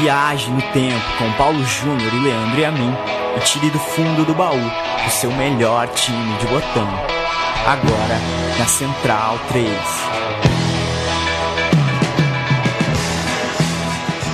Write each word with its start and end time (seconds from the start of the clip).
Viaje 0.00 0.48
no 0.50 0.62
tempo 0.72 1.04
com 1.18 1.32
Paulo 1.32 1.64
Júnior 1.64 2.14
e 2.14 2.20
Leandro 2.20 2.60
e 2.60 2.64
a 2.64 2.70
mim 2.70 2.94
e 3.36 3.40
tire 3.40 3.68
do 3.68 3.78
fundo 3.80 4.24
do 4.24 4.32
baú 4.32 4.54
o 4.54 5.10
seu 5.10 5.30
melhor 5.32 5.88
time 5.88 6.36
de 6.38 6.46
botão. 6.46 6.88
Agora 7.66 8.18
na 8.58 8.66
Central 8.66 9.38
3. 9.48 9.68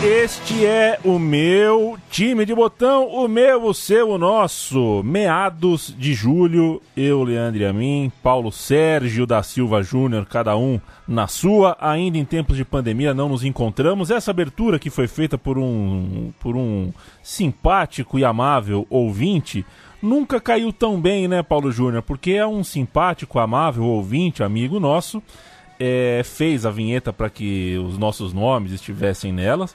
Este 0.07 0.67
é 0.67 1.01
o 1.03 1.19
meu 1.19 1.97
time 2.11 2.45
de 2.45 2.55
botão, 2.55 3.09
o 3.09 3.27
meu, 3.27 3.65
o 3.65 3.73
seu, 3.73 4.11
o 4.11 4.19
nosso. 4.19 5.03
Meados 5.03 5.95
de 5.99 6.13
julho, 6.13 6.83
eu, 6.95 7.23
Leandro 7.23 7.63
e 7.63 7.65
a 7.65 7.73
mim, 7.73 8.13
Paulo 8.23 8.53
Sérgio 8.53 9.27
da 9.27 9.43
Silva 9.43 9.83
Júnior, 9.83 10.27
cada 10.27 10.59
um 10.59 10.79
na 11.09 11.27
sua. 11.27 11.75
Ainda 11.81 12.19
em 12.19 12.25
tempos 12.25 12.59
de 12.59 12.67
pandemia 12.67 13.15
não 13.15 13.31
nos 13.31 13.45
encontramos. 13.45 14.11
Essa 14.11 14.31
abertura 14.31 14.79
que 14.79 14.91
foi 14.91 15.09
feita 15.09 15.39
por 15.39 15.57
um, 15.57 16.35
por 16.39 16.55
um 16.55 16.93
simpático 17.23 18.19
e 18.19 18.27
amável 18.27 18.87
ouvinte 18.91 19.65
nunca 20.03 20.39
caiu 20.39 20.71
tão 20.71 21.01
bem, 21.01 21.27
né, 21.27 21.43
Paulo 21.43 21.73
Júnior? 21.73 22.03
Porque 22.03 22.33
é 22.33 22.47
um 22.47 22.63
simpático, 22.63 23.39
amável 23.39 23.85
ouvinte, 23.85 24.43
amigo 24.43 24.79
nosso. 24.79 25.23
É, 25.77 26.23
fez 26.25 26.65
a 26.65 26.71
vinheta 26.71 27.13
para 27.13 27.29
que 27.29 27.77
os 27.79 27.99
nossos 27.99 28.33
nomes 28.33 28.71
estivessem 28.71 29.33
nelas. 29.33 29.75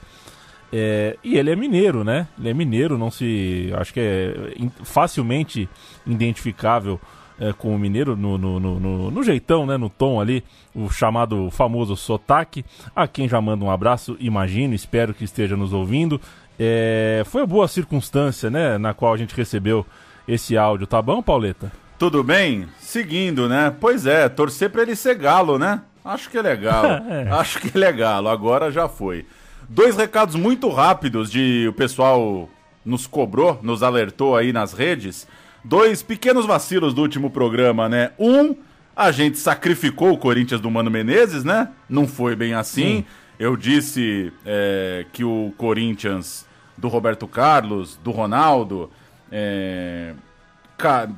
É, 0.72 1.18
e 1.24 1.38
ele 1.38 1.50
é 1.50 1.56
mineiro, 1.56 2.04
né? 2.04 2.28
Ele 2.38 2.50
é 2.50 2.54
mineiro, 2.54 2.98
não 2.98 3.10
se. 3.10 3.72
Acho 3.76 3.94
que 3.94 4.00
é 4.00 4.34
facilmente 4.84 5.68
identificável 6.06 7.00
é, 7.40 7.54
com 7.54 7.74
o 7.74 7.80
mineiro 7.80 8.16
no, 8.16 8.38
no, 8.38 8.60
no, 8.60 9.12
no, 9.12 9.24
jeitão, 9.24 9.66
né? 9.66 9.78
No 9.78 9.90
tom 9.90 10.20
ali, 10.20 10.44
o 10.76 10.90
chamado 10.90 11.50
famoso 11.50 11.96
sotaque. 11.96 12.64
A 12.96 13.08
quem 13.08 13.28
já 13.28 13.42
manda 13.42 13.64
um 13.66 13.72
abraço, 13.72 14.16
imagino, 14.20 14.76
espero 14.76 15.14
que 15.14 15.24
esteja 15.24 15.56
nos 15.56 15.74
ouvindo. 15.74 16.20
É, 16.60 17.24
foi 17.26 17.42
uma 17.42 17.48
boa 17.48 17.68
circunstância, 17.68 18.50
né? 18.50 18.78
Na 18.78 18.94
qual 18.94 19.14
a 19.14 19.18
gente 19.18 19.36
recebeu 19.36 19.86
esse 20.28 20.58
áudio, 20.58 20.86
tá 20.86 21.02
bom, 21.02 21.22
Pauleta? 21.22 21.72
Tudo 21.98 22.24
bem? 22.24 22.68
Seguindo, 22.80 23.50
né? 23.50 23.74
Pois 23.80 24.06
é, 24.06 24.30
torcer 24.30 24.70
para 24.70 24.84
ele 24.84 24.96
ser 24.96 25.16
galo, 25.16 25.58
né? 25.58 25.82
Acho 26.04 26.30
que 26.30 26.38
é 26.38 26.42
legal. 26.42 26.86
é. 27.10 27.28
Acho 27.30 27.60
que 27.60 27.76
é 27.76 27.80
legal. 27.80 28.28
Agora 28.28 28.72
já 28.72 28.88
foi. 28.88 29.26
Dois 29.70 29.96
recados 29.96 30.36
muito 30.36 30.68
rápidos 30.70 31.30
de 31.30 31.68
o 31.70 31.74
pessoal 31.74 32.50
nos 32.84 33.06
cobrou, 33.06 33.60
nos 33.62 33.84
alertou 33.84 34.36
aí 34.36 34.52
nas 34.52 34.74
redes. 34.74 35.28
Dois 35.64 36.02
pequenos 36.02 36.48
vacilos 36.48 36.92
do 36.92 37.02
último 37.02 37.30
programa, 37.30 37.88
né? 37.88 38.12
Um, 38.18 38.56
a 38.96 39.12
gente 39.12 39.38
sacrificou 39.38 40.12
o 40.12 40.18
Corinthians 40.18 40.60
do 40.60 40.72
Mano 40.72 40.90
Menezes, 40.90 41.44
né? 41.44 41.70
Não 41.88 42.08
foi 42.08 42.36
bem 42.36 42.56
assim. 42.56 42.98
Sim. 42.98 43.06
Eu 43.38 43.56
disse 43.56 44.34
é, 44.44 45.06
que 45.14 45.24
o 45.24 45.54
Corinthians 45.56 46.48
do 46.76 46.88
Roberto 46.88 47.28
Carlos, 47.28 47.96
do 48.04 48.10
Ronaldo, 48.10 48.90
é, 49.32 50.14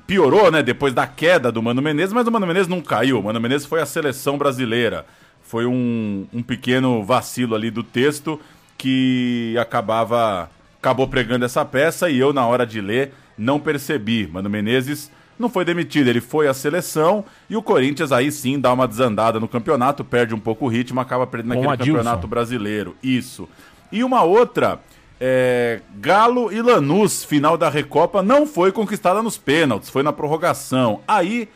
piorou, 0.05 0.51
né? 0.51 0.61
Depois 0.61 0.93
da 0.93 1.07
queda 1.07 1.53
do 1.53 1.63
Mano 1.63 1.81
Menezes, 1.81 2.11
mas 2.11 2.27
o 2.27 2.31
Mano 2.31 2.45
Menezes 2.45 2.67
não 2.67 2.81
caiu. 2.81 3.19
O 3.19 3.23
Mano 3.23 3.39
Menezes 3.39 3.65
foi 3.65 3.79
a 3.79 3.85
seleção 3.85 4.37
brasileira. 4.37 5.05
Foi 5.51 5.65
um, 5.65 6.25
um 6.31 6.41
pequeno 6.41 7.03
vacilo 7.03 7.55
ali 7.55 7.69
do 7.69 7.83
texto 7.83 8.39
que 8.77 9.53
acabava 9.59 10.49
acabou 10.79 11.09
pregando 11.09 11.43
essa 11.43 11.65
peça 11.65 12.09
e 12.09 12.17
eu, 12.17 12.31
na 12.31 12.47
hora 12.47 12.65
de 12.65 12.79
ler, 12.79 13.11
não 13.37 13.59
percebi. 13.59 14.29
Mano 14.31 14.49
Menezes 14.49 15.11
não 15.37 15.49
foi 15.49 15.65
demitido, 15.65 16.07
ele 16.07 16.21
foi 16.21 16.47
à 16.47 16.53
seleção 16.53 17.25
e 17.49 17.57
o 17.57 17.61
Corinthians 17.61 18.13
aí 18.13 18.31
sim 18.31 18.61
dá 18.61 18.71
uma 18.71 18.87
desandada 18.87 19.41
no 19.41 19.47
campeonato, 19.47 20.05
perde 20.05 20.33
um 20.33 20.39
pouco 20.39 20.63
o 20.63 20.67
ritmo, 20.69 21.01
acaba 21.01 21.27
perdendo 21.27 21.51
aquele 21.55 21.77
campeonato 21.77 22.27
brasileiro. 22.29 22.95
Isso. 23.03 23.49
E 23.91 24.05
uma 24.05 24.23
outra, 24.23 24.79
é, 25.19 25.81
Galo 25.97 26.49
e 26.49 26.61
Lanús, 26.61 27.25
final 27.25 27.57
da 27.57 27.67
Recopa, 27.67 28.23
não 28.23 28.47
foi 28.47 28.71
conquistada 28.71 29.21
nos 29.21 29.37
pênaltis, 29.37 29.89
foi 29.89 30.01
na 30.01 30.13
prorrogação. 30.13 31.01
Aí 31.05 31.49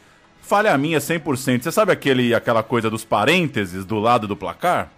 Falha 0.46 0.78
minha 0.78 1.00
100%. 1.00 1.64
Você 1.64 1.72
sabe 1.72 1.92
aquele, 1.92 2.36
aquela 2.36 2.62
coisa 2.62 2.88
dos 2.88 3.04
parênteses 3.04 3.84
do 3.84 3.98
lado 3.98 4.28
do 4.28 4.36
placar? 4.36 4.92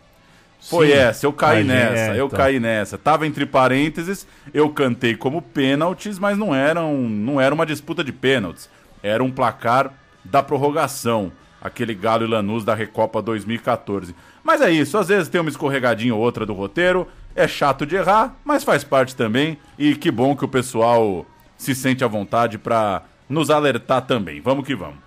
Foi 0.59 0.87
Sim, 0.87 0.93
essa, 0.93 1.25
eu 1.25 1.31
caí 1.31 1.63
nessa, 1.63 2.15
eu 2.17 2.29
caí 2.29 2.59
nessa. 2.59 2.97
Tava 2.97 3.25
entre 3.25 3.45
parênteses, 3.45 4.27
eu 4.53 4.69
cantei 4.69 5.15
como 5.15 5.41
pênaltis, 5.41 6.19
mas 6.19 6.37
não, 6.37 6.53
eram, 6.53 6.97
não 6.97 7.39
era 7.39 7.55
uma 7.55 7.65
disputa 7.65 8.03
de 8.03 8.11
pênaltis. 8.11 8.69
Era 9.01 9.23
um 9.23 9.31
placar 9.31 9.93
da 10.25 10.43
prorrogação. 10.43 11.31
Aquele 11.61 11.93
Galo 11.93 12.25
e 12.25 12.27
Lanús 12.27 12.65
da 12.65 12.75
Recopa 12.75 13.21
2014. 13.21 14.13
Mas 14.43 14.59
é 14.59 14.69
isso, 14.69 14.97
às 14.97 15.07
vezes 15.07 15.29
tem 15.29 15.39
uma 15.39 15.49
escorregadinha 15.49 16.13
ou 16.13 16.19
outra 16.19 16.45
do 16.45 16.53
roteiro. 16.53 17.07
É 17.33 17.47
chato 17.47 17.85
de 17.85 17.95
errar, 17.95 18.35
mas 18.43 18.65
faz 18.65 18.83
parte 18.83 19.15
também. 19.15 19.57
E 19.79 19.95
que 19.95 20.11
bom 20.11 20.35
que 20.35 20.43
o 20.43 20.49
pessoal 20.49 21.25
se 21.55 21.73
sente 21.73 22.03
à 22.03 22.07
vontade 22.07 22.57
para 22.57 23.03
nos 23.29 23.49
alertar 23.49 24.01
também. 24.01 24.41
Vamos 24.41 24.65
que 24.65 24.75
vamos. 24.75 25.06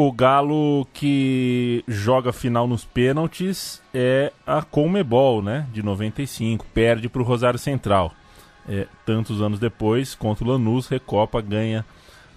O 0.00 0.12
Galo 0.12 0.86
que 0.94 1.82
joga 1.88 2.32
final 2.32 2.68
nos 2.68 2.84
pênaltis 2.84 3.82
é 3.92 4.32
a 4.46 4.62
Comebol, 4.62 5.42
né? 5.42 5.66
De 5.72 5.82
95. 5.82 6.64
Perde 6.72 7.08
para 7.08 7.20
o 7.20 7.24
Rosário 7.24 7.58
Central. 7.58 8.12
É, 8.68 8.86
tantos 9.04 9.42
anos 9.42 9.58
depois, 9.58 10.14
contra 10.14 10.44
o 10.44 10.46
Lanús, 10.52 10.86
Recopa 10.86 11.40
ganha 11.40 11.84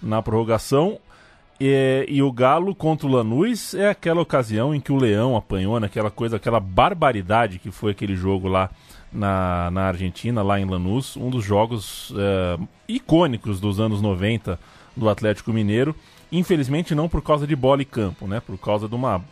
na 0.02 0.20
prorrogação. 0.20 0.98
E, 1.60 2.04
e, 2.08 2.20
o 2.20 2.32
Galo 2.32 2.74
contra 2.74 3.06
o 3.06 3.10
Lanús 3.12 3.74
é 3.74 3.88
aquela 3.88 4.20
ocasião 4.20 4.74
em 4.74 4.80
que 4.80 4.90
o 4.90 4.96
Leão 4.96 5.36
apanhou 5.36 5.78
naquela 5.78 6.10
coisa, 6.10 6.38
aquela 6.38 6.58
barbaridade 6.58 7.60
que 7.60 7.70
foi 7.70 7.92
aquele 7.92 8.16
jogo 8.16 8.48
lá 8.48 8.70
na, 9.12 9.70
na 9.70 9.82
Argentina, 9.82 10.42
lá 10.42 10.58
em 10.58 10.64
Lanús. 10.64 11.16
Um 11.16 11.30
dos 11.30 11.44
jogos 11.44 12.12
é, 12.16 12.58
icônicos 12.88 13.60
dos 13.60 13.78
anos 13.78 14.02
90 14.02 14.58
do 14.96 15.08
Atlético 15.08 15.52
Mineiro. 15.52 15.94
Infelizmente 16.32 16.94
não 16.94 17.10
por 17.10 17.22
causa 17.22 17.46
de 17.46 17.54
bola 17.54 17.82
e 17.82 17.84
campo, 17.84 18.26
né? 18.26 18.40
Por 18.40 18.56
causa 18.56 18.88
de 18.88 18.94
uma 18.94 19.22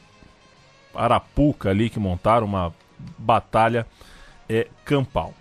arapuca 0.95 1.71
ali 1.71 1.89
que 1.89 1.99
montaram, 1.99 2.47
uma 2.47 2.75
batalha 3.17 3.87
é, 4.47 4.69
campal. 4.85 5.33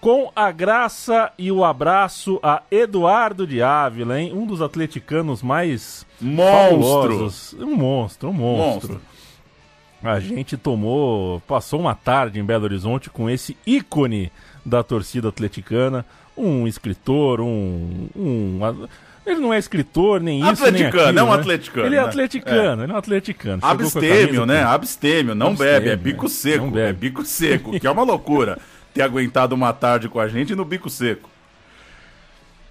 Com 0.00 0.30
a 0.34 0.50
graça 0.50 1.32
e 1.38 1.50
o 1.50 1.64
abraço 1.64 2.38
a 2.42 2.62
Eduardo 2.70 3.46
de 3.46 3.62
Ávila, 3.62 4.20
hein? 4.20 4.32
Um 4.34 4.44
dos 4.44 4.60
atleticanos 4.60 5.40
mais 5.40 6.04
monstro. 6.20 7.64
Um 7.64 7.76
monstro, 7.76 8.28
um 8.28 8.32
monstro. 8.32 8.94
monstro. 8.94 9.00
A 10.02 10.20
gente 10.20 10.58
tomou, 10.58 11.40
passou 11.46 11.80
uma 11.80 11.94
tarde 11.94 12.38
em 12.38 12.44
Belo 12.44 12.64
Horizonte 12.64 13.08
com 13.08 13.30
esse 13.30 13.56
ícone 13.66 14.30
da 14.62 14.82
torcida 14.82 15.30
atleticana, 15.30 16.04
um 16.36 16.66
escritor, 16.66 17.40
um, 17.40 18.08
um 18.14 18.60
ele 19.26 19.40
não 19.40 19.52
é 19.52 19.58
escritor, 19.58 20.20
nem 20.20 20.40
isso, 20.40 20.64
atleticano, 20.64 20.82
nem 20.82 21.06
aquilo, 21.06 21.18
é 21.18 21.22
um 21.22 21.26
né? 21.28 21.34
atleticano. 21.34 21.86
Ele 21.86 21.96
é 21.96 22.00
né? 22.00 22.06
atleticano, 22.06 22.80
é. 22.80 22.84
ele 22.84 22.92
é 22.92 22.94
um 22.94 22.98
atleticano. 22.98 23.58
Abstêmio, 23.62 24.46
né? 24.46 24.62
Abstêmio, 24.62 25.34
não 25.34 25.48
Abstêmio, 25.48 25.72
bebe, 25.74 25.88
é 25.90 25.96
bico 25.96 26.28
seco. 26.28 26.66
Bebe. 26.66 26.88
É 26.88 26.92
bico 26.92 27.24
seco, 27.24 27.78
que 27.78 27.86
é 27.86 27.90
uma 27.90 28.02
loucura 28.02 28.58
ter 28.92 29.02
aguentado 29.02 29.54
uma 29.54 29.72
tarde 29.72 30.08
com 30.08 30.20
a 30.20 30.28
gente 30.28 30.54
no 30.54 30.64
bico 30.64 30.88
seco. 30.88 31.28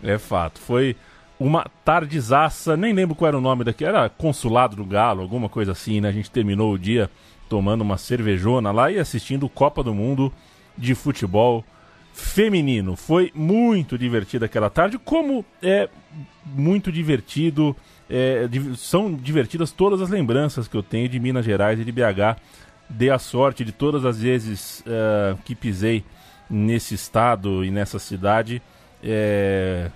É 0.01 0.17
fato. 0.17 0.59
Foi 0.59 0.95
uma 1.39 1.65
tardezaça, 1.83 2.77
nem 2.77 2.93
lembro 2.93 3.15
qual 3.15 3.27
era 3.27 3.37
o 3.37 3.41
nome 3.41 3.63
daqui, 3.63 3.83
era 3.83 4.07
Consulado 4.09 4.75
do 4.75 4.85
Galo, 4.85 5.21
alguma 5.21 5.49
coisa 5.49 5.73
assim, 5.73 5.99
né? 5.99 6.09
A 6.09 6.11
gente 6.11 6.31
terminou 6.31 6.73
o 6.73 6.79
dia 6.79 7.09
tomando 7.49 7.81
uma 7.81 7.97
cervejona 7.97 8.71
lá 8.71 8.91
e 8.91 8.97
assistindo 8.97 9.49
Copa 9.49 9.83
do 9.83 9.93
Mundo 9.93 10.31
de 10.77 10.95
futebol 10.95 11.63
feminino. 12.13 12.95
Foi 12.95 13.31
muito 13.33 13.97
divertida 13.97 14.45
aquela 14.45 14.69
tarde, 14.69 14.99
como 14.99 15.43
é 15.61 15.89
muito 16.45 16.91
divertido. 16.91 17.75
É, 18.09 18.47
são 18.77 19.13
divertidas 19.13 19.71
todas 19.71 20.01
as 20.01 20.09
lembranças 20.09 20.67
que 20.67 20.77
eu 20.77 20.83
tenho 20.83 21.09
de 21.09 21.19
Minas 21.19 21.43
Gerais 21.43 21.79
e 21.79 21.83
de 21.83 21.91
BH. 21.91 22.39
Dei 22.87 23.09
a 23.09 23.17
sorte 23.17 23.65
de 23.65 23.71
todas 23.71 24.05
as 24.05 24.21
vezes 24.21 24.83
é, 24.85 25.35
que 25.43 25.55
pisei 25.55 26.03
nesse 26.49 26.93
estado 26.93 27.65
e 27.65 27.71
nessa 27.71 27.97
cidade. 27.97 28.61
É, 29.03 29.89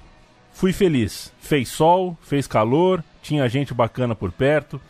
fui 0.52 0.74
feliz. 0.74 1.32
Fez 1.40 1.70
sol, 1.70 2.18
fez 2.22 2.48
calor, 2.48 3.04
tinha 3.22 3.48
gente 3.48 3.74
bacana 3.74 4.16
por 4.16 4.32
perto. 4.32 4.82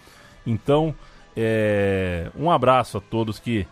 Então, 0.46 0.96
é, 1.36 2.32
um 2.38 2.50
abraço 2.50 2.98
a 2.98 3.02
todos 3.02 3.38
que 3.38 3.68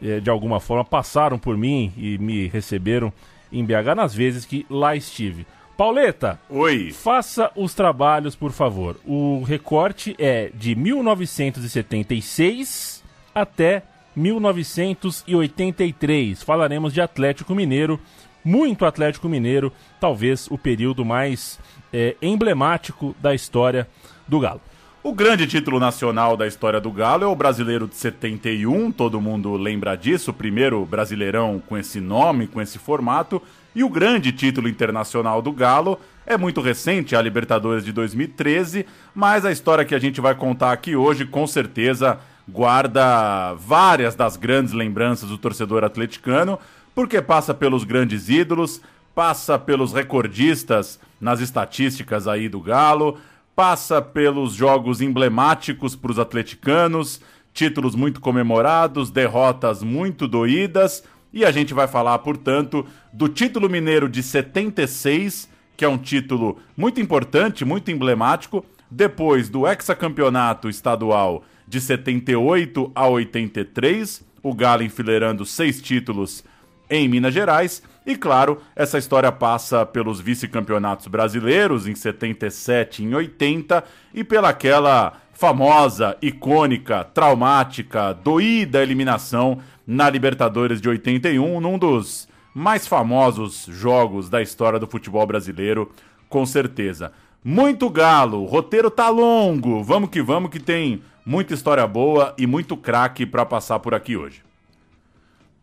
de 0.00 0.30
alguma 0.30 0.60
forma 0.60 0.84
passaram 0.84 1.38
por 1.38 1.56
mim 1.56 1.92
e 1.96 2.18
me 2.18 2.48
receberam 2.48 3.12
em 3.52 3.64
BH 3.64 3.94
nas 3.96 4.14
vezes 4.14 4.44
que 4.44 4.66
lá 4.70 4.94
estive. 4.96 5.46
Pauleta, 5.76 6.40
oi. 6.50 6.90
Faça 6.92 7.50
os 7.56 7.72
trabalhos, 7.72 8.36
por 8.36 8.52
favor. 8.52 8.96
O 9.06 9.42
recorte 9.42 10.14
é 10.18 10.50
de 10.54 10.74
1976 10.74 13.02
até 13.34 13.82
1983. 14.14 16.42
Falaremos 16.42 16.92
de 16.92 17.00
Atlético 17.00 17.54
Mineiro, 17.54 17.98
muito 18.44 18.84
Atlético 18.84 19.26
Mineiro, 19.28 19.72
talvez 19.98 20.46
o 20.50 20.58
período 20.58 21.02
mais 21.02 21.58
é, 21.92 22.14
emblemático 22.20 23.16
da 23.18 23.34
história 23.34 23.88
do 24.28 24.38
Galo. 24.38 24.60
O 25.02 25.14
grande 25.14 25.46
título 25.46 25.80
nacional 25.80 26.36
da 26.36 26.46
história 26.46 26.78
do 26.78 26.92
Galo 26.92 27.24
é 27.24 27.26
o 27.26 27.34
Brasileiro 27.34 27.88
de 27.88 27.96
71, 27.96 28.92
todo 28.92 29.18
mundo 29.18 29.54
lembra 29.54 29.96
disso, 29.96 30.30
o 30.30 30.34
primeiro 30.34 30.84
Brasileirão 30.84 31.58
com 31.66 31.78
esse 31.78 32.02
nome, 32.02 32.46
com 32.46 32.60
esse 32.60 32.78
formato. 32.78 33.40
E 33.74 33.82
o 33.82 33.88
grande 33.88 34.30
título 34.30 34.68
internacional 34.68 35.40
do 35.40 35.52
Galo 35.52 35.98
é 36.26 36.36
muito 36.36 36.60
recente, 36.60 37.16
a 37.16 37.22
Libertadores 37.22 37.82
de 37.82 37.92
2013, 37.92 38.84
mas 39.14 39.46
a 39.46 39.50
história 39.50 39.86
que 39.86 39.94
a 39.94 39.98
gente 39.98 40.20
vai 40.20 40.34
contar 40.34 40.70
aqui 40.70 40.94
hoje 40.94 41.24
com 41.24 41.46
certeza 41.46 42.18
guarda 42.46 43.54
várias 43.54 44.14
das 44.14 44.36
grandes 44.36 44.74
lembranças 44.74 45.30
do 45.30 45.38
torcedor 45.38 45.82
atleticano, 45.82 46.58
porque 46.94 47.22
passa 47.22 47.54
pelos 47.54 47.84
grandes 47.84 48.28
ídolos, 48.28 48.82
passa 49.14 49.58
pelos 49.58 49.94
recordistas 49.94 51.00
nas 51.18 51.40
estatísticas 51.40 52.28
aí 52.28 52.50
do 52.50 52.60
Galo, 52.60 53.18
passa 53.60 54.00
pelos 54.00 54.54
jogos 54.54 55.02
emblemáticos 55.02 55.94
para 55.94 56.10
os 56.10 56.18
atleticanos, 56.18 57.20
títulos 57.52 57.94
muito 57.94 58.18
comemorados, 58.18 59.10
derrotas 59.10 59.82
muito 59.82 60.26
doídas, 60.26 61.04
e 61.30 61.44
a 61.44 61.50
gente 61.50 61.74
vai 61.74 61.86
falar, 61.86 62.18
portanto, 62.20 62.86
do 63.12 63.28
título 63.28 63.68
mineiro 63.68 64.08
de 64.08 64.22
76, 64.22 65.46
que 65.76 65.84
é 65.84 65.88
um 65.90 65.98
título 65.98 66.56
muito 66.74 67.02
importante, 67.02 67.62
muito 67.62 67.90
emblemático, 67.90 68.64
depois 68.90 69.50
do 69.50 69.68
hexacampeonato 69.68 70.70
estadual 70.70 71.44
de 71.68 71.82
78 71.82 72.90
a 72.94 73.06
83, 73.08 74.24
o 74.42 74.54
Galo 74.54 74.84
enfileirando 74.84 75.44
seis 75.44 75.82
títulos 75.82 76.42
em 76.88 77.06
Minas 77.06 77.34
Gerais. 77.34 77.82
E 78.06 78.16
claro, 78.16 78.60
essa 78.74 78.98
história 78.98 79.30
passa 79.30 79.84
pelos 79.84 80.20
vice-campeonatos 80.20 81.06
brasileiros 81.06 81.86
em 81.86 81.94
77 81.94 83.02
e 83.02 83.06
em 83.06 83.14
80 83.14 83.84
e 84.14 84.24
pelaquela 84.24 85.14
famosa, 85.32 86.16
icônica, 86.20 87.04
traumática, 87.04 88.12
doída 88.12 88.82
eliminação 88.82 89.58
na 89.86 90.08
Libertadores 90.10 90.80
de 90.80 90.88
81, 90.88 91.60
num 91.60 91.78
dos 91.78 92.28
mais 92.54 92.86
famosos 92.86 93.66
jogos 93.68 94.28
da 94.28 94.42
história 94.42 94.78
do 94.78 94.86
futebol 94.86 95.26
brasileiro, 95.26 95.90
com 96.28 96.44
certeza. 96.44 97.12
Muito 97.42 97.88
galo, 97.88 98.42
o 98.42 98.46
roteiro 98.46 98.90
tá 98.90 99.08
longo, 99.08 99.82
vamos 99.82 100.10
que 100.10 100.20
vamos 100.20 100.50
que 100.50 100.60
tem 100.60 101.02
muita 101.24 101.54
história 101.54 101.86
boa 101.86 102.34
e 102.36 102.46
muito 102.46 102.76
craque 102.76 103.24
para 103.24 103.46
passar 103.46 103.78
por 103.78 103.94
aqui 103.94 104.16
hoje. 104.16 104.42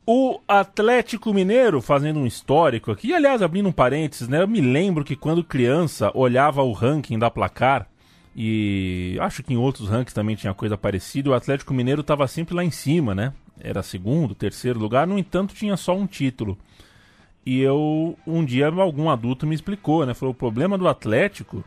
O 0.10 0.40
Atlético 0.48 1.34
Mineiro, 1.34 1.82
fazendo 1.82 2.22
um 2.22 2.26
histórico 2.26 2.92
aqui, 2.92 3.14
aliás, 3.14 3.42
abrindo 3.42 3.68
um 3.68 3.74
parênteses, 3.74 4.30
né? 4.30 4.42
Eu 4.42 4.48
me 4.48 4.62
lembro 4.62 5.04
que 5.04 5.18
quando 5.18 5.44
criança 5.44 6.10
olhava 6.14 6.64
o 6.64 6.72
ranking 6.72 7.20
da 7.20 7.30
placar, 7.30 7.90
e 8.34 9.18
acho 9.20 9.44
que 9.44 9.54
em 9.54 9.58
outros 9.58 9.90
rankings 9.90 10.16
também 10.16 10.38
tinha 10.38 10.54
coisa 10.54 10.78
parecida, 10.78 11.30
o 11.30 11.34
Atlético 11.34 11.74
Mineiro 11.74 12.00
estava 12.00 12.26
sempre 12.26 12.56
lá 12.56 12.64
em 12.64 12.72
cima, 12.72 13.14
né? 13.14 13.34
Era 13.60 13.84
segundo, 13.84 14.34
terceiro 14.34 14.80
lugar, 14.80 15.06
no 15.06 15.20
entanto 15.20 15.54
tinha 15.54 15.76
só 15.76 15.94
um 15.94 16.08
título. 16.08 16.58
E 17.46 17.60
eu, 17.60 18.18
um 18.26 18.46
dia, 18.46 18.68
algum 18.68 19.10
adulto 19.10 19.46
me 19.46 19.56
explicou, 19.56 20.06
né? 20.06 20.14
Falou: 20.14 20.32
o 20.32 20.38
problema 20.38 20.78
do 20.78 20.88
Atlético 20.88 21.66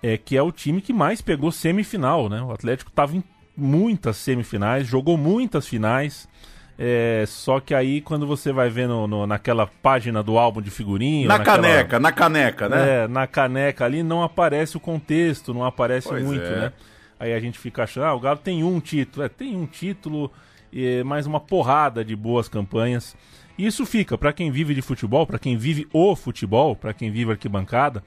é 0.00 0.16
que 0.16 0.36
é 0.36 0.42
o 0.42 0.52
time 0.52 0.80
que 0.80 0.92
mais 0.92 1.20
pegou 1.20 1.50
semifinal, 1.50 2.28
né? 2.28 2.40
O 2.42 2.52
Atlético 2.52 2.90
estava 2.90 3.16
em 3.16 3.24
muitas 3.56 4.18
semifinais, 4.18 4.86
jogou 4.86 5.18
muitas 5.18 5.66
finais 5.66 6.28
é, 6.78 7.24
só 7.26 7.60
que 7.60 7.74
aí, 7.74 8.00
quando 8.00 8.26
você 8.26 8.52
vai 8.52 8.70
ver 8.70 8.88
no, 8.88 9.06
no, 9.06 9.26
naquela 9.26 9.66
página 9.66 10.22
do 10.22 10.38
álbum 10.38 10.62
de 10.62 10.70
figurinha. 10.70 11.28
Na 11.28 11.38
naquela, 11.38 11.58
caneca, 11.58 12.00
na 12.00 12.12
caneca, 12.12 12.68
né? 12.68 13.04
É, 13.04 13.08
na 13.08 13.26
caneca 13.26 13.84
ali 13.84 14.02
não 14.02 14.22
aparece 14.22 14.76
o 14.76 14.80
contexto, 14.80 15.52
não 15.52 15.64
aparece 15.64 16.08
pois 16.08 16.24
muito, 16.24 16.44
é. 16.44 16.56
né? 16.56 16.72
Aí 17.20 17.34
a 17.34 17.40
gente 17.40 17.58
fica 17.58 17.84
achando, 17.84 18.04
ah, 18.04 18.14
o 18.14 18.20
Galo 18.20 18.38
tem 18.38 18.64
um 18.64 18.80
título. 18.80 19.24
É, 19.24 19.28
tem 19.28 19.54
um 19.54 19.66
título, 19.66 20.32
e 20.72 21.04
mais 21.04 21.26
uma 21.26 21.38
porrada 21.38 22.04
de 22.04 22.16
boas 22.16 22.48
campanhas. 22.48 23.14
E 23.56 23.66
isso 23.66 23.84
fica, 23.84 24.16
para 24.16 24.32
quem 24.32 24.50
vive 24.50 24.74
de 24.74 24.82
futebol, 24.82 25.26
para 25.26 25.38
quem 25.38 25.56
vive 25.56 25.86
o 25.92 26.16
futebol, 26.16 26.74
para 26.74 26.94
quem 26.94 27.10
vive 27.10 27.32
arquibancada, 27.32 28.02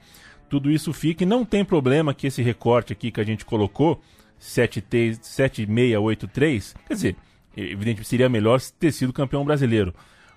tudo 0.50 0.70
isso 0.70 0.92
fica 0.92 1.22
e 1.22 1.26
não 1.26 1.44
tem 1.44 1.64
problema 1.64 2.12
que 2.12 2.26
esse 2.26 2.42
recorte 2.42 2.92
aqui 2.92 3.10
que 3.10 3.20
a 3.20 3.24
gente 3.24 3.44
colocou, 3.44 4.00
7683, 4.38 6.74
quer 6.86 6.94
dizer, 6.94 7.16
Evidentemente 7.56 8.08
seria 8.08 8.28
melhor 8.28 8.60
ter 8.78 8.92
sido 8.92 9.12
campeão 9.12 9.44
brasileiro. 9.44 9.94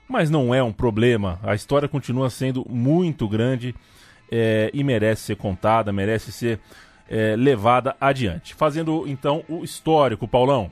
Mas 0.07 0.30
não 0.30 0.54
é 0.56 0.63
um 0.63 0.71
problema. 0.71 1.39
A 1.44 1.54
história 1.54 1.88
continua 1.88 2.30
sendo 2.30 2.66
muito 2.68 3.27
grande 3.27 3.75
é, 4.31 4.71
e 4.74 4.83
merece 4.83 5.24
ser 5.24 5.36
contada, 5.36 5.94
merece 5.94 6.31
ser 6.31 6.60
é, 7.10 7.36
levada 7.36 7.95
adiante. 8.00 8.54
Fazendo 8.54 9.06
então 9.07 9.44
o 9.48 9.63
histórico, 9.63 10.27
Paulão. 10.27 10.71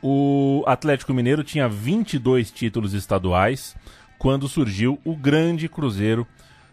O 0.00 0.62
Atlético 0.66 1.12
Mineiro 1.12 1.42
tinha 1.42 1.68
22 1.68 2.50
títulos 2.52 2.94
estaduais 2.94 3.74
quando 4.18 4.48
surgiu 4.48 4.98
o 5.04 5.16
grande 5.16 5.68
Cruzeiro 5.68 6.26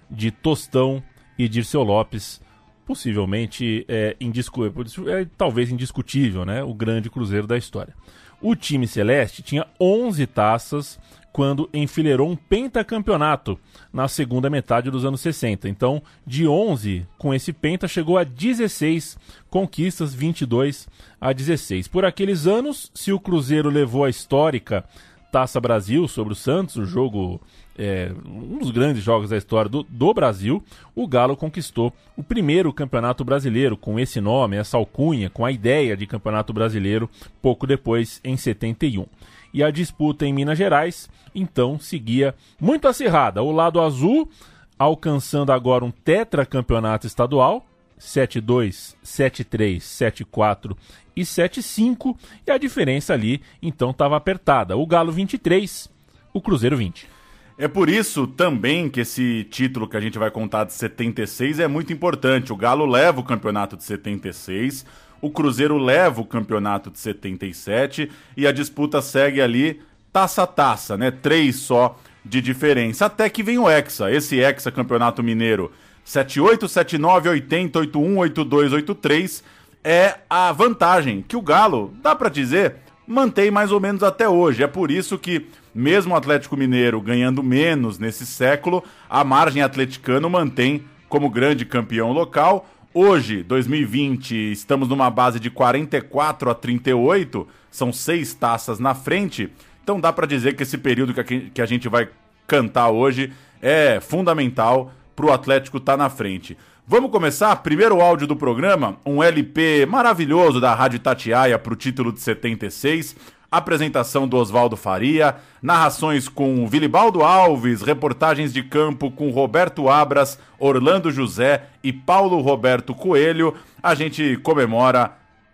de 0.10 0.30
Tostão 0.32 1.02
e 1.38 1.48
Dirceu 1.48 1.84
Lopes, 1.84 2.42
possivelmente 2.86 3.86
é, 3.88 4.16
indiscu 4.20 4.66
é, 4.66 5.26
talvez 5.38 5.72
indiscutível, 5.72 6.46
né? 6.46 6.64
O 6.64 6.74
grande 6.74 7.10
Cruzeiro 7.10 7.48
da 7.48 7.58
história. 7.58 7.96
O 8.42 8.56
time 8.56 8.88
celeste 8.88 9.42
tinha 9.42 9.66
11 9.80 10.28
taças 10.28 11.00
quando 11.36 11.70
enfileirou 11.74 12.30
um 12.30 12.36
pentacampeonato 12.36 13.60
na 13.92 14.08
segunda 14.08 14.50
metade 14.50 14.90
dos 14.90 15.04
anos 15.04 15.20
60. 15.20 15.68
Então, 15.68 16.02
de 16.26 16.48
11 16.48 17.06
com 17.18 17.34
esse 17.34 17.52
penta 17.52 17.90
chegou 17.90 18.18
a 18.18 18.24
16 18.24 19.18
conquistas, 19.50 20.16
22 20.16 20.88
a 21.20 21.34
16. 21.34 21.90
Por 21.90 22.06
aqueles 22.06 22.48
anos, 22.48 22.90
se 22.94 23.12
o 23.12 23.20
Cruzeiro 23.20 23.70
levou 23.70 24.06
a 24.06 24.10
histórica 24.10 24.86
Taça 25.30 25.60
Brasil 25.60 26.08
sobre 26.08 26.32
o 26.32 26.36
Santos, 26.38 26.78
o 26.78 26.86
jogo 26.86 27.42
é, 27.78 28.12
um 28.26 28.58
dos 28.58 28.72
grandes 28.72 29.04
jogos 29.04 29.30
da 29.30 29.38
história 29.38 29.70
do, 29.70 29.84
do, 29.84 30.14
Brasil, 30.14 30.64
o 30.96 31.08
Galo 31.08 31.36
conquistou 31.36 31.94
o 32.16 32.24
primeiro 32.24 32.72
campeonato 32.72 33.24
brasileiro 33.24 33.76
com 33.76 34.00
esse 34.00 34.22
nome, 34.22 34.56
essa 34.56 34.78
alcunha, 34.78 35.30
com 35.30 35.46
a 35.46 35.52
ideia 35.52 35.98
de 35.98 36.08
campeonato 36.08 36.54
brasileiro, 36.54 37.10
pouco 37.42 37.68
depois, 37.68 38.22
em 38.24 38.38
71. 38.38 39.06
E 39.54 39.64
a 39.64 39.72
disputa 39.72 40.26
em 40.26 40.34
Minas 40.34 40.58
Gerais, 40.58 41.10
então, 41.34 41.80
seguia 41.80 42.34
muito 42.60 42.88
acirrada. 42.88 43.44
O 43.44 43.52
lado 43.52 43.82
azul 43.82 44.30
alcançando 44.78 45.52
agora 45.52 45.86
um 45.86 45.92
tetracampeonato 45.92 47.08
estadual, 47.08 47.66
7-2, 48.00 48.96
7-3, 49.04 49.78
7-4 49.78 50.76
e 51.16 51.22
7-5, 51.22 52.16
e 52.46 52.52
a 52.52 52.58
diferença 52.58 53.14
ali 53.14 53.42
então 53.62 53.92
estava 53.92 54.18
apertada. 54.18 54.76
O 54.76 54.86
Galo 54.86 55.12
23, 55.12 55.90
o 56.34 56.42
Cruzeiro 56.42 56.76
20. 56.76 57.15
É 57.58 57.70
por 57.70 57.90
isso 57.90 58.28
também 58.28 58.90
que 58.90 59.00
esse 59.00 59.48
título 59.50 59.88
que 59.88 59.96
a 59.96 60.02
gente 60.02 60.20
vai 60.20 60.30
contar 60.30 60.66
de 60.66 60.74
76 60.74 61.60
é 61.60 61.68
muito 61.68 61.94
importante. 61.94 62.52
O 62.52 62.56
Galo 62.56 62.86
leva 62.86 63.22
o 63.22 63.24
campeonato 63.24 63.78
de 63.78 63.84
76, 63.86 64.86
o 65.22 65.30
Cruzeiro 65.30 65.78
leva 65.78 66.20
o 66.20 66.26
campeonato 66.26 66.92
de 66.92 67.00
77 67.00 68.12
e 68.36 68.46
a 68.46 68.52
disputa 68.52 69.02
segue 69.02 69.42
ali 69.42 69.82
taça 70.12 70.44
a 70.44 70.48
taça, 70.48 70.98
né? 70.98 71.12
Três 71.12 71.56
só 71.56 71.98
de 72.26 72.42
diferença. 72.42 73.06
Até 73.06 73.30
que 73.30 73.42
vem 73.42 73.58
o 73.58 73.70
Hexa, 73.70 74.12
esse 74.12 74.38
Hexa 74.38 74.70
Campeonato 74.70 75.24
Mineiro 75.24 75.72
78, 76.04 76.68
79, 76.68 77.30
80, 77.30 77.80
81, 77.80 78.18
82, 78.18 78.74
83 78.74 79.44
é 79.82 80.16
a 80.30 80.52
vantagem 80.52 81.24
que 81.26 81.38
o 81.38 81.42
Galo, 81.42 81.94
dá 82.02 82.16
para 82.16 82.28
dizer, 82.28 82.76
mantém 83.08 83.50
mais 83.50 83.72
ou 83.72 83.80
menos 83.80 84.04
até 84.04 84.28
hoje. 84.28 84.62
É 84.62 84.68
por 84.68 84.92
isso 84.92 85.18
que 85.18 85.48
mesmo 85.76 86.14
o 86.14 86.18
Atlético 86.18 86.56
Mineiro 86.56 87.02
ganhando 87.02 87.44
menos 87.44 88.00
nesse 88.00 88.26
século, 88.26 88.82
a 89.10 89.26
margem 89.26 89.62
atleticano 89.62 90.30
mantém 90.30 90.86
como 91.10 91.30
grande 91.30 91.66
campeão 91.66 92.14
local. 92.14 92.66
Hoje, 92.94 93.44
2020, 93.44 94.54
estamos 94.54 94.88
numa 94.88 95.10
base 95.10 95.38
de 95.38 95.50
44 95.50 96.50
a 96.50 96.56
38, 96.56 97.46
são 97.70 97.92
seis 97.92 98.34
taças 98.34 98.80
na 98.80 98.96
frente. 98.96 99.52
Então 99.84 100.00
dá 100.00 100.14
para 100.14 100.26
dizer 100.26 100.56
que 100.56 100.64
esse 100.64 100.78
período 100.78 101.14
que 101.14 101.62
a 101.62 101.66
gente 101.66 101.90
vai 101.90 102.08
cantar 102.48 102.90
hoje 102.90 103.34
é 103.62 104.00
fundamental 104.00 104.94
para 105.14 105.26
o 105.26 105.32
Atlético 105.34 105.78
estar 105.78 105.94
tá 105.94 105.98
na 105.98 106.10
frente. 106.10 106.58
Vamos 106.88 107.10
começar? 107.10 107.56
Primeiro 107.58 108.00
áudio 108.00 108.28
do 108.28 108.36
programa, 108.36 108.98
um 109.04 109.24
LP 109.24 109.88
maravilhoso 109.88 110.62
da 110.62 110.74
Rádio 110.74 111.00
Tatiaia 111.00 111.58
para 111.58 111.74
o 111.74 111.76
título 111.76 112.14
de 112.14 112.22
76 112.22 113.16
apresentação 113.58 114.28
do 114.28 114.38
Oswaldo 114.38 114.76
Faria, 114.76 115.36
narrações 115.62 116.28
com 116.28 116.68
Vilibaldo 116.68 117.24
Alves, 117.24 117.82
reportagens 117.82 118.54
de 118.54 118.64
campo 118.64 119.12
com 119.12 119.30
Roberto 119.30 119.90
Abras, 119.90 120.40
Orlando 120.60 121.12
José 121.12 121.64
e 121.84 121.94
Paulo 121.94 122.42
Roberto 122.42 122.94
Coelho. 122.94 123.54
A 123.82 123.96
gente 123.96 124.38
comemora 124.44 125.14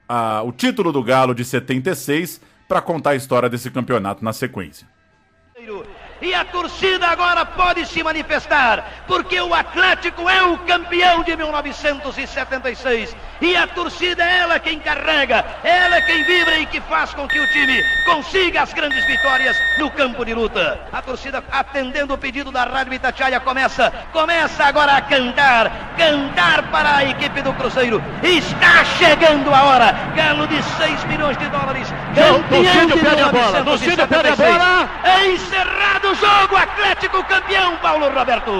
uh, 0.09 0.47
o 0.47 0.51
título 0.51 0.91
do 0.91 1.03
Galo 1.03 1.33
de 1.33 1.45
76 1.45 2.41
para 2.67 2.81
contar 2.81 3.11
a 3.11 3.15
história 3.15 3.49
desse 3.49 3.69
campeonato 3.69 4.23
na 4.23 4.33
sequência. 4.33 4.87
E 6.21 6.33
a 6.33 6.45
torcida 6.45 7.07
agora 7.07 7.45
pode 7.45 7.85
se 7.85 8.03
manifestar, 8.03 9.03
porque 9.07 9.39
o 9.41 9.53
Atlético 9.53 10.29
é 10.29 10.43
o 10.43 10.57
campeão 10.59 11.23
de 11.23 11.35
1976 11.35 13.15
e 13.41 13.55
a 13.55 13.65
torcida 13.65 14.23
é 14.23 14.39
ela 14.39 14.59
quem 14.59 14.79
carrega, 14.79 15.43
ela 15.63 15.97
é 15.97 16.01
quem 16.01 16.23
vibra 16.23 16.59
e 16.59 16.65
que 16.67 16.79
faz 16.81 17.13
com 17.13 17.27
que 17.27 17.39
o 17.39 17.47
time 17.47 17.83
consiga 18.05 18.61
as 18.61 18.71
grandes 18.71 19.03
vitórias 19.05 19.57
no 19.79 19.89
campo 19.89 20.23
de 20.23 20.33
luta. 20.33 20.79
A 20.91 21.01
torcida 21.01 21.43
atendendo 21.51 22.13
o 22.13 22.17
pedido 22.17 22.51
da 22.51 22.65
Rádio 22.65 22.93
Itatiaia 22.93 23.39
começa, 23.39 23.91
começa 24.13 24.63
agora 24.63 24.97
a 24.97 25.01
cantar, 25.01 25.95
cantar 25.97 26.69
para 26.69 26.97
a 26.97 27.05
equipe 27.05 27.41
do 27.41 27.53
Cruzeiro. 27.53 28.01
Está 28.21 28.85
chegando 28.85 29.53
a 29.53 29.63
hora. 29.63 29.91
Galo 30.15 30.47
de 30.47 30.61
6 30.61 31.05
milhões 31.05 31.37
de 31.37 31.47
dólares. 31.47 31.87
Campeão 32.13 32.85
de 32.85 32.95
1976. 32.95 34.61
É 35.03 35.27
encerrado 35.27 36.10
o 36.11 36.15
jogo. 36.15 36.55
Atlético 36.55 37.23
campeão, 37.23 37.77
Paulo 37.77 38.09
Roberto. 38.09 38.51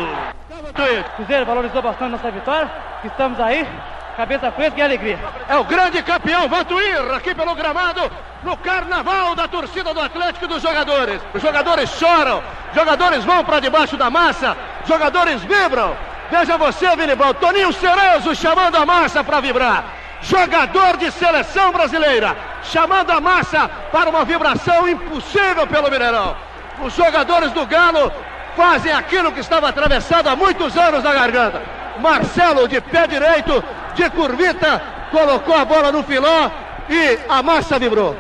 Cruzeiro 1.16 1.46
valorizou 1.46 1.82
bastante 1.82 2.12
nossa 2.12 2.32
vitória. 2.32 2.72
Estamos 3.04 3.40
aí 3.40 3.68
cabeça 4.16 4.52
fresca 4.52 4.80
e 4.80 4.82
alegria. 4.84 5.20
É 5.48 5.56
o 5.56 5.64
grande 5.64 6.02
campeão 6.04 6.48
Vantuir, 6.48 7.12
aqui 7.16 7.34
pelo 7.34 7.56
gramado, 7.56 8.12
no 8.44 8.58
carnaval 8.58 9.36
da 9.36 9.48
torcida 9.48 9.94
do 9.94 10.00
Atlético 10.00 10.46
e 10.46 10.48
dos 10.48 10.62
jogadores. 10.62 11.22
Os 11.34 11.42
jogadores 11.42 11.90
choram, 11.92 12.44
jogadores 12.76 13.24
vão 13.24 13.44
para 13.44 13.60
debaixo 13.60 13.98
da 13.98 14.10
massa, 14.10 14.56
jogadores 14.86 15.42
vibram. 15.44 15.96
Veja 16.30 16.58
você, 16.58 16.96
Vinibal, 16.96 17.34
Toninho 17.34 17.74
Cerezo 17.74 18.36
chamando 18.36 18.76
a 18.76 18.86
massa 18.86 19.24
para 19.24 19.40
vibrar. 19.40 19.86
Jogador 20.22 20.98
de 20.98 21.10
seleção 21.12 21.72
brasileira, 21.72 22.38
chamando 22.64 23.10
a 23.10 23.20
massa 23.20 23.68
para 23.92 24.10
uma 24.10 24.24
vibração 24.24 24.88
impossível 24.88 25.66
pelo 25.66 25.90
Mineirão. 25.90 26.36
Os 26.84 26.94
jogadores 26.96 27.52
do 27.52 27.66
Galo 27.66 28.12
fazem 28.56 28.92
aquilo 28.92 29.32
que 29.32 29.40
estava 29.40 29.70
atravessado 29.70 30.28
há 30.28 30.36
muitos 30.36 30.76
anos 30.78 31.04
na 31.04 31.14
garganta. 31.14 31.62
Marcelo 32.00 32.68
de 32.68 32.82
pé 32.82 33.08
direito, 33.08 33.64
de 33.94 34.10
curvita, 34.10 34.82
colocou 35.12 35.56
a 35.56 35.64
bola 35.66 35.92
no 35.92 36.04
filó 36.04 36.50
e 36.90 37.20
a 37.30 37.44
massa 37.44 37.78
vibrou. 37.78 38.16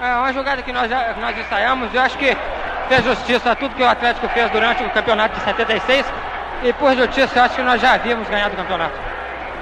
É 0.00 0.14
uma 0.16 0.32
jogada 0.32 0.62
que 0.62 0.72
nós, 0.72 0.90
nós 1.20 1.38
ensaiamos, 1.38 1.94
eu 1.94 2.00
acho 2.02 2.18
que 2.18 2.36
fez 2.88 3.04
justiça 3.04 3.52
a 3.52 3.54
tudo 3.54 3.74
que 3.74 3.82
o 3.82 3.88
Atlético 3.88 4.28
fez 4.28 4.50
durante 4.50 4.82
o 4.82 4.90
campeonato 4.90 5.38
de 5.38 5.44
76 5.44 6.04
e 6.62 6.72
por 6.74 6.94
justiça 6.94 7.38
eu 7.38 7.44
acho 7.44 7.54
que 7.54 7.62
nós 7.62 7.80
já 7.80 7.94
havíamos 7.94 8.28
ganhado 8.28 8.54
o 8.54 8.56
campeonato. 8.56 8.98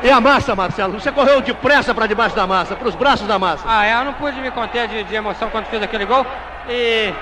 E 0.02 0.10
a 0.10 0.20
massa, 0.20 0.56
Marcelo? 0.56 0.98
Você 0.98 1.12
correu 1.12 1.40
depressa 1.40 1.94
para 1.94 2.08
debaixo 2.08 2.34
da 2.34 2.44
massa, 2.44 2.74
para 2.74 2.88
os 2.88 2.94
braços 2.96 3.28
da 3.28 3.38
massa. 3.38 3.64
Ah, 3.68 3.86
eu 3.86 4.04
não 4.04 4.12
pude 4.14 4.40
me 4.40 4.50
conter 4.50 4.88
de, 4.88 5.04
de 5.04 5.14
emoção 5.14 5.48
quando 5.48 5.66
fiz 5.66 5.80
aquele 5.80 6.04
gol 6.04 6.26
e 6.68 7.14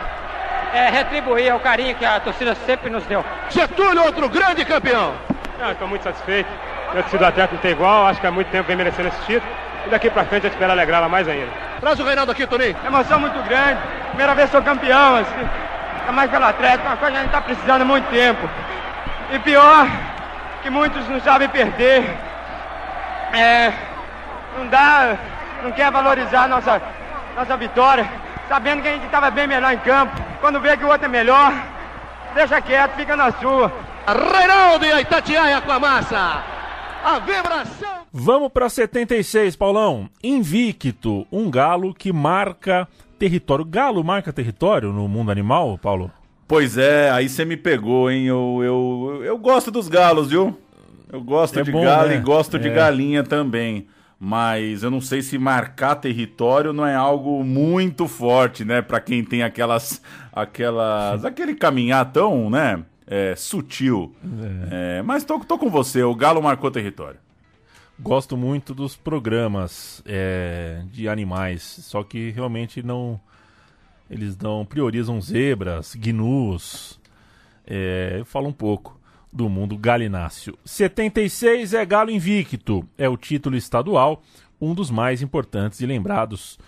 é, 0.72 0.88
retribuir 0.90 1.54
o 1.54 1.60
carinho 1.60 1.94
que 1.94 2.04
a 2.04 2.20
torcida 2.20 2.54
sempre 2.66 2.90
nos 2.90 3.04
deu. 3.04 3.24
Getúlio, 3.50 4.04
outro 4.04 4.28
grande 4.28 4.64
campeão. 4.64 5.14
Estou 5.70 5.88
muito 5.88 6.02
satisfeito. 6.02 6.48
Meu 6.92 7.02
torcida 7.02 7.24
do 7.24 7.28
Atlético 7.28 7.54
não 7.54 7.62
tem 7.62 7.70
igual, 7.72 8.06
acho 8.06 8.20
que 8.20 8.26
há 8.26 8.30
muito 8.30 8.50
tempo 8.50 8.66
vem 8.66 8.76
merecendo 8.76 9.08
esse 9.08 9.20
título. 9.20 9.52
E 9.86 9.90
daqui 9.90 10.10
pra 10.10 10.24
frente 10.24 10.44
eu 10.44 10.50
espero 10.50 10.72
alegrá-la 10.72 11.08
mais 11.08 11.28
ainda. 11.28 11.50
Traz 11.80 11.98
o 11.98 12.04
Reinaldo 12.04 12.32
aqui, 12.32 12.46
Toninho. 12.46 12.76
Emoção 12.84 13.20
muito 13.20 13.40
grande. 13.48 13.80
Primeira 14.08 14.34
vez 14.34 14.50
sou 14.50 14.62
campeão, 14.62 15.16
assim. 15.16 15.48
Ainda 16.00 16.12
mais 16.12 16.30
pelo 16.30 16.44
Atlético, 16.44 16.86
uma 16.86 16.96
coisa 16.96 17.12
que 17.12 17.18
a 17.18 17.22
gente 17.22 17.32
tá 17.32 17.40
precisando 17.40 17.82
há 17.82 17.84
muito 17.84 18.08
tempo. 18.10 18.48
E 19.32 19.38
pior, 19.38 19.86
que 20.62 20.70
muitos 20.70 21.08
não 21.08 21.20
sabem 21.20 21.48
perder. 21.48 22.04
É, 23.32 23.72
não 24.58 24.66
dá, 24.66 25.16
não 25.62 25.70
quer 25.72 25.90
valorizar 25.90 26.48
nossa, 26.48 26.82
nossa 27.36 27.56
vitória, 27.56 28.04
sabendo 28.48 28.82
que 28.82 28.88
a 28.88 28.92
gente 28.92 29.06
estava 29.06 29.30
bem 29.30 29.46
melhor 29.46 29.72
em 29.72 29.78
campo. 29.78 30.29
Quando 30.40 30.60
vê 30.60 30.76
que 30.76 30.84
o 30.84 30.88
outro 30.88 31.04
é 31.04 31.08
melhor, 31.08 31.52
deixa 32.34 32.60
quieto, 32.60 32.96
fica 32.96 33.16
na 33.16 33.30
sua. 33.32 33.72
Reinaldo 34.06 34.84
e 34.86 34.92
a 34.92 35.00
Itatiaia 35.00 35.60
com 35.60 35.70
a 35.72 35.78
massa. 35.78 36.42
A 37.04 37.18
vibração. 37.18 38.00
Vamos 38.12 38.50
para 38.50 38.68
76, 38.68 39.54
Paulão. 39.56 40.08
Invicto, 40.22 41.26
um 41.30 41.50
galo 41.50 41.94
que 41.94 42.12
marca 42.12 42.88
território. 43.18 43.64
Galo 43.64 44.02
marca 44.02 44.32
território 44.32 44.92
no 44.92 45.06
mundo 45.08 45.30
animal, 45.30 45.78
Paulo? 45.78 46.10
Pois 46.48 46.76
é, 46.76 47.10
aí 47.10 47.28
você 47.28 47.44
me 47.44 47.56
pegou, 47.56 48.10
hein? 48.10 48.26
Eu, 48.26 48.60
eu, 48.62 49.22
eu 49.24 49.38
gosto 49.38 49.70
dos 49.70 49.88
galos, 49.88 50.30
viu? 50.30 50.58
Eu 51.12 51.20
gosto 51.20 51.60
É 51.60 51.62
de 51.62 51.70
bom, 51.70 51.84
galo 51.84 52.08
né? 52.08 52.16
e 52.16 52.18
gosto 52.18 52.58
de 52.58 52.68
É. 52.68 52.72
galinha 52.72 53.22
também. 53.22 53.86
Mas 54.22 54.82
eu 54.82 54.90
não 54.90 55.00
sei 55.00 55.22
se 55.22 55.38
marcar 55.38 55.94
território 55.94 56.74
não 56.74 56.86
é 56.86 56.94
algo 56.94 57.42
muito 57.42 58.06
forte, 58.06 58.64
né? 58.66 58.82
Pra 58.82 59.00
quem 59.00 59.24
tem 59.24 59.42
aquelas. 59.42 60.02
aquelas. 60.30 61.24
aquele 61.24 61.54
caminhar 61.54 62.12
tão, 62.12 62.50
né? 62.50 62.84
é, 63.10 63.34
sutil. 63.34 64.14
É, 64.70 65.02
mas 65.02 65.24
tô, 65.24 65.40
tô 65.40 65.58
com 65.58 65.68
você, 65.68 66.04
o 66.04 66.14
Galo 66.14 66.40
marcou 66.40 66.70
território. 66.70 67.18
Gosto 67.98 68.36
muito 68.36 68.72
dos 68.72 68.96
programas 68.96 70.00
é, 70.06 70.82
de 70.90 71.08
animais, 71.08 71.62
só 71.62 72.04
que 72.04 72.30
realmente 72.30 72.82
não. 72.82 73.20
Eles 74.08 74.36
não 74.36 74.64
priorizam 74.64 75.20
zebras, 75.20 75.94
gnus. 75.94 76.98
É, 77.66 78.16
eu 78.18 78.24
falo 78.24 78.48
um 78.48 78.52
pouco 78.52 78.98
do 79.32 79.48
mundo 79.48 79.76
galináceo. 79.76 80.58
76 80.64 81.74
é 81.74 81.84
Galo 81.84 82.10
Invicto, 82.10 82.86
é 82.98 83.08
o 83.08 83.16
título 83.16 83.56
estadual, 83.56 84.22
um 84.60 84.74
dos 84.74 84.90
mais 84.90 85.22
importantes 85.22 85.80
e 85.80 85.86
lembrados 85.86 86.58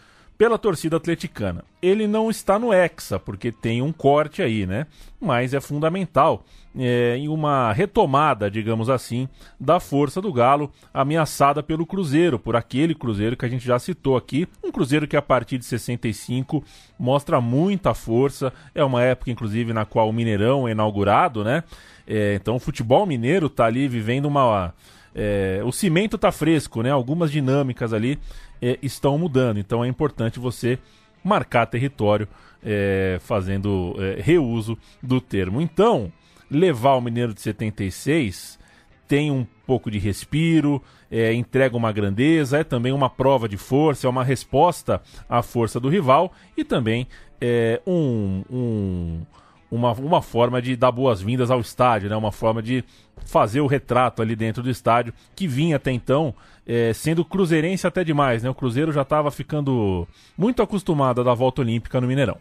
pela 0.42 0.58
torcida 0.58 0.96
atleticana. 0.96 1.64
Ele 1.80 2.06
não 2.06 2.28
está 2.28 2.58
no 2.58 2.72
Hexa, 2.72 3.18
porque 3.18 3.52
tem 3.52 3.80
um 3.80 3.92
corte 3.92 4.42
aí, 4.42 4.66
né? 4.66 4.86
Mas 5.20 5.54
é 5.54 5.60
fundamental 5.60 6.44
é, 6.76 7.16
em 7.16 7.28
uma 7.28 7.72
retomada, 7.72 8.50
digamos 8.50 8.88
assim, 8.90 9.28
da 9.60 9.78
força 9.78 10.20
do 10.20 10.32
Galo, 10.32 10.72
ameaçada 10.92 11.62
pelo 11.62 11.86
Cruzeiro, 11.86 12.38
por 12.38 12.56
aquele 12.56 12.94
Cruzeiro 12.94 13.36
que 13.36 13.44
a 13.44 13.48
gente 13.48 13.64
já 13.64 13.78
citou 13.78 14.16
aqui. 14.16 14.48
Um 14.64 14.72
Cruzeiro 14.72 15.06
que 15.06 15.16
a 15.16 15.22
partir 15.22 15.58
de 15.58 15.64
65 15.64 16.64
mostra 16.98 17.40
muita 17.40 17.94
força. 17.94 18.52
É 18.74 18.82
uma 18.82 19.02
época, 19.02 19.30
inclusive, 19.30 19.72
na 19.72 19.84
qual 19.84 20.08
o 20.08 20.12
Mineirão 20.12 20.66
é 20.66 20.72
inaugurado, 20.72 21.44
né? 21.44 21.62
É, 22.06 22.34
então 22.34 22.56
o 22.56 22.60
futebol 22.60 23.06
mineiro 23.06 23.46
está 23.46 23.66
ali 23.66 23.86
vivendo 23.88 24.26
uma. 24.26 24.74
é, 25.14 25.60
o 25.64 25.72
cimento 25.72 26.16
está 26.16 26.32
fresco, 26.32 26.82
né? 26.82 26.90
Algumas 26.90 27.30
dinâmicas 27.30 27.92
ali 27.92 28.18
é, 28.60 28.78
estão 28.82 29.16
mudando. 29.18 29.58
Então 29.58 29.84
é 29.84 29.88
importante 29.88 30.38
você 30.38 30.78
marcar 31.24 31.66
território 31.66 32.26
é, 32.64 33.18
fazendo 33.20 33.94
é, 33.98 34.20
reuso 34.20 34.76
do 35.02 35.20
termo. 35.20 35.60
Então, 35.60 36.12
levar 36.50 36.94
o 36.94 37.00
Mineiro 37.00 37.32
de 37.32 37.40
76 37.40 38.58
tem 39.08 39.30
um 39.30 39.46
pouco 39.66 39.90
de 39.90 39.98
respiro, 39.98 40.82
é, 41.10 41.34
entrega 41.34 41.76
uma 41.76 41.92
grandeza, 41.92 42.58
é 42.58 42.64
também 42.64 42.92
uma 42.92 43.10
prova 43.10 43.48
de 43.48 43.56
força, 43.58 44.06
é 44.06 44.10
uma 44.10 44.24
resposta 44.24 45.02
à 45.28 45.42
força 45.42 45.78
do 45.78 45.88
rival 45.88 46.32
e 46.56 46.64
também 46.64 47.06
é 47.40 47.80
um, 47.86 48.42
um- 48.50 49.20
uma, 49.72 49.92
uma 49.92 50.20
forma 50.20 50.60
de 50.60 50.76
dar 50.76 50.92
boas-vindas 50.92 51.50
ao 51.50 51.58
estádio, 51.58 52.10
né? 52.10 52.14
uma 52.14 52.30
forma 52.30 52.62
de 52.62 52.84
fazer 53.24 53.62
o 53.62 53.66
retrato 53.66 54.20
ali 54.20 54.36
dentro 54.36 54.62
do 54.62 54.68
estádio, 54.68 55.14
que 55.34 55.48
vinha 55.48 55.76
até 55.76 55.90
então 55.90 56.34
é, 56.66 56.92
sendo 56.92 57.24
cruzeirense 57.24 57.86
até 57.86 58.04
demais. 58.04 58.42
Né? 58.42 58.50
O 58.50 58.54
Cruzeiro 58.54 58.92
já 58.92 59.00
estava 59.00 59.30
ficando 59.30 60.06
muito 60.36 60.62
acostumado 60.62 61.22
a 61.22 61.24
dar 61.24 61.32
volta 61.32 61.62
olímpica 61.62 62.02
no 62.02 62.06
Mineirão. 62.06 62.36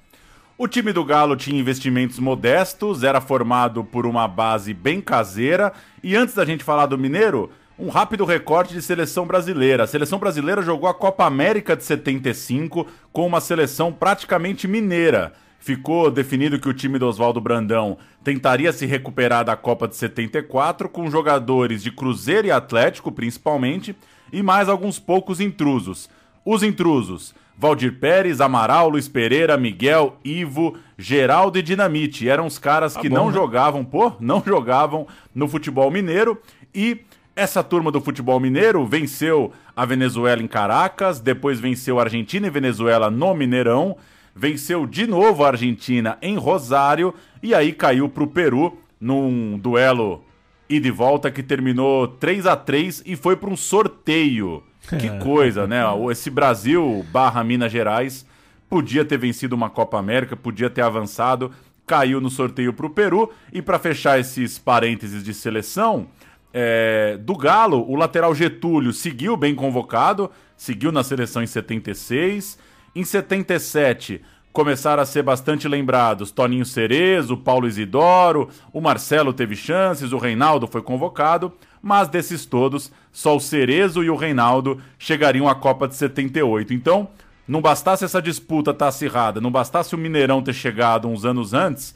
O 0.57 0.67
time 0.67 0.91
do 0.91 1.05
Galo 1.05 1.37
tinha 1.37 1.59
investimentos 1.59 2.19
modestos, 2.19 3.01
era 3.01 3.21
formado 3.21 3.81
por 3.81 4.05
uma 4.05 4.27
base 4.27 4.73
bem 4.73 4.99
caseira. 4.99 5.71
E 6.03 6.17
antes 6.17 6.35
da 6.35 6.43
gente 6.43 6.65
falar 6.65 6.85
do 6.85 6.97
Mineiro, 6.97 7.49
um 7.79 7.87
rápido 7.87 8.25
recorte 8.25 8.73
de 8.73 8.81
seleção 8.81 9.25
brasileira. 9.25 9.85
A 9.85 9.87
seleção 9.87 10.19
brasileira 10.19 10.61
jogou 10.61 10.89
a 10.89 10.93
Copa 10.93 11.25
América 11.25 11.77
de 11.77 11.83
75 11.85 12.85
com 13.13 13.25
uma 13.25 13.39
seleção 13.39 13.93
praticamente 13.93 14.67
mineira. 14.67 15.31
Ficou 15.61 16.09
definido 16.09 16.59
que 16.59 16.67
o 16.67 16.73
time 16.73 16.97
do 16.97 17.07
Oswaldo 17.07 17.39
Brandão 17.39 17.95
tentaria 18.23 18.73
se 18.73 18.87
recuperar 18.87 19.45
da 19.45 19.55
Copa 19.55 19.87
de 19.87 19.95
74 19.95 20.89
com 20.89 21.09
jogadores 21.09 21.83
de 21.83 21.91
Cruzeiro 21.91 22.47
e 22.47 22.51
Atlético, 22.51 23.11
principalmente, 23.11 23.95
e 24.33 24.41
mais 24.41 24.67
alguns 24.67 24.97
poucos 24.97 25.39
intrusos. 25.39 26.09
Os 26.43 26.63
intrusos: 26.63 27.35
Valdir 27.55 27.99
Pérez, 27.99 28.41
Amaral, 28.41 28.89
Luiz 28.89 29.07
Pereira, 29.07 29.55
Miguel, 29.55 30.17
Ivo, 30.25 30.75
Geraldo 30.97 31.59
e 31.59 31.61
Dinamite. 31.61 32.27
Eram 32.27 32.47
os 32.47 32.57
caras 32.57 32.97
que 32.97 33.07
bom, 33.07 33.15
não 33.15 33.27
né? 33.27 33.33
jogavam, 33.33 33.85
pô, 33.85 34.13
não 34.19 34.41
jogavam 34.43 35.05
no 35.33 35.47
futebol 35.47 35.91
mineiro. 35.91 36.41
E 36.73 37.01
essa 37.35 37.63
turma 37.63 37.91
do 37.91 38.01
futebol 38.01 38.39
mineiro 38.39 38.83
venceu 38.87 39.53
a 39.75 39.85
Venezuela 39.85 40.41
em 40.41 40.47
Caracas, 40.47 41.19
depois 41.19 41.59
venceu 41.59 41.99
a 41.99 42.03
Argentina 42.03 42.47
e 42.47 42.49
Venezuela 42.49 43.11
no 43.11 43.33
Mineirão, 43.35 43.95
venceu 44.35 44.85
de 44.85 45.05
novo 45.05 45.43
a 45.43 45.49
Argentina 45.49 46.17
em 46.21 46.37
Rosário 46.37 47.13
e 47.41 47.53
aí 47.53 47.73
caiu 47.73 48.07
pro 48.07 48.27
Peru 48.27 48.77
num 48.99 49.57
duelo 49.57 50.23
e 50.69 50.79
de 50.79 50.89
volta 50.89 51.29
que 51.29 51.43
terminou 51.43 52.07
3 52.07 52.45
a 52.45 52.55
3 52.55 53.03
e 53.05 53.15
foi 53.15 53.35
para 53.35 53.49
um 53.49 53.57
sorteio. 53.57 54.63
Que 54.89 55.09
coisa, 55.19 55.67
né? 55.67 55.81
Esse 56.09 56.29
Brasil 56.29 57.05
barra 57.11 57.43
Minas 57.43 57.71
Gerais 57.71 58.25
podia 58.69 59.03
ter 59.03 59.17
vencido 59.17 59.53
uma 59.53 59.69
Copa 59.69 59.99
América, 59.99 60.35
podia 60.35 60.69
ter 60.69 60.81
avançado. 60.81 61.51
caiu 61.85 62.21
no 62.21 62.29
sorteio 62.29 62.71
para 62.71 62.85
o 62.85 62.89
Peru. 62.89 63.29
E 63.51 63.61
para 63.61 63.77
fechar 63.77 64.17
esses 64.17 64.57
parênteses 64.57 65.23
de 65.23 65.33
seleção, 65.33 66.07
é, 66.53 67.17
do 67.17 67.35
Galo, 67.35 67.85
o 67.89 67.97
lateral 67.97 68.33
Getúlio 68.33 68.93
seguiu 68.93 69.35
bem 69.35 69.53
convocado, 69.53 70.31
seguiu 70.55 70.89
na 70.89 71.03
seleção 71.03 71.43
em 71.43 71.47
76. 71.47 72.57
Em 72.93 73.05
77, 73.05 74.21
começaram 74.51 75.01
a 75.01 75.05
ser 75.05 75.23
bastante 75.23 75.65
lembrados 75.67 76.29
Toninho 76.29 76.65
Cerezo, 76.65 77.37
Paulo 77.37 77.67
Isidoro, 77.67 78.49
o 78.73 78.81
Marcelo 78.81 79.31
teve 79.31 79.55
chances, 79.55 80.11
o 80.11 80.17
Reinaldo 80.17 80.67
foi 80.67 80.81
convocado, 80.81 81.53
mas 81.81 82.09
desses 82.09 82.45
todos, 82.45 82.91
só 83.11 83.35
o 83.35 83.39
Cerezo 83.39 84.03
e 84.03 84.09
o 84.09 84.15
Reinaldo 84.15 84.81
chegariam 84.99 85.47
à 85.47 85.55
Copa 85.55 85.87
de 85.87 85.95
78. 85.95 86.73
Então, 86.73 87.07
não 87.47 87.61
bastasse 87.61 88.03
essa 88.03 88.21
disputa 88.21 88.71
estar 88.71 88.89
acirrada, 88.89 89.39
não 89.39 89.51
bastasse 89.51 89.95
o 89.95 89.97
Mineirão 89.97 90.41
ter 90.41 90.53
chegado 90.53 91.07
uns 91.07 91.23
anos 91.23 91.53
antes, 91.53 91.95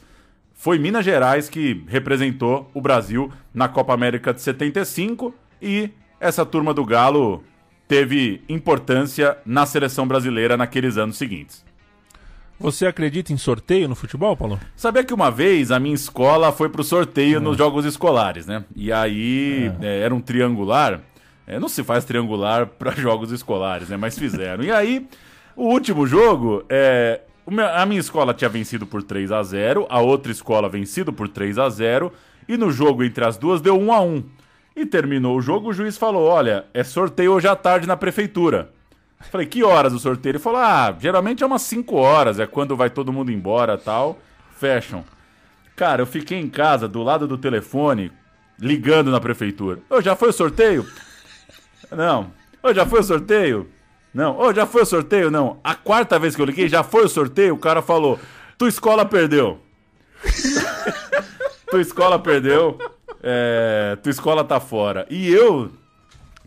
foi 0.54 0.78
Minas 0.78 1.04
Gerais 1.04 1.50
que 1.50 1.84
representou 1.86 2.70
o 2.72 2.80
Brasil 2.80 3.30
na 3.52 3.68
Copa 3.68 3.92
América 3.92 4.32
de 4.32 4.40
75 4.40 5.34
e 5.60 5.90
essa 6.18 6.46
turma 6.46 6.72
do 6.72 6.84
Galo 6.84 7.44
teve 7.88 8.42
importância 8.48 9.36
na 9.44 9.64
seleção 9.66 10.06
brasileira 10.06 10.56
naqueles 10.56 10.96
anos 10.96 11.16
seguintes. 11.16 11.64
Você 12.58 12.86
acredita 12.86 13.32
em 13.32 13.36
sorteio 13.36 13.86
no 13.86 13.94
futebol, 13.94 14.34
Paulo? 14.34 14.58
Sabia 14.74 15.04
que 15.04 15.12
uma 15.12 15.30
vez 15.30 15.70
a 15.70 15.78
minha 15.78 15.94
escola 15.94 16.50
foi 16.52 16.70
pro 16.70 16.82
sorteio 16.82 17.38
nos 17.38 17.58
jogos 17.58 17.84
escolares, 17.84 18.46
né? 18.46 18.64
E 18.74 18.90
aí 18.90 19.70
é, 19.82 20.00
era 20.00 20.14
um 20.14 20.20
triangular. 20.20 21.00
É, 21.46 21.60
não 21.60 21.68
se 21.68 21.84
faz 21.84 22.04
triangular 22.04 22.66
para 22.78 22.92
jogos 22.92 23.30
escolares, 23.30 23.90
né? 23.90 23.98
Mas 23.98 24.18
fizeram. 24.18 24.64
E 24.64 24.72
aí, 24.72 25.06
o 25.54 25.64
último 25.64 26.06
jogo, 26.06 26.64
é, 26.70 27.20
a 27.74 27.84
minha 27.84 28.00
escola 28.00 28.32
tinha 28.32 28.48
vencido 28.48 28.86
por 28.86 29.02
3 29.02 29.30
a 29.32 29.42
0 29.42 29.86
a 29.90 30.00
outra 30.00 30.32
escola 30.32 30.68
vencido 30.68 31.12
por 31.12 31.28
3 31.28 31.58
a 31.58 31.68
0 31.68 32.10
e 32.48 32.56
no 32.56 32.72
jogo 32.72 33.04
entre 33.04 33.24
as 33.24 33.36
duas 33.36 33.60
deu 33.60 33.78
1 33.78 33.92
a 33.92 34.00
1 34.00 34.24
E 34.76 34.84
terminou 34.84 35.38
o 35.38 35.40
jogo, 35.40 35.70
o 35.70 35.72
juiz 35.72 35.96
falou: 35.96 36.28
Olha, 36.28 36.66
é 36.74 36.84
sorteio 36.84 37.32
hoje 37.32 37.48
à 37.48 37.56
tarde 37.56 37.86
na 37.86 37.96
prefeitura. 37.96 38.70
Falei, 39.30 39.46
que 39.46 39.64
horas 39.64 39.94
o 39.94 39.98
sorteio? 39.98 40.32
Ele 40.32 40.38
falou: 40.38 40.60
Ah, 40.60 40.94
geralmente 41.00 41.42
é 41.42 41.46
umas 41.46 41.62
5 41.62 41.96
horas, 41.96 42.38
é 42.38 42.46
quando 42.46 42.76
vai 42.76 42.90
todo 42.90 43.12
mundo 43.12 43.32
embora 43.32 43.78
tal. 43.78 44.18
Fecham. 44.58 45.02
Cara, 45.74 46.02
eu 46.02 46.06
fiquei 46.06 46.38
em 46.38 46.48
casa, 46.48 46.86
do 46.86 47.02
lado 47.02 47.26
do 47.26 47.38
telefone, 47.38 48.12
ligando 48.58 49.10
na 49.10 49.20
prefeitura. 49.20 49.80
Ô, 49.88 50.00
já 50.02 50.14
foi 50.14 50.28
o 50.28 50.32
sorteio? 50.32 50.86
Não. 51.90 52.30
Ô, 52.62 52.72
já 52.72 52.84
foi 52.84 53.00
o 53.00 53.02
sorteio? 53.02 53.70
Não. 54.12 54.38
Ô, 54.38 54.52
já 54.52 54.66
foi 54.66 54.82
o 54.82 54.86
sorteio? 54.86 55.30
Não. 55.30 55.58
A 55.64 55.74
quarta 55.74 56.18
vez 56.18 56.36
que 56.36 56.42
eu 56.42 56.46
liguei, 56.46 56.68
já 56.68 56.82
foi 56.82 57.04
o 57.04 57.08
sorteio? 57.08 57.54
O 57.54 57.58
cara 57.58 57.80
falou: 57.80 58.20
tua 58.58 58.68
escola 58.68 59.06
perdeu. 59.06 59.58
tua 61.70 61.80
escola 61.80 62.18
perdeu. 62.18 62.78
É, 63.28 63.96
tua 63.96 64.10
escola 64.10 64.44
tá 64.44 64.60
fora. 64.60 65.04
E 65.10 65.28
eu 65.32 65.72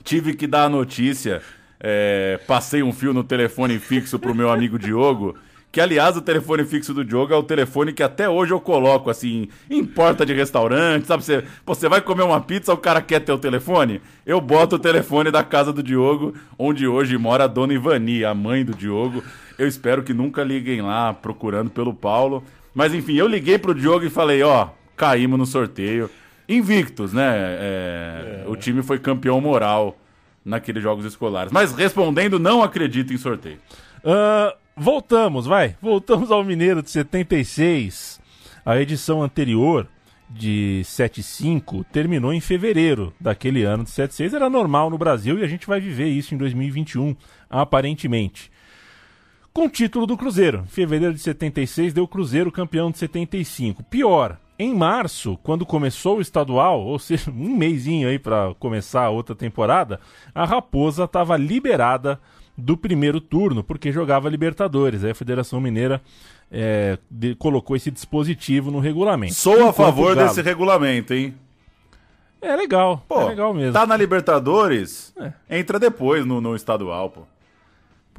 tive 0.01 0.33
que 0.33 0.47
dar 0.47 0.63
a 0.63 0.69
notícia. 0.69 1.41
é, 1.77 2.39
passei 2.47 2.81
um 2.81 2.93
fio 2.93 3.13
no 3.13 3.23
telefone 3.23 3.79
fixo 3.79 4.17
pro 4.17 4.33
meu 4.33 4.49
amigo 4.49 4.79
Diogo. 4.79 5.35
Que, 5.71 5.81
aliás, 5.81 6.17
o 6.17 6.21
telefone 6.21 6.63
fixo 6.63 6.93
do 6.93 7.05
Diogo 7.05 7.33
é 7.33 7.35
o 7.37 7.43
telefone 7.43 7.93
que 7.93 8.01
até 8.01 8.27
hoje 8.27 8.51
eu 8.53 8.59
coloco, 8.59 9.09
assim, 9.09 9.49
em 9.69 9.85
porta 9.85 10.25
de 10.25 10.33
restaurante, 10.33 11.05
sabe? 11.05 11.23
Você, 11.23 11.43
pô, 11.63 11.75
você 11.75 11.87
vai 11.87 12.01
comer 12.01 12.23
uma 12.23 12.41
pizza, 12.41 12.73
o 12.73 12.77
cara 12.77 13.01
quer 13.01 13.19
ter 13.19 13.31
o 13.33 13.37
telefone? 13.37 14.01
Eu 14.25 14.41
boto 14.41 14.77
o 14.77 14.79
telefone 14.79 15.29
da 15.29 15.43
casa 15.43 15.71
do 15.71 15.83
Diogo, 15.83 16.33
onde 16.57 16.87
hoje 16.87 17.17
mora 17.17 17.43
a 17.43 17.47
dona 17.47 17.73
Ivani, 17.73 18.25
a 18.25 18.33
mãe 18.33 18.65
do 18.65 18.73
Diogo. 18.73 19.21
Eu 19.59 19.67
espero 19.67 20.01
que 20.01 20.13
nunca 20.13 20.43
liguem 20.43 20.81
lá 20.81 21.13
procurando 21.13 21.69
pelo 21.69 21.93
Paulo. 21.93 22.43
Mas, 22.73 22.93
enfim, 22.93 23.15
eu 23.15 23.27
liguei 23.27 23.59
pro 23.59 23.75
Diogo 23.75 24.05
e 24.05 24.09
falei, 24.09 24.41
ó, 24.41 24.69
caímos 24.95 25.37
no 25.37 25.45
sorteio. 25.45 26.09
Invictos, 26.49 27.13
né? 27.13 27.31
É, 27.31 28.43
O 28.47 28.55
time 28.55 28.81
foi 28.81 28.97
campeão 28.97 29.39
moral 29.39 29.95
naqueles 30.43 30.81
jogos 30.81 31.05
escolares. 31.05 31.51
Mas 31.51 31.71
respondendo, 31.73 32.39
não 32.39 32.63
acredito 32.63 33.13
em 33.13 33.17
sorteio. 33.17 33.59
Ah, 34.03 34.55
voltamos, 34.75 35.45
vai. 35.45 35.75
Voltamos 35.79 36.31
ao 36.31 36.43
Mineiro 36.43 36.81
de 36.81 36.89
76. 36.89 38.19
A 38.65 38.79
edição 38.81 39.21
anterior 39.21 39.87
de 40.29 40.81
75 40.85 41.83
terminou 41.85 42.33
em 42.33 42.39
fevereiro 42.39 43.13
daquele 43.19 43.63
ano 43.63 43.83
de 43.83 43.91
76. 43.91 44.33
Era 44.33 44.49
normal 44.49 44.89
no 44.89 44.97
Brasil 44.97 45.37
e 45.39 45.43
a 45.43 45.47
gente 45.47 45.67
vai 45.67 45.79
viver 45.79 46.07
isso 46.07 46.33
em 46.33 46.37
2021, 46.37 47.15
aparentemente. 47.49 48.51
Com 49.53 49.65
o 49.65 49.69
título 49.69 50.05
do 50.05 50.17
Cruzeiro. 50.17 50.63
Em 50.65 50.67
fevereiro 50.69 51.13
de 51.13 51.19
76 51.19 51.93
deu 51.93 52.03
o 52.03 52.07
Cruzeiro 52.07 52.51
campeão 52.51 52.91
de 52.91 52.97
75. 52.97 53.83
Pior, 53.83 54.37
em 54.59 54.75
março, 54.75 55.39
quando 55.41 55.65
começou 55.65 56.17
o 56.17 56.21
estadual, 56.21 56.81
ou 56.81 56.99
seja, 56.99 57.31
um 57.35 57.55
mêsinho 57.55 58.09
aí 58.09 58.19
para 58.19 58.53
começar 58.59 59.03
a 59.05 59.09
outra 59.09 59.33
temporada, 59.33 59.99
a 60.35 60.43
Raposa 60.45 61.05
estava 61.05 61.37
liberada 61.37 62.19
do 62.57 62.75
primeiro 62.75 63.21
turno, 63.21 63.63
porque 63.63 63.89
jogava 63.91 64.27
Libertadores. 64.29 65.03
Aí 65.05 65.11
a 65.11 65.15
Federação 65.15 65.61
Mineira 65.61 66.01
é, 66.51 66.97
de- 67.09 67.33
colocou 67.35 67.73
esse 67.75 67.89
dispositivo 67.89 68.69
no 68.69 68.79
regulamento. 68.79 69.33
Sou 69.33 69.53
a 69.53 69.57
Enquanto 69.59 69.75
favor 69.75 70.11
o 70.11 70.15
Galo- 70.15 70.27
desse 70.27 70.41
regulamento, 70.41 71.13
hein? 71.13 71.33
É 72.41 72.55
legal, 72.55 73.03
Pô, 73.07 73.21
é 73.21 73.25
legal 73.29 73.53
mesmo. 73.53 73.73
tá 73.73 73.85
na 73.85 73.95
Libertadores, 73.97 75.13
É. 75.19 75.59
entra 75.59 75.77
depois 75.79 76.25
no, 76.25 76.39
no 76.41 76.55
estadual, 76.55 77.09
pô. 77.09 77.21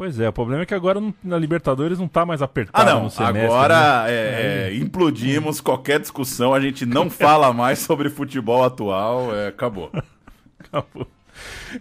Pois 0.01 0.19
é, 0.19 0.27
o 0.27 0.33
problema 0.33 0.63
é 0.63 0.65
que 0.65 0.73
agora 0.73 0.99
não- 0.99 1.13
na 1.23 1.37
Libertadores 1.37 1.99
não 1.99 2.09
tá 2.09 2.25
mais 2.25 2.41
Ah, 2.41 2.47
apertado 2.47 2.91
não. 2.91 3.03
no 3.03 3.11
semestre. 3.11 3.45
Agora 3.45 4.05
né? 4.05 4.11
é, 4.11 4.69
é, 4.71 4.75
implodimos 4.75 5.61
qualquer 5.61 6.01
discussão. 6.01 6.55
A 6.55 6.59
gente 6.61 6.87
não 6.87 7.11
fala 7.11 7.53
mais 7.53 7.81
sobre 7.81 8.09
futebol 8.09 8.65
atual. 8.65 9.35
é, 9.37 9.49
acabou. 9.49 9.91
Acabou. 10.59 11.07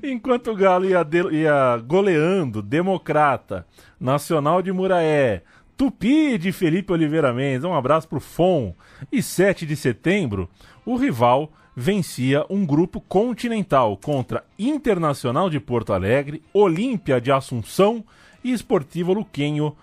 Enquanto 0.04 0.52
o 0.52 0.56
Galo 0.56 0.84
ia, 0.84 1.02
de- 1.02 1.32
ia 1.32 1.78
goleando 1.88 2.62
Democrata, 2.62 3.66
Nacional 3.98 4.62
de 4.62 4.74
Muraé, 4.74 5.44
Tupi 5.78 6.38
de 6.38 6.52
Felipe 6.52 6.92
Oliveira 6.92 7.32
Mendes, 7.34 7.64
um 7.64 7.74
abraço 7.74 8.06
pro 8.10 8.20
FON, 8.20 8.76
e 9.10 9.24
7 9.24 9.66
de 9.66 9.78
setembro, 9.78 10.50
o 10.86 10.98
rival 10.98 11.54
vencia 11.80 12.46
um 12.50 12.66
grupo 12.66 13.00
continental 13.00 13.96
contra 13.96 14.44
Internacional 14.60 15.50
de 15.50 15.62
Porto 15.62 15.94
Alegre, 15.94 16.44
Olímpia 16.54 17.22
de 17.22 17.32
Assunção 17.32 18.04
e 18.44 18.52
Esportivo 18.52 19.14
Luquenho, 19.14 19.74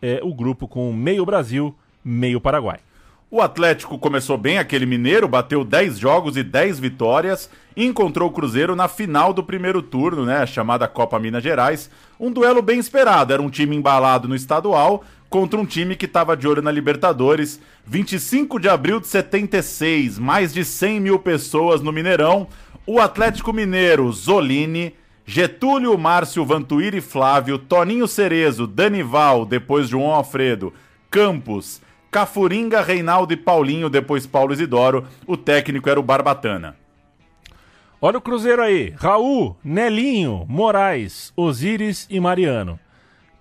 é, 0.00 0.20
o 0.22 0.32
grupo 0.32 0.68
com 0.68 0.92
meio 0.92 1.26
Brasil, 1.26 1.74
meio 2.04 2.40
Paraguai. 2.40 2.78
O 3.28 3.40
Atlético 3.40 3.98
começou 3.98 4.38
bem, 4.38 4.58
aquele 4.58 4.86
mineiro, 4.86 5.26
bateu 5.26 5.64
10 5.64 5.98
jogos 5.98 6.36
e 6.36 6.44
10 6.44 6.78
vitórias 6.78 7.50
e 7.74 7.84
encontrou 7.84 8.28
o 8.28 8.32
Cruzeiro 8.32 8.76
na 8.76 8.86
final 8.86 9.32
do 9.32 9.42
primeiro 9.42 9.82
turno, 9.82 10.24
né, 10.24 10.46
chamada 10.46 10.86
Copa 10.86 11.18
Minas 11.18 11.42
Gerais. 11.42 11.90
Um 12.20 12.30
duelo 12.30 12.62
bem 12.62 12.78
esperado, 12.78 13.32
era 13.32 13.42
um 13.42 13.50
time 13.50 13.74
embalado 13.74 14.28
no 14.28 14.36
estadual 14.36 15.02
contra 15.32 15.58
um 15.58 15.64
time 15.64 15.96
que 15.96 16.04
estava 16.04 16.36
de 16.36 16.46
olho 16.46 16.60
na 16.60 16.70
Libertadores. 16.70 17.58
25 17.86 18.60
de 18.60 18.68
abril 18.68 19.00
de 19.00 19.06
76, 19.06 20.18
mais 20.18 20.52
de 20.52 20.62
100 20.62 21.00
mil 21.00 21.18
pessoas 21.18 21.80
no 21.80 21.90
Mineirão. 21.90 22.46
O 22.86 23.00
Atlético 23.00 23.50
Mineiro, 23.50 24.12
Zolini, 24.12 24.94
Getúlio, 25.24 25.96
Márcio, 25.96 26.44
Vantuíri, 26.44 27.00
Flávio, 27.00 27.58
Toninho 27.58 28.06
Cerezo, 28.06 28.66
Danival, 28.66 29.46
depois 29.46 29.88
João 29.88 30.10
Alfredo, 30.10 30.70
Campos, 31.10 31.80
Cafuringa, 32.10 32.82
Reinaldo 32.82 33.32
e 33.32 33.36
Paulinho, 33.36 33.88
depois 33.88 34.26
Paulo 34.26 34.52
Isidoro. 34.52 35.06
O 35.26 35.34
técnico 35.34 35.88
era 35.88 35.98
o 35.98 36.02
Barbatana. 36.02 36.76
Olha 38.02 38.18
o 38.18 38.20
Cruzeiro 38.20 38.60
aí. 38.60 38.92
Raul, 38.98 39.56
Nelinho, 39.64 40.44
Moraes, 40.46 41.32
Osíris 41.34 42.06
e 42.10 42.20
Mariano. 42.20 42.78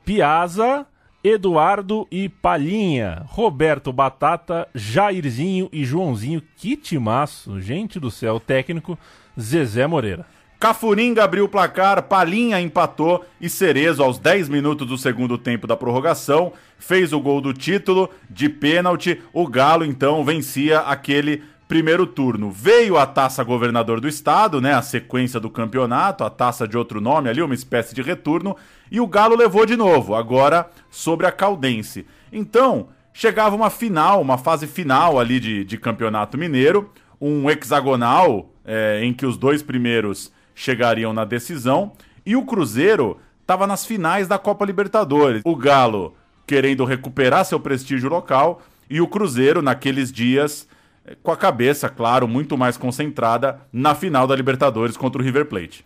Piazza, 0.06 0.86
Eduardo 1.24 2.08
e 2.10 2.28
Palhinha. 2.28 3.24
Roberto 3.28 3.94
Batata, 3.94 4.68
Jairzinho 4.74 5.70
e 5.72 5.86
Joãozinho. 5.86 6.42
Que 6.58 6.76
timaço. 6.76 7.62
Gente 7.62 8.00
do 8.00 8.10
céu. 8.10 8.40
Técnico 8.40 8.98
Zezé 9.40 9.86
Moreira. 9.86 10.26
Cafuringa 10.60 11.24
abriu 11.24 11.46
o 11.46 11.50
placar, 11.50 12.04
Palinha 12.04 12.62
empatou 12.62 13.26
e 13.42 13.50
Cerezo, 13.50 14.04
aos 14.04 14.20
10 14.20 14.48
minutos 14.48 14.88
do 14.88 14.96
segundo 14.96 15.36
tempo 15.36 15.66
da 15.66 15.76
prorrogação, 15.76 16.54
fez 16.78 17.12
o 17.12 17.20
gol 17.20 17.42
do 17.42 17.52
título 17.52 18.12
de 18.30 18.48
pênalti. 18.48 19.20
O 19.34 19.48
Galo, 19.48 19.84
então, 19.84 20.24
vencia 20.24 20.82
aquele 20.82 21.42
primeiro 21.68 22.06
turno. 22.06 22.52
Veio 22.52 22.96
a 22.96 23.08
taça 23.08 23.44
governador 23.44 24.00
do 24.00 24.08
estado, 24.08 24.62
né? 24.62 24.74
A 24.74 24.84
sequência 24.84 25.40
do 25.40 25.50
campeonato, 25.50 26.24
a 26.24 26.30
taça 26.30 26.68
de 26.68 26.78
outro 26.78 27.02
nome 27.02 27.28
ali, 27.28 27.42
uma 27.42 27.56
espécie 27.56 27.96
de 27.96 28.04
retorno. 28.04 28.56
E 28.92 29.00
o 29.00 29.08
Galo 29.08 29.38
levou 29.38 29.66
de 29.66 29.78
novo, 29.78 30.14
agora 30.14 30.70
sobre 30.90 31.26
a 31.26 31.32
Caldense. 31.32 32.06
Então, 32.32 32.90
chegava 33.14 33.56
uma 33.56 33.70
final, 33.70 34.22
uma 34.22 34.38
fase 34.38 34.68
final 34.68 35.18
ali 35.18 35.40
de, 35.40 35.64
de 35.64 35.78
campeonato 35.78 36.38
mineiro, 36.38 36.92
um 37.20 37.50
hexagonal 37.50 38.52
é, 38.66 39.00
em 39.02 39.14
que 39.14 39.26
os 39.26 39.38
dois 39.38 39.64
primeiros 39.64 40.32
chegariam 40.54 41.14
na 41.14 41.24
decisão. 41.24 41.94
E 42.26 42.36
o 42.36 42.46
Cruzeiro 42.46 43.18
estava 43.42 43.66
nas 43.66 43.86
finais 43.86 44.28
da 44.28 44.38
Copa 44.38 44.66
Libertadores. 44.66 45.42
O 45.46 45.56
Galo 45.56 46.14
querendo 46.46 46.84
recuperar 46.84 47.46
seu 47.46 47.62
prestígio 47.62 48.10
local 48.10 48.62
e 48.90 49.00
o 49.00 49.08
Cruzeiro, 49.08 49.62
naqueles 49.62 50.12
dias, 50.12 50.68
eh, 51.06 51.16
com 51.24 51.32
a 51.32 51.38
cabeça, 51.38 51.88
claro, 51.88 52.28
muito 52.28 52.58
mais 52.58 52.76
concentrada 52.76 53.62
na 53.72 53.96
final 53.96 54.28
da 54.28 54.36
Libertadores 54.36 54.98
contra 54.98 55.22
o 55.22 55.24
River 55.24 55.46
Plate. 55.46 55.86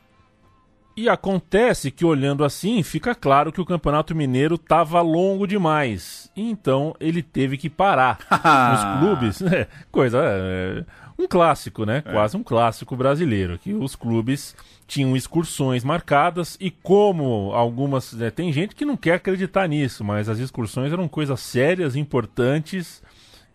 E 0.98 1.10
acontece 1.10 1.92
que, 1.92 2.06
olhando 2.06 2.46
assim, 2.46 2.82
fica 2.82 3.14
claro 3.14 3.52
que 3.52 3.60
o 3.60 3.66
Campeonato 3.66 4.16
Mineiro 4.16 4.56
estava 4.56 5.02
longo 5.02 5.46
demais. 5.46 6.32
Então 6.34 6.96
ele 7.02 7.22
teve 7.22 7.58
que 7.58 7.70
parar. 7.70 8.18
Os 8.32 9.00
clubes. 9.00 9.42
É, 9.42 9.68
coisa. 9.92 10.20
É, 10.24 10.86
um 11.20 11.28
clássico, 11.28 11.86
né? 11.86 12.02
É. 12.06 12.12
Quase 12.14 12.38
um 12.38 12.44
clássico 12.44 12.96
brasileiro. 12.96 13.60
Que 13.60 13.74
os 13.74 13.94
clubes 13.94 14.56
tinham 14.88 15.18
excursões 15.18 15.84
marcadas 15.84 16.58
e, 16.62 16.72
como 16.72 17.52
algumas. 17.54 18.14
Né, 18.14 18.32
tem 18.32 18.54
gente 18.54 18.74
que 18.74 18.86
não 18.86 18.96
quer 18.96 19.16
acreditar 19.16 19.68
nisso, 19.68 20.02
mas 20.02 20.30
as 20.30 20.40
excursões 20.40 20.94
eram 20.94 21.10
coisas 21.10 21.42
sérias, 21.42 21.98
importantes. 21.98 23.04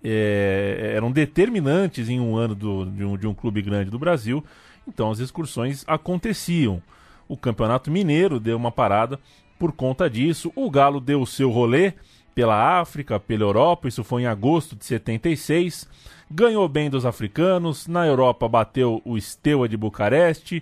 É, 0.05 0.93
eram 0.95 1.11
determinantes 1.11 2.09
em 2.09 2.21
um 2.21 2.37
ano 2.37 2.55
do, 2.55 2.87
de, 2.87 3.05
um, 3.05 3.17
de 3.17 3.27
um 3.27 3.35
clube 3.35 3.63
grande 3.63 3.91
do 3.91 3.99
Brasil. 3.99 4.45
Então 4.87 5.11
as 5.11 5.21
excursões 5.21 5.85
aconteciam 5.87 6.83
o 7.31 7.37
Campeonato 7.37 7.93
Mineiro 7.93 8.41
deu 8.41 8.57
uma 8.57 8.73
parada 8.73 9.17
por 9.57 9.71
conta 9.71 10.11
disso. 10.11 10.53
O 10.57 10.69
Galo 10.69 11.01
deu 11.01 11.23
o 11.23 11.27
seu 11.27 11.49
rolê 11.49 11.93
pela 12.35 12.81
África, 12.81 13.21
pela 13.21 13.45
Europa, 13.45 13.87
isso 13.87 14.03
foi 14.03 14.23
em 14.23 14.27
agosto 14.27 14.75
de 14.75 14.85
76. 14.85 15.89
Ganhou 16.29 16.69
bem 16.69 16.91
dos 16.91 17.07
africanos, 17.07 17.87
na 17.87 18.05
Europa 18.05 18.49
bateu 18.49 19.01
o 19.05 19.21
Steaua 19.21 19.69
de 19.69 19.77
Bucareste, 19.77 20.61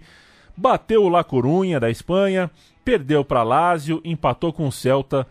bateu 0.55 1.05
o 1.05 1.09
La 1.09 1.25
Corunha 1.25 1.81
da 1.81 1.91
Espanha, 1.91 2.51
perdeu 2.85 3.25
para 3.25 3.43
Lazio, 3.43 4.03
empatou 4.05 4.53
com 4.53 4.69
o 4.69 4.73
Celta 4.73 5.27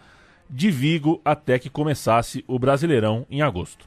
de 0.50 0.72
Vigo 0.72 1.22
até 1.24 1.60
que 1.60 1.70
começasse 1.70 2.44
o 2.48 2.58
Brasileirão 2.58 3.28
em 3.30 3.44
agosto. 3.44 3.86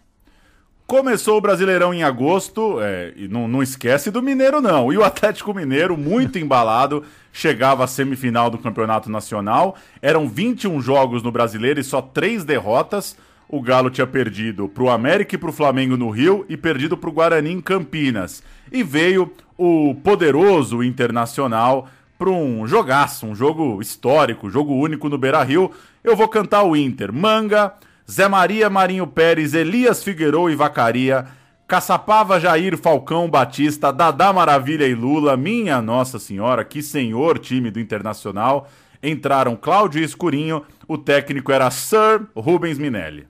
Começou 0.91 1.39
o 1.39 1.41
Brasileirão 1.41 1.95
em 1.95 2.03
agosto, 2.03 2.81
é, 2.81 3.13
e 3.15 3.29
não, 3.29 3.47
não 3.47 3.63
esquece 3.63 4.11
do 4.11 4.21
Mineiro, 4.21 4.61
não. 4.61 4.93
E 4.93 4.99
o 4.99 5.05
Atlético 5.05 5.55
Mineiro, 5.55 5.97
muito 5.97 6.37
embalado, 6.43 7.05
chegava 7.33 7.85
à 7.85 7.87
semifinal 7.87 8.51
do 8.51 8.59
Campeonato 8.59 9.09
Nacional. 9.09 9.77
Eram 10.03 10.29
21 10.29 10.81
jogos 10.81 11.23
no 11.23 11.31
Brasileiro 11.31 11.79
e 11.79 11.85
só 11.85 12.03
três 12.03 12.43
derrotas. 12.43 13.17
O 13.49 13.63
Galo 13.63 13.89
tinha 13.89 14.05
perdido 14.05 14.69
para 14.69 14.83
o 14.83 14.91
América 14.91 15.37
e 15.37 15.39
para 15.39 15.51
o 15.51 15.53
Flamengo 15.53 15.97
no 15.97 16.11
Rio 16.11 16.45
e 16.49 16.57
perdido 16.57 16.97
para 16.97 17.09
o 17.09 17.13
Guarani 17.13 17.53
em 17.53 17.61
Campinas. 17.61 18.43
E 18.73 18.83
veio 18.83 19.33
o 19.57 19.95
poderoso 19.95 20.83
Internacional 20.83 21.89
para 22.19 22.31
um 22.31 22.67
jogaço, 22.67 23.27
um 23.27 23.35
jogo 23.37 23.81
histórico, 23.81 24.51
jogo 24.51 24.75
único 24.75 25.09
no 25.09 25.17
Beira 25.17 25.45
Rio. 25.45 25.71
Eu 26.03 26.17
vou 26.17 26.27
cantar 26.27 26.65
o 26.65 26.75
Inter. 26.75 27.13
Manga. 27.13 27.75
Zé 28.11 28.27
Maria, 28.27 28.69
Marinho 28.69 29.07
Pérez, 29.07 29.55
Elias 29.55 30.03
Figueiredo 30.03 30.51
e 30.51 30.57
Vacaria, 30.57 31.27
Caçapava, 31.69 32.41
Jair, 32.41 32.77
Falcão, 32.77 33.31
Batista, 33.31 33.93
Dadá 33.93 34.33
Maravilha 34.33 34.85
e 34.85 34.97
Lula, 34.97 35.37
minha 35.37 35.81
Nossa 35.81 36.19
Senhora, 36.19 36.65
que 36.65 36.83
senhor 36.83 37.39
time 37.39 37.71
do 37.71 37.79
Internacional. 37.79 38.69
Entraram 39.01 39.55
Cláudio 39.55 40.01
e 40.01 40.05
Escurinho, 40.05 40.65
o 40.89 40.99
técnico 40.99 41.53
era 41.53 41.71
Sir 41.71 42.27
Rubens 42.35 42.79
Minelli. 42.79 43.29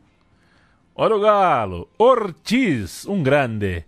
Olha 0.97 1.14
o 1.14 1.21
Galo, 1.21 1.87
Ortiz, 1.99 3.07
um 3.07 3.23
grande. 3.23 3.85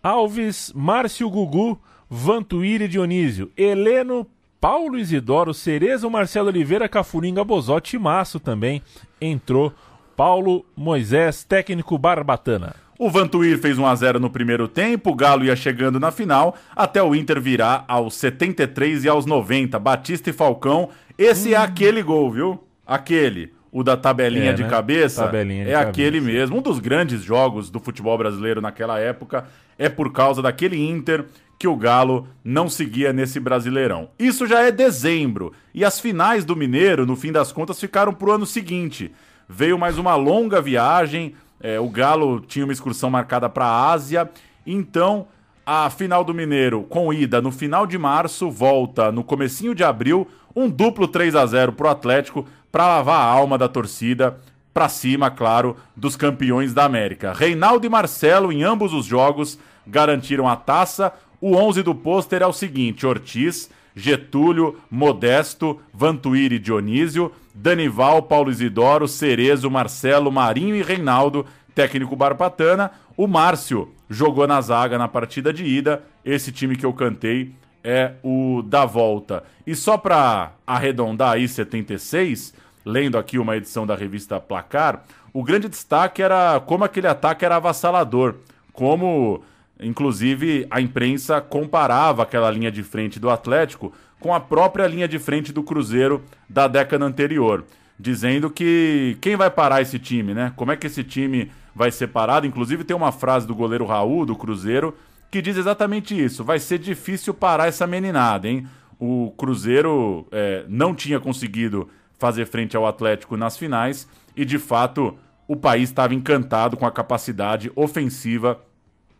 Alves, 0.00 0.72
Márcio 0.76 1.28
Gugu, 1.28 1.76
Vantuíri 2.08 2.84
e 2.84 2.88
Dionísio, 2.88 3.50
Heleno, 3.56 4.24
Paulo 4.60 4.96
Isidoro, 4.96 5.52
Cerezo, 5.52 6.08
Marcelo 6.08 6.48
Oliveira, 6.48 6.88
Cafuringa, 6.88 7.42
Bozotti 7.42 7.96
e 7.96 7.98
Maço 7.98 8.38
também 8.38 8.80
entrou 9.20 9.72
Paulo 10.16 10.64
Moisés, 10.74 11.44
técnico 11.44 11.98
Barbatana. 11.98 12.74
O 12.98 13.10
Vantuir 13.10 13.58
fez 13.58 13.76
1 13.76 13.86
a 13.86 13.94
0 13.94 14.18
no 14.18 14.30
primeiro 14.30 14.66
tempo, 14.66 15.10
o 15.10 15.14
Galo 15.14 15.44
ia 15.44 15.54
chegando 15.54 16.00
na 16.00 16.10
final, 16.10 16.56
até 16.74 17.02
o 17.02 17.14
Inter 17.14 17.38
virar 17.38 17.84
aos 17.86 18.14
73 18.14 19.04
e 19.04 19.08
aos 19.10 19.26
90. 19.26 19.78
Batista 19.78 20.30
e 20.30 20.32
Falcão, 20.32 20.88
esse 21.18 21.52
é 21.52 21.58
hum. 21.58 21.60
é 21.60 21.64
aquele 21.64 22.02
gol, 22.02 22.30
viu? 22.30 22.64
Aquele. 22.86 23.52
O 23.70 23.84
da 23.84 23.94
tabelinha 23.94 24.52
é, 24.52 24.54
de 24.54 24.62
né? 24.62 24.70
cabeça 24.70 25.24
tabelinha 25.24 25.64
de 25.64 25.70
é 25.70 25.74
cabeça. 25.74 25.90
aquele 25.90 26.18
mesmo. 26.22 26.56
Um 26.56 26.62
dos 26.62 26.78
grandes 26.78 27.22
jogos 27.22 27.68
do 27.68 27.78
futebol 27.78 28.16
brasileiro 28.16 28.62
naquela 28.62 28.98
época 28.98 29.44
é 29.78 29.90
por 29.90 30.10
causa 30.10 30.40
daquele 30.40 30.82
Inter 30.82 31.26
que 31.58 31.68
o 31.68 31.76
Galo 31.76 32.26
não 32.42 32.70
seguia 32.70 33.12
nesse 33.12 33.38
Brasileirão. 33.38 34.08
Isso 34.18 34.46
já 34.46 34.62
é 34.62 34.70
dezembro 34.70 35.52
e 35.74 35.84
as 35.84 36.00
finais 36.00 36.42
do 36.42 36.56
Mineiro, 36.56 37.04
no 37.04 37.16
fim 37.16 37.32
das 37.32 37.52
contas, 37.52 37.78
ficaram 37.78 38.14
pro 38.14 38.32
ano 38.32 38.46
seguinte 38.46 39.12
veio 39.48 39.78
mais 39.78 39.98
uma 39.98 40.14
longa 40.14 40.60
viagem. 40.60 41.34
É, 41.60 41.80
o 41.80 41.88
Galo 41.88 42.40
tinha 42.40 42.64
uma 42.64 42.72
excursão 42.72 43.10
marcada 43.10 43.48
para 43.48 43.64
a 43.64 43.90
Ásia. 43.90 44.30
Então, 44.66 45.26
a 45.64 45.90
final 45.90 46.22
do 46.22 46.34
Mineiro, 46.34 46.82
com 46.84 47.12
ida 47.12 47.40
no 47.40 47.50
final 47.50 47.86
de 47.86 47.98
março, 47.98 48.50
volta 48.50 49.10
no 49.10 49.24
comecinho 49.24 49.74
de 49.74 49.82
abril, 49.82 50.28
um 50.54 50.68
duplo 50.68 51.08
3 51.08 51.34
a 51.34 51.44
0 51.44 51.72
pro 51.72 51.88
Atlético 51.88 52.46
para 52.70 52.86
lavar 52.86 53.20
a 53.20 53.24
alma 53.24 53.58
da 53.58 53.68
torcida 53.68 54.38
para 54.72 54.88
cima, 54.88 55.30
claro, 55.30 55.76
dos 55.96 56.16
campeões 56.16 56.74
da 56.74 56.84
América. 56.84 57.32
Reinaldo 57.32 57.86
e 57.86 57.88
Marcelo 57.88 58.52
em 58.52 58.62
ambos 58.62 58.92
os 58.92 59.06
jogos 59.06 59.58
garantiram 59.86 60.46
a 60.46 60.54
taça. 60.54 61.12
O 61.40 61.56
11 61.56 61.82
do 61.82 61.94
pôster 61.94 62.42
é 62.42 62.46
o 62.46 62.52
seguinte: 62.52 63.06
Ortiz, 63.06 63.70
Getúlio, 63.96 64.76
Modesto, 64.90 65.80
Vantuíri 65.92 66.56
e 66.56 66.58
Dionísio, 66.58 67.32
Danival, 67.54 68.22
Paulo 68.22 68.50
Isidoro, 68.50 69.08
Cerezo, 69.08 69.70
Marcelo, 69.70 70.30
Marinho 70.30 70.76
e 70.76 70.82
Reinaldo, 70.82 71.46
técnico 71.74 72.14
Barpatana. 72.14 72.90
O 73.16 73.26
Márcio 73.26 73.90
jogou 74.10 74.46
na 74.46 74.60
zaga 74.60 74.98
na 74.98 75.08
partida 75.08 75.50
de 75.52 75.64
ida. 75.64 76.04
Esse 76.22 76.52
time 76.52 76.76
que 76.76 76.84
eu 76.84 76.92
cantei 76.92 77.54
é 77.82 78.12
o 78.22 78.62
da 78.62 78.84
volta. 78.84 79.44
E 79.66 79.74
só 79.74 79.96
para 79.96 80.52
arredondar 80.66 81.32
aí 81.32 81.48
76, 81.48 82.52
lendo 82.84 83.16
aqui 83.16 83.38
uma 83.38 83.56
edição 83.56 83.86
da 83.86 83.94
revista 83.94 84.38
Placar, 84.38 85.04
o 85.32 85.42
grande 85.42 85.68
destaque 85.68 86.22
era 86.22 86.60
como 86.60 86.84
aquele 86.84 87.06
ataque 87.06 87.44
era 87.44 87.56
avassalador, 87.56 88.34
como 88.72 89.42
Inclusive, 89.80 90.66
a 90.70 90.80
imprensa 90.80 91.40
comparava 91.40 92.22
aquela 92.22 92.50
linha 92.50 92.70
de 92.70 92.82
frente 92.82 93.20
do 93.20 93.28
Atlético 93.28 93.92
com 94.18 94.32
a 94.32 94.40
própria 94.40 94.86
linha 94.86 95.06
de 95.06 95.18
frente 95.18 95.52
do 95.52 95.62
Cruzeiro 95.62 96.22
da 96.48 96.66
década 96.66 97.04
anterior, 97.04 97.64
dizendo 97.98 98.50
que 98.50 99.18
quem 99.20 99.36
vai 99.36 99.50
parar 99.50 99.82
esse 99.82 99.98
time, 99.98 100.32
né? 100.32 100.52
Como 100.56 100.72
é 100.72 100.76
que 100.76 100.86
esse 100.86 101.04
time 101.04 101.50
vai 101.74 101.90
ser 101.90 102.08
parado? 102.08 102.46
Inclusive, 102.46 102.84
tem 102.84 102.96
uma 102.96 103.12
frase 103.12 103.46
do 103.46 103.54
goleiro 103.54 103.84
Raul 103.84 104.24
do 104.24 104.34
Cruzeiro 104.34 104.96
que 105.30 105.42
diz 105.42 105.56
exatamente 105.56 106.18
isso: 106.18 106.42
vai 106.42 106.58
ser 106.58 106.78
difícil 106.78 107.34
parar 107.34 107.68
essa 107.68 107.86
meninada, 107.86 108.48
hein? 108.48 108.66
O 108.98 109.34
Cruzeiro 109.36 110.26
é, 110.32 110.64
não 110.68 110.94
tinha 110.94 111.20
conseguido 111.20 111.90
fazer 112.18 112.46
frente 112.46 112.74
ao 112.74 112.86
Atlético 112.86 113.36
nas 113.36 113.58
finais 113.58 114.08
e, 114.34 114.42
de 114.42 114.58
fato, 114.58 115.18
o 115.46 115.54
país 115.54 115.90
estava 115.90 116.14
encantado 116.14 116.78
com 116.78 116.86
a 116.86 116.90
capacidade 116.90 117.70
ofensiva 117.76 118.58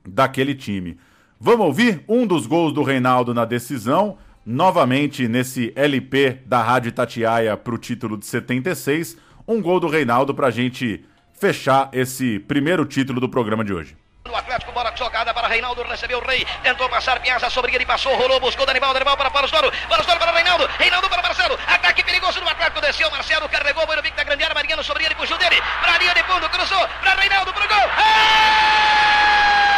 daquele 0.09 0.55
time. 0.55 0.99
Vamos 1.39 1.67
ouvir 1.67 2.03
um 2.09 2.27
dos 2.27 2.47
gols 2.47 2.73
do 2.73 2.83
Reinaldo 2.83 3.35
na 3.35 3.45
decisão, 3.45 4.17
novamente 4.45 5.29
nesse 5.29 5.73
LP 5.77 6.39
da 6.47 6.63
Rádio 6.63 6.93
Tatiaia 6.93 7.57
para 7.57 7.75
o 7.75 7.79
título 7.79 8.17
de 8.17 8.25
76. 8.25 9.19
Um 9.47 9.61
gol 9.61 9.79
do 9.79 9.89
Reinaldo 9.89 10.35
para 10.35 10.47
a 10.47 10.51
gente 10.51 11.05
fechar 11.39 11.91
esse 11.93 12.39
primeiro 12.41 12.85
título 12.87 13.21
do 13.21 13.29
programa 13.29 13.65
de 13.65 13.73
hoje. 13.73 13.97
O 14.31 14.35
Atlético, 14.35 14.73
bola 14.73 14.93
jogada 14.97 15.33
para 15.33 15.47
Reinaldo, 15.47 15.83
recebeu 15.85 16.19
o 16.19 16.27
Rei, 16.27 16.45
tentou 16.63 16.89
passar 16.89 17.21
Piazza 17.21 17.49
sobre 17.49 17.75
ele, 17.75 17.87
passou, 17.87 18.17
rolou, 18.17 18.41
buscou 18.41 18.67
Danival, 18.67 18.93
Danival 18.93 19.17
para 19.17 19.31
Paulo 19.31 19.47
Storo, 19.47 19.71
Paulo 19.89 20.03
Storo 20.03 20.19
para 20.19 20.33
Reinaldo, 20.33 20.67
Reinaldo 20.79 21.09
para 21.09 21.23
Marcelo, 21.23 21.57
ataque 21.67 22.03
perigoso 22.03 22.41
do 22.41 22.49
Atlético, 22.49 22.81
desceu, 22.81 23.11
Marcelo 23.11 23.49
carregou, 23.49 23.87
foi 23.87 23.95
no 23.95 24.03
bico 24.03 24.17
da 24.17 24.25
grande 24.25 24.43
área, 24.43 24.55
Mariano 24.55 24.83
sobre 24.83 25.05
ele, 25.05 25.15
puxou 25.15 25.39
dele, 25.39 25.63
para 25.81 25.95
a 25.95 25.99
linha 25.99 26.15
de 26.15 26.25
fundo, 26.25 26.49
cruzou, 26.49 26.89
para 27.01 27.15
Reinaldo, 27.15 27.53
para 27.53 27.65
o 27.65 27.69
gol, 27.69 27.77
Mineiro. 27.79 29.76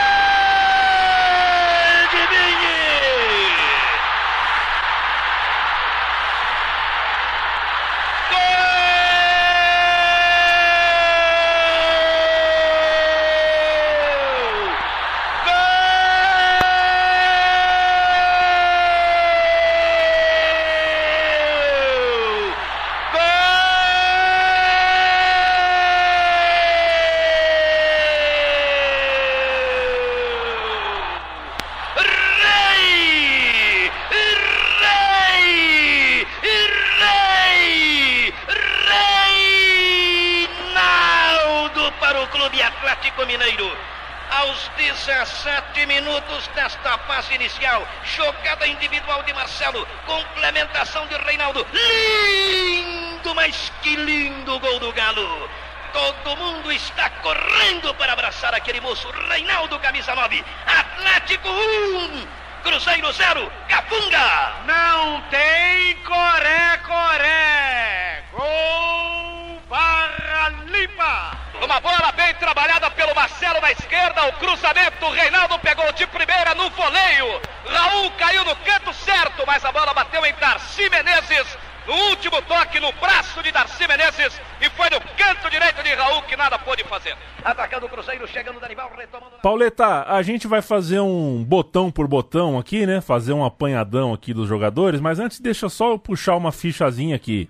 Inicial, 47.38 47.86
jogada 48.16 48.66
individual 48.66 49.22
de 49.22 49.32
Marcelo, 49.32 49.86
complementação 50.06 51.06
de 51.06 51.16
Reinaldo. 51.18 51.64
Lindo, 51.72 53.34
mas 53.34 53.72
que 53.80 53.94
lindo 53.94 54.58
gol 54.58 54.78
do 54.80 54.92
Galo. 54.92 55.48
Todo 55.92 56.36
mundo 56.36 56.70
está 56.72 57.08
correndo 57.10 57.94
para 57.94 58.12
abraçar 58.12 58.54
aquele 58.54 58.80
moço. 58.80 59.08
Reinaldo, 59.28 59.78
camisa 59.78 60.14
9. 60.14 60.44
Atlético 60.66 61.48
1. 61.48 62.26
Cruzeiro 62.62 63.12
0. 63.12 63.52
Capunga. 63.68 64.52
Não 64.66 65.22
tem 65.30 65.94
Coré 66.02 66.76
Coré. 66.86 68.24
Gol 68.32 69.62
Barra 69.68 70.48
Limpa. 70.66 71.47
Uma 71.62 71.80
bola 71.80 72.12
bem 72.12 72.34
trabalhada 72.34 72.90
pelo 72.90 73.14
Marcelo 73.14 73.60
na 73.60 73.72
esquerda. 73.72 74.26
O 74.28 74.32
cruzamento. 74.34 75.10
Reinaldo 75.10 75.58
pegou 75.58 75.90
de 75.92 76.06
primeira 76.06 76.54
no 76.54 76.70
voleio. 76.70 77.40
Raul 77.66 78.10
caiu 78.12 78.44
no 78.44 78.56
canto 78.56 78.92
certo, 78.94 79.44
mas 79.46 79.64
a 79.64 79.72
bola 79.72 79.92
bateu 79.92 80.24
em 80.24 80.32
Darcy 80.34 80.88
Menezes 80.88 81.58
no 81.88 81.94
último 82.10 82.42
toque 82.42 82.78
no 82.78 82.92
braço 82.92 83.42
de 83.42 83.50
Darcy 83.50 83.88
Menezes 83.88 84.38
e 84.60 84.68
foi 84.70 84.90
no 84.90 85.00
canto 85.00 85.50
direito 85.50 85.82
de 85.82 85.94
Raul 85.94 86.20
que 86.22 86.36
nada 86.36 86.58
pôde 86.58 86.84
fazer. 86.84 87.16
Atacando 87.42 87.86
o 87.86 87.88
Cruzeiro, 87.88 88.28
chegando 88.28 88.58
o 88.58 88.60
Danival, 88.60 88.92
retomando. 88.94 89.38
Pauleta, 89.42 90.04
a 90.06 90.20
gente 90.20 90.46
vai 90.46 90.60
fazer 90.60 91.00
um 91.00 91.42
botão 91.42 91.90
por 91.90 92.06
botão 92.06 92.58
aqui, 92.58 92.84
né? 92.84 93.00
Fazer 93.00 93.32
um 93.32 93.42
apanhadão 93.42 94.12
aqui 94.12 94.34
dos 94.34 94.46
jogadores, 94.46 95.00
mas 95.00 95.18
antes 95.18 95.40
deixa 95.40 95.70
só 95.70 95.90
eu 95.92 95.98
puxar 95.98 96.36
uma 96.36 96.52
fichazinha 96.52 97.16
aqui. 97.16 97.48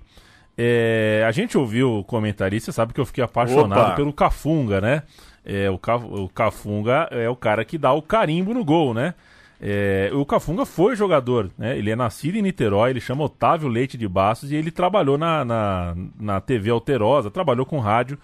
É, 0.61 1.25
a 1.25 1.31
gente 1.31 1.57
ouviu 1.57 1.99
o 2.01 2.05
comentarista, 2.05 2.73
sabe 2.73 2.93
que 2.93 3.01
eu 3.01 3.07
fiquei 3.07 3.23
apaixonado 3.23 3.81
Opa. 3.81 3.95
pelo 3.95 4.13
Cafunga, 4.13 4.81
né? 4.81 5.05
É, 5.47 5.71
o, 5.71 5.79
Ca- 5.79 5.97
o 5.97 6.29
Cafunga 6.29 7.07
é 7.13 7.29
o 7.31 7.37
cara 7.37 7.65
que 7.65 7.79
dá 7.79 7.93
o 7.93 8.03
carimbo 8.03 8.53
no 8.53 8.65
gol, 8.65 8.93
né? 8.93 9.15
É, 9.61 10.11
o 10.13 10.25
Cafunga 10.27 10.67
foi 10.67 10.95
jogador, 10.97 11.49
né? 11.57 11.79
Ele 11.79 11.91
é 11.91 11.97
nascido 11.97 12.37
em 12.37 12.43
Niterói, 12.43 12.91
ele 12.91 13.01
chama 13.01 13.25
Otávio 13.25 13.69
Leite 13.69 13.97
de 13.97 14.07
Bastos 14.09 14.51
e 14.51 14.57
ele 14.57 14.71
trabalhou 14.73 15.17
na, 15.17 15.45
na, 15.45 15.97
na 16.19 16.41
TV 16.41 16.71
Alterosa, 16.71 17.31
trabalhou 17.31 17.65
com 17.65 17.79
rádio 17.79 18.19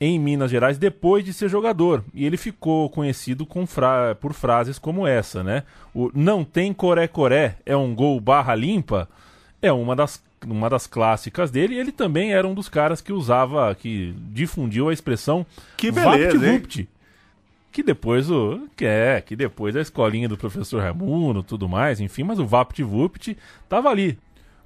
em 0.00 0.18
Minas 0.18 0.50
Gerais 0.50 0.76
depois 0.76 1.24
de 1.24 1.32
ser 1.32 1.48
jogador. 1.48 2.04
E 2.12 2.26
ele 2.26 2.36
ficou 2.36 2.90
conhecido 2.90 3.46
fra- 3.66 4.14
por 4.20 4.32
frases 4.34 4.78
como 4.78 5.06
essa, 5.06 5.42
né? 5.42 5.62
O 5.94 6.10
não 6.14 6.44
tem 6.44 6.72
coré-coré 6.74 7.56
é 7.64 7.74
um 7.76 7.94
gol 7.94 8.20
barra 8.20 8.54
limpa 8.54 9.08
é 9.62 9.72
uma 9.72 9.96
das, 9.96 10.22
uma 10.46 10.68
das 10.68 10.86
clássicas 10.86 11.50
dele. 11.50 11.74
E 11.74 11.78
ele 11.78 11.92
também 11.92 12.32
era 12.32 12.46
um 12.46 12.54
dos 12.54 12.68
caras 12.68 13.00
que 13.00 13.12
usava, 13.12 13.74
que 13.74 14.14
difundiu 14.30 14.88
a 14.88 14.92
expressão 14.92 15.46
Que 15.76 15.90
beleza, 15.90 16.34
hein? 16.34 16.52
VaptVupt, 16.52 16.88
que 17.72 17.82
depois 17.82 18.30
o 18.30 18.68
que 18.76 18.84
é, 18.84 19.20
que 19.20 19.34
depois 19.34 19.74
a 19.74 19.80
escolinha 19.80 20.28
do 20.28 20.36
professor 20.36 20.80
Raimundo, 20.80 21.42
tudo 21.42 21.68
mais, 21.68 22.00
enfim, 22.00 22.22
mas 22.22 22.38
o 22.38 22.46
VaptVupt 22.46 23.36
tava 23.68 23.88
ali. 23.88 24.18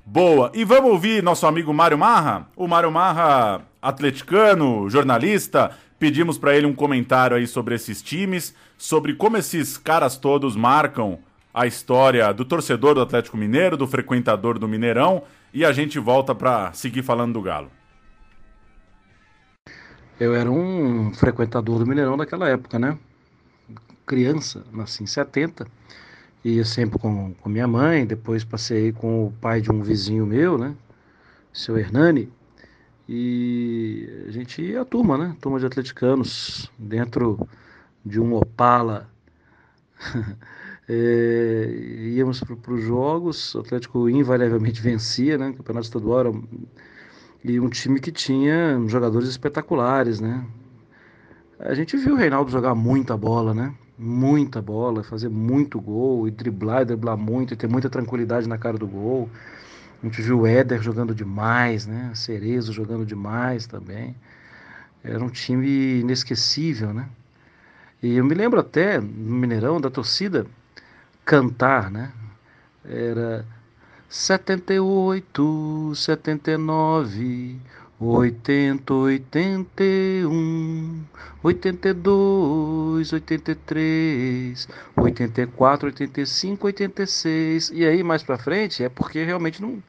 Boa. 0.04 0.50
E 0.54 0.64
vamos 0.64 0.90
ouvir 0.90 1.22
nosso 1.22 1.46
amigo 1.46 1.72
Mário 1.72 1.98
Marra? 1.98 2.48
O 2.56 2.66
Mário 2.66 2.90
Marra, 2.90 3.62
atleticano, 3.80 4.88
jornalista, 4.88 5.70
pedimos 5.98 6.38
para 6.38 6.56
ele 6.56 6.66
um 6.66 6.74
comentário 6.74 7.36
aí 7.36 7.46
sobre 7.46 7.74
esses 7.74 8.00
times, 8.00 8.54
sobre 8.78 9.14
como 9.14 9.36
esses 9.36 9.76
caras 9.76 10.16
todos 10.16 10.56
marcam 10.56 11.18
a 11.52 11.66
história 11.66 12.32
do 12.32 12.44
torcedor 12.44 12.94
do 12.94 13.00
Atlético 13.00 13.36
Mineiro, 13.36 13.76
do 13.76 13.86
frequentador 13.86 14.58
do 14.58 14.68
Mineirão, 14.68 15.22
e 15.52 15.64
a 15.64 15.72
gente 15.72 15.98
volta 15.98 16.34
para 16.34 16.72
seguir 16.72 17.02
falando 17.02 17.34
do 17.34 17.42
Galo. 17.42 17.70
Eu 20.20 20.34
era 20.34 20.50
um 20.50 21.12
frequentador 21.14 21.78
do 21.78 21.86
Mineirão 21.86 22.16
daquela 22.16 22.48
época, 22.48 22.78
né? 22.78 22.98
Criança, 24.04 24.64
nasci 24.72 25.02
em 25.02 25.06
70, 25.06 25.66
ia 26.44 26.64
sempre 26.64 26.98
com, 26.98 27.34
com 27.34 27.48
minha 27.48 27.68
mãe, 27.68 28.06
depois 28.06 28.44
passei 28.44 28.92
com 28.92 29.26
o 29.26 29.32
pai 29.40 29.60
de 29.60 29.70
um 29.70 29.82
vizinho 29.82 30.26
meu, 30.26 30.58
né? 30.58 30.74
Seu 31.52 31.78
Hernani, 31.78 32.30
e 33.08 34.24
a 34.28 34.30
gente 34.30 34.60
ia 34.60 34.82
a 34.82 34.84
turma, 34.84 35.16
né? 35.16 35.36
Turma 35.40 35.58
de 35.58 35.66
atleticanos, 35.66 36.70
dentro 36.78 37.48
de 38.04 38.20
um 38.20 38.34
Opala. 38.34 39.08
É, 40.88 42.08
íamos 42.14 42.42
para 42.42 42.72
os 42.72 42.82
jogos, 42.82 43.54
o 43.54 43.60
Atlético 43.60 44.08
invariavelmente 44.08 44.80
vencia, 44.82 45.36
né? 45.36 45.50
O 45.50 45.54
campeonato 45.54 45.86
estadual 45.86 46.20
era 46.20 46.32
e 47.44 47.60
um 47.60 47.68
time 47.68 48.00
que 48.00 48.10
tinha 48.10 48.80
jogadores 48.86 49.28
espetaculares, 49.28 50.18
né? 50.18 50.44
A 51.58 51.74
gente 51.74 51.96
viu 51.96 52.14
o 52.14 52.16
Reinaldo 52.16 52.50
jogar 52.50 52.74
muita 52.74 53.16
bola, 53.16 53.54
né? 53.54 53.74
Muita 53.98 54.62
bola, 54.62 55.02
fazer 55.02 55.28
muito 55.28 55.80
gol, 55.80 56.26
e 56.26 56.30
driblar, 56.30 56.82
e 56.82 56.84
driblar 56.86 57.16
muito, 57.16 57.54
e 57.54 57.56
ter 57.56 57.68
muita 57.68 57.90
tranquilidade 57.90 58.48
na 58.48 58.58
cara 58.58 58.78
do 58.78 58.86
gol. 58.86 59.28
A 60.02 60.06
gente 60.06 60.22
viu 60.22 60.40
o 60.40 60.46
Éder 60.46 60.80
jogando 60.80 61.14
demais, 61.14 61.86
né? 61.86 62.12
Cerezo 62.14 62.72
jogando 62.72 63.04
demais 63.04 63.66
também. 63.66 64.14
Era 65.02 65.22
um 65.22 65.28
time 65.28 66.00
inesquecível, 66.00 66.92
né? 66.92 67.08
E 68.02 68.16
eu 68.16 68.24
me 68.24 68.34
lembro 68.34 68.60
até, 68.60 69.00
no 69.00 69.34
Mineirão, 69.36 69.80
da 69.80 69.90
torcida 69.90 70.46
cantar, 71.28 71.90
né? 71.90 72.10
Era 72.82 73.44
78, 74.08 75.92
79, 75.94 77.60
80, 78.00 78.94
81, 78.94 81.04
82, 81.42 83.12
83, 83.12 84.68
84, 84.96 85.86
85, 85.88 86.66
86. 86.66 87.70
E 87.74 87.84
aí 87.84 88.02
mais 88.02 88.22
pra 88.22 88.38
frente 88.38 88.82
é 88.82 88.88
porque 88.88 89.22
realmente 89.22 89.60
não 89.60 89.82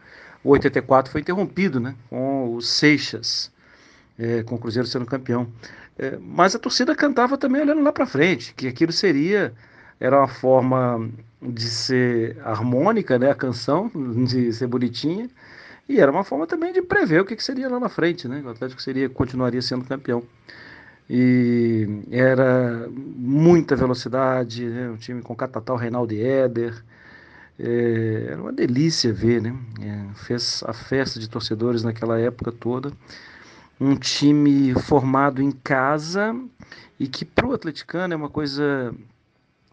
o 0.43 0.49
84 0.49 1.09
foi 1.11 1.21
interrompido, 1.21 1.79
né, 1.79 1.95
com 2.09 2.55
o 2.55 2.61
Seixas, 2.61 3.51
é, 4.17 4.43
com 4.43 4.55
o 4.55 4.57
Cruzeiro 4.57 4.87
sendo 4.87 5.05
campeão. 5.05 5.47
É, 5.97 6.17
mas 6.21 6.55
a 6.55 6.59
torcida 6.59 6.95
cantava 6.95 7.37
também 7.37 7.61
olhando 7.61 7.83
lá 7.83 7.91
pra 7.93 8.05
frente, 8.05 8.53
que 8.53 8.67
aquilo 8.67 8.91
seria 8.91 9.53
era 9.99 10.17
uma 10.17 10.27
forma 10.27 11.09
de 11.41 11.69
ser 11.69 12.37
harmônica, 12.43 13.17
né, 13.19 13.31
a 13.31 13.35
canção, 13.35 13.91
de 14.25 14.51
ser 14.53 14.67
bonitinha, 14.67 15.29
e 15.87 15.99
era 15.99 16.11
uma 16.11 16.23
forma 16.23 16.45
também 16.45 16.71
de 16.71 16.81
prever 16.81 17.21
o 17.21 17.25
que, 17.25 17.35
que 17.35 17.43
seria 17.43 17.69
lá 17.69 17.79
na 17.79 17.89
frente, 17.89 18.27
né, 18.27 18.41
o 18.45 18.49
Atlético 18.49 18.81
seria, 18.81 19.09
continuaria 19.09 19.61
sendo 19.61 19.85
campeão. 19.85 20.23
E 21.09 22.03
era 22.11 22.87
muita 22.93 23.75
velocidade, 23.75 24.65
né, 24.65 24.89
um 24.89 24.97
time 24.97 25.21
com 25.21 25.35
Catatal, 25.35 25.75
Reinaldo 25.75 26.13
e 26.13 26.21
Éder, 26.21 26.83
é, 27.57 28.27
era 28.31 28.41
uma 28.41 28.53
delícia 28.53 29.11
ver, 29.11 29.41
né, 29.41 29.55
é, 29.81 30.13
fez 30.25 30.63
a 30.65 30.73
festa 30.73 31.19
de 31.19 31.29
torcedores 31.29 31.83
naquela 31.83 32.19
época 32.19 32.51
toda, 32.51 32.93
um 33.79 33.95
time 33.95 34.73
formado 34.73 35.41
em 35.41 35.51
casa 35.51 36.35
e 36.99 37.07
que 37.07 37.23
para 37.23 37.47
o 37.47 37.53
atleticano 37.53 38.13
é 38.13 38.17
uma 38.17 38.29
coisa 38.29 38.93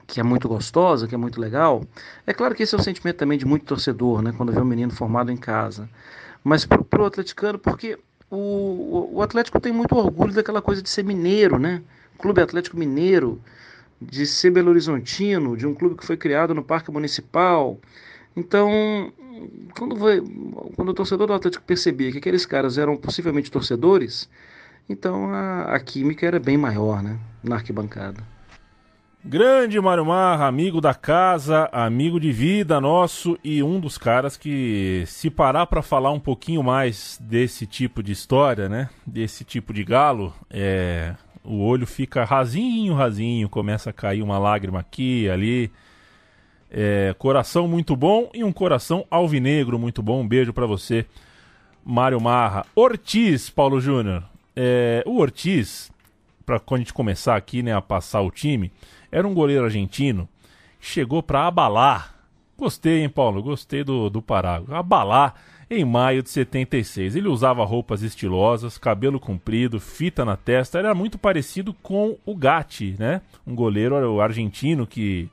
que 0.06 0.20
é 0.20 0.22
muito 0.22 0.48
gostosa, 0.48 1.06
que 1.06 1.14
é 1.14 1.18
muito 1.18 1.40
legal. 1.40 1.84
É 2.26 2.32
claro 2.32 2.54
que 2.54 2.62
esse 2.62 2.74
é 2.74 2.78
o 2.78 2.82
sentimento 2.82 3.16
também 3.16 3.38
de 3.38 3.44
muito 3.44 3.64
torcedor, 3.64 4.22
né, 4.22 4.32
quando 4.36 4.52
vê 4.52 4.60
um 4.60 4.64
menino 4.64 4.92
formado 4.92 5.32
em 5.32 5.36
casa. 5.36 5.88
Mas 6.44 6.64
para 6.64 7.02
o 7.02 7.04
atleticano, 7.04 7.58
porque 7.58 7.98
o, 8.30 9.10
o 9.14 9.22
Atlético 9.22 9.60
tem 9.60 9.72
muito 9.72 9.96
orgulho 9.96 10.32
daquela 10.32 10.62
coisa 10.62 10.82
de 10.82 10.88
ser 10.88 11.04
mineiro, 11.04 11.58
né? 11.58 11.82
Clube 12.18 12.40
Atlético 12.40 12.76
Mineiro, 12.76 13.40
de 14.00 14.26
ser 14.26 14.50
Belo 14.50 14.70
Horizontino, 14.70 15.56
de 15.56 15.66
um 15.66 15.74
clube 15.74 15.96
que 15.96 16.06
foi 16.06 16.16
criado 16.16 16.54
no 16.54 16.62
Parque 16.62 16.90
Municipal. 16.90 17.78
Então, 18.34 19.12
quando, 19.76 19.96
foi, 19.96 20.22
quando 20.74 20.90
o 20.90 20.94
torcedor 20.94 21.26
do 21.26 21.32
Atlético 21.32 21.64
percebia 21.64 22.12
que 22.12 22.18
aqueles 22.18 22.46
caras 22.46 22.78
eram 22.78 22.96
possivelmente 22.96 23.50
torcedores, 23.50 24.28
então 24.88 25.30
a, 25.32 25.74
a 25.74 25.80
química 25.80 26.26
era 26.26 26.38
bem 26.38 26.56
maior, 26.56 27.02
né? 27.02 27.18
Na 27.42 27.56
arquibancada. 27.56 28.35
Grande 29.28 29.80
Mário 29.80 30.06
Marra, 30.06 30.46
amigo 30.46 30.80
da 30.80 30.94
casa, 30.94 31.68
amigo 31.72 32.20
de 32.20 32.30
vida 32.30 32.80
nosso 32.80 33.36
e 33.42 33.60
um 33.60 33.80
dos 33.80 33.98
caras 33.98 34.36
que, 34.36 35.02
se 35.04 35.30
parar 35.30 35.66
para 35.66 35.82
falar 35.82 36.12
um 36.12 36.20
pouquinho 36.20 36.62
mais 36.62 37.18
desse 37.20 37.66
tipo 37.66 38.04
de 38.04 38.12
história, 38.12 38.68
né? 38.68 38.88
Desse 39.04 39.42
tipo 39.42 39.74
de 39.74 39.82
galo, 39.82 40.32
é, 40.48 41.12
o 41.42 41.58
olho 41.58 41.88
fica 41.88 42.22
rasinho, 42.22 42.94
rasinho, 42.94 43.48
começa 43.48 43.90
a 43.90 43.92
cair 43.92 44.22
uma 44.22 44.38
lágrima 44.38 44.78
aqui, 44.78 45.28
ali. 45.28 45.72
É, 46.70 47.12
coração 47.18 47.66
muito 47.66 47.96
bom 47.96 48.30
e 48.32 48.44
um 48.44 48.52
coração 48.52 49.04
alvinegro 49.10 49.76
muito 49.76 50.04
bom. 50.04 50.20
Um 50.20 50.28
beijo 50.28 50.52
para 50.52 50.66
você, 50.66 51.04
Mário 51.84 52.20
Marra. 52.20 52.64
Ortiz, 52.76 53.50
Paulo 53.50 53.80
Júnior. 53.80 54.22
É, 54.54 55.02
o 55.04 55.18
Ortiz, 55.18 55.90
para 56.46 56.60
quando 56.60 56.82
a 56.82 56.84
gente 56.84 56.94
começar 56.94 57.34
aqui, 57.34 57.60
né, 57.60 57.74
a 57.74 57.82
passar 57.82 58.20
o 58.20 58.30
time, 58.30 58.70
era 59.10 59.26
um 59.26 59.34
goleiro 59.34 59.64
argentino, 59.64 60.28
chegou 60.80 61.22
para 61.22 61.46
abalar. 61.46 62.14
Gostei, 62.56 63.02
hein, 63.02 63.08
Paulo? 63.08 63.42
Gostei 63.42 63.84
do, 63.84 64.08
do 64.08 64.22
parágrafo. 64.22 64.74
Abalar 64.74 65.34
em 65.68 65.84
maio 65.84 66.22
de 66.22 66.30
76. 66.30 67.16
Ele 67.16 67.28
usava 67.28 67.64
roupas 67.64 68.02
estilosas, 68.02 68.78
cabelo 68.78 69.18
comprido, 69.18 69.80
fita 69.80 70.24
na 70.24 70.36
testa, 70.36 70.78
era 70.78 70.94
muito 70.94 71.18
parecido 71.18 71.74
com 71.74 72.16
o 72.24 72.34
Gatti, 72.34 72.94
né? 72.98 73.20
Um 73.46 73.54
goleiro 73.54 74.20
argentino 74.20 74.86
que 74.86 75.28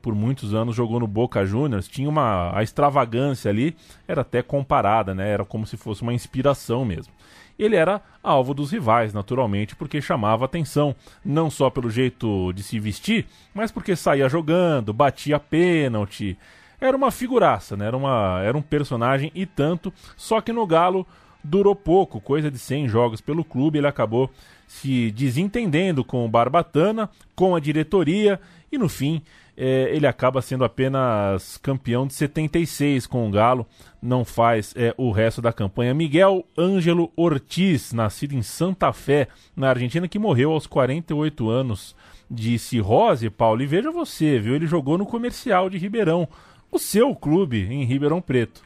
por 0.00 0.14
muitos 0.16 0.52
anos 0.52 0.74
jogou 0.74 0.98
no 0.98 1.06
Boca 1.06 1.46
Juniors, 1.46 1.86
tinha 1.86 2.08
uma 2.08 2.50
a 2.56 2.62
extravagância 2.62 3.48
ali, 3.48 3.76
era 4.06 4.22
até 4.22 4.42
comparada, 4.42 5.14
né? 5.14 5.30
Era 5.30 5.44
como 5.44 5.64
se 5.64 5.76
fosse 5.76 6.02
uma 6.02 6.12
inspiração 6.12 6.84
mesmo. 6.84 7.12
Ele 7.58 7.76
era 7.76 8.00
alvo 8.22 8.54
dos 8.54 8.70
rivais, 8.70 9.12
naturalmente, 9.12 9.76
porque 9.76 10.00
chamava 10.00 10.44
atenção, 10.44 10.94
não 11.24 11.50
só 11.50 11.70
pelo 11.70 11.90
jeito 11.90 12.52
de 12.52 12.62
se 12.62 12.78
vestir, 12.78 13.26
mas 13.54 13.70
porque 13.70 13.94
saía 13.94 14.28
jogando, 14.28 14.92
batia 14.92 15.38
pênalti, 15.38 16.36
era 16.80 16.96
uma 16.96 17.10
figuraça, 17.10 17.76
né? 17.76 17.86
Era, 17.86 17.96
uma, 17.96 18.40
era 18.42 18.56
um 18.56 18.62
personagem 18.62 19.30
e 19.34 19.46
tanto, 19.46 19.92
só 20.16 20.40
que 20.40 20.52
no 20.52 20.66
Galo 20.66 21.06
durou 21.44 21.74
pouco, 21.74 22.20
coisa 22.20 22.50
de 22.50 22.58
100 22.58 22.88
jogos 22.88 23.20
pelo 23.20 23.44
clube, 23.44 23.78
ele 23.78 23.86
acabou 23.86 24.30
se 24.66 25.10
desentendendo 25.10 26.04
com 26.04 26.24
o 26.24 26.28
Barbatana, 26.28 27.10
com 27.34 27.54
a 27.54 27.60
diretoria 27.60 28.40
e 28.70 28.78
no 28.78 28.88
fim 28.88 29.22
é, 29.56 29.90
ele 29.94 30.06
acaba 30.06 30.40
sendo 30.40 30.64
apenas 30.64 31.58
campeão 31.58 32.06
de 32.06 32.14
76 32.14 33.06
com 33.06 33.28
o 33.28 33.30
Galo, 33.30 33.66
não 34.00 34.24
faz 34.24 34.74
é, 34.76 34.94
o 34.96 35.10
resto 35.10 35.42
da 35.42 35.52
campanha. 35.52 35.94
Miguel 35.94 36.44
Ângelo 36.56 37.12
Ortiz, 37.14 37.92
nascido 37.92 38.34
em 38.34 38.42
Santa 38.42 38.92
Fé, 38.92 39.28
na 39.54 39.68
Argentina, 39.68 40.08
que 40.08 40.18
morreu 40.18 40.52
aos 40.52 40.66
48 40.66 41.50
anos 41.50 41.94
de 42.30 42.58
cirrose, 42.58 43.28
Paulo. 43.28 43.62
E 43.62 43.66
veja 43.66 43.90
você, 43.90 44.38
viu? 44.38 44.54
Ele 44.54 44.66
jogou 44.66 44.96
no 44.96 45.04
comercial 45.04 45.68
de 45.68 45.76
Ribeirão 45.76 46.26
o 46.70 46.78
seu 46.78 47.14
clube 47.14 47.66
em 47.70 47.84
Ribeirão 47.84 48.22
Preto. 48.22 48.62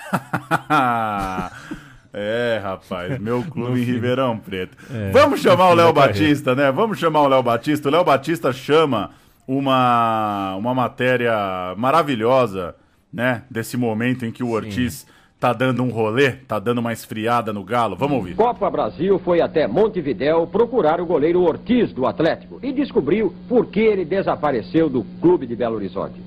é, 2.14 2.60
rapaz, 2.62 3.18
meu 3.18 3.42
clube 3.42 3.80
em 3.80 3.84
Ribeirão 3.84 4.38
Preto. 4.38 4.76
É, 4.88 5.10
Vamos 5.10 5.40
chamar 5.40 5.70
o 5.70 5.74
Léo 5.74 5.92
Batista, 5.92 6.54
né? 6.54 6.70
Vamos 6.70 6.98
chamar 6.98 7.22
o 7.22 7.28
Léo 7.28 7.42
Batista. 7.42 7.88
O 7.88 7.92
Léo 7.92 8.04
Batista 8.04 8.52
chama 8.52 9.10
uma, 9.46 10.54
uma 10.56 10.74
matéria 10.74 11.74
maravilhosa, 11.76 12.74
né? 13.12 13.42
Desse 13.50 13.76
momento 13.76 14.24
em 14.24 14.30
que 14.30 14.42
o 14.42 14.50
Ortiz 14.50 15.06
tá 15.40 15.54
dando 15.54 15.82
um 15.82 15.88
rolê, 15.88 16.32
tá 16.32 16.58
dando 16.58 16.78
uma 16.78 16.92
esfriada 16.92 17.50
no 17.50 17.64
galo. 17.64 17.96
Vamos 17.96 18.18
ouvir. 18.18 18.36
Copa 18.36 18.70
Brasil 18.70 19.18
foi 19.20 19.40
até 19.40 19.66
Montevidéu 19.66 20.46
procurar 20.46 21.00
o 21.00 21.06
goleiro 21.06 21.40
Ortiz 21.40 21.92
do 21.92 22.06
Atlético 22.06 22.60
e 22.62 22.72
descobriu 22.72 23.34
por 23.48 23.66
que 23.66 23.80
ele 23.80 24.04
desapareceu 24.04 24.90
do 24.90 25.02
clube 25.20 25.46
de 25.46 25.56
Belo 25.56 25.76
Horizonte. 25.76 26.20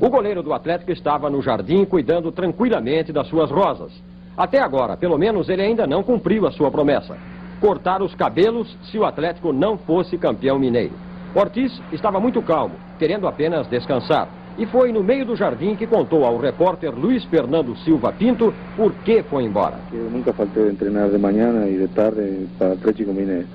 O 0.00 0.08
goleiro 0.08 0.44
do 0.44 0.54
Atlético 0.54 0.92
estava 0.92 1.28
no 1.28 1.42
jardim 1.42 1.84
cuidando 1.84 2.30
tranquilamente 2.30 3.12
das 3.12 3.26
suas 3.26 3.50
rosas. 3.50 3.92
Até 4.36 4.60
agora, 4.60 4.96
pelo 4.96 5.18
menos, 5.18 5.48
ele 5.48 5.62
ainda 5.62 5.84
não 5.84 6.04
cumpriu 6.04 6.46
a 6.46 6.52
sua 6.52 6.70
promessa: 6.70 7.18
cortar 7.60 8.00
os 8.00 8.14
cabelos 8.14 8.72
se 8.84 8.96
o 8.96 9.04
Atlético 9.04 9.52
não 9.52 9.76
fosse 9.76 10.16
campeão 10.16 10.56
mineiro. 10.56 11.07
Ortiz 11.34 11.80
estava 11.92 12.18
muito 12.18 12.42
calmo, 12.42 12.76
querendo 12.98 13.26
apenas 13.26 13.66
descansar. 13.68 14.28
E 14.56 14.66
foi 14.66 14.90
no 14.90 15.04
meio 15.04 15.24
do 15.24 15.36
jardim 15.36 15.76
que 15.76 15.86
contou 15.86 16.24
ao 16.24 16.36
repórter 16.36 16.92
Luiz 16.92 17.24
Fernando 17.26 17.76
Silva 17.78 18.12
Pinto 18.12 18.52
por 18.76 18.92
que 19.04 19.22
foi 19.22 19.44
embora. 19.44 19.76
Eu 19.92 20.10
nunca 20.10 20.32
faltei 20.32 20.70
de 20.70 20.76
treinar 20.76 21.08
de 21.08 21.18
manhã 21.18 21.66
e 21.68 21.78
de 21.78 21.88
tarde 21.88 22.48
para 22.58 22.72
Atlético 22.72 23.12
Mineiro. 23.12 23.46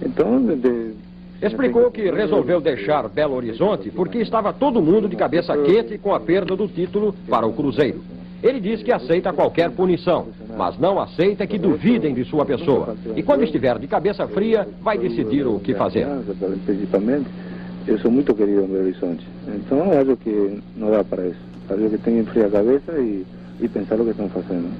Então, 0.00 0.40
de, 0.40 0.94
Explicou 1.40 1.90
que 1.90 2.10
resolveu 2.10 2.60
deixar 2.60 3.08
Belo 3.08 3.34
Horizonte 3.34 3.90
porque 3.90 4.18
estava 4.18 4.52
todo 4.52 4.82
mundo 4.82 5.08
de 5.08 5.14
cabeça 5.14 5.56
quente 5.58 5.96
com 5.96 6.12
a 6.12 6.18
perda 6.18 6.56
do 6.56 6.66
título 6.66 7.14
para 7.28 7.46
o 7.46 7.52
Cruzeiro. 7.52 8.00
Ele 8.42 8.60
diz 8.60 8.82
que 8.82 8.92
aceita 8.92 9.32
qualquer 9.32 9.70
punição, 9.70 10.28
mas 10.56 10.78
não 10.78 11.00
aceita 11.00 11.46
que 11.46 11.58
duvidem 11.58 12.14
de 12.14 12.24
sua 12.24 12.44
pessoa. 12.46 12.96
E 13.16 13.22
quando 13.22 13.42
estiver 13.42 13.78
de 13.78 13.88
cabeça 13.88 14.28
fria, 14.28 14.66
vai 14.80 14.96
decidir 14.96 15.46
o 15.46 15.58
que 15.58 15.74
fazer. 15.74 16.06
Principalmente, 16.64 17.28
eu 17.86 17.98
sou 17.98 18.10
muito 18.10 18.32
querido 18.34 18.62
em 18.62 18.66
Belo 18.66 18.84
Horizonte. 18.84 19.26
Então, 19.48 19.90
acho 19.98 20.16
que 20.18 20.62
não 20.76 20.90
dá 20.90 21.02
para 21.02 21.26
isso. 21.26 21.40
Acho 21.68 21.90
que 21.90 21.98
tem 21.98 22.14
que 22.14 22.20
enfriar 22.20 22.46
a 22.46 22.50
cabeça 22.50 22.92
e, 22.98 23.26
e 23.60 23.68
pensar 23.68 24.00
o 24.00 24.04
que 24.04 24.10
estão 24.10 24.28
fazendo. 24.28 24.70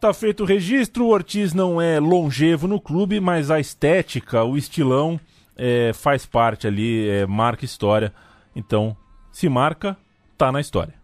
Tá 0.00 0.12
feito 0.12 0.42
o 0.42 0.46
registro, 0.46 1.04
o 1.04 1.10
Ortiz 1.10 1.54
não 1.54 1.80
é 1.80 2.00
longevo 2.00 2.66
no 2.66 2.80
clube, 2.80 3.20
mas 3.20 3.50
a 3.52 3.60
estética, 3.60 4.42
o 4.42 4.56
estilão 4.56 5.20
é, 5.56 5.92
faz 5.94 6.26
parte 6.26 6.66
ali, 6.66 7.08
é, 7.08 7.26
marca 7.26 7.64
história. 7.64 8.12
Então, 8.56 8.96
se 9.30 9.48
marca, 9.48 9.96
tá 10.36 10.50
na 10.50 10.60
história. 10.60 11.01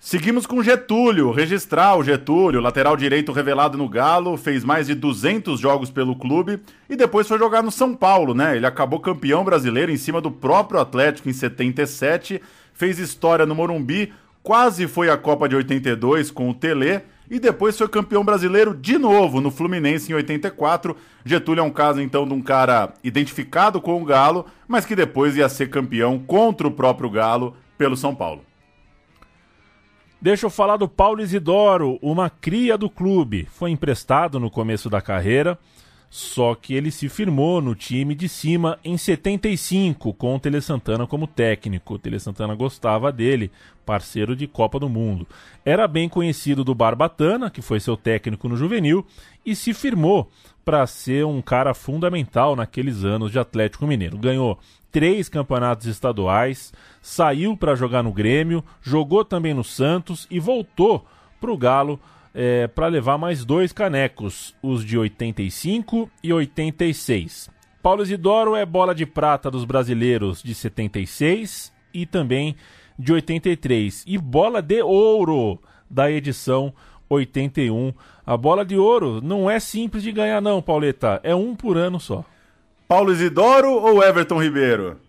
Seguimos 0.00 0.46
com 0.46 0.62
Getúlio, 0.62 1.32
registrar 1.32 1.96
o 1.96 2.04
Getúlio, 2.04 2.60
lateral 2.60 2.96
direito 2.96 3.32
revelado 3.32 3.76
no 3.76 3.88
Galo, 3.88 4.36
fez 4.36 4.62
mais 4.62 4.86
de 4.86 4.94
200 4.94 5.58
jogos 5.58 5.90
pelo 5.90 6.14
clube 6.14 6.60
e 6.88 6.94
depois 6.94 7.26
foi 7.26 7.36
jogar 7.36 7.64
no 7.64 7.70
São 7.72 7.96
Paulo, 7.96 8.32
né? 8.32 8.56
Ele 8.56 8.64
acabou 8.64 9.00
campeão 9.00 9.42
brasileiro 9.42 9.90
em 9.90 9.96
cima 9.96 10.20
do 10.20 10.30
próprio 10.30 10.78
Atlético 10.78 11.28
em 11.28 11.32
77, 11.32 12.40
fez 12.72 13.00
história 13.00 13.44
no 13.44 13.56
Morumbi, 13.56 14.12
quase 14.40 14.86
foi 14.86 15.10
à 15.10 15.16
Copa 15.16 15.48
de 15.48 15.56
82 15.56 16.30
com 16.30 16.48
o 16.48 16.54
Tele 16.54 17.00
e 17.28 17.40
depois 17.40 17.76
foi 17.76 17.88
campeão 17.88 18.24
brasileiro 18.24 18.76
de 18.76 18.98
novo 18.98 19.40
no 19.40 19.50
Fluminense 19.50 20.12
em 20.12 20.14
84. 20.14 20.96
Getúlio 21.24 21.60
é 21.60 21.64
um 21.64 21.72
caso 21.72 22.00
então 22.00 22.26
de 22.26 22.32
um 22.32 22.40
cara 22.40 22.94
identificado 23.02 23.80
com 23.80 24.00
o 24.00 24.04
Galo, 24.04 24.46
mas 24.68 24.86
que 24.86 24.94
depois 24.94 25.36
ia 25.36 25.48
ser 25.48 25.68
campeão 25.68 26.20
contra 26.20 26.68
o 26.68 26.70
próprio 26.70 27.10
Galo 27.10 27.56
pelo 27.76 27.96
São 27.96 28.14
Paulo. 28.14 28.47
Deixa 30.20 30.46
eu 30.46 30.50
falar 30.50 30.76
do 30.76 30.88
Paulo 30.88 31.22
Isidoro, 31.22 31.96
uma 32.02 32.28
cria 32.28 32.76
do 32.76 32.90
clube. 32.90 33.46
Foi 33.52 33.70
emprestado 33.70 34.40
no 34.40 34.50
começo 34.50 34.90
da 34.90 35.00
carreira, 35.00 35.56
só 36.10 36.56
que 36.56 36.74
ele 36.74 36.90
se 36.90 37.08
firmou 37.08 37.60
no 37.60 37.72
time 37.72 38.16
de 38.16 38.28
cima 38.28 38.80
em 38.84 38.98
75, 38.98 40.12
com 40.14 40.34
o 40.34 40.40
Tele 40.40 40.60
Santana 40.60 41.06
como 41.06 41.28
técnico. 41.28 41.94
O 41.94 41.98
Tele 42.00 42.18
Santana 42.18 42.56
gostava 42.56 43.12
dele, 43.12 43.48
parceiro 43.86 44.34
de 44.34 44.48
Copa 44.48 44.80
do 44.80 44.88
Mundo. 44.88 45.24
Era 45.64 45.86
bem 45.86 46.08
conhecido 46.08 46.64
do 46.64 46.74
Barbatana, 46.74 47.48
que 47.48 47.62
foi 47.62 47.78
seu 47.78 47.96
técnico 47.96 48.48
no 48.48 48.56
juvenil, 48.56 49.06
e 49.46 49.54
se 49.54 49.72
firmou 49.72 50.28
para 50.64 50.84
ser 50.88 51.24
um 51.26 51.40
cara 51.40 51.72
fundamental 51.74 52.56
naqueles 52.56 53.04
anos 53.04 53.30
de 53.30 53.38
Atlético 53.38 53.86
Mineiro. 53.86 54.18
Ganhou 54.18 54.58
três 54.90 55.28
campeonatos 55.28 55.86
estaduais, 55.86 56.72
saiu 57.08 57.56
para 57.56 57.74
jogar 57.74 58.02
no 58.02 58.12
Grêmio, 58.12 58.62
jogou 58.82 59.24
também 59.24 59.54
no 59.54 59.64
Santos 59.64 60.26
e 60.30 60.38
voltou 60.38 61.06
para 61.40 61.50
o 61.50 61.56
Galo 61.56 61.98
é, 62.34 62.66
para 62.66 62.86
levar 62.86 63.16
mais 63.16 63.46
dois 63.46 63.72
canecos, 63.72 64.54
os 64.62 64.84
de 64.84 64.98
85 64.98 66.10
e 66.22 66.30
86. 66.30 67.48
Paulo 67.82 68.02
Isidoro 68.02 68.54
é 68.54 68.66
bola 68.66 68.94
de 68.94 69.06
prata 69.06 69.50
dos 69.50 69.64
brasileiros 69.64 70.42
de 70.42 70.54
76 70.54 71.72
e 71.94 72.04
também 72.04 72.54
de 72.98 73.10
83. 73.10 74.04
E 74.06 74.18
bola 74.18 74.60
de 74.60 74.82
ouro 74.82 75.58
da 75.88 76.10
edição 76.10 76.74
81. 77.08 77.94
A 78.26 78.36
bola 78.36 78.66
de 78.66 78.76
ouro 78.76 79.22
não 79.22 79.50
é 79.50 79.58
simples 79.58 80.02
de 80.02 80.12
ganhar, 80.12 80.42
não, 80.42 80.60
Pauleta. 80.60 81.20
É 81.22 81.34
um 81.34 81.56
por 81.56 81.78
ano 81.78 81.98
só. 81.98 82.22
Paulo 82.86 83.10
Isidoro 83.10 83.70
ou 83.70 84.02
Everton 84.02 84.42
Ribeiro? 84.42 85.07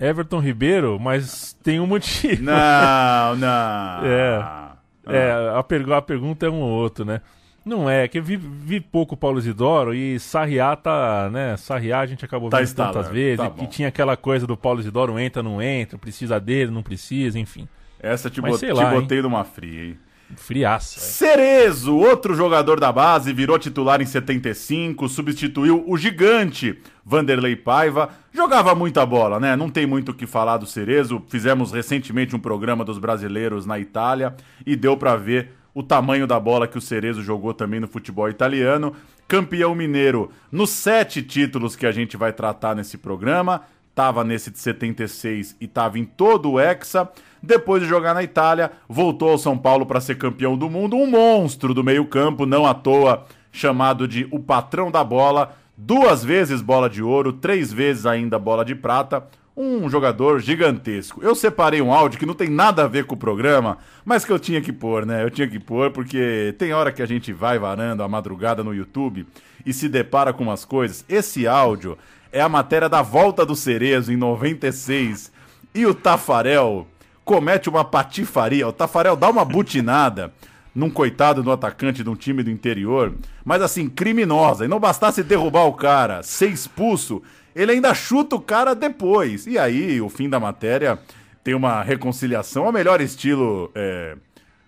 Everton 0.00 0.40
Ribeiro, 0.40 0.98
mas 0.98 1.52
tem 1.62 1.78
um 1.78 1.86
motivo. 1.86 2.40
Não, 2.42 3.36
não. 3.36 4.04
é. 4.04 4.70
É, 5.06 5.52
a, 5.54 5.62
pergu 5.62 5.92
a 5.92 6.00
pergunta 6.02 6.46
é 6.46 6.50
um 6.50 6.60
ou 6.60 6.68
outro, 6.68 7.04
né? 7.04 7.20
Não 7.64 7.90
é, 7.90 8.08
que 8.08 8.20
vi, 8.20 8.36
vi 8.36 8.80
pouco 8.80 9.16
Paulo 9.16 9.38
Isidoro 9.38 9.92
e 9.92 10.18
Sarriá 10.18 10.74
tá, 10.76 11.28
né? 11.30 11.56
Sarriá 11.56 12.00
a 12.00 12.06
gente 12.06 12.24
acabou 12.24 12.48
tá 12.48 12.58
vendo 12.58 12.74
tantas 12.74 13.08
vezes, 13.08 13.38
tá 13.38 13.52
e, 13.60 13.66
tinha 13.66 13.88
aquela 13.88 14.16
coisa 14.16 14.46
do 14.46 14.56
Paulo 14.56 14.80
Isidoro 14.80 15.18
entra, 15.18 15.42
não 15.42 15.60
entra, 15.60 15.98
precisa 15.98 16.40
dele, 16.40 16.70
não 16.70 16.82
precisa, 16.82 17.38
enfim. 17.38 17.68
Essa 17.98 18.30
te, 18.30 18.40
bot... 18.40 18.64
lá, 18.72 18.88
te 18.88 19.00
botei 19.00 19.18
hein? 19.18 19.22
numa 19.22 19.44
fria, 19.44 19.84
hein? 19.88 19.98
Friaça. 20.36 20.98
É. 20.98 21.02
Cerezo, 21.02 21.96
outro 21.96 22.34
jogador 22.34 22.78
da 22.78 22.92
base, 22.92 23.32
virou 23.32 23.58
titular 23.58 24.00
em 24.00 24.06
75, 24.06 25.08
substituiu 25.08 25.84
o 25.86 25.96
gigante 25.96 26.78
Vanderlei 27.04 27.56
Paiva. 27.56 28.10
Jogava 28.32 28.74
muita 28.74 29.04
bola, 29.04 29.40
né? 29.40 29.56
Não 29.56 29.68
tem 29.68 29.86
muito 29.86 30.10
o 30.10 30.14
que 30.14 30.26
falar 30.26 30.56
do 30.58 30.66
Cerezo. 30.66 31.22
Fizemos 31.28 31.72
recentemente 31.72 32.36
um 32.36 32.40
programa 32.40 32.84
dos 32.84 32.98
brasileiros 32.98 33.66
na 33.66 33.78
Itália 33.78 34.34
e 34.64 34.76
deu 34.76 34.96
para 34.96 35.16
ver 35.16 35.52
o 35.74 35.82
tamanho 35.82 36.26
da 36.26 36.38
bola 36.38 36.66
que 36.66 36.78
o 36.78 36.80
Cerezo 36.80 37.22
jogou 37.22 37.54
também 37.54 37.80
no 37.80 37.88
futebol 37.88 38.28
italiano. 38.28 38.94
Campeão 39.26 39.74
mineiro 39.74 40.30
nos 40.50 40.70
sete 40.70 41.22
títulos 41.22 41.76
que 41.76 41.86
a 41.86 41.92
gente 41.92 42.16
vai 42.16 42.32
tratar 42.32 42.74
nesse 42.74 42.98
programa. 42.98 43.62
Tava 44.00 44.24
nesse 44.24 44.50
de 44.50 44.58
76 44.58 45.56
e 45.60 45.66
tava 45.66 45.98
em 45.98 46.06
todo 46.06 46.52
o 46.52 46.58
Hexa. 46.58 47.06
Depois 47.42 47.82
de 47.82 47.86
jogar 47.86 48.14
na 48.14 48.22
Itália, 48.22 48.72
voltou 48.88 49.28
ao 49.28 49.36
São 49.36 49.58
Paulo 49.58 49.84
para 49.84 50.00
ser 50.00 50.16
campeão 50.16 50.56
do 50.56 50.70
mundo, 50.70 50.96
um 50.96 51.06
monstro 51.06 51.74
do 51.74 51.84
meio-campo, 51.84 52.46
não 52.46 52.64
à 52.64 52.72
toa 52.72 53.26
chamado 53.52 54.08
de 54.08 54.26
o 54.30 54.38
patrão 54.38 54.90
da 54.90 55.04
bola, 55.04 55.54
duas 55.76 56.24
vezes 56.24 56.62
bola 56.62 56.88
de 56.88 57.02
ouro, 57.02 57.30
três 57.30 57.70
vezes 57.70 58.06
ainda 58.06 58.38
bola 58.38 58.64
de 58.64 58.74
prata. 58.74 59.22
um 59.54 59.86
jogador 59.90 60.40
gigantesco. 60.40 61.22
Eu 61.22 61.34
separei 61.34 61.82
um 61.82 61.92
áudio 61.92 62.18
que 62.18 62.24
não 62.24 62.32
tem 62.32 62.48
nada 62.48 62.84
a 62.84 62.88
ver 62.88 63.04
com 63.04 63.14
o 63.14 63.18
programa, 63.18 63.76
mas 64.02 64.24
que 64.24 64.32
eu 64.32 64.38
tinha 64.38 64.62
que 64.62 64.72
pôr, 64.72 65.04
né? 65.04 65.22
Eu 65.22 65.28
tinha 65.28 65.46
que 65.46 65.58
pôr 65.58 65.90
porque 65.90 66.54
tem 66.56 66.72
hora 66.72 66.90
que 66.90 67.02
a 67.02 67.06
gente 67.06 67.34
vai 67.34 67.58
varando 67.58 68.02
a 68.02 68.08
madrugada 68.08 68.64
no 68.64 68.74
YouTube 68.74 69.26
e 69.66 69.74
se 69.74 69.90
depara 69.90 70.32
com 70.32 70.44
umas 70.44 70.64
coisas. 70.64 71.04
Esse 71.06 71.46
áudio 71.46 71.98
é 72.32 72.40
a 72.40 72.48
matéria 72.48 72.88
da 72.88 73.02
volta 73.02 73.44
do 73.44 73.56
Cerezo 73.56 74.12
em 74.12 74.16
96 74.16 75.32
e 75.74 75.86
o 75.86 75.94
Tafarel 75.94 76.86
comete 77.24 77.68
uma 77.68 77.84
patifaria. 77.84 78.66
O 78.66 78.72
Tafarel 78.72 79.16
dá 79.16 79.28
uma 79.28 79.44
butinada 79.44 80.32
num 80.74 80.90
coitado 80.90 81.42
do 81.42 81.50
atacante 81.50 82.02
de 82.02 82.10
um 82.10 82.14
time 82.14 82.42
do 82.42 82.50
interior, 82.50 83.14
mas 83.44 83.60
assim, 83.60 83.88
criminosa. 83.88 84.64
E 84.64 84.68
não 84.68 84.78
bastasse 84.78 85.22
derrubar 85.22 85.64
o 85.66 85.74
cara, 85.74 86.22
ser 86.22 86.48
expulso, 86.48 87.22
ele 87.54 87.72
ainda 87.72 87.92
chuta 87.94 88.36
o 88.36 88.40
cara 88.40 88.74
depois. 88.74 89.46
E 89.46 89.58
aí, 89.58 90.00
o 90.00 90.08
fim 90.08 90.28
da 90.28 90.38
matéria 90.38 90.98
tem 91.42 91.54
uma 91.54 91.82
reconciliação 91.82 92.66
ao 92.66 92.72
melhor 92.72 93.00
estilo 93.00 93.70
é, 93.74 94.16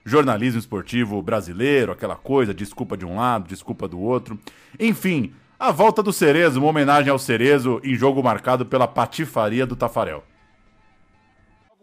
jornalismo 0.05 0.59
esportivo 0.59 1.23
brasileiro, 1.23 1.93
aquela 1.93 2.17
coisa, 2.17 2.53
desculpa 2.53 2.97
de 2.97 3.05
um 3.05 3.17
lado, 3.17 3.49
desculpa 3.49 3.87
do 3.87 4.01
outro. 4.01 4.39
Enfim, 4.79 5.33
a 5.63 5.71
volta 5.71 6.03
do 6.03 6.13
Cerezo, 6.13 6.59
uma 6.59 6.71
homenagem 6.71 7.09
ao 7.09 7.21
Cerezo 7.21 7.81
em 7.85 7.95
jogo 7.95 8.21
marcado 8.21 8.67
pela 8.67 8.89
patifaria 8.89 9.65
do 9.65 9.77
Tafarel. 9.77 10.25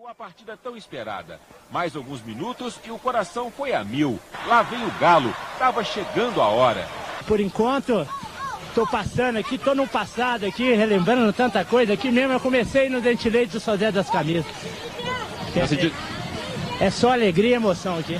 A 0.05 0.13
partida 0.13 0.57
tão 0.57 0.75
esperada. 0.75 1.39
Mais 1.71 1.95
alguns 1.95 2.21
minutos 2.21 2.77
e 2.85 2.91
o 2.91 2.99
coração 2.99 3.49
foi 3.49 3.73
a 3.73 3.81
mil. 3.83 4.19
Lá 4.47 4.63
vem 4.63 4.83
o 4.83 4.91
Galo. 4.99 5.33
Estava 5.53 5.81
chegando 5.81 6.41
a 6.41 6.47
hora. 6.47 6.85
Por 7.25 7.39
enquanto, 7.39 8.05
Estou 8.67 8.85
passando 8.85 9.37
aqui, 9.37 9.55
estou 9.55 9.73
no 9.73 9.87
passado 9.87 10.45
aqui, 10.45 10.73
relembrando 10.73 11.33
tanta 11.33 11.65
coisa. 11.65 11.93
Aqui 11.93 12.11
mesmo 12.11 12.33
eu 12.33 12.39
comecei 12.39 12.87
no 12.87 13.01
Dentilete 13.01 13.53
do 13.53 13.59
Sodé 13.59 13.91
das 13.91 14.09
Camisas. 14.09 14.45
É, 16.79 16.85
é 16.85 16.89
só 16.91 17.13
alegria 17.13 17.51
e 17.51 17.53
emoção 17.53 17.97
aqui. 17.97 18.19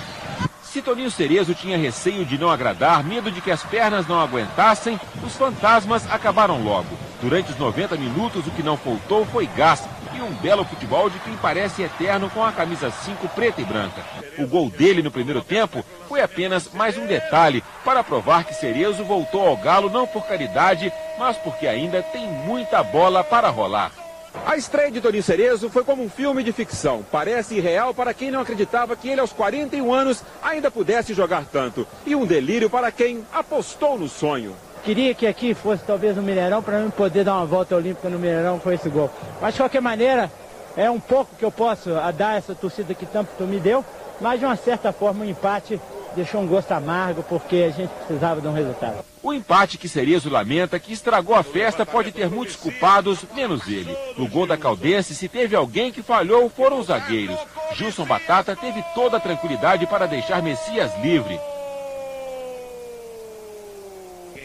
Se 0.72 0.84
Toninho 0.84 1.09
Cerezo 1.09 1.55
tinha 1.55 1.80
receio 1.80 2.24
de 2.24 2.38
não 2.38 2.51
agradar, 2.51 3.03
medo 3.03 3.32
de 3.32 3.41
que 3.41 3.49
as 3.49 3.63
pernas 3.63 4.07
não 4.07 4.20
aguentassem, 4.20 4.99
os 5.26 5.36
fantasmas 5.36 6.05
acabaram 6.11 6.61
logo. 6.63 6.95
Durante 7.20 7.51
os 7.51 7.57
90 7.57 7.97
minutos, 7.97 8.45
o 8.45 8.51
que 8.51 8.61
não 8.61 8.78
faltou 8.78 9.26
foi 9.26 9.47
gás 9.47 9.84
e 10.15 10.22
um 10.22 10.32
belo 10.36 10.63
futebol 10.63 11.09
de 11.09 11.17
quem 11.20 11.36
parece 11.38 11.82
eterno 11.82 12.30
com 12.30 12.45
a 12.45 12.51
camisa 12.51 12.91
5 12.91 13.28
preta 13.30 13.59
e 13.61 13.65
branca. 13.65 14.03
O 14.38 14.45
gol 14.45 14.70
dele 14.70 15.01
no 15.01 15.09
primeiro 15.09 15.41
tempo 15.41 15.84
foi 16.07 16.22
apenas 16.22 16.72
mais 16.72 16.95
um 16.99 17.07
detalhe 17.07 17.63
para 17.84 18.03
provar 18.03 18.43
que 18.43 18.53
Cerezo 18.53 19.03
voltou 19.03 19.47
ao 19.47 19.57
Galo 19.57 19.89
não 19.89 20.05
por 20.05 20.28
caridade, 20.28 20.93
mas 21.17 21.36
porque 21.38 21.65
ainda 21.65 22.03
tem 22.03 22.28
muita 22.28 22.84
bola 22.84 23.24
para 23.24 23.49
rolar. 23.49 23.91
A 24.45 24.55
estreia 24.57 24.91
de 24.91 25.01
Toninho 25.01 25.23
Cerezo 25.23 25.69
foi 25.69 25.84
como 25.84 26.03
um 26.03 26.09
filme 26.09 26.43
de 26.43 26.51
ficção. 26.51 27.03
Parece 27.11 27.55
irreal 27.55 27.93
para 27.93 28.13
quem 28.13 28.32
não 28.32 28.41
acreditava 28.41 28.95
que 28.95 29.09
ele, 29.09 29.21
aos 29.21 29.34
41 29.34 29.93
anos, 29.93 30.23
ainda 30.41 30.69
pudesse 30.69 31.13
jogar 31.13 31.45
tanto. 31.51 31.88
E 32.05 32.15
um 32.15 32.25
delírio 32.25 32.69
para 32.69 32.91
quem 32.91 33.25
apostou 33.34 33.97
no 33.97 34.07
sonho. 34.07 34.55
Queria 34.84 35.13
que 35.13 35.27
aqui 35.27 35.53
fosse 35.53 35.84
talvez 35.84 36.15
no 36.15 36.21
Mineirão 36.21 36.63
para 36.63 36.80
eu 36.80 36.89
poder 36.89 37.23
dar 37.23 37.36
uma 37.36 37.45
volta 37.45 37.75
olímpica 37.75 38.09
no 38.09 38.17
Mineirão 38.17 38.59
com 38.59 38.71
esse 38.71 38.89
gol. 38.89 39.09
Mas 39.41 39.53
de 39.53 39.61
qualquer 39.61 39.82
maneira, 39.82 40.32
é 40.77 40.89
um 40.89 40.99
pouco 40.99 41.36
que 41.36 41.43
eu 41.43 41.51
posso 41.51 41.89
dar 42.15 42.38
essa 42.38 42.55
torcida 42.55 42.93
que 42.93 43.05
tanto 43.05 43.43
me 43.43 43.59
deu, 43.59 43.84
mas 44.21 44.39
de 44.39 44.45
uma 44.45 44.55
certa 44.55 44.93
forma 44.93 45.23
o 45.23 45.27
um 45.27 45.30
empate 45.30 45.80
deixou 46.15 46.41
um 46.41 46.47
gosto 46.47 46.71
amargo 46.71 47.23
porque 47.23 47.67
a 47.67 47.69
gente 47.69 47.89
precisava 47.89 48.41
de 48.41 48.47
um 48.47 48.53
resultado. 48.53 49.09
O 49.22 49.34
empate 49.34 49.78
que 49.78 49.89
Cerezo 49.89 50.30
lamenta, 50.30 50.80
que 50.80 50.93
estragou 50.93 51.36
a 51.36 51.43
festa, 51.43 51.86
pode 51.86 52.11
ter 52.11 52.30
muitos 52.30 52.55
culpados, 52.55 53.20
menos 53.36 53.67
ele. 53.67 53.95
No 54.17 54.28
gol 54.28 54.47
da 54.47 54.57
Caldense, 54.57 55.13
se 55.13 55.28
teve 55.28 55.55
alguém 55.55 55.91
que 55.91 56.01
falhou, 56.01 56.49
foram 56.49 56.80
os 56.80 56.88
zagueiros. 56.88 57.38
Gilson 57.74 58.05
Batata 58.05 58.55
teve 58.55 58.82
toda 58.95 59.17
a 59.17 59.20
tranquilidade 59.20 59.86
para 59.86 60.07
deixar 60.07 60.41
Messias 60.41 60.91
livre. 61.01 61.39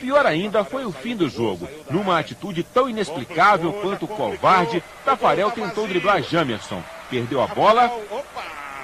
Pior 0.00 0.26
ainda 0.26 0.64
foi 0.64 0.84
o 0.84 0.92
fim 0.92 1.16
do 1.16 1.30
jogo. 1.30 1.68
Numa 1.88 2.18
atitude 2.18 2.62
tão 2.62 2.88
inexplicável 2.90 3.72
quanto 3.74 4.08
covarde, 4.08 4.82
Tafarel 5.04 5.52
tentou 5.52 5.86
driblar 5.86 6.20
Jamerson. 6.22 6.82
Perdeu 7.08 7.40
a 7.40 7.46
bola 7.46 7.90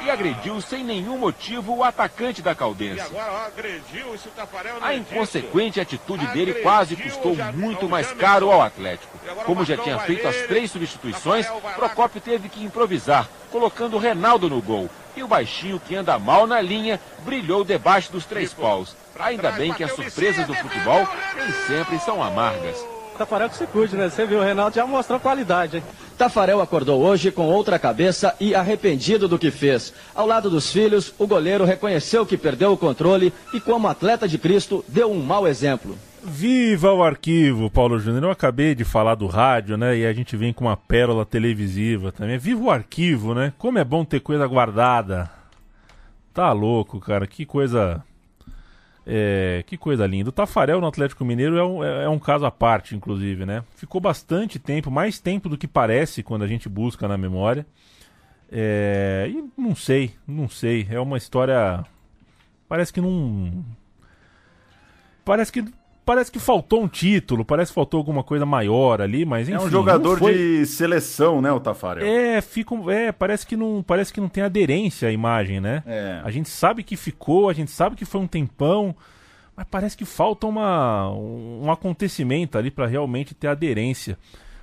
e 0.03 0.11
agrediu 0.11 0.61
sem 0.61 0.85
nenhum 0.85 1.19
motivo 1.19 1.77
o 1.77 1.85
atacante 1.85 2.43
da 2.43 2.55
Caldense. 2.55 3.05
A 4.81 4.95
inconsequente 4.95 5.81
atitude 5.81 6.27
dele 6.29 6.55
quase 6.55 6.97
custou 6.97 7.35
muito 7.55 7.89
mais 7.89 8.13
caro 8.13 8.51
ao 8.51 8.63
Atlético. 8.63 9.19
Como 9.45 9.65
já 9.65 9.77
tinha 9.77 9.99
feito 10.01 10.27
as 10.27 10.37
três 10.47 10.71
substituições, 10.71 11.47
Procópio 11.77 12.21
teve 12.21 12.49
que 12.49 12.65
improvisar, 12.65 13.29
colocando 13.51 13.99
Renaldo 13.99 14.49
no 14.49 14.61
gol. 14.61 14.89
E 15.17 15.23
o 15.23 15.29
baixinho 15.29 15.81
que 15.81 15.97
anda 15.97 16.19
mal 16.19 16.47
na 16.47 16.61
linha 16.61 17.01
brilhou 17.25 17.65
debaixo 17.65 18.13
dos 18.13 18.25
três 18.25 18.55
paus. 18.55 18.97
Ainda 19.19 19.51
bem 19.51 19.73
que 19.73 19.85
as 19.85 19.93
surpresas 19.93 20.47
do 20.47 20.55
futebol 20.55 21.07
nem 21.37 21.53
sempre 21.67 21.99
são 21.99 22.23
amargas. 22.23 22.83
Tafarel 23.19 23.51
que 23.51 23.57
se 23.57 23.67
cuide, 23.67 23.97
né? 23.97 24.09
Você 24.09 24.25
viu, 24.25 24.39
o 24.39 24.43
Renato 24.43 24.77
já 24.77 24.87
mostrou 24.87 25.21
qualidade, 25.21 25.77
hein? 25.77 25.83
Tafarel 26.21 26.61
acordou 26.61 27.01
hoje 27.01 27.31
com 27.31 27.47
outra 27.47 27.79
cabeça 27.79 28.37
e 28.39 28.55
arrependido 28.55 29.27
do 29.27 29.39
que 29.39 29.51
fez. 29.51 29.91
Ao 30.15 30.27
lado 30.27 30.51
dos 30.51 30.71
filhos, 30.71 31.15
o 31.19 31.27
goleiro 31.27 31.65
reconheceu 31.65 32.27
que 32.27 32.37
perdeu 32.37 32.73
o 32.73 32.77
controle 32.77 33.33
e, 33.55 33.59
como 33.59 33.89
atleta 33.89 34.29
de 34.29 34.37
Cristo, 34.37 34.85
deu 34.87 35.11
um 35.11 35.23
mau 35.23 35.49
exemplo. 35.49 35.97
Viva 36.23 36.93
o 36.93 37.03
arquivo, 37.03 37.71
Paulo 37.71 37.99
Júnior. 37.99 38.25
Eu 38.25 38.31
acabei 38.31 38.75
de 38.75 38.85
falar 38.85 39.15
do 39.15 39.27
rádio, 39.27 39.79
né? 39.79 39.97
E 39.97 40.05
a 40.05 40.13
gente 40.13 40.37
vem 40.37 40.53
com 40.53 40.67
uma 40.67 40.77
pérola 40.77 41.25
televisiva 41.25 42.13
também. 42.13 42.37
Viva 42.37 42.65
o 42.65 42.71
arquivo, 42.71 43.33
né? 43.33 43.55
Como 43.57 43.79
é 43.79 43.85
bom 43.85 44.05
ter 44.05 44.21
coisa 44.21 44.47
guardada. 44.47 45.31
Tá 46.35 46.53
louco, 46.53 47.01
cara. 47.01 47.27
Que 47.27 47.47
coisa 47.47 48.05
é, 49.13 49.65
que 49.67 49.77
coisa 49.77 50.07
linda. 50.07 50.29
O 50.29 50.33
Tafarel 50.33 50.81
no 50.81 50.87
Atlético 50.87 51.25
Mineiro 51.25 51.59
é 51.59 51.65
um, 51.65 51.83
é, 51.83 52.05
é 52.05 52.09
um, 52.09 52.19
caso 52.19 52.47
à 52.47 52.51
parte, 52.51 52.95
inclusive, 52.95 53.45
né? 53.45 53.65
Ficou 53.75 54.01
bastante 54.01 54.57
tempo, 54.57 54.89
mais 54.89 55.19
tempo 55.19 55.49
do 55.49 55.59
que 55.59 55.67
parece 55.67 56.23
quando 56.23 56.43
a 56.43 56.47
gente 56.47 56.69
busca 56.69 57.09
na 57.09 57.19
memória. 57.19 57.67
É, 58.53 59.29
e 59.29 59.61
não 59.61 59.75
sei, 59.75 60.15
não 60.25 60.49
sei. 60.49 60.87
É 60.89 61.01
uma 61.01 61.19
história. 61.19 61.85
Parece 62.69 62.93
que 62.93 63.01
não. 63.01 63.65
Parece 65.25 65.51
que 65.51 65.65
parece 66.11 66.33
que 66.33 66.41
faltou 66.41 66.83
um 66.83 66.89
título, 66.89 67.45
parece 67.45 67.71
que 67.71 67.75
faltou 67.77 67.99
alguma 67.99 68.25
coisa 68.25 68.45
maior 68.45 69.01
ali, 69.01 69.25
mas 69.25 69.49
enfim. 69.49 69.57
É 69.57 69.65
um 69.65 69.71
jogador 69.71 70.19
foi... 70.19 70.35
de 70.35 70.67
seleção, 70.67 71.41
né, 71.41 71.53
o 71.53 71.61
Tafarel? 71.61 72.05
É, 72.05 72.41
fica, 72.41 72.75
é, 72.93 73.13
parece 73.13 73.47
que 73.47 73.57
não, 73.57 73.81
parece 73.81 74.13
que 74.13 74.21
não 74.21 74.29
tem 74.29 74.43
aderência 74.43 75.09
à 75.09 75.13
imagem, 75.13 75.61
né? 75.61 75.85
É. 75.87 76.21
A 76.25 76.31
gente 76.33 76.49
sabe 76.49 76.83
que 76.83 76.97
ficou, 76.97 77.49
a 77.49 77.53
gente 77.53 77.71
sabe 77.71 77.95
que 77.95 78.05
foi 78.05 78.21
um 78.21 78.27
tempão, 78.27 78.93
mas 79.57 79.65
parece 79.71 79.97
que 79.97 80.05
falta 80.05 80.49
uma, 80.49 81.09
um 81.13 81.71
acontecimento 81.71 82.59
ali 82.59 82.73
para 82.73 82.89
realmente 82.89 83.33
ter 83.33 83.47
aderência. 83.47 84.19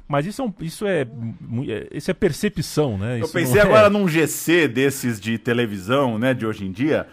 Mas 0.05 0.25
isso 0.25 0.41
é, 0.41 0.45
um, 0.45 0.53
isso 0.59 0.85
é, 0.85 1.01
é 1.03 1.87
isso 1.93 2.11
é 2.11 2.13
percepção, 2.13 2.97
né? 2.97 3.19
Eu 3.21 3.23
isso 3.23 3.33
pensei 3.33 3.61
é... 3.61 3.63
agora 3.63 3.89
num 3.89 4.05
GC 4.05 4.67
desses 4.67 5.17
de 5.17 5.37
televisão, 5.37 6.19
né, 6.19 6.33
de 6.33 6.45
hoje 6.45 6.65
em 6.65 6.73
dia 6.73 7.07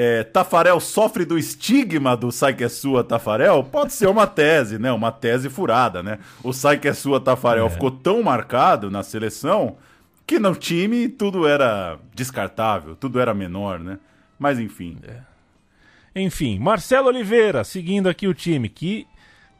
é, 0.00 0.22
Tafarel 0.22 0.78
sofre 0.78 1.24
do 1.24 1.36
estigma 1.36 2.16
do 2.16 2.30
Sai 2.30 2.54
que 2.54 2.62
é 2.62 2.68
sua 2.68 3.02
Tafarel, 3.02 3.64
pode 3.64 3.92
ser 3.92 4.06
uma 4.06 4.28
tese, 4.28 4.78
né? 4.78 4.92
Uma 4.92 5.10
tese 5.10 5.50
furada, 5.50 6.04
né? 6.04 6.20
O 6.40 6.52
Sai 6.52 6.78
que 6.78 6.86
é 6.86 6.92
sua 6.94 7.20
Tafarel 7.20 7.66
é. 7.66 7.70
ficou 7.70 7.90
tão 7.90 8.22
marcado 8.22 8.92
na 8.92 9.02
seleção 9.02 9.76
que 10.24 10.38
no 10.38 10.54
time 10.54 11.08
tudo 11.08 11.48
era 11.48 11.98
descartável, 12.14 12.94
tudo 12.94 13.18
era 13.18 13.34
menor, 13.34 13.80
né? 13.80 13.98
Mas 14.38 14.60
enfim. 14.60 14.98
É. 15.02 16.20
Enfim, 16.20 16.60
Marcelo 16.60 17.08
Oliveira, 17.08 17.64
seguindo 17.64 18.08
aqui 18.08 18.28
o 18.28 18.34
time, 18.34 18.68
que 18.68 19.04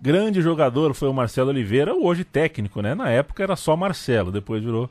grande 0.00 0.40
jogador 0.40 0.94
foi 0.94 1.08
o 1.08 1.12
Marcelo 1.12 1.48
Oliveira, 1.48 1.96
hoje 1.96 2.22
técnico, 2.22 2.80
né? 2.80 2.94
Na 2.94 3.10
época 3.10 3.42
era 3.42 3.56
só 3.56 3.76
Marcelo, 3.76 4.30
depois 4.30 4.62
virou 4.62 4.88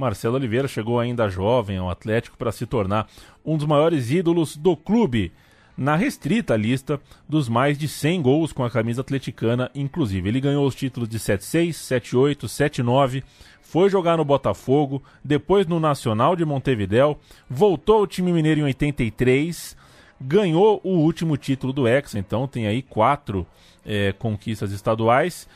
Marcelo 0.00 0.36
Oliveira 0.36 0.66
chegou 0.66 0.98
ainda 0.98 1.28
jovem 1.28 1.76
ao 1.76 1.90
Atlético 1.90 2.36
para 2.38 2.50
se 2.50 2.64
tornar 2.64 3.06
um 3.44 3.56
dos 3.56 3.66
maiores 3.66 4.10
ídolos 4.10 4.56
do 4.56 4.76
clube, 4.76 5.32
na 5.76 5.96
restrita 5.96 6.56
lista 6.56 7.00
dos 7.28 7.48
mais 7.48 7.78
de 7.78 7.88
100 7.88 8.22
gols 8.22 8.52
com 8.52 8.62
a 8.62 8.70
camisa 8.70 9.00
atleticana, 9.00 9.70
inclusive. 9.74 10.28
Ele 10.28 10.40
ganhou 10.40 10.66
os 10.66 10.74
títulos 10.74 11.08
de 11.08 11.18
7-6, 11.18 11.70
7-8, 11.70 12.44
7-9, 12.46 13.22
foi 13.62 13.88
jogar 13.88 14.16
no 14.16 14.24
Botafogo, 14.24 15.02
depois 15.24 15.66
no 15.66 15.80
Nacional 15.80 16.36
de 16.36 16.44
Montevidéu, 16.44 17.18
voltou 17.48 18.00
ao 18.00 18.06
time 18.06 18.32
mineiro 18.32 18.60
em 18.60 18.64
83, 18.64 19.76
ganhou 20.20 20.80
o 20.84 20.98
último 20.98 21.36
título 21.36 21.72
do 21.72 21.88
Hexa, 21.88 22.18
então 22.18 22.46
tem 22.46 22.66
aí 22.66 22.82
quatro 22.82 23.46
é, 23.86 24.12
conquistas 24.12 24.72
estaduais 24.72 25.48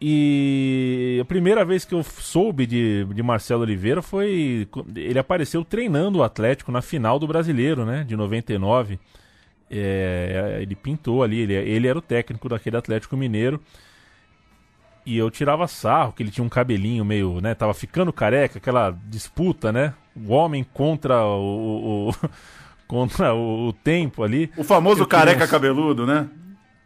e 0.00 1.18
a 1.20 1.24
primeira 1.26 1.62
vez 1.62 1.84
que 1.84 1.94
eu 1.94 2.02
soube 2.02 2.64
de, 2.64 3.04
de 3.04 3.22
Marcelo 3.22 3.62
Oliveira 3.62 4.00
foi. 4.00 4.66
Ele 4.96 5.18
apareceu 5.18 5.62
treinando 5.62 6.18
o 6.18 6.22
Atlético 6.22 6.72
na 6.72 6.80
final 6.80 7.18
do 7.18 7.26
brasileiro, 7.26 7.84
né? 7.84 8.02
De 8.04 8.16
99. 8.16 8.98
É, 9.70 10.58
ele 10.62 10.74
pintou 10.74 11.22
ali, 11.22 11.40
ele, 11.40 11.52
ele 11.52 11.86
era 11.86 11.98
o 11.98 12.02
técnico 12.02 12.48
daquele 12.48 12.78
Atlético 12.78 13.14
Mineiro. 13.14 13.60
E 15.04 15.18
eu 15.18 15.30
tirava 15.30 15.66
sarro, 15.68 16.12
que 16.12 16.22
ele 16.22 16.30
tinha 16.30 16.44
um 16.44 16.48
cabelinho 16.48 17.04
meio, 17.04 17.40
né? 17.40 17.54
Tava 17.54 17.74
ficando 17.74 18.12
careca, 18.12 18.58
aquela 18.58 18.96
disputa, 19.06 19.70
né? 19.70 19.92
O 20.16 20.32
homem 20.32 20.64
contra 20.64 21.22
o. 21.26 22.08
o 22.08 22.14
contra 22.88 23.34
o, 23.34 23.68
o, 23.68 23.72
tempo 23.72 24.22
ali. 24.22 24.50
O 24.56 24.64
famoso 24.64 25.06
careca 25.06 25.46
cabeludo, 25.46 26.06
né? 26.06 26.28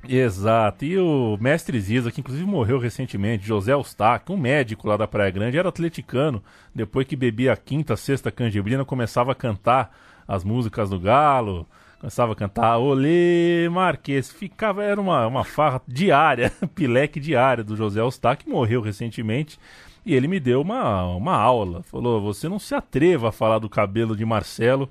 Exato. 0.09 0.85
E 0.85 0.99
o 0.99 1.37
mestre 1.41 1.81
Ziza, 1.81 2.11
que 2.11 2.21
inclusive 2.21 2.47
morreu 2.47 2.79
recentemente, 2.79 3.47
José 3.47 3.73
Eustáquio, 3.73 4.35
um 4.35 4.39
médico 4.39 4.89
lá 4.89 4.97
da 4.97 5.07
Praia 5.07 5.31
Grande, 5.31 5.59
era 5.59 5.69
atleticano. 5.69 6.43
Depois 6.75 7.07
que 7.07 7.17
bebia 7.17 7.53
a 7.53 7.57
quinta, 7.57 7.97
sexta 7.97 8.31
canjibrina, 8.31 8.85
começava 8.85 9.33
a 9.33 9.35
cantar 9.35 9.97
as 10.27 10.45
músicas 10.45 10.91
do 10.91 10.99
Galo, 10.99 11.67
começava 12.01 12.33
a 12.33 12.37
cantar 12.37 12.79
Olê 12.79 13.69
Marquês. 13.71 14.31
Ficava, 14.31 14.83
era 14.83 15.01
uma, 15.01 15.27
uma 15.27 15.45
farra 15.45 15.81
diária, 15.87 16.53
pileque 16.75 17.21
diária 17.21 17.65
do 17.65 17.77
José 17.77 18.01
Eustáquio, 18.01 18.47
que 18.47 18.53
morreu 18.53 18.81
recentemente. 18.81 19.59
E 20.05 20.15
ele 20.15 20.29
me 20.29 20.39
deu 20.39 20.61
uma, 20.61 21.05
uma 21.17 21.35
aula. 21.35 21.83
Falou: 21.85 22.21
você 22.21 22.49
não 22.49 22.59
se 22.59 22.75
atreva 22.75 23.31
a 23.31 23.33
falar 23.33 23.59
do 23.59 23.71
cabelo 23.71 24.15
de 24.15 24.25
Marcelo, 24.25 24.89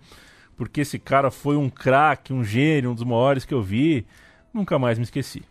porque 0.58 0.82
esse 0.82 0.98
cara 0.98 1.30
foi 1.30 1.56
um 1.56 1.70
craque, 1.70 2.34
um 2.34 2.44
gênio, 2.44 2.92
um 2.92 2.96
dos 2.96 3.04
maiores 3.04 3.46
que 3.46 3.54
eu 3.54 3.62
vi 3.62 4.06
nunca 4.54 4.78
mais 4.78 4.98
me 4.98 5.04
esqueci. 5.04 5.42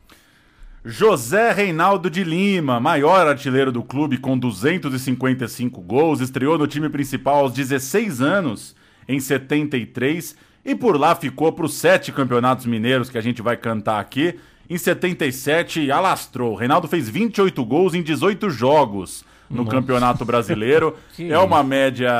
José 0.84 1.52
Reinaldo 1.52 2.10
de 2.10 2.24
Lima, 2.24 2.80
maior 2.80 3.26
artilheiro 3.26 3.70
do 3.70 3.84
clube 3.84 4.18
com 4.18 4.36
255 4.36 5.80
gols, 5.80 6.20
estreou 6.20 6.58
no 6.58 6.66
time 6.66 6.88
principal 6.88 7.36
aos 7.36 7.52
16 7.52 8.20
anos, 8.20 8.74
em 9.06 9.20
73, 9.20 10.36
e 10.64 10.74
por 10.74 10.98
lá 10.98 11.14
ficou 11.14 11.52
para 11.52 11.66
os 11.66 11.74
sete 11.74 12.10
campeonatos 12.10 12.66
mineiros 12.66 13.08
que 13.08 13.18
a 13.18 13.20
gente 13.20 13.40
vai 13.40 13.56
cantar 13.56 14.00
aqui. 14.00 14.38
Em 14.68 14.78
77, 14.78 15.90
alastrou. 15.90 16.54
Reinaldo 16.54 16.88
fez 16.88 17.08
28 17.08 17.64
gols 17.64 17.94
em 17.94 18.02
18 18.02 18.50
jogos 18.50 19.24
no 19.50 19.64
Nossa. 19.64 19.70
Campeonato 19.76 20.24
Brasileiro. 20.24 20.96
é 21.18 21.38
uma 21.38 21.62
média 21.62 22.10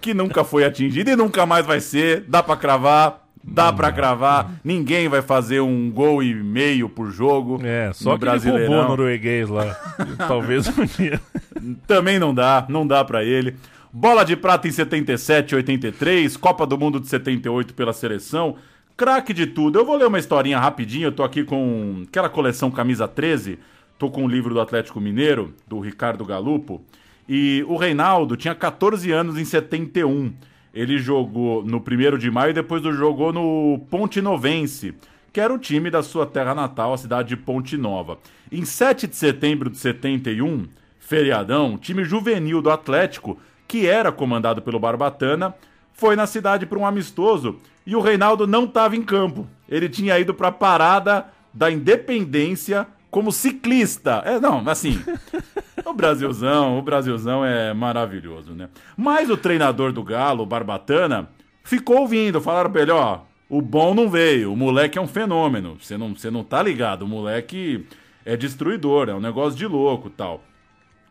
que 0.00 0.14
nunca 0.14 0.42
foi 0.42 0.64
atingida 0.64 1.12
e 1.12 1.16
nunca 1.16 1.44
mais 1.44 1.66
vai 1.66 1.80
ser. 1.80 2.24
Dá 2.26 2.42
para 2.42 2.56
cravar. 2.56 3.21
Dá 3.44 3.72
para 3.72 3.90
cravar, 3.90 4.52
ninguém 4.62 5.08
vai 5.08 5.20
fazer 5.20 5.60
um 5.60 5.90
gol 5.90 6.22
e 6.22 6.32
meio 6.32 6.88
por 6.88 7.10
jogo. 7.10 7.60
É, 7.64 7.92
só 7.92 8.16
que 8.16 8.24
ele 8.24 8.66
roubou 8.66 8.88
norueguês 8.88 9.48
lá. 9.48 9.76
Talvez 10.28 10.66
um 10.78 10.84
dia. 10.84 11.20
Também 11.86 12.18
não 12.18 12.32
dá, 12.32 12.64
não 12.68 12.86
dá 12.86 13.04
para 13.04 13.24
ele. 13.24 13.56
Bola 13.92 14.24
de 14.24 14.36
prata 14.36 14.68
em 14.68 14.70
77 14.70 15.56
83, 15.56 16.36
Copa 16.36 16.64
do 16.64 16.78
Mundo 16.78 17.00
de 17.00 17.08
78 17.08 17.74
pela 17.74 17.92
seleção. 17.92 18.56
Craque 18.96 19.34
de 19.34 19.46
tudo. 19.46 19.78
Eu 19.78 19.84
vou 19.84 19.96
ler 19.96 20.06
uma 20.06 20.18
historinha 20.18 20.58
rapidinho, 20.58 21.08
eu 21.08 21.12
tô 21.12 21.24
aqui 21.24 21.42
com 21.42 22.04
aquela 22.08 22.28
coleção 22.28 22.70
Camisa 22.70 23.08
13, 23.08 23.58
tô 23.98 24.08
com 24.08 24.22
o 24.22 24.24
um 24.24 24.28
livro 24.28 24.54
do 24.54 24.60
Atlético 24.60 25.00
Mineiro, 25.00 25.52
do 25.66 25.80
Ricardo 25.80 26.24
Galupo, 26.24 26.80
e 27.28 27.64
o 27.66 27.76
Reinaldo 27.76 28.36
tinha 28.36 28.54
14 28.54 29.10
anos 29.10 29.36
em 29.36 29.44
71 29.44 30.32
ele 30.74 30.98
jogou 30.98 31.64
no 31.64 31.78
1 31.78 32.18
de 32.18 32.30
maio 32.30 32.50
e 32.50 32.54
depois 32.54 32.82
jogou 32.82 33.32
no 33.32 33.80
Ponte 33.90 34.22
Novense, 34.22 34.94
que 35.32 35.40
era 35.40 35.52
o 35.52 35.58
time 35.58 35.90
da 35.90 36.02
sua 36.02 36.26
terra 36.26 36.54
natal, 36.54 36.92
a 36.92 36.98
cidade 36.98 37.30
de 37.30 37.36
Ponte 37.36 37.76
Nova. 37.76 38.18
Em 38.50 38.64
7 38.64 39.06
de 39.06 39.16
setembro 39.16 39.68
de 39.70 39.78
71, 39.78 40.66
feriadão, 40.98 41.76
time 41.76 42.04
juvenil 42.04 42.62
do 42.62 42.70
Atlético, 42.70 43.38
que 43.68 43.86
era 43.86 44.12
comandado 44.12 44.62
pelo 44.62 44.78
Barbatana, 44.78 45.54
foi 45.92 46.16
na 46.16 46.26
cidade 46.26 46.66
para 46.66 46.78
um 46.78 46.86
amistoso 46.86 47.58
e 47.86 47.94
o 47.94 48.00
Reinaldo 48.00 48.46
não 48.46 48.64
estava 48.64 48.96
em 48.96 49.02
campo. 49.02 49.46
Ele 49.68 49.88
tinha 49.88 50.18
ido 50.18 50.34
para 50.34 50.48
a 50.48 50.52
parada 50.52 51.26
da 51.52 51.70
Independência 51.70 52.86
como 53.12 53.30
ciclista. 53.30 54.22
É, 54.24 54.40
não, 54.40 54.66
assim. 54.68 54.98
o 55.84 55.92
Brasilzão, 55.92 56.78
o 56.78 56.82
Brasilzão 56.82 57.44
é 57.44 57.72
maravilhoso, 57.74 58.54
né? 58.54 58.70
Mas 58.96 59.28
o 59.28 59.36
treinador 59.36 59.92
do 59.92 60.02
Galo, 60.02 60.46
Barbatana, 60.46 61.28
ficou 61.62 61.98
ouvindo. 61.98 62.40
Falaram 62.40 62.72
pra 62.72 62.80
ele: 62.82 62.90
ó, 62.90 63.20
o 63.48 63.60
bom 63.60 63.94
não 63.94 64.08
veio, 64.08 64.50
o 64.50 64.56
moleque 64.56 64.98
é 64.98 65.00
um 65.00 65.06
fenômeno. 65.06 65.76
Você 65.78 65.96
não, 65.96 66.16
você 66.16 66.30
não 66.30 66.42
tá 66.42 66.62
ligado, 66.62 67.02
o 67.02 67.08
moleque 67.08 67.86
é 68.24 68.34
destruidor, 68.34 69.10
é 69.10 69.14
um 69.14 69.20
negócio 69.20 69.58
de 69.58 69.66
louco 69.66 70.08
tal. 70.08 70.42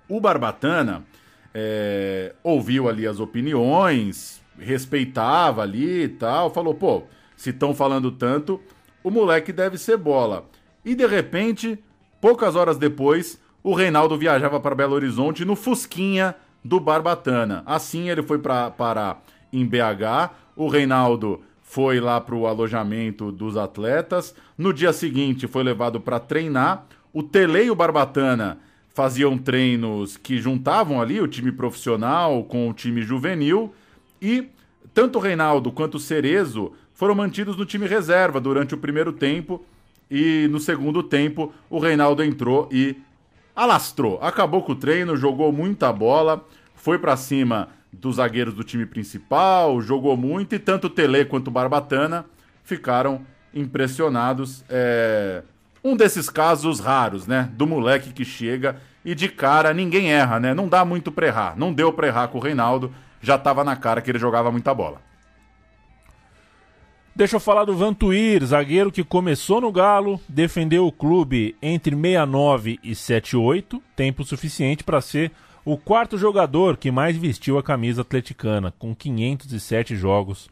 O 0.09 0.19
Barbatana 0.19 1.05
é, 1.53 2.33
ouviu 2.43 2.89
ali 2.89 3.05
as 3.05 3.19
opiniões, 3.19 4.41
respeitava 4.57 5.61
ali 5.61 6.05
e 6.05 6.09
tal, 6.09 6.49
falou: 6.49 6.73
pô, 6.73 7.03
se 7.35 7.51
estão 7.51 7.75
falando 7.75 8.11
tanto, 8.11 8.59
o 9.03 9.11
moleque 9.11 9.53
deve 9.53 9.77
ser 9.77 9.97
bola. 9.97 10.49
E 10.83 10.95
de 10.95 11.05
repente 11.05 11.77
Poucas 12.21 12.55
horas 12.55 12.77
depois, 12.77 13.41
o 13.63 13.73
Reinaldo 13.73 14.15
viajava 14.15 14.59
para 14.59 14.75
Belo 14.75 14.93
Horizonte 14.93 15.43
no 15.43 15.55
Fusquinha 15.55 16.35
do 16.63 16.79
Barbatana. 16.79 17.63
Assim 17.65 18.09
ele 18.09 18.21
foi 18.21 18.37
para 18.37 18.69
parar 18.69 19.23
em 19.51 19.65
BH. 19.65 20.29
O 20.55 20.67
Reinaldo 20.67 21.41
foi 21.63 21.99
lá 21.99 22.21
para 22.21 22.35
o 22.35 22.45
alojamento 22.45 23.31
dos 23.31 23.57
atletas. 23.57 24.35
No 24.55 24.71
dia 24.71 24.93
seguinte 24.93 25.47
foi 25.47 25.63
levado 25.63 25.99
para 25.99 26.19
treinar. 26.19 26.85
O 27.11 27.23
Tele 27.23 27.63
e 27.63 27.71
o 27.71 27.75
Barbatana 27.75 28.59
faziam 28.93 29.35
treinos 29.35 30.15
que 30.15 30.37
juntavam 30.37 31.01
ali 31.01 31.19
o 31.19 31.27
time 31.27 31.51
profissional 31.51 32.43
com 32.43 32.69
o 32.69 32.73
time 32.73 33.01
juvenil. 33.01 33.73
E 34.21 34.47
tanto 34.93 35.17
o 35.17 35.21
Reinaldo 35.21 35.71
quanto 35.71 35.95
o 35.95 35.99
Cerezo 35.99 36.71
foram 36.93 37.15
mantidos 37.15 37.57
no 37.57 37.65
time 37.65 37.87
reserva 37.87 38.39
durante 38.39 38.75
o 38.75 38.77
primeiro 38.77 39.11
tempo 39.11 39.65
e 40.11 40.49
no 40.49 40.59
segundo 40.59 41.01
tempo, 41.01 41.53
o 41.69 41.79
Reinaldo 41.79 42.21
entrou 42.21 42.67
e 42.69 42.97
alastrou. 43.55 44.19
Acabou 44.21 44.61
com 44.61 44.73
o 44.73 44.75
treino, 44.75 45.15
jogou 45.15 45.53
muita 45.53 45.91
bola, 45.93 46.45
foi 46.75 46.99
para 46.99 47.15
cima 47.15 47.69
dos 47.93 48.17
zagueiros 48.17 48.53
do 48.53 48.63
time 48.63 48.85
principal, 48.85 49.81
jogou 49.81 50.17
muito 50.17 50.53
e 50.53 50.59
tanto 50.59 50.87
o 50.87 50.89
Tele 50.89 51.23
quanto 51.23 51.47
o 51.47 51.51
Barbatana 51.51 52.25
ficaram 52.61 53.21
impressionados. 53.53 54.65
É... 54.69 55.43
Um 55.83 55.95
desses 55.95 56.29
casos 56.29 56.79
raros, 56.79 57.25
né? 57.25 57.49
Do 57.53 57.65
moleque 57.65 58.13
que 58.13 58.25
chega 58.25 58.75
e 59.03 59.15
de 59.15 59.29
cara 59.29 59.73
ninguém 59.73 60.11
erra, 60.11 60.39
né? 60.39 60.53
Não 60.53 60.67
dá 60.67 60.83
muito 60.83 61.11
pra 61.11 61.27
errar. 61.27 61.57
Não 61.57 61.73
deu 61.73 61.91
pra 61.93 62.07
errar 62.07 62.27
com 62.27 62.37
o 62.37 62.41
Reinaldo, 62.41 62.93
já 63.21 63.37
tava 63.37 63.63
na 63.63 63.77
cara 63.77 64.01
que 64.01 64.11
ele 64.11 64.19
jogava 64.19 64.51
muita 64.51 64.73
bola. 64.73 65.01
Deixa 67.13 67.35
eu 67.35 67.41
falar 67.41 67.65
do 67.65 67.75
Vantuir, 67.75 68.43
zagueiro 68.45 68.89
que 68.89 69.03
começou 69.03 69.59
no 69.59 69.69
Galo, 69.69 70.17
defendeu 70.29 70.87
o 70.87 70.93
clube 70.93 71.57
entre 71.61 71.93
69 71.93 72.79
e 72.81 72.95
78, 72.95 73.83
tempo 73.97 74.23
suficiente 74.23 74.81
para 74.81 75.01
ser 75.01 75.29
o 75.65 75.77
quarto 75.77 76.17
jogador 76.17 76.77
que 76.77 76.89
mais 76.89 77.17
vestiu 77.17 77.57
a 77.57 77.63
camisa 77.63 78.01
atleticana, 78.01 78.73
com 78.79 78.95
507 78.95 79.93
jogos 79.93 80.49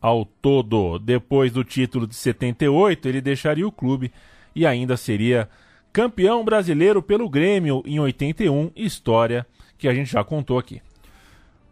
ao 0.00 0.24
todo. 0.24 0.98
Depois 0.98 1.52
do 1.52 1.62
título 1.62 2.04
de 2.04 2.16
78, 2.16 3.08
ele 3.08 3.20
deixaria 3.20 3.66
o 3.66 3.72
clube 3.72 4.12
e 4.56 4.66
ainda 4.66 4.96
seria 4.96 5.48
campeão 5.92 6.44
brasileiro 6.44 7.00
pelo 7.00 7.30
Grêmio 7.30 7.80
em 7.86 8.00
81, 8.00 8.72
história 8.74 9.46
que 9.78 9.86
a 9.86 9.94
gente 9.94 10.10
já 10.10 10.24
contou 10.24 10.58
aqui. 10.58 10.82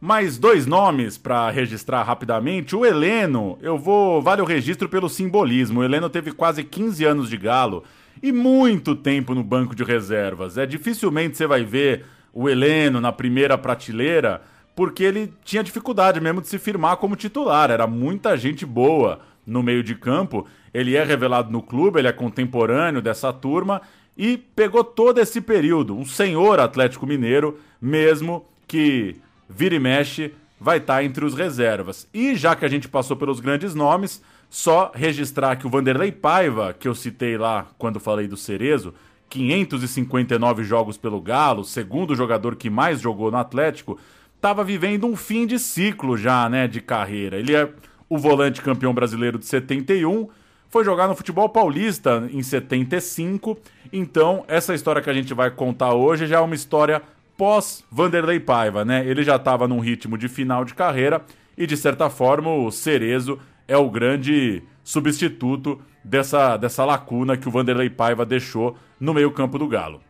Mais 0.00 0.38
dois 0.38 0.66
nomes 0.66 1.18
para 1.18 1.50
registrar 1.50 2.02
rapidamente. 2.02 2.74
O 2.74 2.86
Heleno, 2.86 3.58
eu 3.60 3.76
vou. 3.76 4.22
Vale 4.22 4.40
o 4.40 4.46
registro 4.46 4.88
pelo 4.88 5.10
simbolismo. 5.10 5.80
O 5.80 5.84
Heleno 5.84 6.08
teve 6.08 6.32
quase 6.32 6.64
15 6.64 7.04
anos 7.04 7.28
de 7.28 7.36
galo 7.36 7.84
e 8.22 8.32
muito 8.32 8.96
tempo 8.96 9.34
no 9.34 9.44
banco 9.44 9.74
de 9.74 9.84
reservas. 9.84 10.56
É 10.56 10.64
dificilmente 10.64 11.36
você 11.36 11.46
vai 11.46 11.64
ver 11.64 12.06
o 12.32 12.48
Heleno 12.48 12.98
na 12.98 13.12
primeira 13.12 13.58
prateleira, 13.58 14.40
porque 14.74 15.04
ele 15.04 15.34
tinha 15.44 15.62
dificuldade 15.62 16.18
mesmo 16.18 16.40
de 16.40 16.48
se 16.48 16.58
firmar 16.58 16.96
como 16.96 17.14
titular. 17.14 17.70
Era 17.70 17.86
muita 17.86 18.38
gente 18.38 18.64
boa 18.64 19.20
no 19.46 19.62
meio 19.62 19.82
de 19.82 19.94
campo. 19.94 20.46
Ele 20.72 20.96
é 20.96 21.04
revelado 21.04 21.52
no 21.52 21.60
clube, 21.60 21.98
ele 21.98 22.08
é 22.08 22.12
contemporâneo 22.12 23.02
dessa 23.02 23.34
turma 23.34 23.82
e 24.16 24.38
pegou 24.38 24.82
todo 24.82 25.18
esse 25.18 25.42
período. 25.42 25.94
Um 25.94 26.06
senhor 26.06 26.58
Atlético 26.58 27.06
Mineiro, 27.06 27.58
mesmo 27.82 28.46
que 28.66 29.16
vira 29.50 29.74
e 29.74 29.78
mexe, 29.80 30.32
vai 30.58 30.78
estar 30.78 30.96
tá 30.96 31.04
entre 31.04 31.24
os 31.24 31.34
reservas. 31.34 32.08
E 32.14 32.34
já 32.36 32.54
que 32.54 32.64
a 32.64 32.68
gente 32.68 32.88
passou 32.88 33.16
pelos 33.16 33.40
grandes 33.40 33.74
nomes, 33.74 34.22
só 34.48 34.90
registrar 34.94 35.56
que 35.56 35.66
o 35.66 35.70
Vanderlei 35.70 36.12
Paiva, 36.12 36.74
que 36.78 36.86
eu 36.86 36.94
citei 36.94 37.36
lá 37.36 37.66
quando 37.78 38.00
falei 38.00 38.28
do 38.28 38.36
Cerezo, 38.36 38.94
559 39.28 40.64
jogos 40.64 40.96
pelo 40.96 41.20
Galo, 41.20 41.64
segundo 41.64 42.16
jogador 42.16 42.56
que 42.56 42.68
mais 42.68 43.00
jogou 43.00 43.30
no 43.30 43.36
Atlético, 43.36 43.98
estava 44.34 44.64
vivendo 44.64 45.06
um 45.06 45.16
fim 45.16 45.46
de 45.46 45.58
ciclo 45.58 46.16
já, 46.16 46.48
né, 46.48 46.66
de 46.66 46.80
carreira. 46.80 47.36
Ele 47.36 47.54
é 47.54 47.68
o 48.08 48.18
volante 48.18 48.60
campeão 48.60 48.92
brasileiro 48.92 49.38
de 49.38 49.46
71, 49.46 50.28
foi 50.68 50.84
jogar 50.84 51.06
no 51.06 51.14
futebol 51.14 51.48
paulista 51.48 52.28
em 52.32 52.42
75. 52.42 53.56
Então, 53.92 54.44
essa 54.48 54.74
história 54.74 55.02
que 55.02 55.10
a 55.10 55.14
gente 55.14 55.32
vai 55.32 55.50
contar 55.50 55.94
hoje 55.94 56.26
já 56.26 56.38
é 56.38 56.40
uma 56.40 56.54
história 56.54 57.02
pós 57.40 57.82
Vanderlei 57.90 58.38
Paiva, 58.38 58.84
né? 58.84 59.02
Ele 59.06 59.22
já 59.22 59.36
estava 59.36 59.66
num 59.66 59.80
ritmo 59.80 60.18
de 60.18 60.28
final 60.28 60.62
de 60.62 60.74
carreira 60.74 61.24
e 61.56 61.66
de 61.66 61.74
certa 61.74 62.10
forma 62.10 62.52
o 62.52 62.70
Cerezo 62.70 63.38
é 63.66 63.78
o 63.78 63.88
grande 63.88 64.62
substituto 64.84 65.80
dessa, 66.04 66.58
dessa 66.58 66.84
lacuna 66.84 67.38
que 67.38 67.48
o 67.48 67.50
Vanderlei 67.50 67.88
Paiva 67.88 68.26
deixou 68.26 68.76
no 69.00 69.14
meio-campo 69.14 69.58
do 69.58 69.66
Galo. 69.66 70.02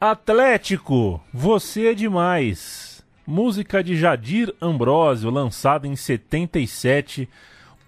Atlético, 0.00 1.20
você 1.34 1.88
é 1.88 1.94
demais. 1.94 3.04
Música 3.26 3.82
de 3.82 3.96
Jadir 3.96 4.54
Ambrósio, 4.62 5.30
lançada 5.30 5.88
em 5.88 5.96
77. 5.96 7.28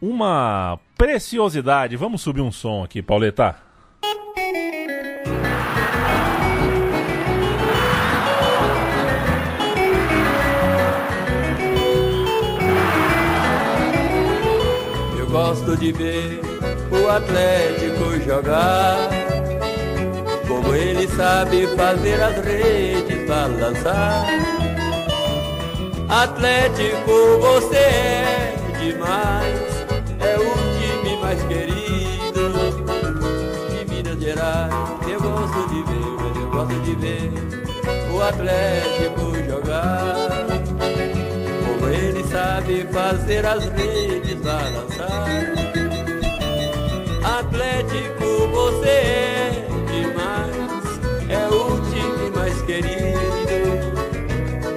Uma 0.02 0.80
preciosidade. 0.98 1.94
Vamos 1.94 2.22
subir 2.22 2.40
um 2.40 2.50
som 2.50 2.82
aqui, 2.82 3.02
Pauleta. 3.02 3.69
Gosto 15.40 15.74
de 15.74 15.90
ver 15.92 16.42
o 16.90 17.08
Atlético 17.08 18.20
jogar. 18.26 19.08
Como 20.46 20.74
ele 20.74 21.08
sabe 21.08 21.66
fazer 21.78 22.20
as 22.22 22.44
redes 22.44 23.26
balançar. 23.26 24.26
Atlético, 26.10 27.38
você 27.40 27.76
é 27.76 28.54
demais. 28.80 29.70
É 30.20 30.36
o 30.36 30.52
time 30.76 31.16
mais 31.22 31.42
querido 31.44 32.42
de 33.70 33.94
Minas 33.94 34.20
Gerais. 34.20 34.74
Eu 35.08 35.20
gosto 35.22 35.68
de 35.70 35.82
ver, 35.88 36.42
eu 36.42 36.50
gosto 36.50 36.80
de 36.82 36.94
ver 36.96 37.32
o 38.12 38.20
Atlético 38.20 39.24
jogar. 39.48 40.28
Como 41.64 41.88
ele 41.88 42.22
sabe 42.24 42.86
fazer 42.92 43.46
as 43.46 43.64
redes 43.70 44.29
balançar. 44.42 45.26
Atlético, 47.38 48.48
você 48.48 48.88
é 48.88 49.66
demais. 49.86 51.00
É 51.28 51.46
o 51.48 51.80
time 51.90 52.30
mais 52.34 52.60
querido 52.62 53.58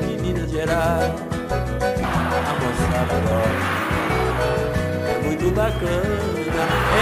de 0.08 0.14
Minas 0.22 0.52
Gerais. 0.52 1.14
A 2.32 2.54
moçada 2.62 3.18
gosta. 3.28 3.74
É 5.10 5.12
muito 5.26 5.48
bacana. 5.56 6.34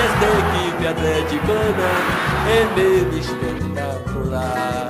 Esta 0.03 0.28
equipe 0.41 0.84
atleticana 0.88 1.89
é 2.47 2.59
meio 2.76 3.12
espetacular. 3.20 4.89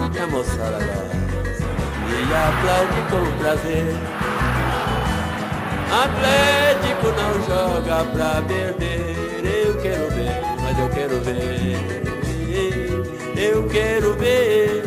A 0.00 0.26
moçada 0.26 0.78
gosta. 0.78 1.18
E 2.08 2.34
aplaude 2.34 3.00
com 3.10 3.22
prazer. 3.38 4.17
Atlético 5.90 7.06
não 7.16 7.42
joga 7.46 8.04
pra 8.12 8.42
perder. 8.42 9.66
Eu 9.66 9.80
quero 9.80 10.10
ver, 10.10 10.40
mas 10.62 10.78
eu 10.78 10.88
quero 10.90 11.20
ver. 11.20 11.98
Eu 13.36 13.68
quero 13.68 14.14
ver. 14.14 14.82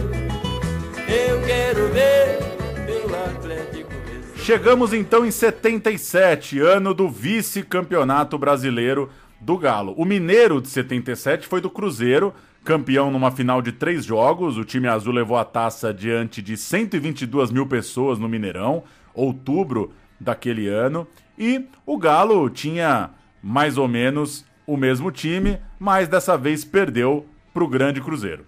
Eu 1.07 1.41
quero 1.41 1.87
ver. 1.87 2.39
Meu 2.85 3.23
Atlético. 3.25 3.89
Chegamos 4.35 4.93
então 4.93 5.25
em 5.25 5.31
77, 5.31 6.59
ano 6.59 6.93
do 6.93 7.09
vice-campeonato 7.09 8.37
brasileiro 8.37 9.09
do 9.39 9.57
Galo. 9.57 9.93
O 9.97 10.05
Mineiro 10.05 10.61
de 10.61 10.67
77 10.67 11.47
foi 11.47 11.61
do 11.61 11.69
Cruzeiro, 11.69 12.33
campeão 12.63 13.09
numa 13.09 13.31
final 13.31 13.61
de 13.61 13.71
três 13.71 14.05
jogos. 14.05 14.57
O 14.57 14.63
time 14.63 14.87
azul 14.87 15.13
levou 15.13 15.37
a 15.37 15.43
taça 15.43 15.91
diante 15.91 16.41
de 16.41 16.55
122 16.55 17.49
mil 17.49 17.65
pessoas 17.65 18.19
no 18.19 18.29
Mineirão, 18.29 18.83
outubro 19.15 19.91
daquele 20.22 20.67
ano. 20.67 21.07
E 21.38 21.65
o 21.86 21.97
Galo 21.97 22.49
tinha 22.49 23.09
mais 23.41 23.78
ou 23.78 23.88
menos 23.88 24.45
o 24.65 24.78
mesmo 24.78 25.11
time, 25.11 25.57
mas 25.80 26.07
dessa 26.07 26.38
vez 26.38 26.63
perdeu 26.63 27.26
para 27.53 27.63
o 27.63 27.67
grande 27.67 27.99
Cruzeiro. 27.99 28.45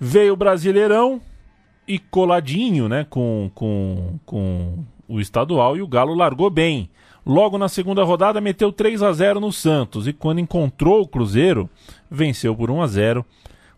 Veio 0.00 0.34
o 0.34 0.36
Brasileirão 0.36 1.20
e 1.86 1.98
coladinho, 1.98 2.88
né, 2.88 3.06
com, 3.08 3.50
com, 3.54 4.18
com 4.26 4.84
o 5.08 5.20
estadual 5.20 5.76
e 5.76 5.82
o 5.82 5.88
Galo 5.88 6.14
largou 6.14 6.50
bem. 6.50 6.90
Logo 7.24 7.58
na 7.58 7.68
segunda 7.68 8.02
rodada 8.04 8.40
meteu 8.40 8.72
3 8.72 9.02
a 9.02 9.12
0 9.12 9.40
no 9.40 9.52
Santos 9.52 10.06
e 10.06 10.12
quando 10.12 10.40
encontrou 10.40 11.02
o 11.02 11.08
Cruzeiro, 11.08 11.68
venceu 12.10 12.54
por 12.54 12.70
1 12.70 12.82
a 12.82 12.86
0. 12.86 13.26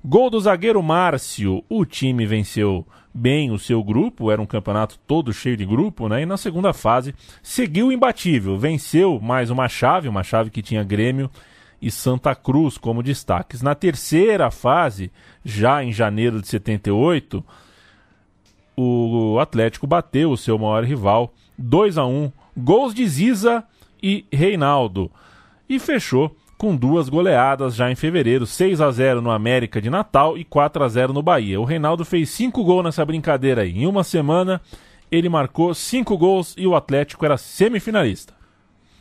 Gol 0.05 0.31
do 0.31 0.41
zagueiro 0.41 0.83
Márcio, 0.83 1.63
o 1.69 1.85
time 1.85 2.25
venceu 2.27 2.87
bem 3.13 3.51
o 3.51 3.59
seu 3.59 3.83
grupo, 3.83 4.31
era 4.31 4.41
um 4.41 4.47
campeonato 4.47 4.99
todo 5.07 5.33
cheio 5.33 5.57
de 5.57 5.67
grupo, 5.67 6.09
né? 6.09 6.23
E 6.23 6.27
na 6.27 6.37
segunda 6.37 6.73
fase 6.73 7.15
seguiu 7.43 7.91
imbatível, 7.91 8.59
venceu 8.59 9.21
mais 9.21 9.51
uma 9.51 9.69
chave, 9.69 10.09
uma 10.09 10.23
chave 10.23 10.51
que 10.51 10.63
tinha 10.63 10.85
Grêmio 10.85 11.31
e 11.81 11.91
Santa 11.91 12.35
Cruz 12.35 12.79
como 12.79 13.03
destaques. 13.03 13.63
Na 13.63 13.75
terceira 13.75 14.51
fase, 14.51 15.11
já 15.45 15.83
em 15.83 15.93
janeiro 15.93 16.41
de 16.41 16.49
78, 16.49 17.45
o 18.77 19.39
Atlético 19.41 19.87
bateu 19.87 20.31
o 20.31 20.37
seu 20.37 20.59
maior 20.59 20.85
rival, 20.85 21.35
2 21.59 21.99
a 21.99 22.07
1, 22.07 22.33
gols 22.57 22.95
de 22.95 23.07
Ziza 23.07 23.65
e 24.03 24.25
Reinaldo. 24.33 25.11
E 25.69 25.79
fechou 25.79 26.35
com 26.61 26.77
duas 26.77 27.09
goleadas 27.09 27.75
já 27.75 27.91
em 27.91 27.95
fevereiro, 27.95 28.45
6 28.45 28.83
a 28.83 28.91
0 28.91 29.23
no 29.23 29.31
América 29.31 29.81
de 29.81 29.89
Natal 29.89 30.37
e 30.37 30.45
4 30.45 30.85
a 30.85 30.89
0 30.91 31.11
no 31.11 31.23
Bahia. 31.23 31.59
O 31.59 31.65
Reinaldo 31.65 32.05
fez 32.05 32.29
cinco 32.29 32.63
gols 32.63 32.85
nessa 32.85 33.03
brincadeira 33.03 33.63
aí. 33.63 33.79
Em 33.79 33.87
uma 33.87 34.05
semana, 34.05 34.61
ele 35.11 35.31
marcou 35.31 35.73
cinco 35.73 36.19
gols 36.19 36.55
e 36.59 36.67
o 36.67 36.77
Atlético 36.77 37.25
era 37.25 37.39
semifinalista. 37.39 38.35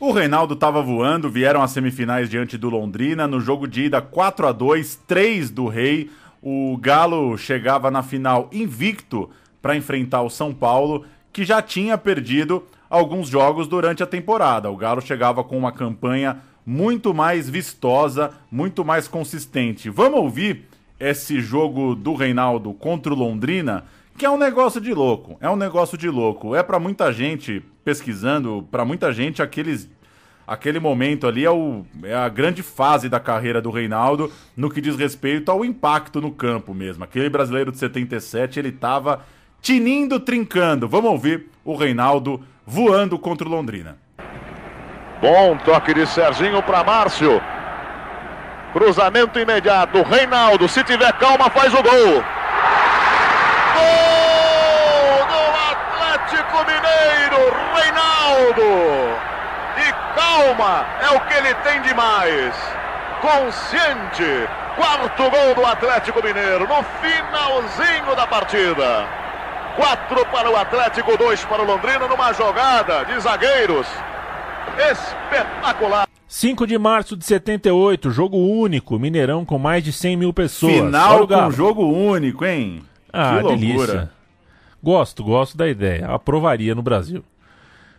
O 0.00 0.10
Reinaldo 0.10 0.54
estava 0.54 0.80
voando, 0.80 1.28
vieram 1.28 1.60
as 1.60 1.70
semifinais 1.72 2.30
diante 2.30 2.56
do 2.56 2.70
Londrina, 2.70 3.26
no 3.26 3.38
jogo 3.38 3.68
de 3.68 3.82
ida 3.82 4.00
4 4.00 4.46
a 4.46 4.52
2 4.52 4.98
3 5.06 5.50
do 5.50 5.68
Rei. 5.68 6.10
O 6.40 6.78
Galo 6.80 7.36
chegava 7.36 7.90
na 7.90 8.02
final 8.02 8.48
invicto 8.50 9.28
para 9.60 9.76
enfrentar 9.76 10.22
o 10.22 10.30
São 10.30 10.54
Paulo, 10.54 11.04
que 11.30 11.44
já 11.44 11.60
tinha 11.60 11.98
perdido 11.98 12.64
alguns 12.88 13.28
jogos 13.28 13.68
durante 13.68 14.02
a 14.02 14.06
temporada. 14.06 14.70
O 14.70 14.76
Galo 14.78 15.02
chegava 15.02 15.44
com 15.44 15.58
uma 15.58 15.70
campanha 15.70 16.38
muito 16.64 17.14
mais 17.14 17.48
vistosa, 17.48 18.32
muito 18.50 18.84
mais 18.84 19.08
consistente. 19.08 19.90
Vamos 19.90 20.20
ouvir 20.20 20.66
esse 20.98 21.40
jogo 21.40 21.94
do 21.94 22.14
Reinaldo 22.14 22.74
contra 22.74 23.12
o 23.12 23.16
Londrina, 23.16 23.84
que 24.18 24.26
é 24.26 24.30
um 24.30 24.36
negócio 24.36 24.80
de 24.80 24.92
louco. 24.92 25.38
É 25.40 25.48
um 25.48 25.56
negócio 25.56 25.96
de 25.96 26.08
louco. 26.08 26.54
É 26.54 26.62
para 26.62 26.78
muita 26.78 27.12
gente 27.12 27.62
pesquisando, 27.82 28.66
para 28.70 28.84
muita 28.84 29.12
gente 29.12 29.42
aqueles 29.42 29.88
aquele 30.46 30.80
momento 30.80 31.28
ali 31.28 31.44
é, 31.44 31.50
o, 31.50 31.86
é 32.02 32.12
a 32.12 32.28
grande 32.28 32.60
fase 32.60 33.08
da 33.08 33.20
carreira 33.20 33.62
do 33.62 33.70
Reinaldo 33.70 34.32
no 34.56 34.68
que 34.68 34.80
diz 34.80 34.96
respeito 34.96 35.48
ao 35.48 35.64
impacto 35.64 36.20
no 36.20 36.32
campo 36.32 36.74
mesmo. 36.74 37.04
Aquele 37.04 37.28
brasileiro 37.28 37.70
de 37.70 37.78
77, 37.78 38.58
ele 38.58 38.72
tava 38.72 39.24
tinindo, 39.62 40.18
trincando. 40.18 40.88
Vamos 40.88 41.12
ouvir 41.12 41.46
o 41.64 41.76
Reinaldo 41.76 42.42
voando 42.66 43.16
contra 43.16 43.46
o 43.46 43.50
Londrina. 43.50 43.96
Bom 45.20 45.54
toque 45.58 45.92
de 45.92 46.06
Serginho 46.06 46.62
para 46.62 46.82
Márcio. 46.82 47.42
Cruzamento 48.72 49.38
imediato. 49.38 50.02
Reinaldo, 50.02 50.66
se 50.66 50.82
tiver 50.82 51.12
calma, 51.14 51.50
faz 51.50 51.74
o 51.74 51.82
gol. 51.82 52.24
Gol 53.74 55.26
do 55.28 55.42
Atlético 55.72 56.58
Mineiro, 56.64 57.54
Reinaldo. 57.74 59.18
E 59.76 59.92
calma 60.18 60.86
é 61.02 61.14
o 61.14 61.20
que 61.20 61.34
ele 61.34 61.54
tem 61.56 61.82
demais. 61.82 62.54
Consciente. 63.20 64.48
Quarto 64.74 65.28
gol 65.28 65.54
do 65.54 65.66
Atlético 65.66 66.24
Mineiro 66.24 66.66
no 66.66 66.82
finalzinho 67.02 68.16
da 68.16 68.26
partida. 68.26 69.04
Quatro 69.76 70.24
para 70.26 70.50
o 70.50 70.56
Atlético, 70.56 71.18
dois 71.18 71.44
para 71.44 71.60
o 71.60 71.66
Londrina 71.66 72.08
numa 72.08 72.32
jogada 72.32 73.04
de 73.04 73.20
zagueiros 73.20 73.86
espetacular. 74.78 76.08
5 76.28 76.66
de 76.66 76.78
março 76.78 77.16
de 77.16 77.24
78, 77.24 78.10
jogo 78.10 78.36
único, 78.36 78.98
Mineirão 78.98 79.44
com 79.44 79.58
mais 79.58 79.82
de 79.82 79.92
100 79.92 80.16
mil 80.16 80.32
pessoas. 80.32 80.74
Final 80.74 81.26
com 81.26 81.50
jogo 81.50 81.82
único, 81.84 82.44
hein? 82.44 82.82
Ah, 83.12 83.40
que 83.42 83.48
delícia. 83.48 84.10
Gosto, 84.82 85.24
gosto 85.24 85.56
da 85.56 85.68
ideia. 85.68 86.06
Aprovaria 86.06 86.74
no 86.74 86.82
Brasil. 86.82 87.24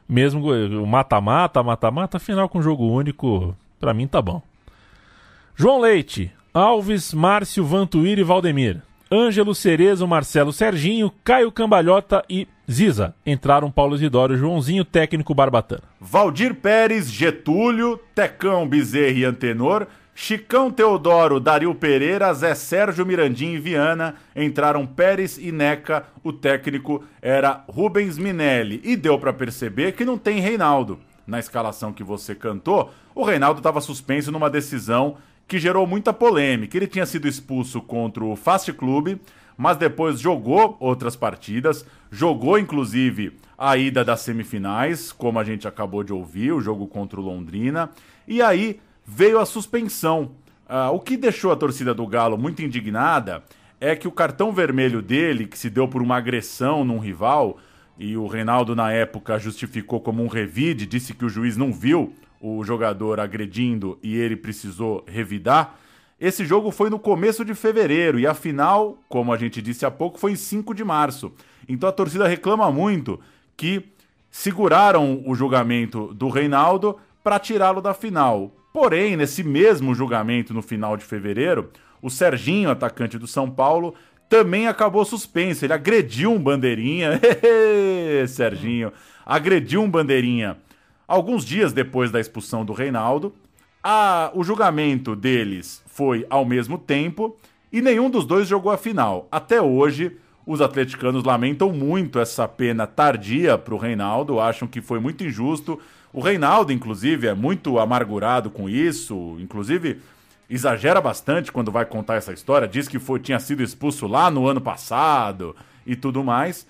Mesmo 0.08 0.52
o 0.52 0.88
mata-mata, 0.88 1.62
mata-mata, 1.62 2.20
final 2.20 2.50
com 2.50 2.62
jogo 2.62 2.90
único, 2.90 3.56
pra 3.80 3.94
mim 3.94 4.08
tá 4.08 4.22
bom. 4.22 4.42
João 5.56 5.80
Leite, 5.80 6.32
Alves, 6.54 7.14
Márcio, 7.14 7.66
Vantuír 7.66 8.18
e 8.18 8.24
Valdemir. 8.24 8.82
Ângelo 9.12 9.54
Cerezo, 9.54 10.08
Marcelo 10.08 10.54
Serginho, 10.54 11.12
Caio 11.22 11.52
Cambalhota 11.52 12.24
e 12.30 12.48
Ziza. 12.70 13.14
Entraram 13.26 13.70
Paulo 13.70 13.96
Isidoro, 13.96 14.38
Joãozinho, 14.38 14.86
técnico 14.86 15.36
Barbatana. 15.36 15.84
Valdir 16.00 16.56
Pérez, 16.56 17.12
Getúlio, 17.12 18.00
Tecão 18.16 18.66
Bezerra 18.66 19.12
e 19.12 19.26
Antenor, 19.26 19.86
Chicão 20.16 20.72
Teodoro, 20.72 21.42
Dario 21.42 21.76
Pereira, 21.76 22.34
Zé 22.34 22.56
Sérgio 22.56 23.06
Mirandim 23.06 23.52
e 23.54 23.60
Viana. 23.60 24.16
Entraram 24.34 24.88
Pérez 24.88 25.38
e 25.38 25.52
Neca. 25.52 26.06
O 26.24 26.32
técnico 26.32 27.04
era 27.22 27.66
Rubens 27.68 28.18
Minelli. 28.18 28.80
E 28.82 28.96
deu 28.96 29.20
para 29.20 29.34
perceber 29.34 29.92
que 29.92 30.06
não 30.06 30.18
tem 30.18 30.40
Reinaldo. 30.40 31.00
Na 31.28 31.38
escalação 31.38 31.92
que 31.92 32.04
você 32.04 32.34
cantou, 32.34 32.92
o 33.14 33.24
Reinaldo 33.24 33.60
estava 33.60 33.82
suspenso 33.82 34.32
numa 34.32 34.50
decisão 34.50 35.18
que 35.52 35.60
gerou 35.60 35.86
muita 35.86 36.14
polêmica. 36.14 36.78
Ele 36.78 36.88
tinha 36.88 37.06
sido 37.06 37.28
expulso 37.28 37.82
contra 37.82 38.24
o 38.24 38.38
Fast 38.38 38.72
Club, 38.72 39.18
mas 39.58 39.76
depois 39.76 40.18
jogou 40.18 40.78
outras 40.80 41.14
partidas, 41.18 41.86
jogou 42.10 42.58
inclusive 42.58 43.34
a 43.58 43.76
ida 43.76 44.02
das 44.02 44.22
semifinais, 44.22 45.12
como 45.12 45.38
a 45.38 45.44
gente 45.44 45.68
acabou 45.68 46.06
de 46.06 46.14
ouvir, 46.14 46.54
o 46.54 46.62
jogo 46.62 46.88
contra 46.88 47.20
o 47.20 47.24
Londrina, 47.24 47.90
e 48.26 48.42
aí 48.42 48.80
veio 49.06 49.40
a 49.40 49.46
suspensão. 49.46 50.32
Ah, 50.70 50.90
o 50.90 51.02
que 51.02 51.18
deixou 51.18 51.52
a 51.52 51.58
torcida 51.58 51.94
do 51.94 52.08
Galo 52.08 52.38
muito 52.38 52.62
indignada 52.62 53.44
é 53.78 53.94
que 53.94 54.08
o 54.08 54.12
cartão 54.12 54.54
vermelho 54.54 55.02
dele, 55.02 55.48
que 55.48 55.60
se 55.60 55.70
deu 55.70 55.86
por 55.86 56.02
uma 56.02 56.16
agressão 56.16 56.86
num 56.86 56.98
rival, 56.98 57.58
e 58.00 58.16
o 58.16 58.26
Reinaldo 58.26 58.74
na 58.74 58.94
época 58.94 59.38
justificou 59.38 60.00
como 60.00 60.24
um 60.24 60.28
revide, 60.28 60.86
disse 60.86 61.14
que 61.14 61.26
o 61.26 61.30
juiz 61.30 61.58
não 61.58 61.74
viu 61.74 62.14
o 62.42 62.64
jogador 62.64 63.20
agredindo 63.20 64.00
e 64.02 64.18
ele 64.18 64.36
precisou 64.36 65.06
revidar. 65.08 65.76
Esse 66.20 66.46
jogo 66.46 66.72
foi 66.72 66.90
no 66.90 67.00
começo 67.00 67.46
de 67.46 67.54
fevereiro 67.54 68.20
e 68.20 68.28
a 68.28 68.34
final, 68.34 68.98
como 69.08 69.32
a 69.32 69.38
gente 69.38 69.62
disse 69.62 69.86
há 69.86 69.92
pouco, 69.92 70.20
foi 70.20 70.32
em 70.32 70.36
5 70.36 70.74
de 70.74 70.84
março. 70.84 71.32
Então 71.68 71.88
a 71.88 71.92
torcida 71.92 72.28
reclama 72.28 72.72
muito 72.72 73.20
que 73.56 73.92
seguraram 74.30 75.24
o 75.26 75.36
julgamento 75.36 76.14
do 76.14 76.30
Reinaldo 76.30 76.98
para 77.24 77.40
tirá-lo 77.40 77.82
da 77.82 77.94
final. 77.94 78.52
Porém, 78.74 79.18
nesse 79.18 79.44
mesmo 79.44 79.94
julgamento 79.94 80.54
no 80.54 80.62
final 80.62 80.96
de 80.96 81.04
fevereiro, 81.04 81.70
o 82.02 82.10
Serginho, 82.10 82.70
atacante 82.70 83.18
do 83.18 83.28
São 83.28 83.50
Paulo, 83.50 83.94
também 84.30 84.68
acabou 84.68 85.04
suspenso. 85.04 85.66
Ele 85.66 85.74
agrediu 85.74 86.32
um 86.32 86.40
bandeirinha. 86.40 87.20
Serginho, 88.28 88.94
agrediu 89.26 89.82
um 89.82 89.90
bandeirinha. 89.90 90.58
Alguns 91.12 91.44
dias 91.44 91.74
depois 91.74 92.10
da 92.10 92.22
expulsão 92.22 92.64
do 92.64 92.72
Reinaldo, 92.72 93.34
a, 93.84 94.32
o 94.34 94.46
julgamento 94.46 95.14
deles 95.14 95.84
foi 95.86 96.26
ao 96.30 96.46
mesmo 96.46 96.78
tempo 96.78 97.36
e 97.70 97.82
nenhum 97.82 98.10
dos 98.10 98.26
dois 98.26 98.48
jogou 98.48 98.72
a 98.72 98.78
final. 98.78 99.28
Até 99.30 99.62
hoje, 99.62 100.16
os 100.48 100.62
atleticanos 100.62 101.26
lamentam 101.26 101.74
muito 101.74 102.18
essa 102.18 102.48
pena 102.48 102.88
tardia 102.88 103.58
para 103.58 103.76
o 103.76 103.78
Reinaldo, 103.78 104.40
acham 104.40 104.66
que 104.70 104.80
foi 104.80 105.02
muito 105.02 105.22
injusto. 105.22 105.78
O 106.14 106.22
Reinaldo, 106.22 106.72
inclusive, 106.72 107.28
é 107.28 107.34
muito 107.34 107.78
amargurado 107.78 108.50
com 108.50 108.70
isso, 108.70 109.36
inclusive 109.38 110.00
exagera 110.50 111.02
bastante 111.02 111.52
quando 111.52 111.74
vai 111.74 111.84
contar 111.84 112.16
essa 112.16 112.32
história, 112.32 112.70
diz 112.70 112.88
que 112.88 113.00
foi, 113.00 113.20
tinha 113.20 113.40
sido 113.42 113.62
expulso 113.62 114.08
lá 114.08 114.32
no 114.32 114.48
ano 114.48 114.62
passado 114.62 115.58
e 115.86 115.94
tudo 115.94 116.24
mais. 116.24 116.66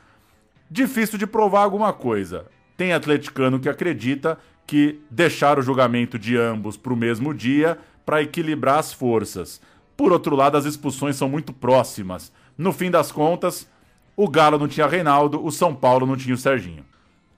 Difícil 0.68 1.20
de 1.20 1.28
provar 1.28 1.62
alguma 1.62 1.94
coisa. 1.94 2.48
Tem 2.82 2.94
atleticano 2.94 3.60
que 3.60 3.70
acredita 3.70 4.40
que 4.66 5.00
deixar 5.08 5.60
o 5.60 5.62
julgamento 5.62 6.18
de 6.18 6.36
ambos 6.36 6.76
para 6.76 6.92
o 6.92 6.98
mesmo 6.98 7.32
dia 7.32 7.78
para 8.04 8.24
equilibrar 8.24 8.80
as 8.80 8.92
forças. 8.92 9.62
Por 9.96 10.12
outro 10.12 10.36
lado, 10.36 10.58
as 10.58 10.66
expulsões 10.66 11.16
são 11.16 11.30
muito 11.30 11.54
próximas. 11.54 12.34
No 12.58 12.74
fim 12.74 12.90
das 12.90 13.12
contas, 13.12 13.70
o 14.18 14.28
Galo 14.28 14.58
não 14.58 14.68
tinha 14.68 14.88
Reinaldo, 14.88 15.46
o 15.46 15.52
São 15.52 15.76
Paulo 15.76 16.08
não 16.08 16.18
tinha 16.18 16.34
o 16.34 16.38
Serginho. 16.40 16.84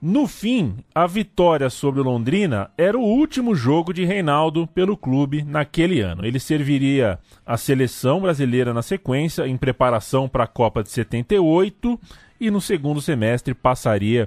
No 0.00 0.26
fim, 0.26 0.76
a 0.94 1.06
vitória 1.06 1.68
sobre 1.68 2.00
o 2.00 2.04
Londrina 2.04 2.70
era 2.78 2.98
o 2.98 3.02
último 3.02 3.54
jogo 3.54 3.92
de 3.92 4.02
Reinaldo 4.02 4.66
pelo 4.66 4.96
clube 4.96 5.44
naquele 5.44 6.00
ano. 6.00 6.24
Ele 6.24 6.40
serviria 6.40 7.18
a 7.44 7.58
seleção 7.58 8.22
brasileira 8.22 8.72
na 8.72 8.80
sequência, 8.80 9.46
em 9.46 9.58
preparação 9.58 10.26
para 10.26 10.44
a 10.44 10.46
Copa 10.46 10.82
de 10.82 10.88
78, 10.88 12.00
e 12.40 12.50
no 12.50 12.62
segundo 12.62 13.02
semestre 13.02 13.52
passaria 13.52 14.26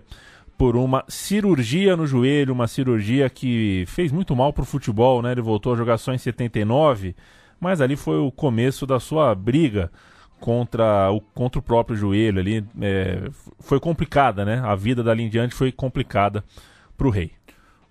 por 0.58 0.76
uma 0.76 1.04
cirurgia 1.08 1.96
no 1.96 2.08
joelho, 2.08 2.54
uma 2.54 2.68
cirurgia 2.68 3.30
que 3.30 3.86
fez 3.88 4.12
muito 4.12 4.36
mal 4.36 4.52
para 4.52 4.64
o 4.64 4.66
futebol, 4.66 5.22
né? 5.22 5.32
Ele 5.32 5.42
voltou 5.42 5.74
a 5.74 5.78
jogar 5.78 5.98
só 6.00 6.14
em 6.14 6.18
79, 6.18 7.16
mas 7.60 7.80
ali 7.80 7.96
foi 7.96 8.18
o 8.18 8.32
começo 8.32 8.86
da 8.86 9.00
sua 9.00 9.36
briga 9.36 9.92
contra 10.40 11.12
o, 11.12 11.22
contra 11.22 11.60
o 11.60 11.62
próprio 11.62 11.96
joelho 11.96 12.40
ali. 12.40 12.66
É, 12.82 13.30
foi 13.60 13.80
complicada, 13.80 14.44
né? 14.44 14.60
A 14.64 14.76
vida 14.76 15.04
dali 15.04 15.24
em 15.24 15.30
diante 15.30 15.54
foi 15.54 15.72
complicada 15.72 16.44
para 16.98 17.08
o 17.08 17.12
rei. 17.12 17.32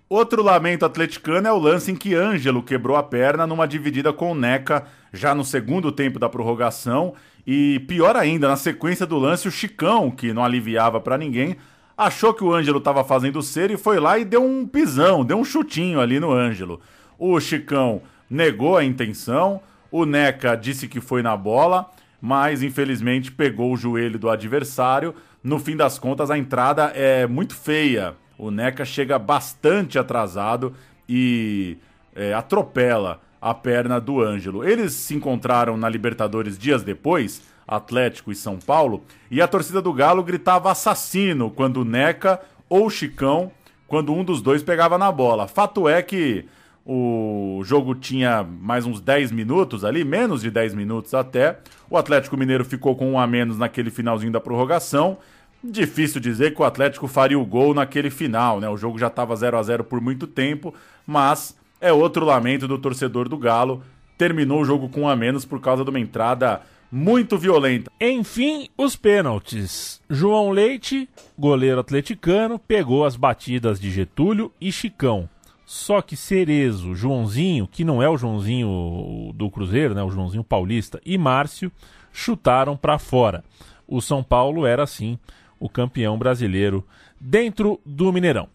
Outro 0.09 0.41
lamento 0.41 0.85
atleticano 0.85 1.47
é 1.47 1.51
o 1.51 1.59
lance 1.59 1.91
em 1.91 1.95
que 1.95 2.15
Ângelo 2.15 2.63
quebrou 2.63 2.95
a 2.95 3.03
perna 3.03 3.45
numa 3.45 3.67
dividida 3.67 4.13
com 4.13 4.31
o 4.31 4.35
Neca 4.35 4.85
já 5.11 5.35
no 5.35 5.43
segundo 5.43 5.91
tempo 5.91 6.19
da 6.19 6.29
prorrogação. 6.29 7.13
E 7.45 7.79
pior 7.87 8.15
ainda, 8.15 8.47
na 8.47 8.55
sequência 8.55 9.05
do 9.05 9.17
lance, 9.17 9.47
o 9.47 9.51
Chicão, 9.51 10.11
que 10.11 10.33
não 10.33 10.43
aliviava 10.43 10.99
para 10.99 11.17
ninguém, 11.17 11.57
achou 11.97 12.33
que 12.33 12.43
o 12.43 12.53
Ângelo 12.53 12.77
estava 12.77 13.03
fazendo 13.03 13.41
cera 13.41 13.73
e 13.73 13.77
foi 13.77 13.99
lá 13.99 14.19
e 14.19 14.25
deu 14.25 14.43
um 14.43 14.67
pisão, 14.67 15.25
deu 15.25 15.37
um 15.37 15.43
chutinho 15.43 15.99
ali 15.99 16.19
no 16.19 16.31
Ângelo. 16.31 16.79
O 17.17 17.39
Chicão 17.39 18.01
negou 18.29 18.77
a 18.77 18.83
intenção, 18.83 19.61
o 19.91 20.05
Neca 20.05 20.55
disse 20.55 20.87
que 20.87 21.01
foi 21.01 21.23
na 21.23 21.35
bola 21.35 21.89
mas 22.21 22.63
infelizmente 22.63 23.31
pegou 23.31 23.73
o 23.73 23.77
joelho 23.77 24.17
do 24.17 24.29
adversário. 24.29 25.13
No 25.43 25.59
fim 25.59 25.75
das 25.75 25.99
contas, 25.99 26.31
a 26.31 26.37
entrada 26.37 26.91
é 26.95 27.27
muito 27.27 27.55
feia. 27.55 28.15
O 28.37 28.51
Neca 28.51 28.85
chega 28.85 29.17
bastante 29.17 29.97
atrasado 29.97 30.73
e 31.07 31.77
é, 32.15 32.33
atropela 32.33 33.21
a 33.39 33.53
perna 33.53 33.99
do 33.99 34.21
Ângelo. 34.21 34.67
Eles 34.67 34.93
se 34.93 35.15
encontraram 35.15 35.77
na 35.77 35.87
Libertadores 35.87 36.57
dias 36.57 36.83
depois, 36.83 37.41
Atlético 37.67 38.31
e 38.31 38.35
São 38.35 38.57
Paulo, 38.57 39.03
e 39.29 39.41
a 39.41 39.47
torcida 39.47 39.81
do 39.81 39.91
Galo 39.91 40.23
gritava 40.23 40.71
assassino 40.71 41.51
quando 41.51 41.81
o 41.81 41.85
Neca 41.85 42.39
ou 42.69 42.89
Chicão, 42.89 43.51
quando 43.87 44.13
um 44.13 44.23
dos 44.23 44.41
dois 44.41 44.63
pegava 44.63 44.97
na 44.97 45.11
bola. 45.11 45.47
Fato 45.47 45.87
é 45.87 46.01
que 46.01 46.45
o 46.85 47.61
jogo 47.65 47.93
tinha 47.93 48.43
mais 48.43 48.85
uns 48.85 49.01
10 49.01 49.33
minutos 49.33 49.83
ali, 49.83 50.05
menos 50.05 50.41
de 50.41 50.49
10 50.49 50.73
minutos 50.73 51.13
até. 51.13 51.59
O 51.89 51.97
Atlético 51.97 52.37
Mineiro 52.37 52.63
ficou 52.63 52.95
com 52.95 53.11
um 53.11 53.19
a 53.19 53.27
menos 53.27 53.57
naquele 53.57 53.89
finalzinho 53.89 54.31
da 54.31 54.39
prorrogação. 54.39 55.17
Difícil 55.61 56.21
dizer 56.21 56.53
que 56.53 56.61
o 56.61 56.65
Atlético 56.65 57.07
faria 57.07 57.37
o 57.37 57.45
gol 57.45 57.73
naquele 57.73 58.09
final, 58.09 58.61
né? 58.61 58.69
O 58.69 58.77
jogo 58.77 58.97
já 58.97 59.07
estava 59.07 59.35
0 59.35 59.57
a 59.57 59.63
0 59.63 59.83
por 59.83 59.99
muito 59.99 60.25
tempo, 60.25 60.73
mas 61.05 61.57
é 61.81 61.91
outro 61.91 62.23
lamento 62.23 62.67
do 62.69 62.77
torcedor 62.77 63.27
do 63.27 63.37
Galo. 63.37 63.83
Terminou 64.17 64.61
o 64.61 64.65
jogo 64.65 64.87
com 64.87 65.01
um 65.01 65.09
a 65.09 65.15
menos 65.15 65.43
por 65.43 65.59
causa 65.59 65.83
de 65.83 65.89
uma 65.89 65.99
entrada 65.99 66.61
muito 66.91 67.37
violenta. 67.37 67.91
Enfim, 67.99 68.69
os 68.77 68.95
pênaltis. 68.95 70.01
João 70.09 70.49
Leite, 70.51 71.09
goleiro 71.37 71.79
atleticano, 71.79 72.57
pegou 72.57 73.05
as 73.05 73.15
batidas 73.15 73.79
de 73.79 73.91
Getúlio 73.91 74.51
e 74.59 74.71
Chicão. 74.71 75.29
Só 75.65 76.01
que 76.01 76.15
Cerezo, 76.15 76.95
Joãozinho, 76.95 77.67
que 77.67 77.83
não 77.83 78.01
é 78.01 78.09
o 78.09 78.17
Joãozinho 78.17 79.33
do 79.35 79.49
Cruzeiro, 79.51 79.93
né, 79.93 80.01
o 80.01 80.09
Joãozinho 80.09 80.43
Paulista, 80.43 81.01
e 81.05 81.17
Márcio 81.17 81.69
chutaram 82.13 82.77
para 82.77 82.97
fora. 82.97 83.43
O 83.85 84.01
São 84.01 84.23
Paulo 84.23 84.65
era, 84.65 84.83
assim, 84.83 85.19
o 85.59 85.67
campeão 85.67 86.17
brasileiro 86.17 86.85
dentro 87.19 87.81
do 87.85 88.13
Mineirão. 88.13 88.47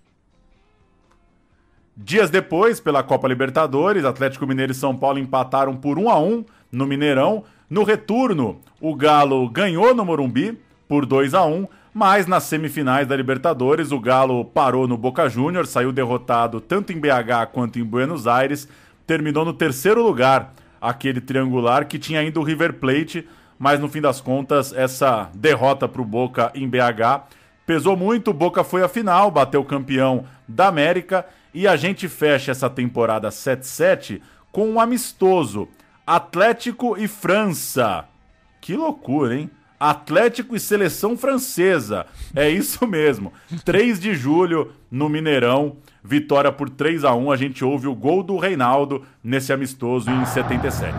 Dias 1.95 2.31
depois, 2.31 2.81
pela 2.81 3.03
Copa 3.03 3.29
Libertadores, 3.29 4.05
Atlético 4.05 4.47
Mineiro 4.47 4.73
e 4.73 4.75
São 4.75 4.97
Paulo 4.97 5.19
empataram 5.19 5.77
por 5.77 5.99
1 5.99 6.09
a 6.09 6.19
1 6.19 6.45
no 6.71 6.87
Mineirão. 6.87 7.45
No 7.73 7.85
retorno, 7.85 8.61
o 8.79 8.95
Galo 8.95 9.49
ganhou 9.49 9.95
no 9.95 10.05
Morumbi 10.05 10.61
por 10.87 11.07
2 11.07 11.33
a 11.33 11.47
1 11.47 11.67
mas 11.95 12.27
nas 12.27 12.43
semifinais 12.43 13.09
da 13.09 13.17
Libertadores, 13.17 13.93
o 13.93 13.99
Galo 13.99 14.45
parou 14.45 14.87
no 14.87 14.99
Boca 14.99 15.27
Juniors, 15.27 15.71
saiu 15.71 15.91
derrotado 15.91 16.61
tanto 16.61 16.93
em 16.93 17.01
BH 17.01 17.47
quanto 17.51 17.79
em 17.79 17.83
Buenos 17.83 18.27
Aires, 18.27 18.69
terminou 19.07 19.43
no 19.47 19.55
terceiro 19.55 20.03
lugar, 20.03 20.53
aquele 20.79 21.19
triangular 21.19 21.87
que 21.87 21.99
tinha 21.99 22.21
ainda 22.21 22.39
o 22.39 22.43
River 22.43 22.75
Plate, 22.75 23.27
mas 23.59 23.81
no 23.81 23.89
fim 23.89 24.03
das 24.03 24.21
contas, 24.21 24.75
essa 24.75 25.31
derrota 25.33 25.89
para 25.89 26.03
o 26.03 26.05
Boca 26.05 26.53
em 26.55 26.69
BH 26.69 27.23
pesou 27.65 27.97
muito. 27.97 28.33
O 28.33 28.35
Boca 28.35 28.63
foi 28.63 28.83
à 28.83 28.89
final, 28.89 29.31
bateu 29.31 29.63
o 29.63 29.65
campeão 29.65 30.27
da 30.47 30.69
América 30.69 31.25
e 31.55 31.67
a 31.67 31.75
gente 31.77 32.07
fecha 32.07 32.51
essa 32.51 32.69
temporada 32.69 33.31
7-7 33.31 34.21
com 34.51 34.69
um 34.69 34.79
amistoso: 34.79 35.71
Atlético 36.07 36.97
e 36.99 37.07
França. 37.07 38.05
Que 38.61 38.75
loucura, 38.77 39.37
hein? 39.37 39.51
Atlético 39.79 40.55
e 40.55 40.61
seleção 40.61 41.17
francesa. 41.17 42.07
É 42.35 42.49
isso 42.49 42.87
mesmo. 42.87 43.33
3 43.65 43.99
de 43.99 44.15
julho 44.15 44.73
no 44.91 45.09
Mineirão, 45.09 45.77
vitória 46.05 46.53
por 46.53 46.69
3 46.71 47.05
a 47.05 47.15
1. 47.15 47.33
A 47.33 47.37
gente 47.37 47.65
ouve 47.65 47.87
o 47.89 47.95
gol 47.95 48.23
do 48.23 48.37
Reinaldo 48.37 49.05
nesse 49.23 49.53
amistoso 49.53 50.11
em 50.11 50.25
77. 50.25 50.95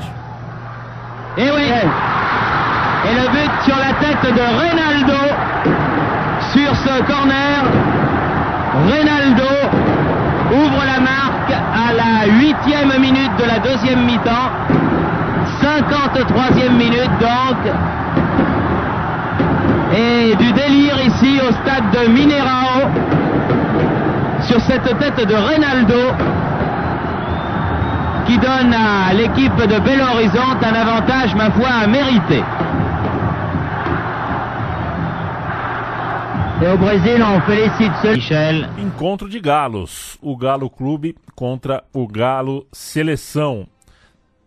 Et 1.37 1.49
oui. 1.51 1.71
Et 3.05 3.13
le 3.15 3.27
but 3.31 3.63
sur 3.65 3.75
la 3.75 3.93
tête 3.95 4.33
de 4.33 4.41
Reinaldo 4.41 5.13
sur 6.53 6.75
ce 6.75 7.03
corner. 7.03 7.63
Reinaldo 8.89 9.62
la 12.03 12.25
huitième 12.27 12.99
minute 12.99 13.31
de 13.37 13.45
la 13.45 13.59
deuxième 13.59 14.05
mi-temps. 14.05 14.51
53e 15.61 16.71
minute 16.77 17.11
donc 17.19 17.73
et 19.95 20.35
du 20.35 20.51
délire 20.51 20.97
ici 21.05 21.39
au 21.47 21.51
stade 21.53 21.89
de 21.93 22.11
Minerao 22.11 22.89
sur 24.41 24.59
cette 24.61 24.97
tête 24.99 25.27
de 25.27 25.35
Reynaldo. 25.35 26.13
qui 28.25 28.37
donne 28.37 28.73
à 28.73 29.13
l'équipe 29.13 29.55
de 29.55 29.79
Belo 29.79 30.03
Horizonte 30.15 30.63
un 30.63 30.75
avantage, 30.75 31.35
ma 31.35 31.51
foi, 31.51 31.87
mérité. 31.87 32.37
Et 32.37 32.62
on 36.65 37.41
félicite 37.41 37.93
ceux... 38.01 38.15
Michel. 38.15 38.69
Encontro 38.79 39.27
de 39.27 39.39
galos. 39.39 40.17
O 40.21 40.37
Galo 40.37 40.69
Clube 40.69 41.15
contra 41.35 41.83
o 41.91 42.07
Galo 42.07 42.65
Seleção. 42.71 43.67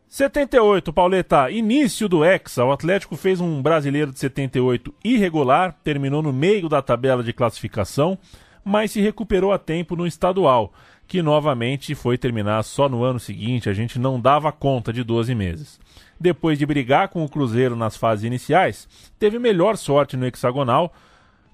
78, 0.08 0.94
Pauleta. 0.94 1.50
Início 1.50 2.08
do 2.08 2.24
Hexa. 2.24 2.64
O 2.64 2.72
Atlético 2.72 3.16
fez 3.16 3.38
um 3.38 3.60
brasileiro 3.60 4.12
de 4.12 4.18
78 4.18 4.94
irregular, 5.04 5.76
terminou 5.84 6.22
no 6.22 6.32
meio 6.32 6.70
da 6.70 6.80
tabela 6.80 7.22
de 7.22 7.34
classificação, 7.34 8.16
mas 8.64 8.92
se 8.92 9.00
recuperou 9.02 9.52
a 9.52 9.58
tempo 9.58 9.94
no 9.94 10.06
estadual, 10.06 10.72
que 11.06 11.20
novamente 11.20 11.94
foi 11.94 12.16
terminar 12.16 12.62
só 12.62 12.88
no 12.88 13.04
ano 13.04 13.20
seguinte. 13.20 13.68
A 13.68 13.74
gente 13.74 13.98
não 13.98 14.18
dava 14.18 14.50
conta 14.50 14.90
de 14.90 15.04
12 15.04 15.34
meses. 15.34 15.78
Depois 16.18 16.58
de 16.58 16.64
brigar 16.64 17.08
com 17.08 17.22
o 17.22 17.28
Cruzeiro 17.28 17.76
nas 17.76 17.94
fases 17.94 18.24
iniciais, 18.24 18.88
teve 19.18 19.38
melhor 19.38 19.76
sorte 19.76 20.16
no 20.16 20.26
hexagonal 20.26 20.94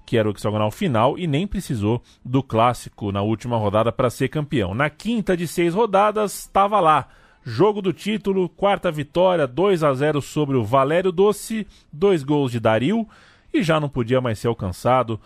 que 0.05 0.17
era 0.17 0.27
o 0.27 0.31
hexagonal 0.31 0.71
final, 0.71 1.17
e 1.17 1.27
nem 1.27 1.47
precisou 1.47 2.01
do 2.23 2.43
clássico 2.43 3.11
na 3.11 3.21
última 3.21 3.57
rodada 3.57 3.91
para 3.91 4.09
ser 4.09 4.27
campeão. 4.27 4.73
Na 4.73 4.89
quinta 4.89 5.35
de 5.35 5.47
seis 5.47 5.73
rodadas, 5.73 6.39
estava 6.39 6.79
lá. 6.79 7.07
Jogo 7.45 7.81
do 7.81 7.91
título, 7.91 8.47
quarta 8.47 8.89
vitória, 8.89 9.45
2 9.45 9.83
a 9.83 9.93
0 9.93 10.21
sobre 10.21 10.55
o 10.55 10.63
Valério 10.63 11.11
Doce, 11.11 11.67
dois 11.91 12.23
gols 12.23 12.51
de 12.51 12.59
Dario 12.59 13.07
e 13.53 13.61
já 13.61 13.79
não 13.79 13.87
podia 13.87 14.19
mais 14.19 14.39
ser 14.39 14.47
alcançado. 14.47 15.19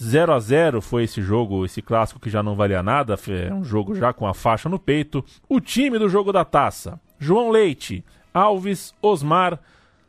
0 0.00 0.32
a 0.32 0.38
0 0.38 0.80
foi 0.80 1.04
esse 1.04 1.22
jogo, 1.22 1.64
esse 1.64 1.82
clássico 1.82 2.20
que 2.20 2.30
já 2.30 2.42
não 2.42 2.54
valia 2.54 2.82
nada, 2.82 3.18
é 3.28 3.52
um 3.52 3.64
jogo 3.64 3.94
já 3.94 4.12
com 4.12 4.26
a 4.26 4.34
faixa 4.34 4.68
no 4.68 4.78
peito. 4.78 5.24
O 5.48 5.58
time 5.58 5.98
do 5.98 6.08
jogo 6.08 6.32
da 6.32 6.44
taça: 6.44 7.00
João 7.18 7.50
Leite, 7.50 8.04
Alves, 8.32 8.94
Osmar, 9.00 9.58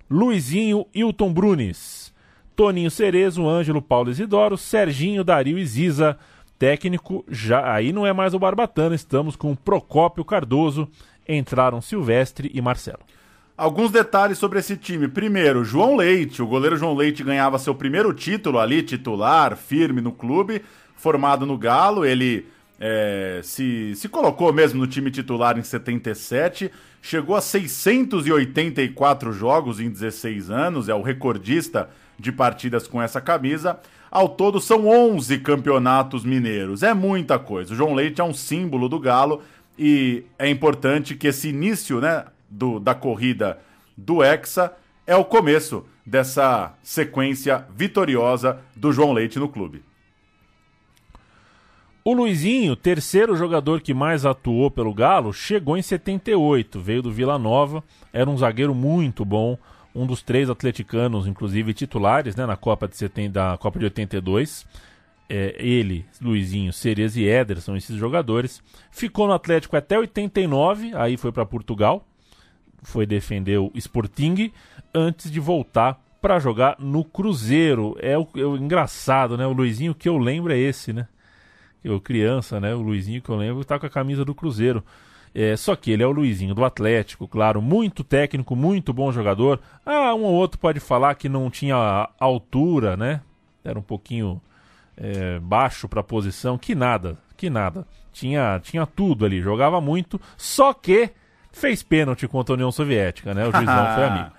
Luizinho, 0.09 0.85
Hilton 0.93 1.33
Brunes. 1.33 2.06
Toninho 2.57 2.89
Cerezo, 2.89 3.47
Ângelo 3.47 3.83
Paulo 3.83 4.09
Isidoro, 4.09 4.57
Serginho, 4.57 5.23
Dario 5.23 5.59
e 5.59 5.65
Ziza. 5.65 6.17
Técnico, 6.57 7.23
já 7.29 7.71
aí 7.71 7.93
não 7.93 8.03
é 8.03 8.11
mais 8.11 8.33
o 8.33 8.39
Barbatana, 8.39 8.95
estamos 8.95 9.35
com 9.35 9.55
Procópio 9.55 10.25
Cardoso, 10.25 10.89
entraram 11.29 11.79
Silvestre 11.81 12.49
e 12.51 12.59
Marcelo. 12.59 13.01
Alguns 13.55 13.91
detalhes 13.91 14.39
sobre 14.39 14.57
esse 14.57 14.75
time. 14.75 15.07
Primeiro, 15.07 15.63
João 15.63 15.95
Leite. 15.95 16.41
O 16.41 16.47
goleiro 16.47 16.77
João 16.77 16.95
Leite 16.95 17.23
ganhava 17.23 17.59
seu 17.59 17.75
primeiro 17.75 18.11
título 18.11 18.57
ali, 18.57 18.81
titular, 18.81 19.55
firme 19.55 20.01
no 20.01 20.11
clube, 20.11 20.63
formado 20.95 21.45
no 21.45 21.59
Galo. 21.59 22.03
Ele 22.03 22.47
é, 22.79 23.39
se, 23.43 23.93
se 23.95 24.09
colocou 24.09 24.51
mesmo 24.51 24.79
no 24.79 24.87
time 24.87 25.11
titular 25.11 25.59
em 25.59 25.63
77, 25.63 26.71
chegou 27.03 27.35
a 27.35 27.41
684 27.41 29.31
jogos 29.31 29.79
em 29.79 29.91
16 29.91 30.49
anos, 30.49 30.89
é 30.89 30.95
o 30.95 31.03
recordista 31.03 31.87
de 32.17 32.31
partidas 32.31 32.87
com 32.87 33.01
essa 33.01 33.21
camisa. 33.21 33.79
Ao 34.09 34.29
todo 34.29 34.61
são 34.61 34.87
11 34.87 35.39
campeonatos 35.39 36.23
mineiros. 36.23 36.83
É 36.83 36.93
muita 36.93 37.37
coisa. 37.37 37.73
O 37.73 37.75
João 37.75 37.93
Leite 37.93 38.21
é 38.21 38.23
um 38.23 38.33
símbolo 38.33 38.87
do 38.87 38.99
Galo 38.99 39.41
e 39.77 40.23
é 40.39 40.49
importante 40.49 41.15
que 41.15 41.27
esse 41.27 41.49
início 41.49 41.99
né, 41.99 42.25
do, 42.49 42.79
da 42.79 42.95
corrida 42.95 43.59
do 43.95 44.23
Hexa 44.23 44.73
é 45.05 45.15
o 45.15 45.25
começo 45.25 45.85
dessa 46.05 46.73
sequência 46.81 47.65
vitoriosa 47.75 48.59
do 48.75 48.91
João 48.91 49.11
Leite 49.13 49.39
no 49.39 49.49
clube. 49.49 49.83
O 52.03 52.13
Luizinho, 52.13 52.73
terceiro 52.73 53.35
jogador 53.35 53.81
que 53.81 53.93
mais 53.93 54.25
atuou 54.25 54.71
pelo 54.71 54.93
Galo, 54.93 55.33
chegou 55.33 55.77
em 55.77 55.81
78, 55.81 56.79
veio 56.79 57.01
do 57.01 57.11
Vila 57.11 57.37
Nova, 57.37 57.83
era 58.13 58.29
um 58.29 58.37
zagueiro 58.37 58.73
muito 58.73 59.25
bom, 59.25 59.57
um 59.97 60.05
dos 60.05 60.21
três 60.21 60.47
atleticanos, 60.47 61.25
inclusive 61.25 61.73
titulares, 61.73 62.35
né, 62.35 62.45
na 62.45 62.55
Copa 62.55 62.87
de, 62.87 62.95
70, 62.95 63.33
da 63.33 63.57
Copa 63.57 63.79
de 63.79 63.85
82. 63.85 64.65
É, 65.27 65.55
ele, 65.57 66.05
Luizinho, 66.21 66.71
Cereza 66.71 67.19
e 67.19 67.27
Éder 67.27 67.59
são 67.59 67.75
esses 67.75 67.95
jogadores. 67.95 68.61
Ficou 68.91 69.27
no 69.27 69.33
Atlético 69.33 69.75
até 69.75 69.97
89, 69.97 70.93
aí 70.95 71.17
foi 71.17 71.31
para 71.31 71.45
Portugal, 71.45 72.05
foi 72.83 73.05
defender 73.07 73.57
o 73.57 73.71
Sporting, 73.73 74.53
antes 74.93 75.31
de 75.31 75.39
voltar 75.39 75.99
para 76.21 76.39
jogar 76.39 76.75
no 76.79 77.03
Cruzeiro. 77.03 77.95
É 77.99 78.17
o, 78.17 78.27
é 78.35 78.45
o, 78.45 78.55
engraçado, 78.55 79.35
né? 79.35 79.47
O 79.47 79.51
Luizinho 79.51 79.95
que 79.95 80.07
eu 80.07 80.17
lembro 80.17 80.53
é 80.53 80.57
esse, 80.57 80.93
né? 80.93 81.07
Eu 81.83 81.99
criança, 81.99 82.59
né? 82.59 82.73
O 82.75 82.81
Luizinho 82.81 83.21
que 83.21 83.29
eu 83.29 83.35
lembro 83.35 83.65
tá 83.65 83.79
com 83.79 83.85
a 83.87 83.89
camisa 83.89 84.23
do 84.23 84.35
Cruzeiro. 84.35 84.83
É, 85.39 85.55
só 85.55 85.75
que 85.75 85.91
ele 85.91 86.01
é 86.01 86.07
o 86.07 86.11
Luizinho 86.11 86.55
do 86.55 86.65
Atlético, 86.65 87.27
claro, 87.27 87.61
muito 87.61 88.03
técnico, 88.03 88.55
muito 88.55 88.91
bom 88.91 89.11
jogador. 89.11 89.59
Ah, 89.85 90.15
um 90.15 90.23
ou 90.23 90.33
outro 90.33 90.57
pode 90.57 90.79
falar 90.79 91.13
que 91.13 91.29
não 91.29 91.47
tinha 91.51 92.09
altura, 92.19 92.97
né? 92.97 93.21
Era 93.63 93.77
um 93.77 93.83
pouquinho 93.83 94.41
é, 94.97 95.37
baixo 95.37 95.87
para 95.87 95.99
a 95.99 96.03
posição. 96.03 96.57
Que 96.57 96.73
nada, 96.73 97.19
que 97.37 97.51
nada. 97.51 97.85
Tinha, 98.11 98.59
tinha 98.63 98.87
tudo 98.87 99.25
ali, 99.25 99.39
jogava 99.39 99.79
muito, 99.79 100.19
só 100.35 100.73
que 100.73 101.11
fez 101.51 101.83
pênalti 101.83 102.27
contra 102.27 102.53
a 102.53 102.55
União 102.55 102.71
Soviética, 102.71 103.31
né? 103.35 103.47
O 103.47 103.51
juizão 103.51 103.93
foi 103.93 104.03
amigo. 104.09 104.31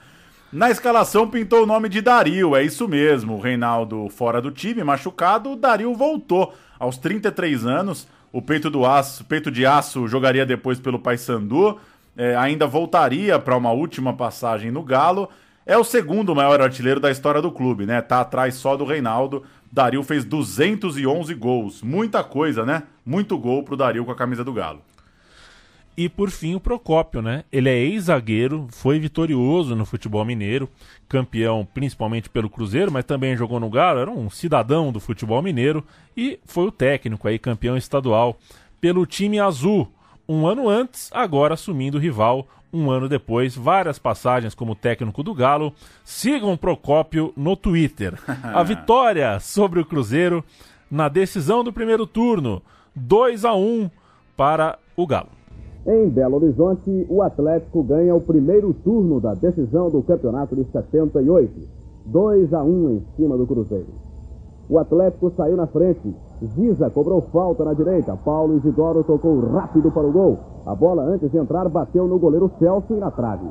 Na 0.53 0.69
escalação 0.69 1.31
pintou 1.31 1.63
o 1.63 1.67
nome 1.67 1.89
de 1.89 2.01
Dario, 2.01 2.57
é 2.57 2.65
isso 2.65 2.89
mesmo. 2.89 3.35
O 3.35 3.41
Reinaldo 3.41 4.09
fora 4.09 4.43
do 4.43 4.51
time, 4.51 4.83
machucado, 4.83 5.53
o 5.53 5.57
Dario 5.57 5.95
voltou 5.95 6.53
aos 6.77 6.99
33 6.99 7.67
anos 7.67 8.09
o 8.33 8.43
peito 8.43 8.69
do 8.69 8.85
aço, 8.85 9.25
peito 9.25 9.51
de 9.51 9.65
aço 9.65 10.07
jogaria 10.07 10.45
depois 10.45 10.79
pelo 10.79 10.99
Paysandu, 10.99 11.79
é, 12.17 12.37
ainda 12.37 12.67
voltaria 12.67 13.39
para 13.39 13.57
uma 13.57 13.71
última 13.71 14.13
passagem 14.13 14.71
no 14.71 14.83
Galo. 14.83 15.29
É 15.65 15.77
o 15.77 15.85
segundo 15.85 16.35
maior 16.35 16.61
artilheiro 16.61 16.99
da 16.99 17.11
história 17.11 17.43
do 17.43 17.53
clube, 17.53 17.85
né? 17.85 18.01
Tá 18.01 18.21
atrás 18.21 18.55
só 18.55 18.77
do 18.77 18.85
Reinaldo. 18.85 19.45
Dario 19.71 20.03
fez 20.03 20.25
211 20.25 21.35
gols, 21.35 21.83
muita 21.83 22.25
coisa, 22.25 22.65
né? 22.65 22.85
Muito 23.05 23.39
gol 23.39 23.63
pro 23.63 23.77
Dario 23.77 24.05
com 24.05 24.11
a 24.11 24.17
camisa 24.17 24.43
do 24.43 24.53
Galo. 24.53 24.81
E 25.99 26.09
por 26.09 26.31
fim 26.31 26.55
o 26.55 26.61
Procópio, 26.61 27.21
né? 27.21 27.43
Ele 27.51 27.69
é 27.69 27.77
ex-zagueiro, 27.77 28.69
foi 28.71 29.01
vitorioso 29.01 29.75
no 29.75 29.85
futebol 29.85 30.25
mineiro, 30.25 30.69
campeão 31.09 31.67
principalmente 31.75 32.31
pelo 32.31 32.49
Cruzeiro, 32.49 32.93
mas 32.93 33.05
também 33.05 33.37
jogou 33.37 33.59
no 33.59 33.69
Galo, 33.69 33.99
era 33.99 34.09
um 34.09 34.31
cidadão 34.31 34.93
do 34.93 35.01
futebol 35.01 35.43
mineiro 35.43 35.85
e 36.17 36.39
foi 36.45 36.69
o 36.69 36.71
técnico 36.71 37.27
aí, 37.27 37.37
campeão 37.37 37.77
estadual 37.77 38.39
pelo 38.81 39.05
time 39.07 39.41
azul. 39.41 39.93
Um 40.29 40.47
ano 40.47 40.69
antes, 40.69 41.11
agora 41.13 41.55
assumindo 41.55 41.99
o 41.99 42.01
rival, 42.01 42.47
um 42.73 42.93
ano 42.93 43.09
depois, 43.09 43.57
várias 43.57 43.99
passagens 43.99 44.55
como 44.55 44.77
técnico 44.77 45.25
do 45.25 45.35
Galo. 45.35 45.75
Sigam 46.05 46.57
Procópio 46.57 47.33
no 47.37 47.57
Twitter. 47.57 48.15
A 48.45 48.63
vitória 48.63 49.41
sobre 49.41 49.81
o 49.81 49.85
Cruzeiro 49.85 50.45
na 50.89 51.09
decisão 51.09 51.65
do 51.65 51.73
primeiro 51.73 52.07
turno, 52.07 52.63
2 52.95 53.45
a 53.45 53.53
1 53.53 53.91
para 54.37 54.79
o 54.95 55.05
Galo. 55.05 55.38
Em 55.87 56.09
Belo 56.09 56.37
Horizonte, 56.37 57.07
o 57.09 57.23
Atlético 57.23 57.83
ganha 57.83 58.15
o 58.15 58.21
primeiro 58.21 58.75
turno 58.75 59.21
da 59.21 59.35
decisão 59.35 59.89
do 59.89 60.03
campeonato 60.03 60.55
de 60.55 60.65
78, 60.65 61.51
2 62.07 62.53
a 62.53 62.63
1 62.63 62.91
em 62.91 63.03
cima 63.17 63.37
do 63.37 63.47
Cruzeiro. 63.47 64.09
O 64.69 64.79
Atlético 64.79 65.33
saiu 65.35 65.57
na 65.57 65.67
frente. 65.67 66.15
Giza 66.55 66.91
cobrou 66.91 67.23
falta 67.33 67.65
na 67.65 67.73
direita. 67.73 68.17
Paulo 68.23 68.59
Isidoro 68.59 69.03
tocou 69.03 69.41
rápido 69.41 69.91
para 69.91 70.07
o 70.07 70.13
gol. 70.13 70.39
A 70.67 70.75
bola, 70.75 71.03
antes 71.05 71.31
de 71.31 71.39
entrar, 71.39 71.67
bateu 71.71 72.07
no 72.07 72.19
goleiro 72.19 72.51
Celso 72.59 72.93
e 72.93 72.97
na 72.97 73.11
trave. 73.11 73.47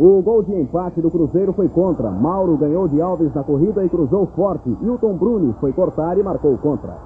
O 0.00 0.22
gol 0.22 0.44
de 0.44 0.54
empate 0.54 1.00
do 1.00 1.10
Cruzeiro 1.10 1.52
foi 1.52 1.68
contra. 1.68 2.08
Mauro 2.08 2.56
ganhou 2.56 2.86
de 2.86 3.00
Alves 3.02 3.34
na 3.34 3.42
corrida 3.42 3.84
e 3.84 3.88
cruzou 3.88 4.26
forte. 4.26 4.68
Hilton 4.80 5.14
Bruni 5.14 5.52
foi 5.58 5.72
cortar 5.72 6.16
e 6.16 6.22
marcou 6.22 6.56
contra. 6.58 6.96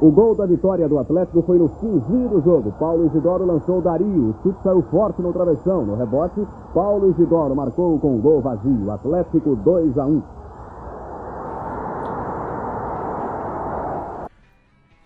O 0.00 0.12
gol 0.12 0.34
da 0.34 0.44
vitória 0.44 0.86
do 0.86 0.98
Atlético 0.98 1.42
foi 1.42 1.58
no 1.58 1.68
finzinho 1.68 2.28
do 2.28 2.40
jogo. 2.42 2.72
Paulo 2.78 3.06
Isidoro 3.06 3.46
lançou 3.46 3.80
Dario. 3.80 4.30
O 4.30 4.34
chute 4.42 4.62
saiu 4.62 4.82
forte 4.82 5.22
no 5.22 5.32
travessão. 5.32 5.84
No 5.84 5.96
rebote, 5.96 6.46
Paulo 6.74 7.08
Isidoro 7.08 7.56
marcou 7.56 7.98
com 7.98 8.16
o 8.16 8.18
gol 8.18 8.42
vazio. 8.42 8.90
Atlético 8.90 9.56
2 9.56 9.98
a 9.98 10.04
1. 10.04 10.22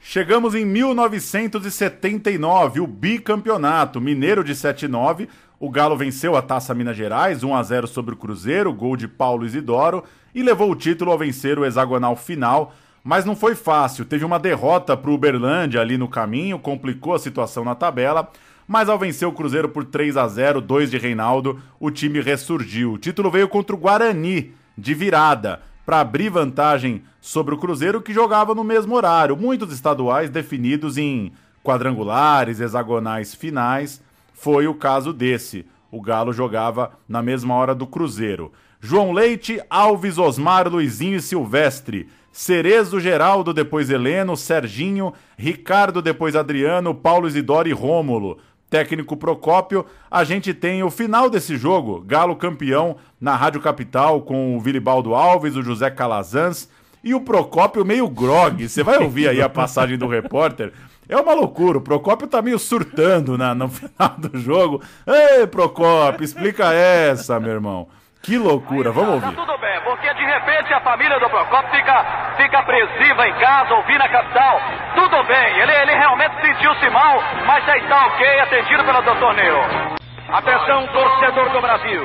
Chegamos 0.04 0.56
em 0.56 0.66
1979, 0.66 2.80
o 2.80 2.88
bicampeonato. 2.88 4.00
Mineiro 4.00 4.42
de 4.42 4.52
7-9, 4.52 5.28
o 5.60 5.70
Galo 5.70 5.96
venceu 5.96 6.34
a 6.34 6.42
Taça 6.42 6.74
Minas 6.74 6.96
Gerais, 6.96 7.44
1 7.44 7.54
a 7.54 7.62
0 7.62 7.86
sobre 7.86 8.12
o 8.12 8.16
Cruzeiro, 8.16 8.72
gol 8.72 8.96
de 8.96 9.06
Paulo 9.06 9.46
Isidoro, 9.46 10.02
e 10.34 10.42
levou 10.42 10.72
o 10.72 10.74
título 10.74 11.12
ao 11.12 11.18
vencer 11.18 11.56
o 11.56 11.64
hexagonal 11.64 12.16
final. 12.16 12.74
Mas 13.04 13.24
não 13.24 13.36
foi 13.36 13.54
fácil, 13.54 14.04
teve 14.04 14.24
uma 14.24 14.40
derrota 14.40 14.96
para 14.96 15.08
o 15.08 15.14
Uberlândia 15.14 15.80
ali 15.80 15.96
no 15.96 16.08
caminho, 16.08 16.58
complicou 16.58 17.14
a 17.14 17.20
situação 17.20 17.64
na 17.64 17.76
tabela, 17.76 18.28
mas 18.66 18.88
ao 18.88 18.98
vencer 18.98 19.28
o 19.28 19.32
Cruzeiro 19.32 19.68
por 19.68 19.84
3 19.84 20.16
a 20.16 20.26
0 20.26 20.60
2 20.60 20.90
de 20.90 20.98
Reinaldo, 20.98 21.62
o 21.78 21.92
time 21.92 22.20
ressurgiu. 22.20 22.94
O 22.94 22.98
título 22.98 23.30
veio 23.30 23.48
contra 23.48 23.72
o 23.74 23.78
Guarani, 23.78 24.52
de 24.76 24.94
virada, 24.94 25.60
para 25.84 26.00
abrir 26.00 26.30
vantagem 26.30 27.02
sobre 27.20 27.54
o 27.54 27.58
Cruzeiro, 27.58 28.00
que 28.00 28.12
jogava 28.12 28.54
no 28.54 28.64
mesmo 28.64 28.94
horário. 28.94 29.36
Muitos 29.36 29.72
estaduais 29.72 30.30
definidos 30.30 30.98
em 30.98 31.32
quadrangulares, 31.62 32.60
hexagonais 32.60 33.34
finais. 33.34 34.02
Foi 34.32 34.66
o 34.66 34.74
caso 34.74 35.12
desse. 35.12 35.66
O 35.90 36.00
Galo 36.00 36.32
jogava 36.32 36.92
na 37.08 37.22
mesma 37.22 37.54
hora 37.54 37.74
do 37.74 37.86
Cruzeiro. 37.86 38.52
João 38.80 39.12
Leite, 39.12 39.60
Alves, 39.70 40.18
Osmar, 40.18 40.68
Luizinho 40.68 41.16
e 41.16 41.22
Silvestre. 41.22 42.08
Cerezo, 42.32 42.98
Geraldo, 42.98 43.52
depois 43.52 43.90
Heleno, 43.90 44.36
Serginho, 44.36 45.12
Ricardo, 45.36 46.00
depois 46.00 46.34
Adriano, 46.34 46.94
Paulo 46.94 47.28
Isidoro 47.28 47.68
e 47.68 47.72
Rômulo. 47.72 48.38
Técnico 48.72 49.18
Procópio, 49.18 49.84
a 50.10 50.24
gente 50.24 50.54
tem 50.54 50.82
o 50.82 50.90
final 50.90 51.28
desse 51.28 51.58
jogo, 51.58 52.00
Galo 52.00 52.34
campeão 52.34 52.96
na 53.20 53.36
Rádio 53.36 53.60
Capital 53.60 54.22
com 54.22 54.56
o 54.56 54.60
Vilibaldo 54.60 55.14
Alves, 55.14 55.56
o 55.56 55.62
José 55.62 55.90
Calazans 55.90 56.70
e 57.04 57.14
o 57.14 57.20
Procópio 57.20 57.84
meio 57.84 58.08
grog. 58.08 58.66
Você 58.66 58.82
vai 58.82 58.96
ouvir 58.96 59.28
aí 59.28 59.42
a 59.42 59.48
passagem 59.50 59.98
do 59.98 60.06
repórter. 60.06 60.72
É 61.06 61.14
uma 61.18 61.34
loucura, 61.34 61.76
o 61.76 61.82
Procópio 61.82 62.26
tá 62.26 62.40
meio 62.40 62.58
surtando 62.58 63.36
na, 63.36 63.54
no 63.54 63.68
final 63.68 64.16
do 64.16 64.38
jogo. 64.38 64.80
Ei, 65.06 65.46
Procópio, 65.46 66.24
explica 66.24 66.72
essa, 66.72 67.38
meu 67.38 67.52
irmão. 67.52 67.88
Que 68.22 68.38
loucura, 68.38 68.92
vamos 68.92 69.14
ouvir. 69.14 69.34
Tá 69.34 69.42
tudo 69.44 69.58
bem, 69.58 69.80
porque 69.80 70.14
de 70.14 70.24
repente 70.24 70.72
a 70.72 70.80
família 70.80 71.18
do 71.18 71.28
Procopio 71.28 71.70
fica, 71.72 72.04
fica 72.36 72.58
apreensiva 72.60 73.26
em 73.26 73.34
casa, 73.34 73.74
ouvindo 73.74 74.00
a 74.00 74.08
capital. 74.08 74.60
Tudo 74.94 75.24
bem, 75.24 75.58
ele, 75.58 75.72
ele 75.72 75.92
realmente 75.96 76.40
sentiu-se 76.40 76.88
mal, 76.90 77.20
mas 77.44 77.64
já 77.66 77.76
está 77.76 78.06
ok, 78.06 78.40
atendido 78.40 78.84
pelo 78.84 79.02
Dr. 79.02 79.34
Neo. 79.34 80.02
Atenção, 80.32 80.86
torcedor 80.86 81.50
do 81.50 81.60
Brasil. 81.60 82.02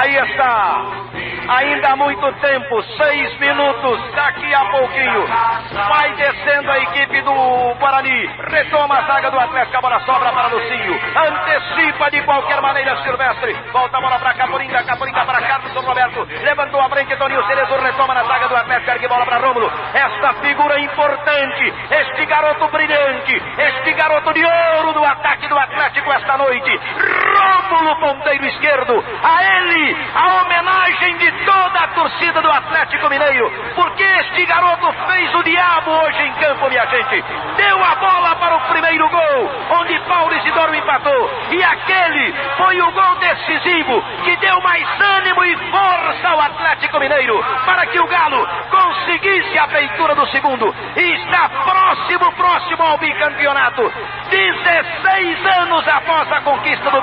Aí 0.00 0.16
está. 0.16 1.02
Ainda 1.48 1.90
há 1.90 1.96
muito 1.96 2.32
tempo, 2.40 2.82
seis 2.96 3.38
minutos, 3.38 4.12
daqui 4.14 4.54
a 4.54 4.64
pouquinho. 4.70 5.26
Vai 5.88 6.12
descendo 6.14 6.70
a 6.70 6.78
equipe 6.78 7.22
do 7.22 7.74
Guarani. 7.78 8.26
Retoma 8.48 8.98
a 8.98 9.02
zaga 9.02 9.30
do 9.30 9.38
Atlético, 9.38 9.76
a 9.76 9.80
bola 9.80 10.00
sobra 10.00 10.32
para 10.32 10.48
Lucinho. 10.48 11.00
Antecipa 11.16 12.10
de 12.10 12.22
qualquer 12.22 12.60
maneira 12.60 12.96
Silvestre. 13.02 13.52
Volta 13.72 13.98
a 13.98 14.00
bola 14.00 14.18
para 14.18 14.34
Caporinga, 14.34 14.82
Caporinga 14.82 15.24
para 15.24 15.40
Carlos 15.42 15.72
Roberto. 15.74 16.26
Levantou 16.42 16.80
a 16.80 16.88
frente, 16.88 17.16
Toninho 17.16 17.46
Cerezo 17.46 17.76
retoma 17.76 18.14
na 18.14 18.24
zaga 18.24 18.48
do 18.48 18.56
Atlético, 18.56 18.90
ergue 18.90 19.08
bola 19.08 19.24
para 19.24 19.38
Rômulo. 19.38 19.70
Esta 19.94 20.32
figura 20.34 20.80
importante, 20.80 21.74
este 21.90 22.26
garoto 22.26 22.68
brilhante, 22.68 23.42
este 23.58 23.92
garoto 23.92 24.32
de 24.32 24.44
ouro 24.44 24.92
do 24.92 25.04
ataque 25.04 25.48
do 25.48 25.58
Atlético 25.58 26.12
esta 26.12 26.36
noite. 26.36 26.80
Rômulo, 27.12 27.96
ponteiro 27.96 28.46
esquerdo. 28.46 29.04
A 29.22 29.44
ele, 29.44 29.96
a 30.14 30.42
homenagem 30.42 31.16
de 31.18 31.32
toda 31.44 31.78
a 31.78 31.88
torcida 31.88 32.40
do 32.40 32.50
Atlético 32.50 33.08
Mineiro. 33.08 33.50
Porque 33.74 34.02
este 34.02 34.46
garoto 34.46 34.92
fez 35.06 35.34
o 35.34 35.42
diabo 35.42 35.90
hoje 35.90 36.22
em 36.22 36.32
campo, 36.34 36.68
minha 36.68 36.86
gente. 36.86 37.24
Deu 37.56 37.84
a 37.84 37.94
bola 37.96 38.36
para 38.36 38.56
o 38.56 38.60
primeiro 38.72 39.08
gol, 39.08 39.50
onde 39.80 39.98
Paulo 40.00 40.34
Isidoro 40.34 40.74
empatou. 40.74 41.30
E 41.50 41.62
aquele 41.62 42.34
foi 42.56 42.80
o 42.80 42.92
gol 42.92 43.16
decisivo 43.16 44.02
que 44.24 44.36
deu 44.36 44.60
mais 44.62 44.86
ânimo 45.00 45.44
e 45.44 45.56
força 45.70 46.28
ao 46.28 46.40
Atlético 46.40 46.98
Mineiro 46.98 47.42
para 47.64 47.86
que 47.86 48.00
o 48.00 48.06
Galo 48.06 48.46
conseguisse 48.70 49.58
a 49.58 49.68
feitura 49.68 50.14
do 50.14 50.26
segundo. 50.28 50.74
E 50.96 51.00
está 51.22 51.48
próximo, 51.48 52.32
próximo 52.32 52.82
ao 52.82 52.98
bicampeonato. 52.98 53.92
16 54.30 55.46
anos 55.58 55.86
após 55.88 56.32
a 56.32 56.40
conquista 56.40 56.90
do 56.90 57.01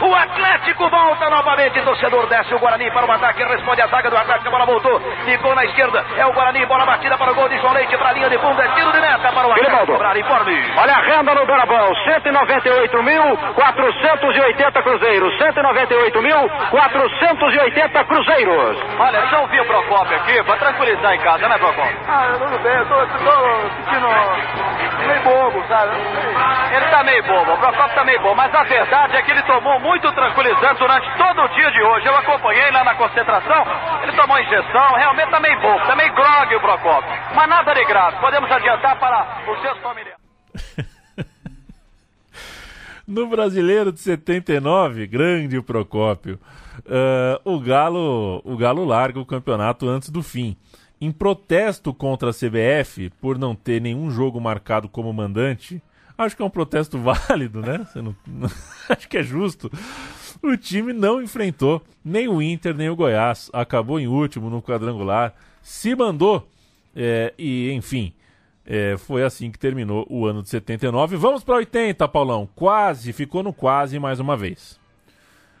O 0.00 0.14
Atlético 0.14 0.88
volta 0.88 1.28
novamente. 1.28 1.82
Torcedor 1.82 2.26
desce 2.28 2.54
o 2.54 2.58
Guarani 2.58 2.90
para 2.90 3.06
o 3.06 3.12
ataque. 3.12 3.44
Responde 3.44 3.82
a 3.82 3.86
zaga 3.88 4.08
do 4.10 4.16
Atlético. 4.16 4.48
A 4.48 4.50
bola 4.50 4.66
voltou. 4.66 5.00
Ficou 5.24 5.54
na 5.54 5.64
esquerda. 5.64 6.04
É 6.16 6.24
o 6.26 6.32
Guarani. 6.32 6.64
Bola 6.66 6.86
batida 6.86 7.16
para 7.18 7.32
o 7.32 7.34
gol 7.34 7.48
de 7.48 7.58
João 7.58 7.72
Leite. 7.72 7.96
Para 7.96 8.10
a 8.10 8.12
linha 8.12 8.28
de 8.30 8.38
fundo. 8.38 8.60
É 8.62 8.68
tiro 8.74 8.92
de 8.92 9.00
meta 9.00 9.32
para 9.32 9.48
o 9.48 9.52
Atlético. 9.52 9.86
Cobrar 9.86 10.16
informe. 10.16 10.72
Olha 10.76 10.94
a 10.94 11.00
renda 11.00 11.34
no 11.34 11.44
Garabão. 11.46 11.90
198.480 12.06 14.82
cruzeiros. 14.82 15.34
198.480 15.38 18.04
cruzeiros. 18.06 18.78
Olha, 18.98 19.18
eu 19.18 19.40
ouvir 19.40 19.60
o 19.60 19.64
Procópio 19.66 20.16
aqui 20.16 20.42
para 20.44 20.56
tranquilizar 20.56 21.14
em 21.14 21.20
casa, 21.20 21.46
né, 21.48 21.58
Procópio? 21.58 21.98
Ah, 22.08 22.32
tudo 22.38 22.58
bem. 22.60 22.76
Eu 22.76 22.86
tô, 22.86 22.94
tô 22.94 23.32
sentindo 23.76 24.08
meio 25.06 25.20
bobo, 25.22 25.62
sabe? 25.68 25.96
Ele 26.74 26.84
tá 26.86 27.04
meio 27.04 27.22
bobo. 27.24 27.52
O 27.52 27.58
Procópio 27.58 27.94
tá 27.94 28.04
meio 28.04 28.20
bobo. 28.20 28.36
Mas 28.36 28.54
a 28.54 28.62
verdade 28.64 29.16
é 29.16 29.22
que 29.22 29.30
ele 29.30 29.39
tomou 29.42 29.80
muito 29.80 30.10
tranquilizante 30.12 30.78
durante 30.78 31.06
todo 31.16 31.42
o 31.42 31.48
dia 31.48 31.70
de 31.70 31.82
hoje. 31.82 32.06
Eu 32.06 32.16
acompanhei 32.16 32.70
lá 32.70 32.84
na 32.84 32.94
concentração. 32.94 33.64
Ele 34.02 34.12
tomou 34.12 34.38
injeção. 34.38 34.94
Realmente 34.96 35.30
tá 35.30 35.40
meio 35.40 35.60
bobo. 35.60 35.86
Tá 35.86 35.96
meio 35.96 36.14
grog 36.14 36.54
o 36.54 36.60
Procópio. 36.60 37.10
Mas 37.34 37.48
nada 37.48 37.74
de 37.74 37.84
grave. 37.84 38.18
Podemos 38.18 38.50
adiantar 38.50 38.98
para 38.98 39.50
os 39.50 39.60
seus 39.60 39.78
familiares. 39.78 40.20
No 43.10 43.26
Brasileiro 43.26 43.90
de 43.90 43.98
79, 43.98 45.04
grande 45.08 45.58
o 45.58 45.64
Procópio, 45.64 46.38
uh, 46.86 47.40
o, 47.44 47.58
Galo, 47.58 48.40
o 48.44 48.56
Galo 48.56 48.84
larga 48.84 49.18
o 49.18 49.26
campeonato 49.26 49.88
antes 49.88 50.10
do 50.10 50.22
fim. 50.22 50.56
Em 51.00 51.10
protesto 51.10 51.92
contra 51.92 52.30
a 52.30 52.32
CBF 52.32 53.10
por 53.20 53.36
não 53.36 53.52
ter 53.52 53.80
nenhum 53.80 54.12
jogo 54.12 54.40
marcado 54.40 54.88
como 54.88 55.12
mandante, 55.12 55.82
acho 56.24 56.36
que 56.36 56.42
é 56.42 56.44
um 56.44 56.50
protesto 56.50 56.98
válido, 56.98 57.60
né? 57.60 57.86
Não, 57.94 58.14
acho 58.88 59.08
que 59.08 59.18
é 59.18 59.22
justo. 59.22 59.70
O 60.42 60.56
time 60.56 60.92
não 60.92 61.22
enfrentou 61.22 61.82
nem 62.04 62.28
o 62.28 62.40
Inter 62.40 62.74
nem 62.74 62.88
o 62.88 62.96
Goiás, 62.96 63.50
acabou 63.52 63.98
em 63.98 64.06
último 64.06 64.48
no 64.48 64.62
quadrangular, 64.62 65.34
se 65.62 65.94
mandou 65.94 66.48
é, 66.94 67.32
e, 67.38 67.70
enfim, 67.72 68.12
é, 68.66 68.96
foi 68.96 69.22
assim 69.22 69.50
que 69.50 69.58
terminou 69.58 70.06
o 70.08 70.26
ano 70.26 70.42
de 70.42 70.48
79. 70.48 71.16
Vamos 71.16 71.42
para 71.42 71.56
80, 71.56 72.06
Paulão. 72.08 72.48
Quase, 72.54 73.12
ficou 73.12 73.42
no 73.42 73.52
quase 73.52 73.98
mais 73.98 74.20
uma 74.20 74.36
vez. 74.36 74.78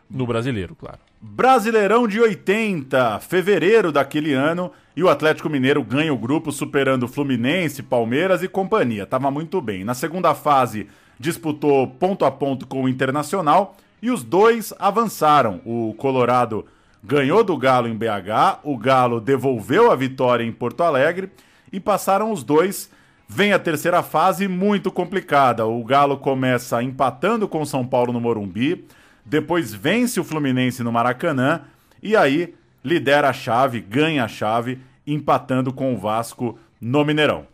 No 0.08 0.26
brasileiro, 0.26 0.74
claro. 0.74 0.98
Brasileirão 1.22 2.08
de 2.08 2.18
80, 2.18 3.20
fevereiro 3.20 3.92
daquele 3.92 4.32
ano, 4.32 4.72
e 4.96 5.02
o 5.02 5.08
Atlético 5.08 5.50
Mineiro 5.50 5.84
ganha 5.84 6.14
o 6.14 6.18
grupo 6.18 6.50
superando 6.50 7.06
Fluminense, 7.06 7.82
Palmeiras 7.82 8.42
e 8.42 8.48
companhia. 8.48 9.04
Tava 9.04 9.30
muito 9.30 9.60
bem. 9.60 9.84
Na 9.84 9.92
segunda 9.92 10.34
fase, 10.34 10.88
disputou 11.18 11.86
ponto 11.86 12.24
a 12.24 12.30
ponto 12.30 12.66
com 12.66 12.84
o 12.84 12.88
Internacional 12.88 13.76
e 14.00 14.10
os 14.10 14.24
dois 14.24 14.72
avançaram. 14.78 15.60
O 15.66 15.94
Colorado 15.98 16.64
ganhou 17.04 17.44
do 17.44 17.54
Galo 17.56 17.86
em 17.86 17.96
BH, 17.96 18.60
o 18.64 18.78
Galo 18.78 19.20
devolveu 19.20 19.90
a 19.90 19.96
vitória 19.96 20.42
em 20.42 20.52
Porto 20.52 20.82
Alegre 20.82 21.30
e 21.70 21.78
passaram 21.78 22.32
os 22.32 22.42
dois 22.42 22.90
Vem 23.32 23.52
a 23.52 23.60
terceira 23.60 24.02
fase 24.02 24.48
muito 24.48 24.90
complicada. 24.90 25.64
O 25.64 25.84
Galo 25.84 26.16
começa 26.16 26.82
empatando 26.82 27.46
com 27.46 27.64
São 27.64 27.86
Paulo 27.86 28.12
no 28.12 28.20
Morumbi, 28.20 28.84
depois 29.30 29.72
vence 29.72 30.18
o 30.18 30.24
Fluminense 30.24 30.82
no 30.82 30.90
Maracanã 30.90 31.62
e 32.02 32.16
aí 32.16 32.52
lidera 32.84 33.28
a 33.28 33.32
chave, 33.32 33.80
ganha 33.80 34.24
a 34.24 34.28
chave, 34.28 34.80
empatando 35.06 35.72
com 35.72 35.94
o 35.94 35.96
Vasco 35.96 36.58
no 36.80 37.04
Mineirão. 37.04 37.46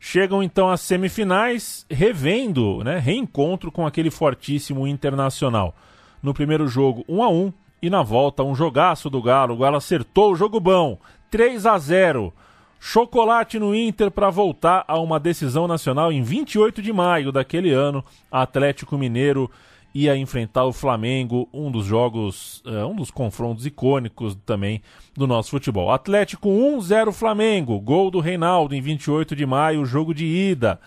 Chegam 0.00 0.42
então 0.42 0.68
as 0.68 0.80
semifinais, 0.80 1.86
revendo, 1.88 2.82
né, 2.82 2.98
reencontro 2.98 3.70
com 3.70 3.86
aquele 3.86 4.10
fortíssimo 4.10 4.88
Internacional. 4.88 5.72
No 6.20 6.34
primeiro 6.34 6.66
jogo, 6.66 7.04
1 7.08 7.22
a 7.22 7.28
1 7.28 7.52
e 7.80 7.88
na 7.88 8.02
volta 8.02 8.42
um 8.42 8.54
jogaço 8.54 9.08
do 9.08 9.22
Galo. 9.22 9.54
O 9.54 9.58
Galo 9.58 9.76
acertou 9.76 10.32
o 10.32 10.36
jogo 10.36 10.58
bom, 10.58 10.98
3 11.30 11.64
a 11.64 11.78
0. 11.78 12.34
Chocolate 12.80 13.58
no 13.60 13.72
Inter 13.72 14.10
para 14.10 14.30
voltar 14.30 14.84
a 14.88 14.98
uma 14.98 15.20
decisão 15.20 15.68
nacional 15.68 16.10
em 16.10 16.22
28 16.22 16.82
de 16.82 16.92
maio 16.92 17.30
daquele 17.30 17.72
ano. 17.72 18.04
Atlético 18.30 18.98
Mineiro 18.98 19.48
ia 20.04 20.16
enfrentar 20.16 20.64
o 20.64 20.72
Flamengo, 20.72 21.48
um 21.52 21.70
dos 21.70 21.86
jogos, 21.86 22.62
uh, 22.66 22.86
um 22.86 22.94
dos 22.94 23.10
confrontos 23.10 23.64
icônicos 23.64 24.36
também 24.44 24.82
do 25.14 25.26
nosso 25.26 25.50
futebol. 25.50 25.90
Atlético 25.90 26.50
1-0 26.50 27.12
Flamengo, 27.12 27.80
gol 27.80 28.10
do 28.10 28.20
Reinaldo 28.20 28.74
em 28.74 28.80
28 28.80 29.34
de 29.34 29.46
maio, 29.46 29.86
jogo 29.86 30.12
de 30.12 30.26
ida. 30.26 30.78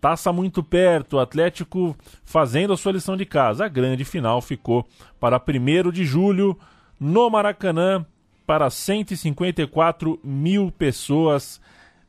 Taça 0.00 0.32
muito 0.32 0.62
perto, 0.62 1.18
Atlético 1.18 1.96
fazendo 2.24 2.72
a 2.72 2.76
sua 2.76 2.92
lição 2.92 3.16
de 3.16 3.24
casa. 3.24 3.64
A 3.64 3.68
grande 3.68 4.04
final 4.04 4.40
ficou 4.40 4.86
para 5.20 5.40
1 5.40 5.92
de 5.92 6.04
julho 6.04 6.58
no 6.98 7.30
Maracanã, 7.30 8.04
para 8.44 8.70
154 8.70 10.18
mil 10.24 10.72
pessoas. 10.72 11.60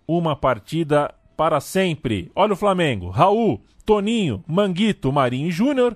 Uma 0.08 0.36
partida 0.36 1.14
para 1.38 1.60
sempre. 1.60 2.32
Olha 2.36 2.54
o 2.54 2.56
Flamengo. 2.56 3.10
Raul, 3.10 3.62
Toninho, 3.86 4.44
Manguito, 4.48 5.12
Marinho 5.12 5.52
Júnior, 5.52 5.96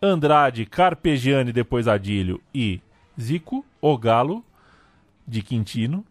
Andrade, 0.00 0.64
Carpegiani, 0.64 1.52
depois 1.52 1.88
Adílio 1.88 2.40
e 2.54 2.80
Zico, 3.20 3.64
o 3.80 3.98
Galo, 3.98 4.44
de 5.26 5.42
Quintino, 5.42 6.04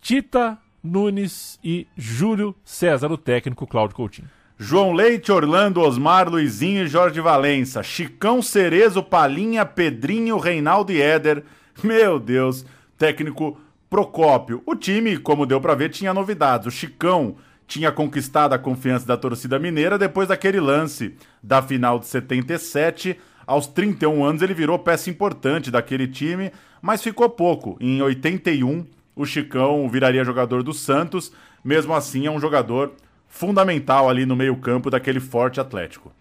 Tita, 0.00 0.58
Nunes 0.82 1.58
e 1.62 1.86
Júlio 1.96 2.54
César, 2.64 3.10
o 3.12 3.16
técnico 3.16 3.66
Cláudio 3.66 3.96
Coutinho. 3.96 4.28
João 4.58 4.92
Leite, 4.92 5.32
Orlando, 5.32 5.80
Osmar, 5.80 6.28
Luizinho 6.28 6.84
e 6.84 6.88
Jorge 6.88 7.20
Valença. 7.20 7.82
Chicão, 7.82 8.42
Cerezo, 8.42 9.02
Palinha, 9.02 9.64
Pedrinho, 9.64 10.38
Reinaldo 10.38 10.92
e 10.92 11.00
Éder. 11.00 11.42
Meu 11.82 12.20
Deus, 12.20 12.64
técnico 12.96 13.58
Procópio. 13.88 14.62
O 14.64 14.74
time, 14.74 15.18
como 15.18 15.46
deu 15.46 15.60
para 15.60 15.74
ver, 15.74 15.90
tinha 15.90 16.14
novidades. 16.14 16.66
O 16.66 16.70
Chicão 16.70 17.36
tinha 17.72 17.90
conquistado 17.90 18.52
a 18.52 18.58
confiança 18.58 19.06
da 19.06 19.16
torcida 19.16 19.58
mineira 19.58 19.96
depois 19.96 20.28
daquele 20.28 20.60
lance 20.60 21.14
da 21.42 21.62
final 21.62 21.98
de 21.98 22.06
77. 22.06 23.18
Aos 23.46 23.66
31 23.66 24.22
anos 24.22 24.42
ele 24.42 24.52
virou 24.52 24.78
peça 24.78 25.08
importante 25.08 25.70
daquele 25.70 26.06
time, 26.06 26.52
mas 26.82 27.02
ficou 27.02 27.30
pouco. 27.30 27.78
Em 27.80 28.02
81, 28.02 28.84
o 29.16 29.24
Chicão 29.24 29.88
viraria 29.88 30.22
jogador 30.22 30.62
do 30.62 30.74
Santos. 30.74 31.32
Mesmo 31.64 31.94
assim, 31.94 32.26
é 32.26 32.30
um 32.30 32.38
jogador 32.38 32.92
fundamental 33.26 34.10
ali 34.10 34.26
no 34.26 34.36
meio-campo 34.36 34.90
daquele 34.90 35.18
forte 35.18 35.58
Atlético. 35.58 36.12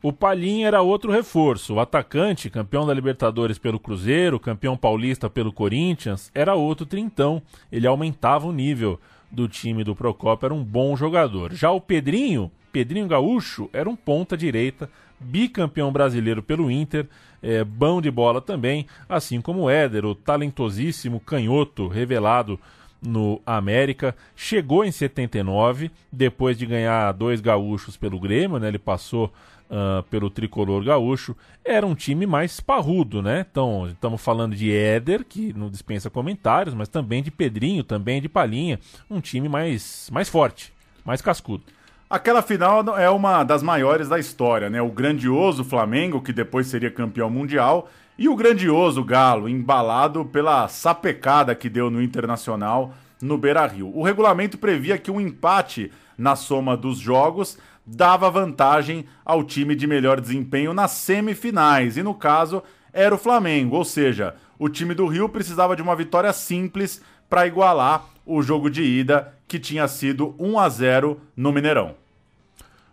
O 0.00 0.12
Palhinha 0.12 0.68
era 0.68 0.80
outro 0.80 1.10
reforço. 1.10 1.74
O 1.74 1.80
atacante, 1.80 2.48
campeão 2.48 2.86
da 2.86 2.94
Libertadores 2.94 3.58
pelo 3.58 3.80
Cruzeiro, 3.80 4.38
campeão 4.38 4.76
paulista 4.76 5.28
pelo 5.28 5.52
Corinthians, 5.52 6.30
era 6.32 6.54
outro 6.54 6.86
trintão. 6.86 7.42
Ele 7.70 7.86
aumentava 7.86 8.46
o 8.46 8.52
nível 8.52 9.00
do 9.32 9.48
time 9.48 9.82
do 9.82 9.96
Procópio, 9.96 10.46
era 10.46 10.54
um 10.54 10.62
bom 10.62 10.94
jogador. 10.94 11.52
Já 11.54 11.70
o 11.70 11.80
Pedrinho, 11.80 12.50
Pedrinho 12.70 13.08
Gaúcho, 13.08 13.70
era 13.72 13.88
um 13.88 13.96
ponta 13.96 14.36
direita, 14.36 14.90
bicampeão 15.18 15.90
brasileiro 15.90 16.42
pelo 16.42 16.70
Inter, 16.70 17.08
é, 17.42 17.64
bom 17.64 18.00
de 18.00 18.10
bola 18.10 18.40
também, 18.40 18.86
assim 19.08 19.40
como 19.40 19.62
o 19.62 19.70
Éder, 19.70 20.04
o 20.04 20.14
talentosíssimo 20.14 21.18
canhoto 21.18 21.88
revelado 21.88 22.60
no 23.00 23.40
América. 23.44 24.14
Chegou 24.36 24.84
em 24.84 24.92
79, 24.92 25.90
depois 26.12 26.56
de 26.56 26.66
ganhar 26.66 27.10
dois 27.12 27.40
gaúchos 27.40 27.96
pelo 27.96 28.20
Grêmio, 28.20 28.58
né? 28.58 28.68
Ele 28.68 28.78
passou 28.78 29.32
uh, 29.72 30.02
pelo 30.04 30.28
tricolor 30.28 30.84
gaúcho. 30.84 31.34
Era 31.64 31.86
um 31.86 31.94
time 31.94 32.26
mais 32.26 32.60
parrudo, 32.60 33.22
né? 33.22 33.46
Então, 33.50 33.88
estamos 33.88 34.22
falando 34.22 34.54
de 34.54 34.70
Éder, 34.70 35.24
que 35.24 35.52
não 35.54 35.70
dispensa 35.70 36.10
comentários, 36.10 36.74
mas 36.74 36.88
também 36.88 37.22
de 37.22 37.30
Pedrinho, 37.30 37.82
também 37.82 38.20
de 38.20 38.28
Palinha. 38.28 38.78
Um 39.10 39.20
time 39.20 39.48
mais, 39.48 40.10
mais 40.12 40.28
forte, 40.28 40.72
mais 41.04 41.22
cascudo. 41.22 41.64
Aquela 42.10 42.42
final 42.42 42.98
é 42.98 43.08
uma 43.08 43.42
das 43.42 43.62
maiores 43.62 44.06
da 44.06 44.18
história, 44.18 44.68
né? 44.68 44.82
O 44.82 44.90
grandioso 44.90 45.64
Flamengo, 45.64 46.20
que 46.20 46.32
depois 46.32 46.66
seria 46.66 46.90
campeão 46.90 47.30
mundial, 47.30 47.88
e 48.18 48.28
o 48.28 48.36
grandioso 48.36 49.02
Galo, 49.02 49.48
embalado 49.48 50.22
pela 50.26 50.68
sapecada 50.68 51.54
que 51.54 51.70
deu 51.70 51.90
no 51.90 52.02
Internacional 52.02 52.92
no 53.22 53.38
Beira-Rio. 53.38 53.90
O 53.96 54.02
regulamento 54.02 54.58
previa 54.58 54.98
que 54.98 55.10
um 55.10 55.20
empate 55.20 55.90
na 56.18 56.36
soma 56.36 56.76
dos 56.76 56.98
jogos 56.98 57.56
dava 57.84 58.30
vantagem 58.30 59.04
ao 59.24 59.42
time 59.42 59.74
de 59.74 59.86
melhor 59.86 60.20
desempenho 60.20 60.72
nas 60.72 60.92
semifinais, 60.92 61.96
e 61.96 62.02
no 62.02 62.14
caso 62.14 62.62
era 62.92 63.14
o 63.14 63.18
Flamengo, 63.18 63.76
ou 63.76 63.84
seja, 63.84 64.34
o 64.58 64.68
time 64.68 64.94
do 64.94 65.06
Rio 65.06 65.28
precisava 65.28 65.74
de 65.74 65.82
uma 65.82 65.96
vitória 65.96 66.32
simples 66.32 67.02
para 67.28 67.46
igualar 67.46 68.04
o 68.24 68.42
jogo 68.42 68.70
de 68.70 68.82
ida 68.82 69.34
que 69.48 69.58
tinha 69.58 69.88
sido 69.88 70.34
1 70.38 70.58
a 70.58 70.68
0 70.68 71.20
no 71.36 71.52
Mineirão. 71.52 71.94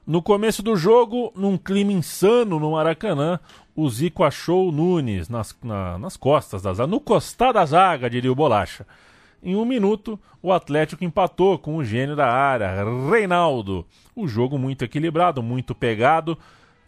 No 0.07 0.23
começo 0.23 0.63
do 0.63 0.75
jogo, 0.75 1.31
num 1.35 1.55
clima 1.55 1.91
insano 1.91 2.59
no 2.59 2.71
Maracanã, 2.71 3.39
o 3.75 3.87
Zico 3.89 4.23
achou 4.23 4.67
o 4.67 4.71
Nunes 4.71 5.29
nas, 5.29 5.55
na, 5.63 5.99
nas 5.99 6.17
costas 6.17 6.63
da 6.63 6.73
zaga, 6.73 6.87
no 6.87 6.99
costar 6.99 7.53
da 7.53 7.63
zaga, 7.65 8.09
diria 8.09 8.31
o 8.31 8.35
Bolacha. 8.35 8.87
Em 9.41 9.55
um 9.55 9.63
minuto, 9.63 10.19
o 10.41 10.51
Atlético 10.51 11.03
empatou 11.03 11.57
com 11.57 11.77
o 11.77 11.83
gênio 11.83 12.15
da 12.15 12.29
área, 12.31 12.83
Reinaldo. 13.09 13.85
O 14.15 14.27
jogo 14.27 14.57
muito 14.57 14.83
equilibrado, 14.83 15.41
muito 15.41 15.73
pegado 15.73 16.37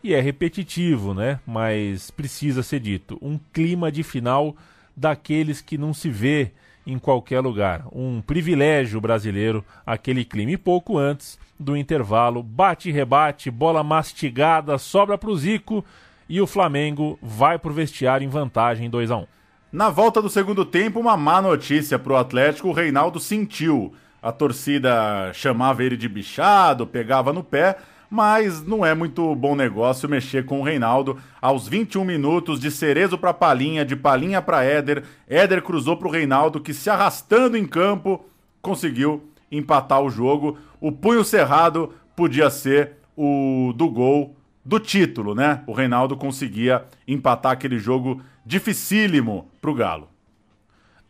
e 0.03 0.13
é 0.13 0.19
repetitivo, 0.19 1.13
né? 1.13 1.39
Mas 1.45 2.11
precisa 2.11 2.61
ser 2.61 2.79
dito. 2.79 3.17
Um 3.21 3.39
clima 3.53 3.91
de 3.91 4.03
final 4.03 4.55
daqueles 4.95 5.61
que 5.61 5.77
não 5.77 5.93
se 5.93 6.09
vê 6.09 6.51
em 6.85 6.99
qualquer 6.99 7.39
lugar. 7.39 7.85
Um 7.91 8.21
privilégio 8.21 8.99
brasileiro, 8.99 9.63
aquele 9.85 10.25
clima. 10.25 10.51
E 10.51 10.57
pouco 10.57 10.97
antes, 10.97 11.39
do 11.57 11.77
intervalo. 11.77 12.43
Bate 12.43 12.91
rebate, 12.91 13.49
bola 13.49 13.83
mastigada, 13.83 14.77
sobra 14.77 15.17
para 15.17 15.29
o 15.29 15.37
Zico 15.37 15.85
e 16.27 16.41
o 16.41 16.47
Flamengo 16.47 17.17
vai 17.21 17.57
para 17.57 17.71
o 17.71 17.73
vestiário 17.73 18.25
em 18.25 18.29
vantagem 18.29 18.89
2 18.89 19.11
a 19.11 19.17
1 19.17 19.40
Na 19.71 19.89
volta 19.89 20.21
do 20.21 20.29
segundo 20.29 20.65
tempo, 20.65 20.99
uma 20.99 21.15
má 21.15 21.41
notícia 21.41 21.97
para 21.97 22.11
o 22.11 22.17
Atlético, 22.17 22.67
o 22.67 22.73
Reinaldo 22.73 23.21
sentiu. 23.21 23.93
A 24.21 24.29
torcida 24.29 25.31
chamava 25.33 25.81
ele 25.81 25.95
de 25.95 26.09
bichado, 26.09 26.85
pegava 26.85 27.31
no 27.31 27.41
pé, 27.41 27.77
mas 28.09 28.61
não 28.67 28.85
é 28.85 28.93
muito 28.93 29.33
bom 29.33 29.55
negócio 29.55 30.09
mexer 30.09 30.43
com 30.43 30.59
o 30.59 30.63
Reinaldo. 30.63 31.17
Aos 31.41 31.69
21 31.69 32.03
minutos, 32.03 32.59
de 32.59 32.69
Cerezo 32.69 33.17
para 33.17 33.33
Palinha, 33.33 33.85
de 33.85 33.95
Palinha 33.95 34.41
para 34.41 34.61
Éder, 34.61 35.05
Éder 35.25 35.61
cruzou 35.61 35.95
para 35.95 36.09
o 36.09 36.11
Reinaldo, 36.11 36.59
que 36.59 36.73
se 36.73 36.89
arrastando 36.89 37.55
em 37.55 37.65
campo, 37.65 38.25
conseguiu 38.61 39.23
empatar 39.49 40.01
o 40.01 40.09
jogo. 40.09 40.57
O 40.81 40.91
punho 40.91 41.23
cerrado 41.23 41.93
podia 42.13 42.49
ser 42.49 42.97
o 43.15 43.71
do 43.73 43.89
gol 43.89 44.35
do 44.65 44.81
título, 44.81 45.33
né? 45.33 45.63
O 45.65 45.71
Reinaldo 45.71 46.17
conseguia 46.17 46.83
empatar 47.07 47.53
aquele 47.53 47.79
jogo 47.79 48.21
dificílimo 48.45 49.47
pro 49.61 49.73
Galo. 49.73 50.09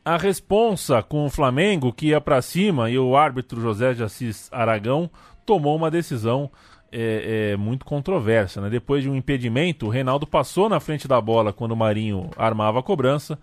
A 0.03 0.17
responsa 0.17 1.03
com 1.03 1.25
o 1.25 1.29
Flamengo 1.29 1.93
que 1.93 2.07
ia 2.07 2.19
para 2.19 2.41
cima 2.41 2.89
e 2.89 2.97
o 2.97 3.15
árbitro 3.15 3.61
José 3.61 3.93
de 3.93 4.03
Assis 4.03 4.49
Aragão 4.51 5.09
tomou 5.45 5.75
uma 5.75 5.91
decisão 5.91 6.49
é, 6.91 7.51
é, 7.51 7.57
muito 7.57 7.85
controversa. 7.85 8.59
Né? 8.61 8.69
Depois 8.69 9.03
de 9.03 9.09
um 9.09 9.15
impedimento, 9.15 9.85
o 9.85 9.89
Reinaldo 9.89 10.25
passou 10.25 10.67
na 10.67 10.79
frente 10.79 11.07
da 11.07 11.21
bola 11.21 11.53
quando 11.53 11.73
o 11.73 11.77
Marinho 11.77 12.29
armava 12.35 12.79
a 12.79 12.83
cobrança 12.83 13.37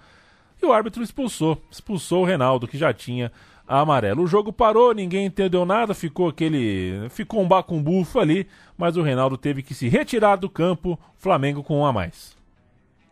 e 0.60 0.66
o 0.66 0.72
árbitro 0.72 1.02
expulsou. 1.02 1.62
Expulsou 1.70 2.22
o 2.22 2.26
Reinaldo, 2.26 2.66
que 2.66 2.76
já 2.76 2.92
tinha 2.92 3.30
amarelo. 3.66 4.22
O 4.22 4.26
jogo 4.26 4.52
parou, 4.52 4.92
ninguém 4.92 5.26
entendeu 5.26 5.64
nada, 5.64 5.94
ficou 5.94 6.28
aquele. 6.28 7.08
Ficou 7.10 7.40
um 7.40 7.48
bacumbufo 7.48 8.18
ali, 8.18 8.46
mas 8.76 8.96
o 8.96 9.02
Reinaldo 9.02 9.36
teve 9.36 9.62
que 9.62 9.74
se 9.74 9.88
retirar 9.88 10.36
do 10.36 10.48
campo, 10.48 10.98
Flamengo 11.16 11.62
com 11.62 11.80
um 11.80 11.86
a 11.86 11.92
mais. 11.92 12.37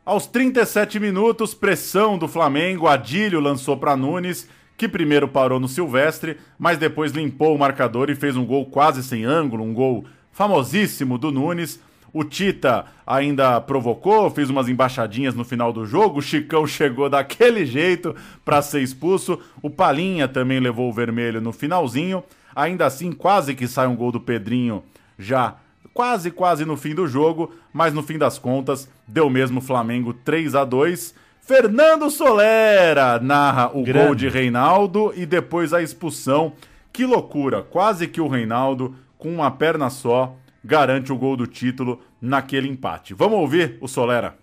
Aos 0.06 0.24
37 0.24 1.00
minutos, 1.00 1.52
pressão 1.52 2.16
do 2.16 2.28
Flamengo, 2.28 2.86
Adílio 2.86 3.40
lançou 3.40 3.76
para 3.76 3.96
Nunes, 3.96 4.48
que 4.76 4.86
primeiro 4.86 5.26
parou 5.26 5.58
no 5.58 5.66
Silvestre, 5.66 6.36
mas 6.56 6.78
depois 6.78 7.10
limpou 7.10 7.52
o 7.52 7.58
marcador 7.58 8.08
e 8.08 8.14
fez 8.14 8.36
um 8.36 8.46
gol 8.46 8.66
quase 8.66 9.02
sem 9.02 9.24
ângulo, 9.24 9.64
um 9.64 9.74
gol 9.74 10.04
famosíssimo 10.30 11.18
do 11.18 11.32
Nunes. 11.32 11.82
O 12.12 12.22
Tita 12.22 12.86
ainda 13.04 13.60
provocou, 13.60 14.30
fez 14.30 14.48
umas 14.48 14.68
embaixadinhas 14.68 15.34
no 15.34 15.44
final 15.44 15.72
do 15.72 15.84
jogo. 15.84 16.20
O 16.20 16.22
Chicão 16.22 16.64
chegou 16.68 17.10
daquele 17.10 17.66
jeito 17.66 18.14
para 18.44 18.62
ser 18.62 18.82
expulso. 18.82 19.40
O 19.60 19.68
Palinha 19.68 20.28
também 20.28 20.60
levou 20.60 20.88
o 20.88 20.92
vermelho 20.92 21.40
no 21.40 21.52
finalzinho. 21.52 22.22
Ainda 22.54 22.86
assim, 22.86 23.10
quase 23.10 23.56
que 23.56 23.66
sai 23.66 23.88
um 23.88 23.96
gol 23.96 24.12
do 24.12 24.20
Pedrinho 24.20 24.84
já 25.18 25.56
quase 25.92 26.30
quase 26.30 26.64
no 26.64 26.76
fim 26.76 26.94
do 26.94 27.06
jogo, 27.06 27.52
mas 27.72 27.92
no 27.92 28.02
fim 28.02 28.18
das 28.18 28.38
contas 28.38 28.88
deu 29.06 29.28
mesmo 29.28 29.60
Flamengo 29.60 30.12
3 30.12 30.54
a 30.54 30.64
2. 30.64 31.14
Fernando 31.40 32.10
Solera 32.10 33.20
narra 33.20 33.70
o 33.72 33.82
Grande. 33.82 34.06
gol 34.06 34.14
de 34.14 34.28
Reinaldo 34.28 35.12
e 35.14 35.24
depois 35.24 35.72
a 35.72 35.80
expulsão. 35.80 36.54
Que 36.92 37.04
loucura! 37.04 37.62
Quase 37.62 38.08
que 38.08 38.20
o 38.20 38.26
Reinaldo 38.26 38.96
com 39.18 39.32
uma 39.32 39.50
perna 39.50 39.88
só 39.88 40.34
garante 40.64 41.12
o 41.12 41.16
gol 41.16 41.36
do 41.36 41.46
título 41.46 42.00
naquele 42.20 42.68
empate. 42.68 43.14
Vamos 43.14 43.38
ouvir 43.38 43.78
o 43.80 43.86
Solera. 43.86 44.36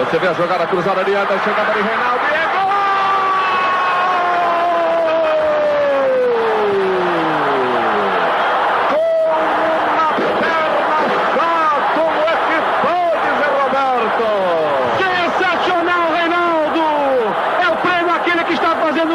Você 0.00 0.18
vê 0.18 0.26
a 0.26 0.34
jogada 0.34 0.66
cruzada 0.66 1.00
ali, 1.00 1.14
a 1.14 1.26
chegada 1.26 1.72
de 1.74 1.80
Reinaldo 1.80 2.24
e 2.24 2.34
é 2.34 2.46
gol! 2.52 2.62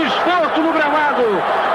esforço 0.07 0.61
no 0.61 0.73
gramado. 0.73 1.23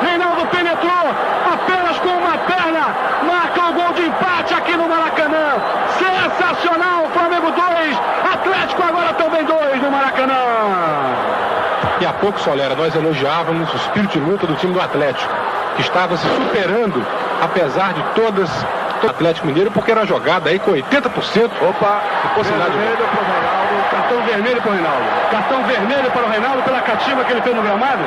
Reinaldo 0.03 0.47
penetrou 0.47 1.07
apenas 1.53 1.99
com 1.99 2.09
uma 2.09 2.39
perna, 2.39 2.95
marca 3.23 3.69
o 3.69 3.73
gol 3.73 3.93
de 3.95 4.07
empate 4.07 4.55
aqui 4.55 4.77
no 4.77 4.89
Maracanã. 4.89 5.57
Sensacional, 5.99 7.07
Flamengo 7.13 7.51
2, 7.51 8.01
Atlético 8.33 8.83
agora 8.83 9.13
também 9.15 9.45
2 9.45 9.83
no 9.83 9.91
Maracanã. 9.91 10.35
Pouco, 12.33 12.41
Solera, 12.41 12.75
nós 12.75 12.95
elogiávamos 12.95 13.71
o 13.73 13.77
espírito 13.77 14.19
de 14.19 14.21
luta 14.21 14.47
do 14.47 14.55
time 14.55 14.73
do 14.73 14.81
Atlético, 14.81 15.33
que 15.77 15.83
estava 15.83 16.17
se 16.17 16.27
superando, 16.27 17.05
apesar 17.43 17.93
de 17.93 18.03
todas 18.15 18.49
Atlético 19.07 19.49
Mineiro 19.49 19.71
porque 19.71 19.91
era 19.91 20.07
jogada 20.07 20.49
aí 20.49 20.59
com 20.59 20.71
80% 20.71 21.51
Opa, 21.61 22.01
de 22.23 22.29
possibilidade. 22.35 22.73
vermelho 22.73 22.97
para 23.03 23.21
o 23.21 23.25
Reinaldo, 23.27 23.91
cartão 23.91 24.23
vermelho 24.23 24.63
para 24.63 24.71
o 24.71 24.75
Reinaldo. 24.75 25.05
Cartão 25.31 25.63
vermelho 25.65 26.11
para 26.11 26.23
o 26.23 26.31
Reinaldo 26.31 26.63
pela 26.63 26.81
catimba 26.81 27.25
que 27.25 27.33
ele 27.33 27.43
fez 27.43 27.57
no 27.57 27.63
gramado. 27.63 28.03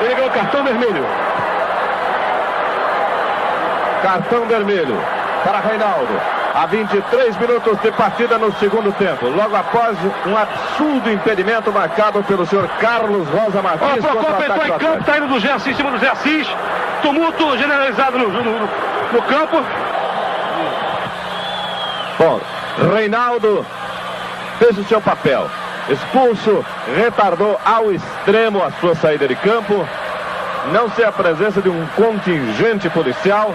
Ele 0.00 0.14
ganhou 0.14 0.30
cartão 0.30 0.64
vermelho. 0.64 1.06
Cartão 4.02 4.46
vermelho 4.46 5.04
para 5.44 5.60
Reinaldo. 5.60 6.31
Há 6.54 6.66
23 6.66 7.36
minutos 7.38 7.80
de 7.80 7.90
partida 7.92 8.36
no 8.36 8.52
segundo 8.58 8.92
tempo. 8.98 9.26
Logo 9.26 9.56
após 9.56 9.96
um 10.26 10.36
absurdo 10.36 11.10
impedimento 11.10 11.72
marcado 11.72 12.22
pelo 12.24 12.44
senhor 12.44 12.68
Carlos 12.78 13.26
Rosa 13.28 13.62
Martins. 13.62 14.04
o 14.04 14.08
Procopio 14.08 14.44
entrou 14.44 14.66
em 14.66 14.68
campo, 14.68 14.74
Atlético. 14.74 15.04
tá 15.04 15.16
indo 15.18 15.28
do 15.28 15.50
Assis, 15.52 15.66
em 15.66 15.74
cima 15.74 15.90
do 15.90 16.06
Assis. 16.06 16.48
Tumulto 17.00 17.56
generalizado 17.56 18.18
no, 18.18 18.28
no, 18.28 18.42
no- 18.42 19.22
campo. 19.22 19.62
Bom, 22.18 22.40
Reinaldo 22.94 23.64
fez 24.58 24.76
o 24.76 24.84
seu 24.84 25.00
papel. 25.00 25.50
Expulso, 25.88 26.64
retardou 26.96 27.58
ao 27.64 27.92
extremo 27.92 28.62
a 28.62 28.70
sua 28.72 28.94
saída 28.94 29.26
de 29.26 29.34
campo. 29.36 29.86
Não 30.70 30.88
ser 30.90 31.04
a 31.04 31.12
presença 31.12 31.60
de 31.62 31.68
um 31.70 31.86
contingente 31.96 32.88
policial. 32.90 33.54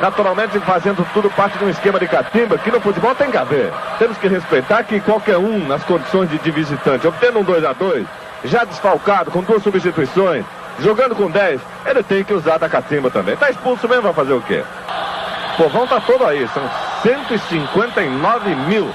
Naturalmente 0.00 0.58
fazendo 0.60 1.06
tudo 1.14 1.30
parte 1.30 1.56
de 1.58 1.64
um 1.64 1.70
esquema 1.70 1.98
de 1.98 2.06
catimba 2.06 2.58
que 2.58 2.70
no 2.70 2.80
futebol 2.80 3.14
tem 3.14 3.30
que 3.30 3.36
haver. 3.36 3.72
Temos 3.98 4.18
que 4.18 4.28
respeitar 4.28 4.82
que 4.84 5.00
qualquer 5.00 5.38
um, 5.38 5.66
nas 5.66 5.82
condições 5.84 6.28
de, 6.28 6.38
de 6.38 6.50
visitante, 6.50 7.06
obtendo 7.06 7.38
um 7.38 7.44
2 7.44 7.64
a 7.64 7.72
2 7.72 8.06
já 8.44 8.64
desfalcado, 8.64 9.30
com 9.30 9.42
duas 9.42 9.62
substituições, 9.62 10.44
jogando 10.80 11.14
com 11.14 11.30
10, 11.30 11.60
ele 11.86 12.02
tem 12.02 12.22
que 12.22 12.34
usar 12.34 12.58
da 12.58 12.68
catimba 12.68 13.10
também. 13.10 13.36
Tá 13.36 13.50
expulso 13.50 13.88
mesmo, 13.88 14.02
vai 14.02 14.12
fazer 14.12 14.34
o 14.34 14.42
quê? 14.42 14.62
O 15.54 15.62
povão 15.62 15.86
tá 15.86 16.00
todo 16.00 16.26
aí, 16.26 16.46
são 16.48 16.62
159 17.02 18.54
mil. 18.68 18.90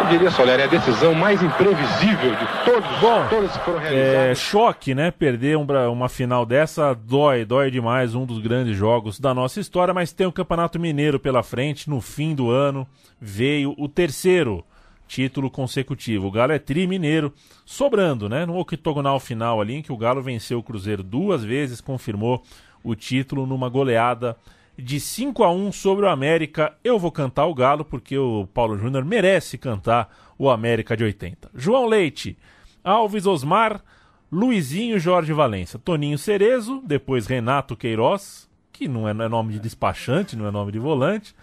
Eu 0.00 0.06
diria, 0.08 0.30
Soler, 0.30 0.60
é 0.60 0.64
a 0.64 0.66
decisão 0.66 1.14
mais 1.14 1.42
imprevisível 1.42 2.30
de 2.30 2.46
todos, 2.64 2.98
Bom, 3.00 3.26
todas 3.28 3.56
que 3.56 3.64
foram 3.64 3.80
É 3.80 4.34
choque, 4.34 4.94
né? 4.94 5.10
Perder 5.10 5.56
um 5.56 5.66
uma 5.90 6.08
final 6.08 6.46
dessa 6.46 6.94
dói, 6.94 7.44
dói 7.44 7.70
demais. 7.70 8.14
Um 8.14 8.24
dos 8.24 8.38
grandes 8.38 8.76
jogos 8.76 9.18
da 9.18 9.34
nossa 9.34 9.58
história, 9.60 9.92
mas 9.92 10.12
tem 10.12 10.26
o 10.26 10.32
Campeonato 10.32 10.78
Mineiro 10.78 11.18
pela 11.18 11.42
frente. 11.42 11.90
No 11.90 12.00
fim 12.00 12.34
do 12.34 12.50
ano 12.50 12.86
veio 13.20 13.74
o 13.76 13.88
terceiro 13.88 14.64
título 15.08 15.50
consecutivo. 15.50 16.28
O 16.28 16.30
Galo 16.30 16.52
é 16.52 16.58
tri 16.58 16.86
mineiro, 16.86 17.32
sobrando, 17.66 18.28
né? 18.28 18.46
No 18.46 18.58
octogonal 18.58 19.20
final 19.20 19.60
ali, 19.60 19.74
em 19.74 19.82
que 19.82 19.92
o 19.92 19.96
Galo 19.96 20.22
venceu 20.22 20.58
o 20.58 20.62
Cruzeiro 20.62 21.02
duas 21.02 21.44
vezes, 21.44 21.80
confirmou 21.80 22.42
o 22.82 22.94
título 22.94 23.46
numa 23.46 23.68
goleada 23.68 24.36
de 24.82 25.00
5 25.00 25.44
a 25.44 25.50
1 25.50 25.72
sobre 25.72 26.04
o 26.04 26.08
América. 26.08 26.76
Eu 26.82 26.98
vou 26.98 27.10
cantar 27.10 27.46
o 27.46 27.54
Galo 27.54 27.84
porque 27.84 28.18
o 28.18 28.46
Paulo 28.52 28.76
Júnior 28.76 29.04
merece 29.04 29.56
cantar 29.56 30.14
o 30.38 30.50
América 30.50 30.96
de 30.96 31.04
80. 31.04 31.50
João 31.54 31.86
Leite, 31.86 32.36
Alves 32.82 33.26
Osmar, 33.26 33.82
Luizinho 34.30 34.98
Jorge 34.98 35.32
Valença, 35.32 35.78
Toninho 35.78 36.18
Cerezo, 36.18 36.82
depois 36.84 37.26
Renato 37.26 37.76
Queiroz, 37.76 38.48
que 38.72 38.88
não 38.88 39.08
é, 39.08 39.14
não 39.14 39.24
é 39.24 39.28
nome 39.28 39.52
de 39.52 39.60
despachante, 39.60 40.34
não 40.34 40.46
é 40.46 40.50
nome 40.50 40.72
de 40.72 40.78
volante, 40.78 41.34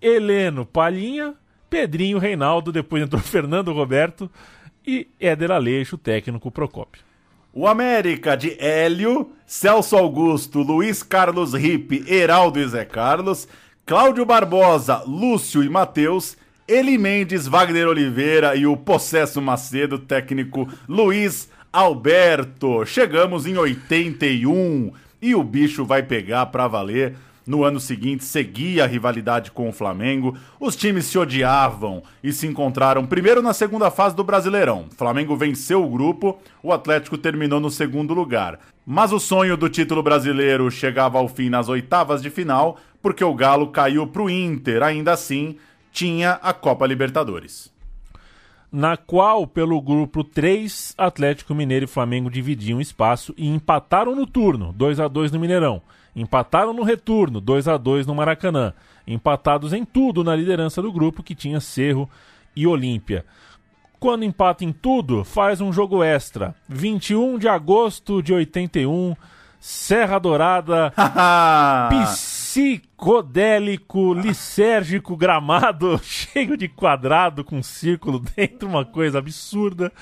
Heleno 0.00 0.64
Palhinha, 0.64 1.34
Pedrinho 1.68 2.18
Reinaldo, 2.18 2.72
depois 2.72 3.02
entrou 3.02 3.20
Fernando 3.22 3.72
Roberto 3.72 4.30
e 4.86 5.08
Éder 5.18 5.50
Aleixo, 5.50 5.98
técnico 5.98 6.50
Procópio. 6.50 7.09
O 7.52 7.66
América 7.66 8.36
de 8.36 8.56
Hélio, 8.60 9.32
Celso 9.44 9.96
Augusto, 9.96 10.60
Luiz 10.60 11.02
Carlos 11.02 11.52
Ripe, 11.52 12.04
Heraldo 12.06 12.60
e 12.60 12.68
Zé 12.68 12.84
Carlos, 12.84 13.48
Cláudio 13.84 14.24
Barbosa, 14.24 15.02
Lúcio 15.04 15.60
e 15.64 15.68
Matheus, 15.68 16.36
Eli 16.68 16.96
Mendes, 16.96 17.48
Wagner 17.48 17.88
Oliveira 17.88 18.54
e 18.54 18.64
o 18.64 18.76
Possesso 18.76 19.42
Macedo, 19.42 19.98
técnico 19.98 20.68
Luiz 20.88 21.50
Alberto. 21.72 22.86
Chegamos 22.86 23.44
em 23.48 23.56
81 23.56 24.92
e 25.20 25.34
o 25.34 25.42
bicho 25.42 25.84
vai 25.84 26.04
pegar 26.04 26.46
pra 26.46 26.68
valer. 26.68 27.16
No 27.50 27.64
ano 27.64 27.80
seguinte, 27.80 28.24
seguia 28.24 28.84
a 28.84 28.86
rivalidade 28.86 29.50
com 29.50 29.68
o 29.68 29.72
Flamengo. 29.72 30.36
Os 30.60 30.76
times 30.76 31.06
se 31.06 31.18
odiavam 31.18 32.00
e 32.22 32.32
se 32.32 32.46
encontraram 32.46 33.04
primeiro 33.04 33.42
na 33.42 33.52
segunda 33.52 33.90
fase 33.90 34.14
do 34.14 34.22
Brasileirão. 34.22 34.86
O 34.88 34.94
Flamengo 34.94 35.34
venceu 35.34 35.84
o 35.84 35.88
grupo, 35.88 36.38
o 36.62 36.72
Atlético 36.72 37.18
terminou 37.18 37.58
no 37.58 37.68
segundo 37.68 38.14
lugar. 38.14 38.60
Mas 38.86 39.10
o 39.10 39.18
sonho 39.18 39.56
do 39.56 39.68
título 39.68 40.00
brasileiro 40.00 40.70
chegava 40.70 41.18
ao 41.18 41.26
fim 41.26 41.48
nas 41.48 41.68
oitavas 41.68 42.22
de 42.22 42.30
final, 42.30 42.78
porque 43.02 43.24
o 43.24 43.34
Galo 43.34 43.66
caiu 43.72 44.06
pro 44.06 44.30
Inter. 44.30 44.84
Ainda 44.84 45.10
assim, 45.10 45.56
tinha 45.90 46.34
a 46.34 46.52
Copa 46.52 46.86
Libertadores. 46.86 47.68
na 48.70 48.96
qual, 48.96 49.44
pelo 49.44 49.80
grupo 49.82 50.22
3, 50.22 50.94
Atlético 50.96 51.52
Mineiro 51.52 51.86
e 51.86 51.88
Flamengo 51.88 52.30
dividiam 52.30 52.80
espaço 52.80 53.34
e 53.36 53.48
empataram 53.48 54.14
no 54.14 54.24
turno, 54.24 54.72
2 54.72 55.00
a 55.00 55.08
2 55.08 55.32
no 55.32 55.40
Mineirão. 55.40 55.82
Empataram 56.14 56.72
no 56.72 56.82
retorno, 56.82 57.40
2 57.40 57.68
a 57.68 57.76
2 57.76 58.06
no 58.06 58.14
Maracanã. 58.14 58.72
Empatados 59.06 59.72
em 59.72 59.84
tudo 59.84 60.24
na 60.24 60.34
liderança 60.34 60.82
do 60.82 60.92
grupo, 60.92 61.22
que 61.22 61.34
tinha 61.34 61.60
Cerro 61.60 62.08
e 62.54 62.66
Olímpia. 62.66 63.24
Quando 63.98 64.24
empata 64.24 64.64
em 64.64 64.72
tudo, 64.72 65.24
faz 65.24 65.60
um 65.60 65.72
jogo 65.72 66.02
extra. 66.02 66.54
21 66.68 67.38
de 67.38 67.48
agosto 67.48 68.22
de 68.22 68.32
81, 68.32 69.14
Serra 69.60 70.18
Dourada, 70.18 70.92
psicodélico, 72.50 74.14
lisérgico, 74.14 75.14
gramado, 75.16 76.00
cheio 76.02 76.56
de 76.56 76.66
quadrado 76.66 77.44
com 77.44 77.62
círculo 77.62 78.18
dentro, 78.18 78.68
uma 78.68 78.86
coisa 78.86 79.18
absurda. 79.18 79.92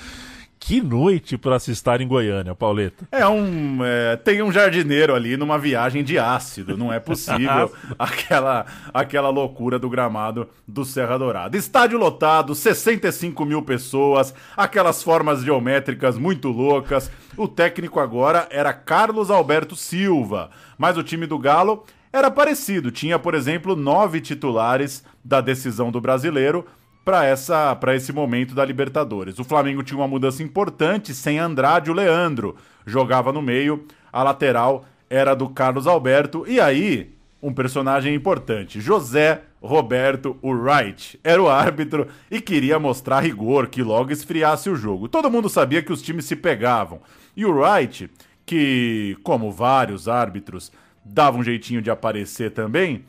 Que 0.60 0.80
noite 0.80 1.38
para 1.38 1.58
se 1.58 1.70
estar 1.70 2.00
em 2.00 2.08
Goiânia, 2.08 2.54
Pauleta. 2.54 3.06
É 3.12 3.26
um. 3.26 3.78
é, 3.84 4.16
tem 4.16 4.42
um 4.42 4.50
jardineiro 4.50 5.14
ali 5.14 5.36
numa 5.36 5.58
viagem 5.58 6.02
de 6.02 6.18
ácido. 6.18 6.76
Não 6.76 6.92
é 6.92 6.98
possível 6.98 7.72
aquela, 7.98 8.66
aquela 8.92 9.28
loucura 9.30 9.78
do 9.78 9.88
gramado 9.88 10.48
do 10.66 10.84
Serra 10.84 11.16
Dourada. 11.18 11.56
Estádio 11.56 11.98
lotado, 11.98 12.54
65 12.54 13.44
mil 13.44 13.62
pessoas, 13.62 14.34
aquelas 14.56 15.02
formas 15.02 15.42
geométricas 15.42 16.18
muito 16.18 16.48
loucas. 16.48 17.10
O 17.36 17.46
técnico 17.46 18.00
agora 18.00 18.48
era 18.50 18.72
Carlos 18.72 19.30
Alberto 19.30 19.76
Silva. 19.76 20.50
Mas 20.76 20.96
o 20.96 21.02
time 21.02 21.26
do 21.26 21.38
Galo 21.38 21.84
era 22.12 22.30
parecido. 22.30 22.90
Tinha, 22.90 23.18
por 23.18 23.34
exemplo, 23.34 23.76
nove 23.76 24.20
titulares 24.20 25.04
da 25.24 25.40
decisão 25.40 25.90
do 25.90 26.00
brasileiro 26.00 26.66
para 27.08 27.24
essa 27.24 27.74
para 27.74 27.96
esse 27.96 28.12
momento 28.12 28.54
da 28.54 28.62
Libertadores. 28.62 29.38
O 29.38 29.44
Flamengo 29.44 29.82
tinha 29.82 29.96
uma 29.96 30.06
mudança 30.06 30.42
importante 30.42 31.14
sem 31.14 31.38
Andrade, 31.38 31.90
o 31.90 31.94
Leandro 31.94 32.54
jogava 32.84 33.32
no 33.32 33.40
meio, 33.40 33.86
a 34.12 34.22
lateral 34.22 34.84
era 35.08 35.34
do 35.34 35.48
Carlos 35.48 35.86
Alberto 35.86 36.44
e 36.46 36.60
aí 36.60 37.14
um 37.42 37.50
personagem 37.50 38.14
importante, 38.14 38.78
José 38.78 39.40
Roberto 39.62 40.36
Wright, 40.42 41.18
era 41.24 41.42
o 41.42 41.48
árbitro 41.48 42.08
e 42.30 42.42
queria 42.42 42.78
mostrar 42.78 43.20
rigor, 43.20 43.68
que 43.68 43.82
logo 43.82 44.12
esfriasse 44.12 44.68
o 44.68 44.76
jogo. 44.76 45.08
Todo 45.08 45.30
mundo 45.30 45.48
sabia 45.48 45.82
que 45.82 45.92
os 45.92 46.02
times 46.02 46.26
se 46.26 46.36
pegavam. 46.36 47.00
E 47.34 47.46
o 47.46 47.58
Wright, 47.58 48.10
que 48.44 49.16
como 49.22 49.50
vários 49.50 50.08
árbitros 50.08 50.70
dava 51.02 51.38
um 51.38 51.42
jeitinho 51.42 51.80
de 51.80 51.90
aparecer 51.90 52.50
também, 52.50 53.02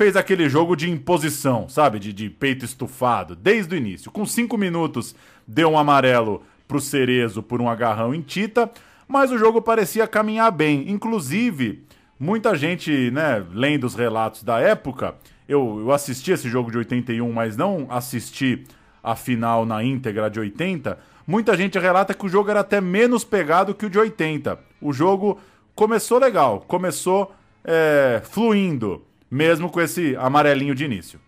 fez 0.00 0.16
aquele 0.16 0.48
jogo 0.48 0.74
de 0.76 0.90
imposição, 0.90 1.68
sabe? 1.68 1.98
De, 1.98 2.10
de 2.10 2.30
peito 2.30 2.64
estufado, 2.64 3.36
desde 3.36 3.74
o 3.74 3.76
início. 3.76 4.10
Com 4.10 4.24
cinco 4.24 4.56
minutos, 4.56 5.14
deu 5.46 5.68
um 5.68 5.78
amarelo 5.78 6.42
pro 6.66 6.80
Cerezo 6.80 7.42
por 7.42 7.60
um 7.60 7.68
agarrão 7.68 8.14
em 8.14 8.22
Tita, 8.22 8.70
mas 9.06 9.30
o 9.30 9.36
jogo 9.36 9.60
parecia 9.60 10.08
caminhar 10.08 10.50
bem. 10.52 10.88
Inclusive, 10.90 11.84
muita 12.18 12.54
gente, 12.54 13.10
né, 13.10 13.44
lendo 13.52 13.84
os 13.84 13.94
relatos 13.94 14.42
da 14.42 14.58
época, 14.58 15.16
eu, 15.46 15.80
eu 15.80 15.92
assisti 15.92 16.32
esse 16.32 16.48
jogo 16.48 16.70
de 16.70 16.78
81, 16.78 17.30
mas 17.30 17.54
não 17.54 17.86
assisti 17.90 18.64
a 19.04 19.14
final 19.14 19.66
na 19.66 19.84
íntegra 19.84 20.30
de 20.30 20.40
80. 20.40 20.98
Muita 21.26 21.54
gente 21.54 21.78
relata 21.78 22.14
que 22.14 22.24
o 22.24 22.28
jogo 22.30 22.48
era 22.48 22.60
até 22.60 22.80
menos 22.80 23.22
pegado 23.22 23.74
que 23.74 23.84
o 23.84 23.90
de 23.90 23.98
80. 23.98 24.58
O 24.80 24.94
jogo 24.94 25.38
começou 25.74 26.18
legal, 26.18 26.64
começou 26.66 27.34
é, 27.62 28.22
fluindo 28.24 29.04
mesmo 29.30 29.70
com 29.70 29.80
esse 29.80 30.16
amarelinho 30.16 30.74
de 30.74 30.84
início. 30.84 31.20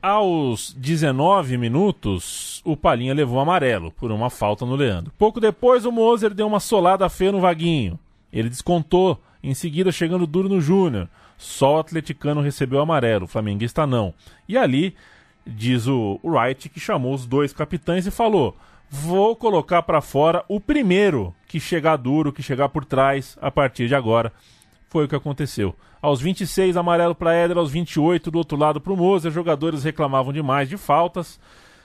Aos 0.00 0.72
19 0.72 1.58
minutos, 1.58 2.62
o 2.64 2.74
Palhinha 2.74 3.12
levou 3.12 3.38
amarelo 3.38 3.90
por 3.90 4.10
uma 4.10 4.30
falta 4.30 4.64
no 4.64 4.76
Leandro. 4.76 5.12
Pouco 5.18 5.40
depois, 5.40 5.84
o 5.84 5.92
Moser 5.92 6.32
deu 6.32 6.46
uma 6.46 6.60
solada 6.60 7.08
feia 7.10 7.32
no 7.32 7.40
Vaguinho. 7.40 7.98
Ele 8.32 8.48
descontou, 8.48 9.20
em 9.42 9.52
seguida 9.52 9.92
chegando 9.92 10.26
duro 10.26 10.48
no 10.48 10.60
Júnior. 10.60 11.08
Só 11.36 11.76
o 11.76 11.78
atleticano 11.80 12.40
recebeu 12.40 12.80
amarelo, 12.80 13.24
o 13.24 13.28
flamenguista 13.28 13.86
não. 13.86 14.14
E 14.48 14.56
ali, 14.56 14.94
diz 15.46 15.86
o 15.86 16.18
Wright, 16.22 16.68
que 16.68 16.80
chamou 16.80 17.14
os 17.14 17.26
dois 17.26 17.52
capitães 17.52 18.06
e 18.06 18.10
falou: 18.10 18.56
Vou 18.88 19.36
colocar 19.36 19.82
para 19.82 20.00
fora 20.00 20.44
o 20.48 20.58
primeiro 20.58 21.34
que 21.46 21.60
chegar 21.60 21.96
duro, 21.96 22.32
que 22.32 22.42
chegar 22.42 22.70
por 22.70 22.84
trás 22.84 23.36
a 23.40 23.50
partir 23.50 23.86
de 23.86 23.94
agora 23.94 24.32
Foi 24.90 25.04
o 25.04 25.08
que 25.08 25.14
aconteceu. 25.14 25.74
Aos 26.02 26.20
26, 26.20 26.76
amarelo 26.76 27.14
para 27.14 27.32
Éder, 27.32 27.56
aos 27.56 27.70
28, 27.70 28.28
do 28.28 28.38
outro 28.38 28.58
lado 28.58 28.80
para 28.80 28.92
o 28.92 28.96
Moser, 28.96 29.30
jogadores 29.30 29.84
reclamavam 29.84 30.32
demais 30.32 30.68
de 30.68 30.76
faltas 30.76 31.38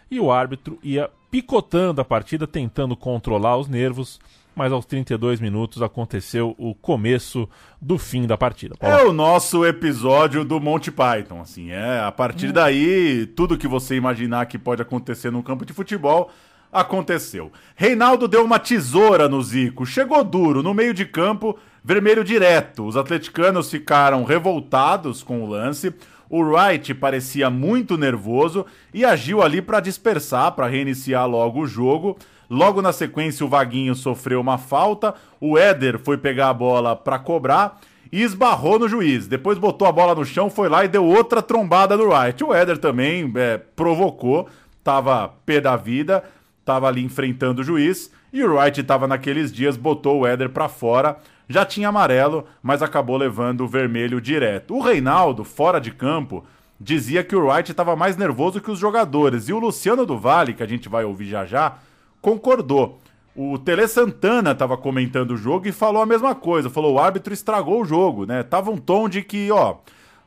e 0.09 0.19
o 0.19 0.31
árbitro 0.31 0.79
ia 0.81 1.09
picotando 1.29 2.01
a 2.01 2.05
partida, 2.05 2.47
tentando 2.47 2.95
controlar 2.97 3.57
os 3.57 3.67
nervos, 3.67 4.19
mas 4.55 4.71
aos 4.71 4.85
32 4.85 5.39
minutos 5.39 5.83
aconteceu 5.83 6.55
o 6.57 6.73
começo 6.73 7.47
do 7.79 7.99
fim 7.99 8.25
da 8.25 8.35
partida. 8.35 8.75
É 8.79 9.03
o 9.03 9.13
nosso 9.13 9.63
episódio 9.63 10.43
do 10.43 10.59
Monty 10.59 10.89
Python, 10.89 11.41
assim, 11.41 11.69
é, 11.69 11.99
a 11.99 12.11
partir 12.11 12.51
daí, 12.51 13.27
tudo 13.35 13.57
que 13.57 13.67
você 13.67 13.95
imaginar 13.95 14.47
que 14.47 14.57
pode 14.57 14.81
acontecer 14.81 15.29
num 15.29 15.43
campo 15.43 15.63
de 15.63 15.73
futebol, 15.73 16.31
aconteceu. 16.71 17.51
Reinaldo 17.75 18.27
deu 18.27 18.43
uma 18.43 18.57
tesoura 18.57 19.29
no 19.29 19.43
Zico, 19.43 19.85
chegou 19.85 20.23
duro, 20.23 20.63
no 20.63 20.73
meio 20.73 20.93
de 20.93 21.05
campo, 21.05 21.57
vermelho 21.85 22.23
direto. 22.23 22.83
Os 22.83 22.97
atleticanos 22.97 23.69
ficaram 23.69 24.23
revoltados 24.23 25.21
com 25.21 25.43
o 25.43 25.47
lance. 25.47 25.93
O 26.27 26.41
Wright 26.41 26.95
parecia 26.95 27.47
muito 27.51 27.95
nervoso 27.95 28.65
e 28.91 29.05
agiu 29.05 29.43
ali 29.43 29.61
para 29.61 29.79
dispersar, 29.79 30.53
para 30.53 30.65
reiniciar 30.65 31.29
logo 31.29 31.61
o 31.61 31.67
jogo. 31.67 32.17
Logo 32.49 32.81
na 32.81 32.91
sequência, 32.91 33.45
o 33.45 33.49
Vaguinho 33.49 33.93
sofreu 33.93 34.41
uma 34.41 34.57
falta. 34.57 35.13
O 35.39 35.59
Éder 35.59 35.99
foi 35.99 36.17
pegar 36.17 36.49
a 36.49 36.53
bola 36.53 36.95
para 36.95 37.19
cobrar 37.19 37.79
e 38.11 38.23
esbarrou 38.23 38.79
no 38.79 38.89
juiz. 38.89 39.27
Depois 39.27 39.59
botou 39.59 39.87
a 39.87 39.91
bola 39.91 40.15
no 40.15 40.25
chão, 40.25 40.49
foi 40.49 40.67
lá 40.67 40.83
e 40.83 40.87
deu 40.87 41.05
outra 41.05 41.39
trombada 41.39 41.95
no 41.95 42.09
Wright. 42.09 42.43
O 42.43 42.51
Éder 42.51 42.79
também 42.79 43.31
é, 43.35 43.57
provocou, 43.57 44.49
tava 44.83 45.27
pé 45.45 45.61
da 45.61 45.75
vida, 45.75 46.23
tava 46.63 46.87
ali 46.87 47.03
enfrentando 47.03 47.61
o 47.61 47.63
juiz. 47.63 48.09
E 48.35 48.43
o 48.43 48.53
Wright 48.53 48.83
tava 48.83 49.07
naqueles 49.07 49.51
dias, 49.51 49.77
botou 49.77 50.19
o 50.19 50.27
Éder 50.27 50.49
para 50.49 50.69
fora 50.69 51.17
já 51.47 51.65
tinha 51.65 51.89
amarelo, 51.89 52.45
mas 52.61 52.81
acabou 52.81 53.17
levando 53.17 53.61
o 53.61 53.67
vermelho 53.67 54.19
direto. 54.19 54.75
O 54.75 54.81
Reinaldo, 54.81 55.43
fora 55.43 55.79
de 55.79 55.91
campo, 55.91 56.43
dizia 56.79 57.23
que 57.23 57.35
o 57.35 57.47
Wright 57.47 57.71
estava 57.71 57.95
mais 57.95 58.17
nervoso 58.17 58.59
que 58.59 58.71
os 58.71 58.79
jogadores. 58.79 59.47
E 59.47 59.53
o 59.53 59.59
Luciano 59.59 60.05
do 60.05 60.17
Vale, 60.17 60.53
que 60.53 60.63
a 60.63 60.67
gente 60.67 60.89
vai 60.89 61.05
ouvir 61.05 61.25
já 61.25 61.45
já, 61.45 61.77
concordou. 62.21 62.99
O 63.35 63.57
Tele 63.59 63.87
Santana 63.87 64.51
estava 64.51 64.77
comentando 64.77 65.31
o 65.31 65.37
jogo 65.37 65.67
e 65.67 65.71
falou 65.71 66.01
a 66.01 66.05
mesma 66.05 66.33
coisa. 66.33 66.69
Falou: 66.69 66.93
o 66.93 66.99
árbitro 66.99 67.33
estragou 67.33 67.81
o 67.81 67.85
jogo, 67.85 68.25
né? 68.25 68.43
Tava 68.43 68.71
um 68.71 68.77
tom 68.77 69.09
de 69.09 69.21
que, 69.21 69.51
ó, 69.51 69.77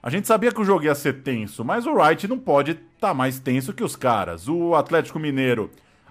a 0.03 0.11
gente 0.11 0.27
sabia 0.27 0.53
que 0.53 0.61
o 0.61 0.65
jogo 0.65 0.85
ia 0.85 0.95
ser 0.95 1.23
tenso, 1.23 1.65
mas 1.65 1.87
o 1.87 1.95
Wright 1.95 2.29
não 2.29 2.39
pode 2.39 2.73
estar 2.73 3.09
tá 3.09 3.15
mais 3.15 3.41
tenso 3.41 3.73
que 3.73 3.83
os 3.83 3.97
caras. 3.97 4.47
O 4.47 4.75
Atlético 4.75 5.19
Mineiro 5.19 5.71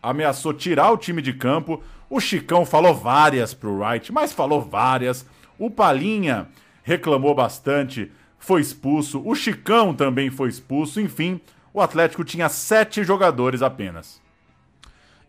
ameaçou 0.09 0.53
tirar 0.53 0.91
o 0.91 0.97
time 0.97 1.21
de 1.21 1.33
campo. 1.33 1.81
O 2.09 2.19
Chicão 2.19 2.65
falou 2.65 2.95
várias 2.95 3.53
pro 3.53 3.79
Wright, 3.79 4.11
mas 4.11 4.31
falou 4.31 4.61
várias. 4.61 5.25
O 5.59 5.69
Palinha 5.69 6.47
reclamou 6.83 7.35
bastante, 7.35 8.11
foi 8.39 8.61
expulso. 8.61 9.21
O 9.25 9.35
Chicão 9.35 9.93
também 9.93 10.29
foi 10.29 10.49
expulso. 10.49 11.01
Enfim, 11.01 11.41
o 11.73 11.81
Atlético 11.81 12.23
tinha 12.23 12.47
sete 12.47 13.03
jogadores 13.03 13.61
apenas. 13.61 14.21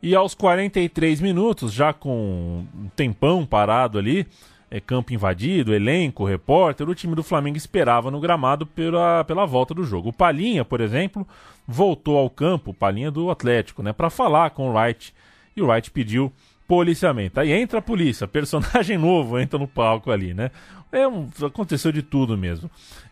E 0.00 0.14
aos 0.14 0.32
43 0.34 1.20
minutos, 1.20 1.72
já 1.72 1.92
com 1.92 2.64
um 2.72 2.88
tempão 2.94 3.44
parado 3.44 3.98
ali, 3.98 4.26
é, 4.70 4.80
campo 4.80 5.12
invadido, 5.12 5.74
elenco, 5.74 6.24
repórter, 6.24 6.88
o 6.88 6.94
time 6.94 7.16
do 7.16 7.22
Flamengo 7.24 7.56
esperava 7.56 8.10
no 8.10 8.20
gramado 8.20 8.64
pela, 8.64 9.24
pela 9.24 9.44
volta 9.44 9.74
do 9.74 9.84
jogo. 9.84 10.10
O 10.10 10.12
Palinha, 10.12 10.64
por 10.64 10.80
exemplo, 10.80 11.26
voltou 11.68 12.16
ao 12.16 12.30
campo, 12.30 12.72
Palinha 12.72 13.10
do 13.10 13.30
Atlético, 13.30 13.82
né, 13.82 13.92
para 13.92 14.08
falar 14.08 14.50
com 14.50 14.70
o 14.70 14.72
Wright. 14.72 15.14
E 15.54 15.60
o 15.60 15.66
Wright 15.66 15.90
pediu 15.90 16.32
policiamento. 16.66 17.38
Aí 17.38 17.52
entra 17.52 17.80
a 17.80 17.82
polícia, 17.82 18.26
personagem 18.26 18.96
novo 18.98 19.38
entra 19.38 19.58
no 19.58 19.68
palco 19.68 20.10
ali, 20.10 20.32
né? 20.32 20.50
É 20.90 21.06
um, 21.06 21.28
aconteceu 21.42 21.92
de 21.92 22.02
tudo 22.02 22.38
mesmo. 22.38 22.70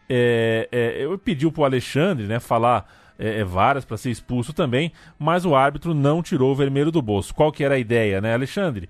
É, 0.08 0.68
é, 0.72 1.04
eu 1.04 1.18
pedi 1.18 1.50
pro 1.50 1.64
Alexandre, 1.64 2.26
né, 2.26 2.40
falar 2.40 2.90
é, 3.18 3.40
é 3.40 3.44
várias 3.44 3.84
para 3.84 3.98
ser 3.98 4.10
expulso 4.10 4.54
também, 4.54 4.90
mas 5.18 5.44
o 5.44 5.54
árbitro 5.54 5.92
não 5.92 6.22
tirou 6.22 6.52
o 6.52 6.56
vermelho 6.56 6.90
do 6.90 7.02
bolso. 7.02 7.34
Qual 7.34 7.52
que 7.52 7.62
era 7.62 7.74
a 7.74 7.78
ideia, 7.78 8.20
né, 8.22 8.32
Alexandre? 8.32 8.88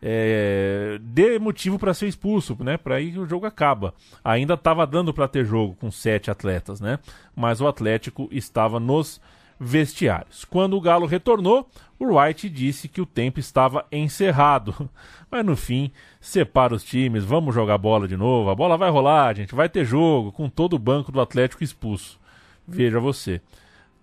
É, 0.00 0.98
dê 1.00 1.38
motivo 1.38 1.78
para 1.78 1.92
ser 1.92 2.06
expulso, 2.06 2.56
né? 2.60 2.76
Para 2.76 2.96
aí 2.96 3.18
o 3.18 3.26
jogo 3.26 3.46
acaba. 3.46 3.94
Ainda 4.22 4.54
estava 4.54 4.86
dando 4.86 5.12
para 5.12 5.26
ter 5.26 5.44
jogo 5.44 5.76
com 5.80 5.90
sete 5.90 6.30
atletas, 6.30 6.80
né? 6.80 6.98
Mas 7.34 7.60
o 7.60 7.66
Atlético 7.66 8.28
estava 8.30 8.78
nos 8.78 9.20
vestiários. 9.58 10.44
Quando 10.44 10.76
o 10.76 10.80
Galo 10.80 11.06
retornou, 11.06 11.68
o 11.98 12.06
Wright 12.06 12.48
disse 12.48 12.88
que 12.88 13.00
o 13.00 13.06
tempo 13.06 13.40
estava 13.40 13.84
encerrado. 13.90 14.88
Mas 15.30 15.44
no 15.44 15.56
fim, 15.56 15.90
separa 16.20 16.74
os 16.74 16.84
times, 16.84 17.24
vamos 17.24 17.54
jogar 17.54 17.76
bola 17.76 18.06
de 18.06 18.16
novo, 18.16 18.50
a 18.50 18.54
bola 18.54 18.76
vai 18.76 18.90
rolar, 18.90 19.34
gente, 19.34 19.54
vai 19.54 19.68
ter 19.68 19.84
jogo, 19.84 20.30
com 20.30 20.48
todo 20.48 20.74
o 20.74 20.78
banco 20.78 21.10
do 21.10 21.20
Atlético 21.20 21.64
expulso. 21.64 22.18
Veja 22.66 23.00
você. 23.00 23.40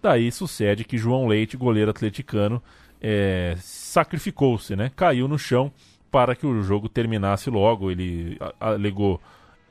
Daí 0.01 0.31
sucede 0.31 0.83
que 0.83 0.97
João 0.97 1.27
Leite, 1.27 1.57
goleiro 1.57 1.89
atleticano, 1.89 2.61
é, 3.01 3.55
sacrificou-se, 3.95 4.75
né? 4.75 4.91
Caiu 4.93 5.25
no 5.25 5.39
chão 5.39 5.71
para 6.11 6.35
que 6.35 6.45
o 6.45 6.61
jogo 6.61 6.89
terminasse 6.89 7.49
logo. 7.49 7.89
Ele 7.89 8.37
alegou 8.59 9.21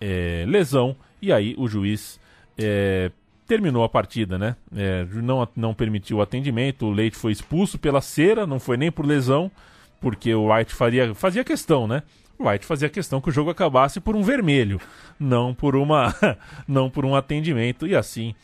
é, 0.00 0.44
lesão 0.48 0.96
e 1.20 1.30
aí 1.30 1.54
o 1.58 1.68
juiz 1.68 2.18
é, 2.56 3.10
terminou 3.46 3.84
a 3.84 3.88
partida, 3.88 4.38
né? 4.38 4.56
É, 4.74 5.04
não, 5.12 5.46
não 5.54 5.74
permitiu 5.74 6.18
o 6.18 6.22
atendimento, 6.22 6.86
o 6.86 6.90
Leite 6.90 7.18
foi 7.18 7.32
expulso 7.32 7.78
pela 7.78 8.00
cera, 8.00 8.46
não 8.46 8.58
foi 8.58 8.78
nem 8.78 8.90
por 8.90 9.04
lesão, 9.04 9.50
porque 10.00 10.34
o 10.34 10.50
White 10.50 10.74
faria, 10.74 11.14
fazia 11.14 11.44
questão, 11.44 11.86
né? 11.86 12.02
O 12.38 12.48
White 12.48 12.64
fazia 12.64 12.88
questão 12.88 13.20
que 13.20 13.28
o 13.28 13.32
jogo 13.32 13.50
acabasse 13.50 14.00
por 14.00 14.16
um 14.16 14.22
vermelho, 14.22 14.80
não 15.20 15.52
por 15.52 15.76
uma 15.76 16.14
não 16.66 16.88
por 16.88 17.04
um 17.04 17.14
atendimento 17.14 17.86
e 17.86 17.94
assim 17.94 18.34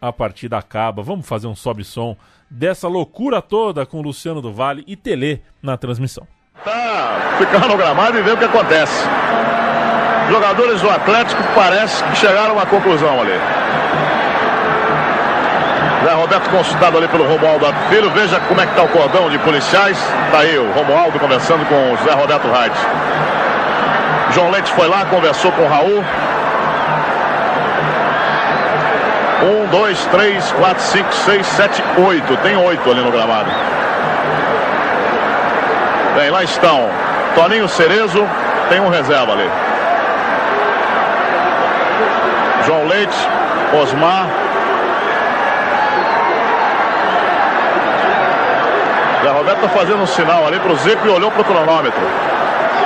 a 0.00 0.12
partida 0.12 0.56
acaba. 0.58 1.02
Vamos 1.02 1.26
fazer 1.26 1.46
um 1.46 1.54
sobe-som 1.54 2.16
dessa 2.48 2.88
loucura 2.88 3.42
toda 3.42 3.84
com 3.84 4.00
Luciano 4.00 4.40
do 4.40 4.52
Vale 4.52 4.82
e 4.86 4.96
Tele 4.96 5.42
na 5.62 5.76
transmissão. 5.76 6.26
Tá 6.64 7.36
ficando 7.38 7.68
no 7.68 7.76
gramado 7.76 8.18
e 8.18 8.22
ver 8.22 8.34
o 8.34 8.36
que 8.36 8.44
acontece. 8.44 9.06
Jogadores 10.30 10.80
do 10.80 10.88
Atlético 10.88 11.42
parece 11.54 12.04
que 12.04 12.16
chegaram 12.16 12.50
a 12.50 12.52
uma 12.54 12.66
conclusão 12.66 13.20
ali. 13.20 13.38
Zé 16.04 16.14
Roberto 16.14 16.50
consultado 16.50 16.96
ali 16.96 17.08
pelo 17.08 17.26
Romualdo 17.26 17.66
Filho. 17.88 18.10
Veja 18.10 18.40
como 18.40 18.60
é 18.60 18.64
que 18.64 18.72
está 18.72 18.82
o 18.82 18.88
cordão 18.88 19.28
de 19.28 19.38
policiais. 19.38 19.98
Está 20.26 20.38
aí 20.38 20.58
o 20.58 20.72
Romualdo 20.72 21.18
conversando 21.18 21.64
com 21.66 21.92
o 21.92 21.96
Zé 21.98 22.14
Roberto 22.14 22.48
Reit. 22.48 22.74
João 24.32 24.50
Leite 24.50 24.72
foi 24.72 24.88
lá, 24.88 25.04
conversou 25.06 25.52
com 25.52 25.62
o 25.62 25.68
Raul. 25.68 26.02
Um, 29.42 29.66
dois, 29.70 30.04
três, 30.06 30.52
quatro, 30.52 30.82
cinco, 30.82 31.12
seis, 31.14 31.46
sete, 31.46 31.82
oito. 32.06 32.36
Tem 32.38 32.56
oito 32.56 32.90
ali 32.90 33.00
no 33.02 33.10
gramado. 33.10 33.50
Bem, 36.14 36.30
lá 36.30 36.42
estão. 36.42 36.88
Toninho 37.34 37.68
Cerezo, 37.68 38.26
tem 38.68 38.80
um 38.80 38.88
reserva 38.88 39.32
ali. 39.32 39.50
João 42.66 42.86
Leite, 42.86 43.16
Osmar, 43.80 44.26
Zé 49.22 49.30
Roberto 49.30 49.64
está 49.64 49.68
fazendo 49.68 50.02
um 50.02 50.06
sinal 50.06 50.46
ali 50.46 50.58
para 50.58 50.72
o 50.72 50.76
Zico 50.76 51.06
e 51.06 51.10
olhou 51.10 51.30
para 51.30 51.42
o 51.42 51.44
cronômetro. 51.44 52.00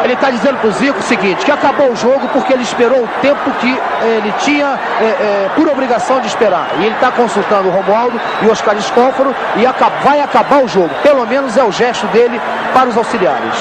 Ele 0.05 0.13
está 0.13 0.31
dizendo 0.31 0.59
para 0.59 0.69
o 0.69 0.73
Zico 0.73 0.99
o 0.99 1.03
seguinte, 1.03 1.47
que 1.47 1.51
acabou 1.51 1.91
o 1.91 1.97
jogo 1.97 2.29
porque 2.29 2.53
ele 2.53 2.63
esperou 2.63 3.03
o 3.03 3.09
tempo 3.23 3.51
que 3.59 3.81
ele 4.03 4.33
tinha 4.41 4.79
é, 5.01 5.05
é, 5.05 5.51
por 5.57 5.67
obrigação 5.67 6.21
de 6.21 6.27
esperar. 6.27 6.69
E 6.79 6.85
ele 6.85 6.95
está 6.95 7.11
consultando 7.11 7.69
o 7.69 7.71
Romualdo 7.71 8.21
e 8.43 8.47
o 8.47 8.53
Oscar 8.53 8.77
Escóforo 8.77 9.35
e 9.57 9.67
acaba, 9.67 9.97
vai 10.05 10.21
acabar 10.21 10.63
o 10.63 10.69
jogo. 10.69 10.91
Pelo 11.03 11.27
menos 11.27 11.57
é 11.57 11.65
o 11.65 11.73
gesto 11.73 12.07
dele 12.09 12.39
para 12.75 12.87
os 12.87 12.99
auxiliares. 12.99 13.55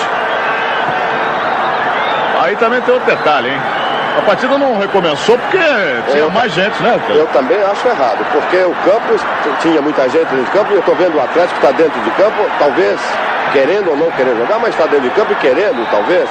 Aí 2.42 2.58
também 2.58 2.82
tem 2.82 2.94
outro 2.94 3.10
detalhe, 3.10 3.50
hein? 3.50 3.62
A 4.18 4.22
partida 4.24 4.58
não 4.58 4.78
recomeçou 4.78 5.38
porque 5.38 5.58
tinha 6.12 6.24
eu, 6.24 6.30
mais 6.30 6.52
gente, 6.52 6.84
né? 6.84 7.00
Eu 7.10 7.26
também 7.28 7.58
acho 7.64 7.88
errado, 7.88 8.24
porque 8.34 8.58
o 8.58 8.76
campo 8.84 9.16
tinha 9.62 9.82
muita 9.82 10.04
gente 10.10 10.26
dentro 10.26 10.44
de 10.44 10.52
campo 10.52 10.72
e 10.72 10.74
eu 10.74 10.80
estou 10.82 10.96
vendo 10.96 11.16
o 11.16 11.22
Atlético 11.22 11.56
está 11.56 11.72
dentro 11.72 12.00
de 12.02 12.12
campo, 12.12 12.46
talvez 12.60 13.00
querendo 13.52 13.90
ou 13.90 13.98
não 13.98 14.12
querendo 14.12 14.40
jogar, 14.40 14.60
mas 14.60 14.70
está 14.70 14.86
dentro 14.86 15.10
de 15.10 15.16
campo 15.16 15.32
e 15.34 15.36
querendo, 15.36 15.88
talvez. 15.92 16.30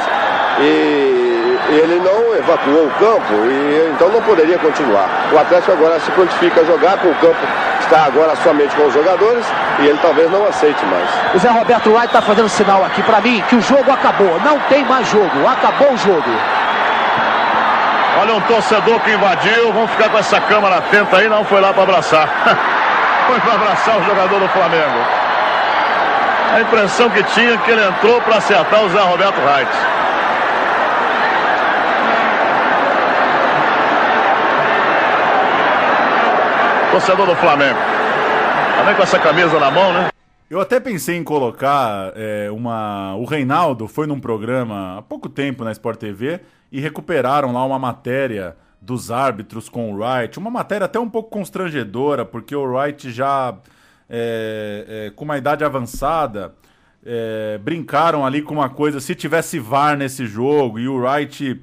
E, 0.60 1.58
e 1.70 1.80
ele 1.82 2.00
não 2.00 2.34
evacuou 2.36 2.86
o 2.86 2.90
campo 2.98 3.32
e 3.46 3.92
então 3.94 4.08
não 4.08 4.22
poderia 4.22 4.58
continuar. 4.58 5.08
O 5.32 5.38
Atlético 5.38 5.72
agora 5.72 6.00
se 6.00 6.10
prontifica 6.10 6.60
a 6.60 6.64
jogar 6.64 6.98
com 6.98 7.08
o 7.08 7.14
campo 7.16 7.38
está 7.80 8.06
agora 8.06 8.34
somente 8.36 8.74
com 8.74 8.86
os 8.86 8.94
jogadores 8.94 9.44
e 9.80 9.86
ele 9.86 9.98
talvez 10.00 10.30
não 10.30 10.46
aceite 10.46 10.82
mais. 10.86 11.08
O 11.34 11.38
Zé 11.38 11.50
Roberto 11.50 11.90
Wright 11.90 12.06
está 12.06 12.22
fazendo 12.22 12.48
sinal 12.48 12.82
aqui 12.84 13.02
para 13.02 13.20
mim 13.20 13.42
que 13.48 13.56
o 13.56 13.60
jogo 13.60 13.90
acabou, 13.90 14.40
não 14.40 14.58
tem 14.60 14.84
mais 14.84 15.06
jogo, 15.08 15.46
acabou 15.46 15.92
o 15.92 15.96
jogo. 15.98 16.30
Olha 18.20 18.34
um 18.34 18.40
torcedor 18.42 19.00
que 19.00 19.10
invadiu. 19.10 19.72
Vamos 19.72 19.90
ficar 19.90 20.08
com 20.10 20.18
essa 20.18 20.40
câmera 20.40 20.76
atenta 20.76 21.16
aí. 21.16 21.28
Não 21.28 21.44
foi 21.44 21.60
lá 21.60 21.72
para 21.72 21.82
abraçar. 21.82 22.28
foi 23.26 23.40
para 23.40 23.54
abraçar 23.54 23.98
o 23.98 24.04
jogador 24.04 24.38
do 24.38 24.48
Flamengo. 24.48 25.21
A 26.52 26.60
impressão 26.60 27.08
que 27.08 27.22
tinha 27.24 27.54
é 27.54 27.56
que 27.56 27.70
ele 27.70 27.82
entrou 27.82 28.20
para 28.20 28.36
acertar 28.36 28.84
o 28.84 28.88
Zé 28.90 29.00
Roberto 29.00 29.38
Reitz. 29.40 29.74
Torcedor 36.90 37.26
do 37.26 37.34
Flamengo. 37.36 37.78
Tá 37.78 38.76
Também 38.76 38.94
com 38.94 39.02
essa 39.02 39.18
camisa 39.18 39.58
na 39.58 39.70
mão, 39.70 39.94
né? 39.94 40.10
Eu 40.50 40.60
até 40.60 40.78
pensei 40.78 41.16
em 41.16 41.24
colocar 41.24 42.12
é, 42.14 42.50
uma. 42.50 43.14
O 43.14 43.24
Reinaldo 43.24 43.88
foi 43.88 44.06
num 44.06 44.20
programa 44.20 44.98
há 44.98 45.02
pouco 45.02 45.30
tempo 45.30 45.64
na 45.64 45.72
Sport 45.72 45.98
TV 45.98 46.40
e 46.70 46.78
recuperaram 46.78 47.50
lá 47.54 47.64
uma 47.64 47.78
matéria 47.78 48.54
dos 48.78 49.10
árbitros 49.10 49.70
com 49.70 49.90
o 49.90 49.96
Wright. 49.96 50.38
Uma 50.38 50.50
matéria 50.50 50.84
até 50.84 51.00
um 51.00 51.08
pouco 51.08 51.30
constrangedora, 51.30 52.26
porque 52.26 52.54
o 52.54 52.64
Wright 52.64 53.10
já 53.10 53.54
é, 54.08 55.06
é, 55.06 55.10
com 55.10 55.24
uma 55.24 55.38
idade 55.38 55.64
avançada. 55.64 56.54
é, 57.04 57.58
brincaram 57.58 58.24
ali 58.24 58.42
com 58.42 58.54
uma 58.54 58.68
coisa, 58.68 59.00
se 59.00 59.14
tivesse 59.14 59.58
VAR 59.58 59.96
nesse 59.96 60.26
jogo 60.26 60.78
e 60.78 60.88
o 60.88 60.96
Wright 60.96 61.60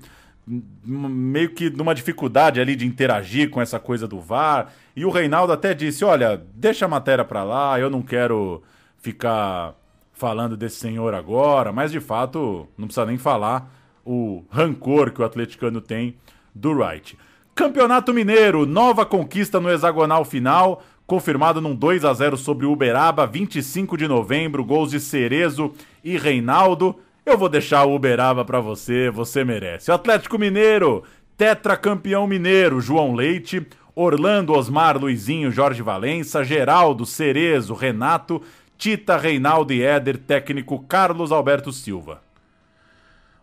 meio 0.84 1.52
que 1.52 1.70
numa 1.70 1.94
dificuldade 1.94 2.60
ali 2.60 2.76
de 2.76 2.86
interagir 2.86 3.50
com 3.50 3.62
essa 3.62 3.80
coisa 3.80 4.08
do 4.08 4.20
VAR. 4.20 4.74
E 4.96 5.06
o 5.06 5.12
Reinaldo 5.12 5.54
até 5.54 5.74
disse: 5.74 6.04
Olha, 6.04 6.42
deixa 6.56 6.86
a 6.86 6.90
matéria 6.90 7.24
pra 7.24 7.44
lá, 7.44 7.80
eu 7.80 7.90
não 7.90 8.02
quero 8.02 8.64
ficar 8.98 9.76
falando 10.12 10.58
desse 10.58 10.78
senhor 10.78 11.14
agora, 11.14 11.72
mas 11.72 11.92
de 11.92 12.00
fato 12.00 12.68
não 12.78 12.88
precisa 12.88 13.06
nem 13.06 13.18
falar 13.18 13.72
o 14.04 14.44
rancor 14.50 15.12
que 15.12 15.22
o 15.22 15.26
atleticano 15.26 15.80
tem 15.80 16.16
do 16.54 16.72
Wright. 16.72 17.18
Campeonato 17.54 18.14
Mineiro, 18.14 18.66
nova 18.66 19.06
conquista 19.06 19.60
no 19.60 19.70
hexagonal 19.70 20.26
final, 20.26 20.84
confirmado 21.10 21.60
num 21.60 21.74
2 21.74 22.06
a 22.06 22.14
0 22.14 22.38
sobre 22.38 22.68
o 22.68 22.72
Uberaba, 22.72 23.26
25 23.26 23.98
de 23.98 24.08
novembro, 24.08 24.64
gols 24.64 24.92
de 24.92 25.00
Cerezo 25.00 25.74
e 26.04 26.16
Reinaldo. 26.20 27.00
Eu 27.26 27.36
vou 27.36 27.50
deixar 27.50 27.84
o 27.84 27.96
Uberaba 27.96 28.46
pra 28.46 28.60
você, 28.60 29.10
você 29.10 29.44
merece. 29.44 29.90
O 29.90 29.96
Atlético 29.96 30.38
Mineiro, 30.38 31.04
tetracampeão 31.36 32.28
mineiro, 32.28 32.80
João 32.80 33.16
Leite, 33.16 33.66
Orlando, 33.96 34.54
Osmar, 34.54 35.00
Luizinho, 35.00 35.52
Jorge 35.52 35.82
Valença, 35.82 36.44
Geraldo, 36.44 37.08
Cerezo, 37.08 37.74
Renato, 37.74 38.40
Tita, 38.78 39.18
Reinaldo 39.18 39.74
e 39.74 39.82
Éder, 39.82 40.16
técnico 40.16 40.78
Carlos 40.88 41.32
Alberto 41.32 41.74
Silva. 41.74 42.22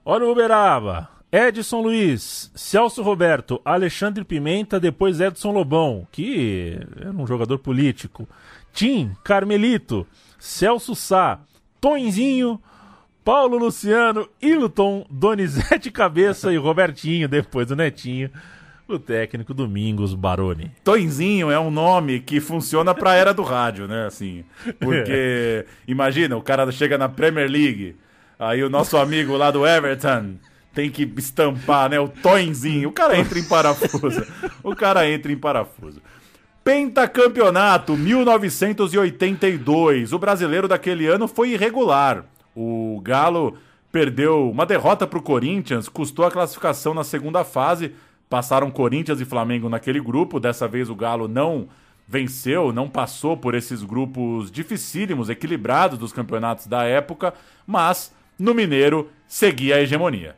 Olha 0.05 0.25
o 0.25 0.31
Uberaba. 0.31 1.16
Edson 1.31 1.83
Luiz, 1.83 2.51
Celso 2.55 3.03
Roberto, 3.03 3.61
Alexandre 3.65 4.25
Pimenta, 4.25 4.79
depois 4.79 5.21
Edson 5.21 5.51
Lobão, 5.51 6.07
que 6.13 6.79
era 7.01 7.11
um 7.11 7.27
jogador 7.27 7.59
político. 7.59 8.29
Tim, 8.73 9.13
Carmelito, 9.25 10.07
Celso 10.39 10.95
Sá, 10.95 11.41
Tonzinho, 11.81 12.61
Paulo 13.25 13.59
Luciano, 13.59 14.29
Hilton, 14.41 15.05
Donizete 15.11 15.91
Cabeça 15.91 16.53
e 16.53 16.57
Robertinho, 16.57 17.29
depois 17.29 17.67
do 17.67 17.75
Netinho, 17.75 18.31
o 18.87 18.99
técnico 18.99 19.53
Domingos 19.53 20.15
Baroni. 20.15 20.71
Tonzinho 20.85 21.51
é 21.51 21.59
um 21.59 21.73
nome 21.73 22.21
que 22.21 22.39
funciona 22.39 22.95
pra 22.95 23.15
era 23.15 23.35
do 23.35 23.43
rádio, 23.43 23.89
né? 23.89 24.07
Assim, 24.07 24.45
porque 24.79 25.67
imagina, 25.89 26.37
o 26.37 26.43
cara 26.43 26.71
chega 26.71 26.97
na 26.97 27.09
Premier 27.09 27.51
League, 27.51 27.97
aí 28.39 28.63
o 28.63 28.71
nosso 28.71 28.97
amigo 28.97 29.37
lá 29.37 29.51
do 29.51 29.67
Everton 29.67 30.37
tem 30.77 30.89
que 30.91 31.11
estampar, 31.17 31.89
né? 31.89 31.99
O 31.99 32.07
Tonzinho, 32.07 32.91
o 32.91 32.93
cara 32.93 33.19
entra 33.19 33.39
em 33.39 33.49
parafuso. 33.49 34.27
O 34.63 34.77
cara 34.77 35.11
entra 35.11 35.33
em 35.33 35.37
parafuso. 35.37 36.03
Pentacampeonato 36.63 37.97
1982. 37.97 40.13
O 40.13 40.19
brasileiro 40.19 40.69
daquele 40.69 41.07
ano 41.07 41.27
foi 41.27 41.53
irregular. 41.53 42.27
O 42.55 43.01
Galo 43.03 43.57
perdeu 43.91 44.51
uma 44.51 44.67
derrota 44.67 45.07
para 45.07 45.19
o 45.19 45.23
Corinthians, 45.23 45.89
custou 45.89 46.27
a 46.27 46.31
classificação 46.31 46.93
na 46.93 47.05
segunda 47.05 47.43
fase. 47.43 47.95
Passaram 48.29 48.71
Corinthians 48.71 49.19
e 49.19 49.25
Flamengo 49.25 49.71
naquele 49.71 50.01
grupo. 50.01 50.39
Dessa 50.39 50.69
vez 50.69 50.91
o 50.91 50.95
Galo 50.95 51.27
não 51.27 51.71
venceu, 52.07 52.71
não 52.71 52.87
passou 52.87 53.35
por 53.35 53.55
esses 53.55 53.83
grupos 53.83 54.51
dificílimos, 54.51 55.31
equilibrados 55.31 55.99
dos 55.99 56.13
campeonatos 56.13 56.67
da 56.67 56.85
época, 56.85 57.33
mas 57.67 58.15
no 58.39 58.53
Mineiro 58.53 59.09
seguia 59.27 59.77
a 59.77 59.81
hegemonia. 59.81 60.37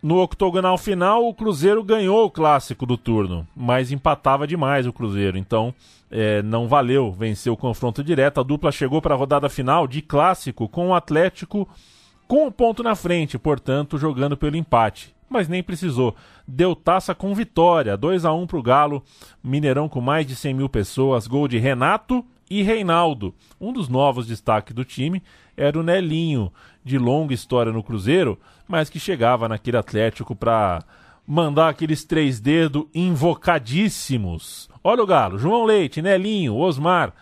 No 0.00 0.22
octogonal 0.22 0.78
final, 0.78 1.26
o 1.26 1.34
Cruzeiro 1.34 1.82
ganhou 1.82 2.24
o 2.24 2.30
clássico 2.30 2.86
do 2.86 2.96
turno, 2.96 3.44
mas 3.56 3.90
empatava 3.90 4.46
demais 4.46 4.86
o 4.86 4.92
Cruzeiro, 4.92 5.36
então 5.36 5.74
é, 6.08 6.40
não 6.40 6.68
valeu 6.68 7.10
vencer 7.10 7.52
o 7.52 7.56
confronto 7.56 8.04
direto. 8.04 8.38
A 8.38 8.44
dupla 8.44 8.70
chegou 8.70 9.02
para 9.02 9.14
a 9.14 9.18
rodada 9.18 9.48
final 9.48 9.88
de 9.88 10.00
clássico 10.00 10.68
com 10.68 10.88
o 10.90 10.94
Atlético 10.94 11.68
com 12.28 12.46
o 12.46 12.52
ponto 12.52 12.82
na 12.82 12.94
frente, 12.94 13.38
portanto, 13.38 13.98
jogando 13.98 14.36
pelo 14.36 14.56
empate. 14.56 15.12
Mas 15.28 15.48
nem 15.48 15.62
precisou. 15.62 16.14
Deu 16.46 16.76
taça 16.76 17.14
com 17.14 17.34
vitória, 17.34 17.96
2 17.96 18.24
a 18.24 18.32
1 18.32 18.46
para 18.46 18.58
o 18.58 18.62
Galo. 18.62 19.02
Mineirão 19.42 19.88
com 19.88 20.00
mais 20.00 20.26
de 20.26 20.36
100 20.36 20.54
mil 20.54 20.68
pessoas, 20.68 21.26
gol 21.26 21.48
de 21.48 21.58
Renato 21.58 22.24
e 22.48 22.62
Reinaldo. 22.62 23.34
Um 23.60 23.72
dos 23.72 23.88
novos 23.88 24.26
destaques 24.26 24.74
do 24.74 24.84
time 24.84 25.22
era 25.56 25.78
o 25.78 25.82
Nelinho, 25.82 26.52
de 26.84 26.98
longa 26.98 27.34
história 27.34 27.72
no 27.72 27.82
Cruzeiro, 27.82 28.38
mas 28.68 28.90
que 28.90 29.00
chegava 29.00 29.48
naquele 29.48 29.76
Atlético 29.76 30.36
para 30.36 30.84
mandar 31.26 31.70
aqueles 31.70 32.04
três 32.04 32.38
dedos 32.38 32.84
invocadíssimos. 32.94 34.68
Olha 34.84 35.02
o 35.02 35.06
Galo, 35.06 35.38
João 35.38 35.64
Leite, 35.64 36.00
Nelinho, 36.00 36.56
Osmar, 36.56 37.12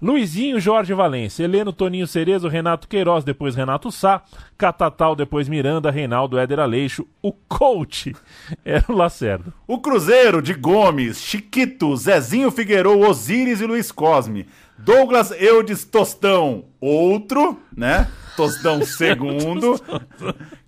Luizinho, 0.00 0.60
Jorge 0.60 0.92
Valência, 0.92 1.42
Heleno, 1.42 1.72
Toninho 1.72 2.06
Cerezo, 2.06 2.48
Renato 2.48 2.86
Queiroz, 2.86 3.24
depois 3.24 3.54
Renato 3.54 3.90
Sá, 3.90 4.22
Catatal, 4.58 5.16
depois 5.16 5.48
Miranda, 5.48 5.90
Reinaldo, 5.90 6.38
Éder 6.38 6.60
Aleixo, 6.60 7.06
o 7.22 7.32
coach 7.32 8.14
era 8.64 8.84
o 8.88 8.94
Lacerda. 8.94 9.52
O 9.66 9.80
Cruzeiro 9.80 10.42
de 10.42 10.52
Gomes, 10.52 11.20
Chiquito, 11.20 11.96
Zezinho 11.96 12.50
Figueiredo, 12.50 12.98
Osíris 12.98 13.60
e 13.60 13.66
Luiz 13.66 13.90
Cosme. 13.90 14.46
Douglas 14.78 15.30
Eudes 15.30 15.84
Tostão, 15.84 16.66
outro, 16.78 17.58
né? 17.74 18.06
Tostão 18.36 18.84
segundo. 18.84 19.80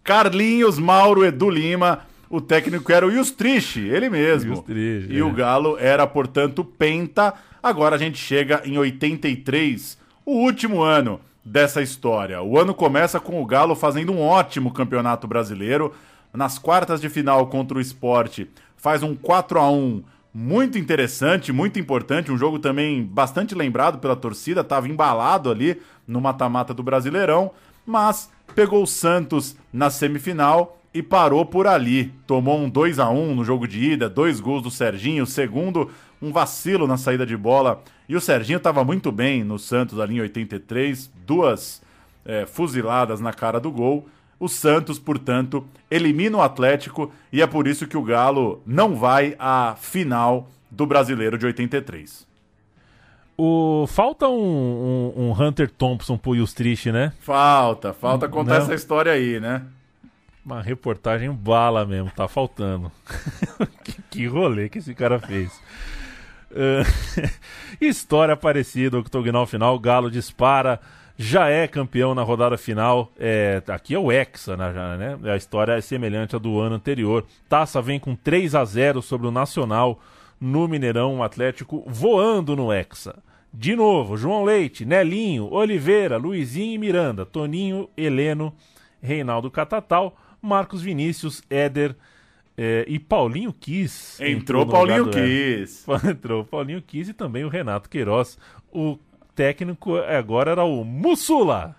Carlinhos, 0.09 0.79
Mauro, 0.79 1.23
Edu 1.23 1.51
Lima. 1.51 2.01
O 2.31 2.41
técnico 2.41 2.91
era 2.91 3.07
o 3.07 3.11
Justrich, 3.11 3.79
ele 3.79 4.09
mesmo. 4.09 4.55
Justrich, 4.55 5.07
e 5.13 5.19
é. 5.19 5.23
o 5.23 5.31
Galo 5.31 5.77
era, 5.79 6.07
portanto, 6.07 6.65
penta. 6.65 7.35
Agora 7.63 7.95
a 7.95 7.99
gente 7.99 8.17
chega 8.17 8.63
em 8.65 8.79
83, 8.79 9.99
o 10.25 10.33
último 10.33 10.81
ano 10.81 11.21
dessa 11.45 11.83
história. 11.83 12.41
O 12.41 12.59
ano 12.59 12.73
começa 12.73 13.21
com 13.21 13.43
o 13.43 13.45
Galo 13.45 13.75
fazendo 13.75 14.11
um 14.11 14.23
ótimo 14.23 14.73
campeonato 14.73 15.29
brasileiro. 15.29 15.93
Nas 16.33 16.59
quartas 16.59 17.03
de 17.03 17.11
final 17.11 17.47
contra 17.49 17.77
o 17.77 17.81
esporte, 17.81 18.49
faz 18.79 19.03
um 19.03 19.15
4 19.15 19.59
a 19.61 19.71
1 19.71 20.03
muito 20.33 20.79
interessante, 20.79 21.53
muito 21.53 21.79
importante. 21.79 22.33
Um 22.33 22.39
jogo 22.39 22.59
também 22.59 23.05
bastante 23.05 23.55
lembrado 23.55 23.99
pela 23.99 24.17
torcida, 24.17 24.63
estava 24.63 24.89
embalado 24.89 25.51
ali 25.51 25.83
no 26.07 26.19
mata-mata 26.19 26.73
do 26.73 26.83
Brasileirão, 26.83 27.51
mas 27.89 28.31
pegou 28.55 28.83
o 28.83 28.87
Santos 28.87 29.57
na 29.73 29.89
semifinal 29.89 30.79
e 30.93 31.03
parou 31.03 31.47
por 31.47 31.67
ali. 31.67 32.13
Tomou 32.27 32.59
um 32.59 32.69
2 32.69 32.99
a 32.99 33.09
1 33.09 33.35
no 33.35 33.43
jogo 33.43 33.67
de 33.67 33.93
ida, 33.93 34.11
dois 34.11 34.41
gols 34.41 34.63
do 34.63 34.71
Serginho, 34.71 35.25
segundo 35.25 35.91
um 36.21 36.31
vacilo 36.31 36.87
na 36.87 36.99
saída 36.99 37.25
de 37.25 37.35
bola. 37.35 37.83
E 38.07 38.15
o 38.15 38.21
Serginho 38.21 38.59
estava 38.59 38.85
muito 38.85 39.11
bem 39.11 39.43
no 39.43 39.59
Santos 39.59 39.99
ali 39.99 40.17
em 40.17 40.21
83, 40.21 41.11
duas 41.27 41.81
é, 42.27 42.45
fuziladas 42.45 43.21
na 43.21 43.33
cara 43.33 43.59
do 43.59 43.71
gol. 43.71 44.07
O 44.39 44.49
Santos, 44.49 44.99
portanto, 44.99 45.65
elimina 45.91 46.37
o 46.37 46.43
Atlético 46.43 47.11
e 47.33 47.41
é 47.41 47.47
por 47.47 47.67
isso 47.67 47.87
que 47.87 47.97
o 47.97 48.03
Galo 48.03 48.63
não 48.67 48.95
vai 48.95 49.35
à 49.39 49.75
final 49.81 50.51
do 50.71 50.85
Brasileiro 50.85 51.39
de 51.39 51.47
83. 51.47 52.28
O, 53.41 53.87
falta 53.87 54.29
um, 54.29 55.13
um- 55.17 55.29
um 55.29 55.33
Hunter 55.33 55.71
Thompson 55.71 56.19
pro 56.19 56.35
Justrich, 56.37 56.91
né? 56.91 57.13
Falta, 57.21 57.93
falta 57.93 58.29
contar 58.29 58.55
Não. 58.57 58.63
essa 58.63 58.75
história 58.75 59.13
aí, 59.13 59.39
né? 59.39 59.63
Uma 60.45 60.61
reportagem 60.61 61.31
bala 61.31 61.87
mesmo, 61.87 62.11
tá 62.11 62.27
faltando. 62.27 62.91
que, 63.85 64.03
que 64.11 64.27
rolê 64.27 64.69
que 64.69 64.79
esse 64.79 64.93
cara 64.95 65.21
fez. 65.21 65.53
Ah, 66.51 66.83
história 67.81 68.37
parecida, 68.37 68.99
octogonal 68.99 69.47
final, 69.47 69.79
Galo 69.79 70.11
dispara, 70.11 70.81
já 71.17 71.49
é 71.49 71.69
campeão 71.69 72.15
na 72.17 72.23
rodada 72.23 72.57
final. 72.59 73.13
É, 73.19 73.63
aqui 73.69 73.95
é 73.95 73.99
o 74.01 74.11
Hexa, 74.11 74.57
né, 74.57 74.73
né? 74.97 75.33
A 75.33 75.37
história 75.37 75.75
é 75.75 75.81
semelhante 75.81 76.35
à 76.35 76.41
do 76.41 76.59
ano 76.59 76.75
anterior. 76.75 77.25
Taça 77.49 77.81
vem 77.81 78.01
com 78.01 78.17
3 78.17 78.55
a 78.57 78.65
0 78.65 79.01
sobre 79.01 79.29
o 79.29 79.31
Nacional 79.31 80.01
no 80.41 80.67
Mineirão, 80.67 81.19
o 81.19 81.23
Atlético 81.23 81.85
voando 81.87 82.57
no 82.57 82.73
Hexa. 82.73 83.15
De 83.61 83.75
novo, 83.75 84.17
João 84.17 84.45
Leite, 84.45 84.85
Nelinho, 84.85 85.53
Oliveira, 85.53 86.17
Luizinho 86.17 86.75
e 86.75 86.79
Miranda, 86.79 87.27
Toninho, 87.27 87.91
Heleno, 87.97 88.55
Reinaldo 89.03 89.51
Catatal, 89.51 90.17
Marcos 90.41 90.81
Vinícius, 90.81 91.43
Éder 91.51 91.97
eh, 92.57 92.85
e 92.87 93.01
Paulinho 93.01 93.53
Kiss. 93.53 94.25
Entrou 94.25 94.65
no 94.65 94.71
Paulinho. 94.71 95.09
Éder. 95.09 95.67
Entrou 96.09 96.45
Paulinho 96.45 96.81
Kiss 96.81 97.11
e 97.11 97.13
também 97.13 97.45
o 97.45 97.49
Renato 97.49 97.91
Queiroz. 97.91 98.39
O 98.73 98.97
técnico 99.35 99.97
agora 99.97 100.53
era 100.53 100.63
o 100.63 100.85
Mussula. 100.85 101.75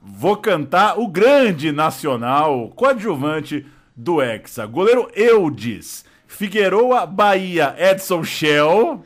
Vou 0.00 0.38
cantar 0.38 0.98
o 0.98 1.06
grande 1.06 1.70
nacional, 1.70 2.70
coadjuvante 2.70 3.66
do 3.94 4.22
Hexa. 4.22 4.64
Goleiro 4.64 5.10
Eudes 5.14 6.02
Figueroa, 6.30 7.04
Bahia, 7.06 7.74
Edson 7.76 8.22
Shell. 8.22 9.04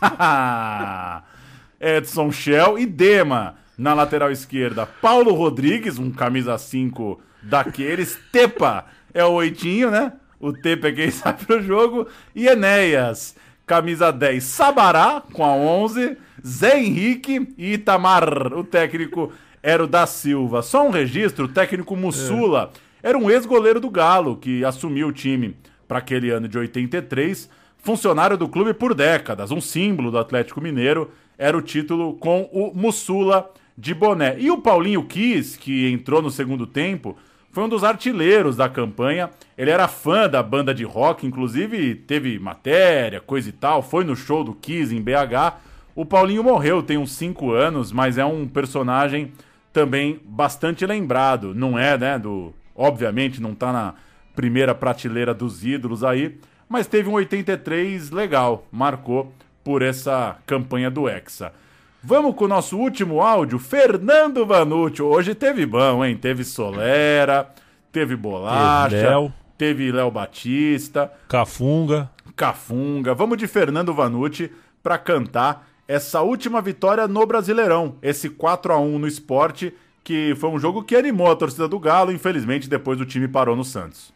Edson 1.78 2.30
Shell 2.30 2.78
e 2.78 2.86
Dema 2.86 3.56
na 3.76 3.92
lateral 3.92 4.30
esquerda. 4.30 4.86
Paulo 4.86 5.34
Rodrigues, 5.34 5.98
um 5.98 6.10
camisa 6.10 6.56
5 6.56 7.20
daqueles. 7.42 8.18
Tepa 8.32 8.86
é 9.12 9.24
o 9.24 9.32
oitinho, 9.32 9.90
né? 9.90 10.12
O 10.38 10.52
Tepa 10.52 10.88
é 10.88 10.92
quem 10.92 11.10
sabe 11.12 11.44
pro 11.44 11.60
jogo. 11.60 12.06
E 12.34 12.46
Enéas, 12.46 13.34
camisa 13.66 14.12
10. 14.12 14.42
Sabará 14.42 15.22
com 15.32 15.44
a 15.44 15.52
11. 15.52 16.16
Zé 16.46 16.78
Henrique 16.80 17.52
e 17.58 17.74
Itamar, 17.74 18.54
o 18.54 18.64
técnico 18.64 19.32
era 19.62 19.82
o 19.84 19.88
da 19.88 20.06
Silva. 20.06 20.62
Só 20.62 20.86
um 20.86 20.90
registro, 20.90 21.46
o 21.46 21.48
técnico 21.48 21.96
Mussula 21.96 22.70
era 23.02 23.18
um 23.18 23.28
ex-goleiro 23.28 23.80
do 23.80 23.90
Galo 23.90 24.36
que 24.36 24.64
assumiu 24.64 25.08
o 25.08 25.12
time 25.12 25.56
para 25.90 25.98
aquele 25.98 26.30
ano 26.30 26.46
de 26.46 26.56
83, 26.56 27.50
funcionário 27.78 28.38
do 28.38 28.48
clube 28.48 28.72
por 28.72 28.94
décadas, 28.94 29.50
um 29.50 29.60
símbolo 29.60 30.12
do 30.12 30.18
Atlético 30.18 30.60
Mineiro, 30.60 31.10
era 31.36 31.58
o 31.58 31.60
título 31.60 32.14
com 32.14 32.48
o 32.52 32.72
Mussula 32.72 33.50
de 33.76 33.92
boné. 33.92 34.36
E 34.38 34.52
o 34.52 34.58
Paulinho 34.58 35.02
Kiss, 35.02 35.58
que 35.58 35.90
entrou 35.90 36.22
no 36.22 36.30
segundo 36.30 36.64
tempo, 36.64 37.18
foi 37.50 37.64
um 37.64 37.68
dos 37.68 37.82
artilheiros 37.82 38.56
da 38.56 38.68
campanha. 38.68 39.30
Ele 39.58 39.72
era 39.72 39.88
fã 39.88 40.28
da 40.28 40.40
banda 40.44 40.72
de 40.72 40.84
rock, 40.84 41.26
inclusive 41.26 41.96
teve 41.96 42.38
matéria, 42.38 43.20
coisa 43.20 43.48
e 43.48 43.52
tal, 43.52 43.82
foi 43.82 44.04
no 44.04 44.14
show 44.14 44.44
do 44.44 44.54
Kiss 44.54 44.94
em 44.94 45.02
BH. 45.02 45.56
O 45.96 46.06
Paulinho 46.06 46.44
morreu, 46.44 46.84
tem 46.84 46.98
uns 46.98 47.10
5 47.14 47.50
anos, 47.50 47.90
mas 47.90 48.16
é 48.16 48.24
um 48.24 48.46
personagem 48.46 49.32
também 49.72 50.20
bastante 50.24 50.86
lembrado. 50.86 51.52
Não 51.52 51.76
é, 51.76 51.98
né, 51.98 52.16
do... 52.16 52.54
Obviamente 52.76 53.42
não 53.42 53.56
tá 53.56 53.72
na 53.72 53.94
primeira 54.40 54.74
prateleira 54.74 55.34
dos 55.34 55.66
ídolos 55.66 56.02
aí, 56.02 56.38
mas 56.66 56.86
teve 56.86 57.10
um 57.10 57.12
83 57.12 58.10
legal, 58.10 58.66
marcou 58.72 59.34
por 59.62 59.82
essa 59.82 60.38
campanha 60.46 60.90
do 60.90 61.06
Hexa. 61.06 61.52
Vamos 62.02 62.34
com 62.34 62.46
o 62.46 62.48
nosso 62.48 62.78
último 62.78 63.20
áudio, 63.20 63.58
Fernando 63.58 64.46
Vanucci. 64.46 65.02
Hoje 65.02 65.34
teve 65.34 65.66
bom, 65.66 66.02
hein? 66.02 66.16
Teve 66.16 66.42
Solera, 66.42 67.50
teve 67.92 68.16
Bolacha, 68.16 68.88
Teve 68.96 69.06
Léo. 69.08 69.32
teve 69.58 69.92
Léo 69.92 70.10
Batista, 70.10 71.12
Cafunga. 71.28 72.10
Cafunga. 72.34 73.12
Vamos 73.12 73.36
de 73.36 73.46
Fernando 73.46 73.92
Vanucci 73.92 74.50
para 74.82 74.96
cantar 74.96 75.68
essa 75.86 76.22
última 76.22 76.62
vitória 76.62 77.06
no 77.06 77.26
Brasileirão, 77.26 77.96
esse 78.00 78.30
4 78.30 78.72
a 78.72 78.78
1 78.80 78.98
no 78.98 79.06
esporte, 79.06 79.74
que 80.02 80.34
foi 80.36 80.50
um 80.50 80.58
jogo 80.58 80.82
que 80.82 80.96
animou 80.96 81.30
a 81.30 81.36
torcida 81.36 81.68
do 81.68 81.78
Galo, 81.78 82.12
infelizmente 82.12 82.68
depois 82.68 83.00
o 83.00 83.06
time 83.06 83.28
parou 83.28 83.54
no 83.54 83.64
Santos. 83.64 84.12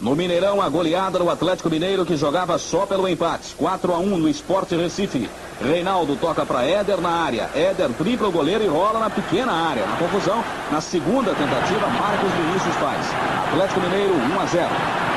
No 0.00 0.14
Mineirão, 0.14 0.62
a 0.62 0.68
goleada 0.68 1.18
do 1.18 1.28
Atlético 1.28 1.68
Mineiro 1.68 2.06
que 2.06 2.16
jogava 2.16 2.56
só 2.56 2.86
pelo 2.86 3.08
empate. 3.08 3.56
4 3.56 3.92
a 3.92 3.98
1 3.98 4.16
no 4.16 4.28
Esporte 4.28 4.76
Recife. 4.76 5.28
Reinaldo 5.60 6.14
toca 6.14 6.46
para 6.46 6.64
Éder 6.64 7.00
na 7.00 7.10
área. 7.10 7.50
Éder 7.52 7.90
tripla 7.94 8.28
o 8.28 8.32
goleiro 8.32 8.62
e 8.62 8.68
rola 8.68 9.00
na 9.00 9.10
pequena 9.10 9.50
área. 9.50 9.84
Na 9.86 9.96
confusão, 9.96 10.44
na 10.70 10.80
segunda 10.80 11.34
tentativa, 11.34 11.88
Marcos 11.88 12.30
Vinícius 12.30 12.76
faz. 12.76 13.06
Atlético 13.48 13.80
Mineiro 13.80 14.14
1 14.14 14.40
a 14.40 14.46
0. 14.46 15.07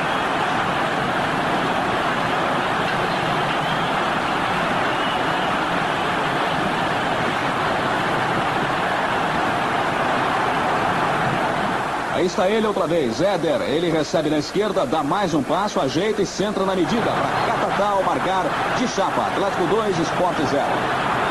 Está 12.32 12.48
ele 12.48 12.66
outra 12.66 12.86
vez, 12.86 13.20
Éder. 13.20 13.60
Ele 13.62 13.90
recebe 13.90 14.30
na 14.30 14.38
esquerda, 14.38 14.86
dá 14.86 15.02
mais 15.02 15.34
um 15.34 15.42
passo, 15.42 15.78
ajeita 15.78 16.22
e 16.22 16.26
centra 16.26 16.64
na 16.64 16.74
medida 16.74 17.02
para 17.02 17.68
Catatal 17.68 18.02
marcar 18.04 18.46
de 18.78 18.88
chapa. 18.88 19.26
Atlético 19.26 19.66
2, 19.66 19.98
Esporte 19.98 20.42
0. 20.46 21.21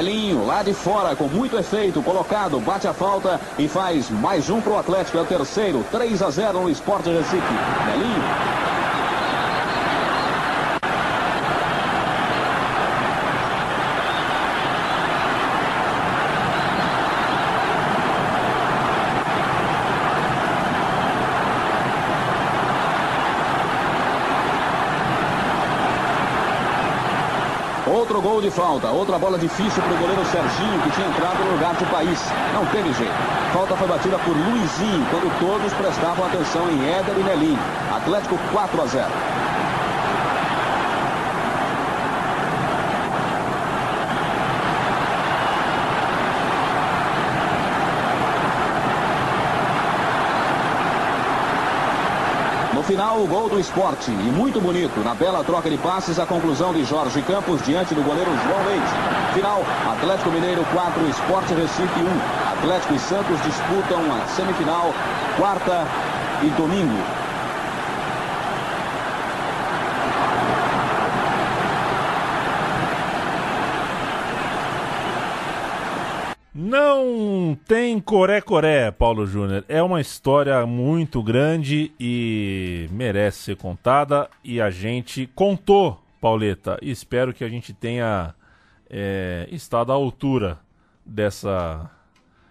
Nelinho, 0.00 0.46
lá 0.46 0.62
de 0.62 0.72
fora, 0.72 1.14
com 1.14 1.28
muito 1.28 1.58
efeito, 1.58 2.02
colocado, 2.02 2.58
bate 2.58 2.88
a 2.88 2.94
falta 2.94 3.38
e 3.58 3.68
faz 3.68 4.08
mais 4.08 4.48
um 4.48 4.58
pro 4.58 4.78
Atlético, 4.78 5.18
é 5.18 5.20
o 5.20 5.26
terceiro, 5.26 5.84
3 5.92 6.22
a 6.22 6.30
0 6.30 6.62
no 6.62 6.70
Esporte 6.70 7.10
Recife. 7.10 7.52
Nelinho. 7.84 8.69
Gol 28.20 28.42
de 28.42 28.50
falta, 28.50 28.88
outra 28.88 29.18
bola 29.18 29.38
difícil 29.38 29.82
para 29.82 29.94
o 29.94 29.96
goleiro 29.96 30.22
Serginho, 30.26 30.78
que 30.82 30.90
tinha 30.90 31.08
entrado 31.08 31.42
no 31.42 31.52
lugar 31.52 31.74
do 31.74 31.86
país. 31.86 32.20
Não 32.52 32.66
teve 32.66 32.92
jeito. 32.92 33.14
Falta 33.50 33.74
foi 33.76 33.88
batida 33.88 34.18
por 34.18 34.36
Luizinho, 34.36 35.06
quando 35.10 35.40
todos 35.40 35.72
prestavam 35.72 36.26
atenção 36.26 36.68
em 36.70 36.86
Éder 36.86 37.18
e 37.18 37.22
Nelinho. 37.22 37.58
Atlético 37.96 38.38
4 38.52 38.82
a 38.82 38.86
0. 38.86 39.39
Final, 52.90 53.22
o 53.22 53.26
gol 53.28 53.48
do 53.48 53.60
esporte. 53.60 54.10
E 54.10 54.14
muito 54.14 54.60
bonito. 54.60 54.98
Na 55.04 55.14
bela 55.14 55.44
troca 55.44 55.70
de 55.70 55.78
passes, 55.78 56.18
a 56.18 56.26
conclusão 56.26 56.72
de 56.72 56.82
Jorge 56.84 57.22
Campos 57.22 57.62
diante 57.62 57.94
do 57.94 58.02
goleiro 58.02 58.32
João 58.42 58.66
Leite. 58.66 59.32
Final, 59.32 59.62
Atlético 59.92 60.30
Mineiro 60.30 60.64
4, 60.72 61.08
Esporte 61.08 61.54
Recife 61.54 62.00
1. 62.00 62.58
Atlético 62.58 62.94
e 62.94 62.98
Santos 62.98 63.40
disputam 63.44 64.00
a 64.12 64.26
semifinal, 64.26 64.92
quarta 65.38 65.86
e 66.42 66.48
domingo. 66.50 67.19
Não 76.52 77.56
tem 77.68 78.00
coré-coré, 78.00 78.90
Paulo 78.90 79.24
Júnior. 79.24 79.64
É 79.68 79.80
uma 79.80 80.00
história 80.00 80.66
muito 80.66 81.22
grande 81.22 81.92
e 81.98 82.88
merece 82.90 83.38
ser 83.38 83.56
contada. 83.56 84.28
E 84.42 84.60
a 84.60 84.68
gente 84.68 85.28
contou, 85.32 86.02
Pauleta. 86.20 86.76
Espero 86.82 87.32
que 87.32 87.44
a 87.44 87.48
gente 87.48 87.72
tenha 87.72 88.34
é, 88.90 89.46
estado 89.52 89.92
à 89.92 89.94
altura 89.94 90.58
dessa, 91.06 91.88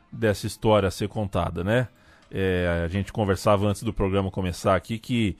dessa 0.09 0.47
história 0.47 0.88
a 0.88 0.91
ser 0.91 1.09
contada, 1.09 1.61
né? 1.61 1.89
É, 2.31 2.84
a 2.85 2.88
gente 2.88 3.11
conversava 3.11 3.67
antes 3.67 3.84
do 3.84 3.91
programa 3.91 4.31
começar 4.31 4.76
aqui 4.76 4.97
que 4.97 5.35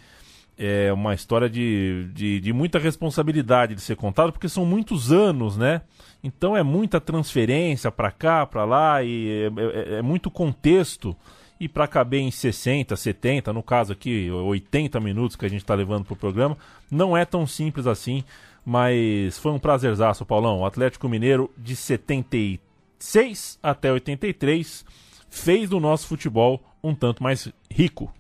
é 0.62 0.92
uma 0.92 1.14
história 1.14 1.50
de, 1.50 2.10
de, 2.14 2.42
de 2.42 2.52
muita 2.52 2.78
responsabilidade 2.78 3.74
de 3.74 3.80
ser 3.82 3.96
contada, 3.96 4.30
porque 4.32 4.50
são 4.50 4.66
muitos 4.66 5.10
anos, 5.10 5.56
né? 5.56 5.82
Então 6.22 6.56
é 6.56 6.62
muita 6.62 7.00
transferência 7.00 7.90
para 7.90 8.12
cá, 8.12 8.46
para 8.46 8.66
lá, 8.66 9.02
e 9.02 9.50
é, 9.58 9.96
é- 9.96 10.00
é 10.00 10.02
muito 10.02 10.30
contexto. 10.30 11.16
E 11.62 11.68
para 11.68 11.88
caber 11.88 12.20
em 12.22 12.32
60, 12.32 12.96
70, 12.96 13.52
no 13.54 13.64
caso 13.64 13.94
aqui, 13.94 14.30
80 14.32 15.00
minutos 15.00 15.36
que 15.36 15.46
a 15.46 15.50
gente 15.50 15.62
está 15.62 15.76
levando 15.76 16.06
para 16.06 16.14
o 16.14 16.18
programa, 16.18 16.58
não 16.92 17.16
é 17.18 17.24
tão 17.26 17.48
simples 17.48 17.88
assim. 17.88 18.24
Mas 18.66 19.38
foi 19.40 19.52
um 19.52 19.60
prazerzaço, 19.60 20.26
Paulão. 20.26 20.60
O 20.60 20.66
Atlético 20.66 21.08
Mineiro 21.10 21.50
de 21.58 21.76
76 21.76 23.60
até 23.64 23.92
83 23.92 24.86
fez 25.30 25.70
do 25.70 25.80
nosso 25.80 26.08
futebol 26.08 26.62
um 26.84 26.94
tanto 26.94 27.24
mais 27.24 27.52
rico. 27.70 28.14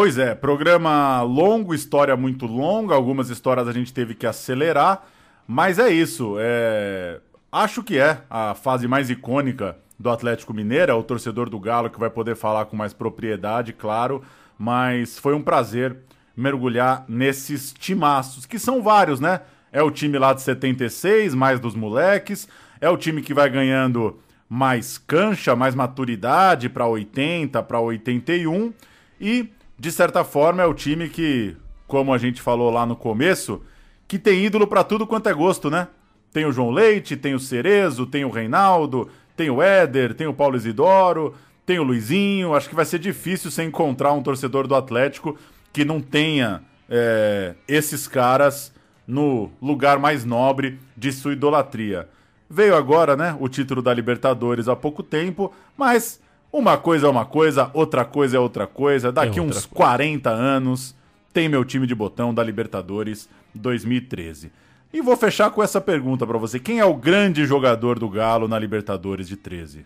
Pois 0.00 0.16
é, 0.16 0.32
programa 0.32 1.22
longo, 1.22 1.74
história 1.74 2.16
muito 2.16 2.46
longa, 2.46 2.94
algumas 2.94 3.30
histórias 3.30 3.66
a 3.66 3.72
gente 3.72 3.92
teve 3.92 4.14
que 4.14 4.28
acelerar, 4.28 5.02
mas 5.44 5.80
é 5.80 5.90
isso. 5.90 6.36
é, 6.38 7.18
Acho 7.50 7.82
que 7.82 7.98
é 7.98 8.22
a 8.30 8.54
fase 8.54 8.86
mais 8.86 9.10
icônica 9.10 9.76
do 9.98 10.08
Atlético 10.08 10.54
Mineiro, 10.54 10.92
é 10.92 10.94
o 10.94 11.02
torcedor 11.02 11.50
do 11.50 11.58
Galo 11.58 11.90
que 11.90 11.98
vai 11.98 12.10
poder 12.10 12.36
falar 12.36 12.66
com 12.66 12.76
mais 12.76 12.92
propriedade, 12.92 13.72
claro, 13.72 14.22
mas 14.56 15.18
foi 15.18 15.34
um 15.34 15.42
prazer 15.42 15.96
mergulhar 16.36 17.04
nesses 17.08 17.72
timaços, 17.72 18.46
que 18.46 18.56
são 18.56 18.80
vários, 18.80 19.18
né? 19.18 19.40
É 19.72 19.82
o 19.82 19.90
time 19.90 20.16
lá 20.16 20.32
de 20.32 20.42
76, 20.42 21.34
mais 21.34 21.58
dos 21.58 21.74
moleques, 21.74 22.46
é 22.80 22.88
o 22.88 22.96
time 22.96 23.20
que 23.20 23.34
vai 23.34 23.50
ganhando 23.50 24.20
mais 24.48 24.96
cancha, 24.96 25.56
mais 25.56 25.74
maturidade 25.74 26.68
para 26.68 26.86
80, 26.86 27.60
para 27.64 27.80
81 27.80 28.72
e 29.20 29.57
de 29.78 29.92
certa 29.92 30.24
forma 30.24 30.62
é 30.62 30.66
o 30.66 30.74
time 30.74 31.08
que 31.08 31.56
como 31.86 32.12
a 32.12 32.18
gente 32.18 32.42
falou 32.42 32.70
lá 32.70 32.84
no 32.84 32.94
começo, 32.94 33.62
que 34.06 34.18
tem 34.18 34.44
ídolo 34.44 34.66
pra 34.66 34.84
tudo 34.84 35.06
quanto 35.06 35.28
é 35.28 35.34
gosto, 35.34 35.70
né? 35.70 35.88
Tem 36.32 36.44
o 36.44 36.52
João 36.52 36.70
Leite, 36.70 37.16
tem 37.16 37.34
o 37.34 37.40
Cerezo, 37.40 38.04
tem 38.04 38.24
o 38.24 38.30
Reinaldo, 38.30 39.08
tem 39.34 39.48
o 39.48 39.62
Éder, 39.62 40.12
tem 40.14 40.26
o 40.26 40.34
Paulo 40.34 40.56
Isidoro, 40.56 41.34
tem 41.64 41.78
o 41.78 41.82
Luizinho. 41.82 42.54
Acho 42.54 42.68
que 42.68 42.74
vai 42.74 42.84
ser 42.84 42.98
difícil 42.98 43.50
você 43.50 43.64
encontrar 43.64 44.12
um 44.12 44.22
torcedor 44.22 44.66
do 44.66 44.74
Atlético 44.74 45.36
que 45.72 45.84
não 45.84 46.00
tenha 46.00 46.62
é, 46.88 47.54
esses 47.66 48.06
caras 48.06 48.72
no 49.06 49.50
lugar 49.60 49.98
mais 49.98 50.24
nobre 50.24 50.78
de 50.94 51.10
sua 51.10 51.32
idolatria. 51.32 52.08
Veio 52.50 52.74
agora, 52.74 53.16
né, 53.16 53.36
o 53.40 53.48
título 53.48 53.80
da 53.80 53.92
Libertadores 53.92 54.68
há 54.68 54.76
pouco 54.76 55.02
tempo, 55.02 55.52
mas 55.76 56.20
uma 56.52 56.76
coisa 56.78 57.06
é 57.06 57.10
uma 57.10 57.24
coisa, 57.24 57.70
outra 57.74 58.04
coisa 58.04 58.36
é 58.36 58.40
outra 58.40 58.66
coisa. 58.66 59.12
Daqui 59.12 59.38
É 59.38 59.42
uns 59.42 59.56
outra 59.56 59.70
40 59.74 60.30
anos 60.30 60.94
tem 61.32 61.48
meu 61.48 61.64
time 61.64 61.86
de 61.86 61.94
botão 61.94 62.32
da 62.32 62.42
Libertadores 62.42 63.28
2013. 63.54 64.50
E 64.92 65.02
vou 65.02 65.16
fechar 65.16 65.50
com 65.50 65.62
essa 65.62 65.80
pergunta 65.80 66.26
pra 66.26 66.38
você: 66.38 66.58
quem 66.58 66.78
é 66.78 66.84
o 66.84 66.94
grande 66.94 67.44
jogador 67.44 67.98
do 67.98 68.08
Galo 68.08 68.48
na 68.48 68.58
Libertadores 68.58 69.28
de 69.28 69.36
13? 69.36 69.84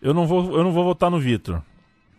Eu 0.00 0.14
não 0.14 0.26
vou, 0.26 0.56
eu 0.56 0.62
não 0.62 0.72
vou 0.72 0.84
votar 0.84 1.10
no 1.10 1.18
Vitor. 1.18 1.62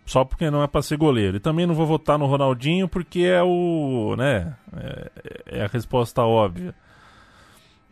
Só 0.05 0.25
porque 0.25 0.49
não 0.49 0.63
é 0.63 0.67
pra 0.67 0.81
ser 0.81 0.97
goleiro. 0.97 1.37
E 1.37 1.39
também 1.39 1.67
não 1.67 1.75
vou 1.75 1.85
votar 1.85 2.17
no 2.17 2.25
Ronaldinho 2.25 2.87
porque 2.87 3.21
é 3.21 3.43
o. 3.43 4.15
né? 4.17 4.55
É, 4.75 5.11
é 5.59 5.63
a 5.63 5.67
resposta 5.67 6.23
óbvia. 6.23 6.73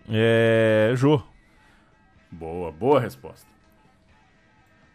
É. 0.10 0.94
Jô. 0.96 1.22
Boa, 2.32 2.72
boa 2.72 3.00
resposta. 3.00 3.48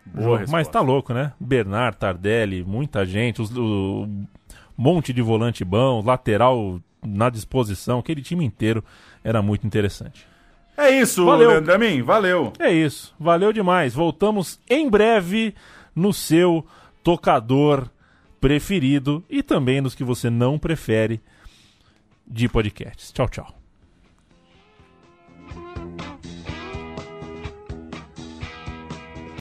Boa 0.04 0.38
resposta. 0.38 0.52
Mas 0.56 0.68
tá 0.68 0.80
louco, 0.80 1.14
né? 1.14 1.32
Bernard, 1.38 1.96
Tardelli, 1.96 2.64
muita 2.64 3.04
gente, 3.06 3.40
os, 3.40 3.50
o 3.56 4.08
monte 4.76 5.12
de 5.12 5.22
volante 5.22 5.64
bom, 5.64 6.02
lateral 6.04 6.80
na 7.04 7.30
disposição, 7.30 7.98
aquele 7.98 8.22
time 8.22 8.44
inteiro 8.44 8.84
era 9.24 9.42
muito 9.42 9.66
interessante. 9.66 10.26
É 10.76 10.90
isso, 10.90 11.24
Valeu. 11.26 11.50
Leandro 11.50 12.04
valeu. 12.04 12.52
É 12.58 12.72
isso, 12.72 13.14
valeu 13.18 13.52
demais. 13.52 13.94
Voltamos 13.94 14.58
em 14.68 14.88
breve 14.88 15.54
no 15.94 16.12
seu 16.12 16.66
tocador 17.02 17.88
preferido 18.40 19.22
e 19.28 19.42
também 19.42 19.80
nos 19.80 19.94
que 19.94 20.02
você 20.02 20.30
não 20.30 20.58
prefere 20.58 21.20
de 22.26 22.48
podcasts. 22.48 23.12
Tchau, 23.12 23.28
tchau. 23.28 23.61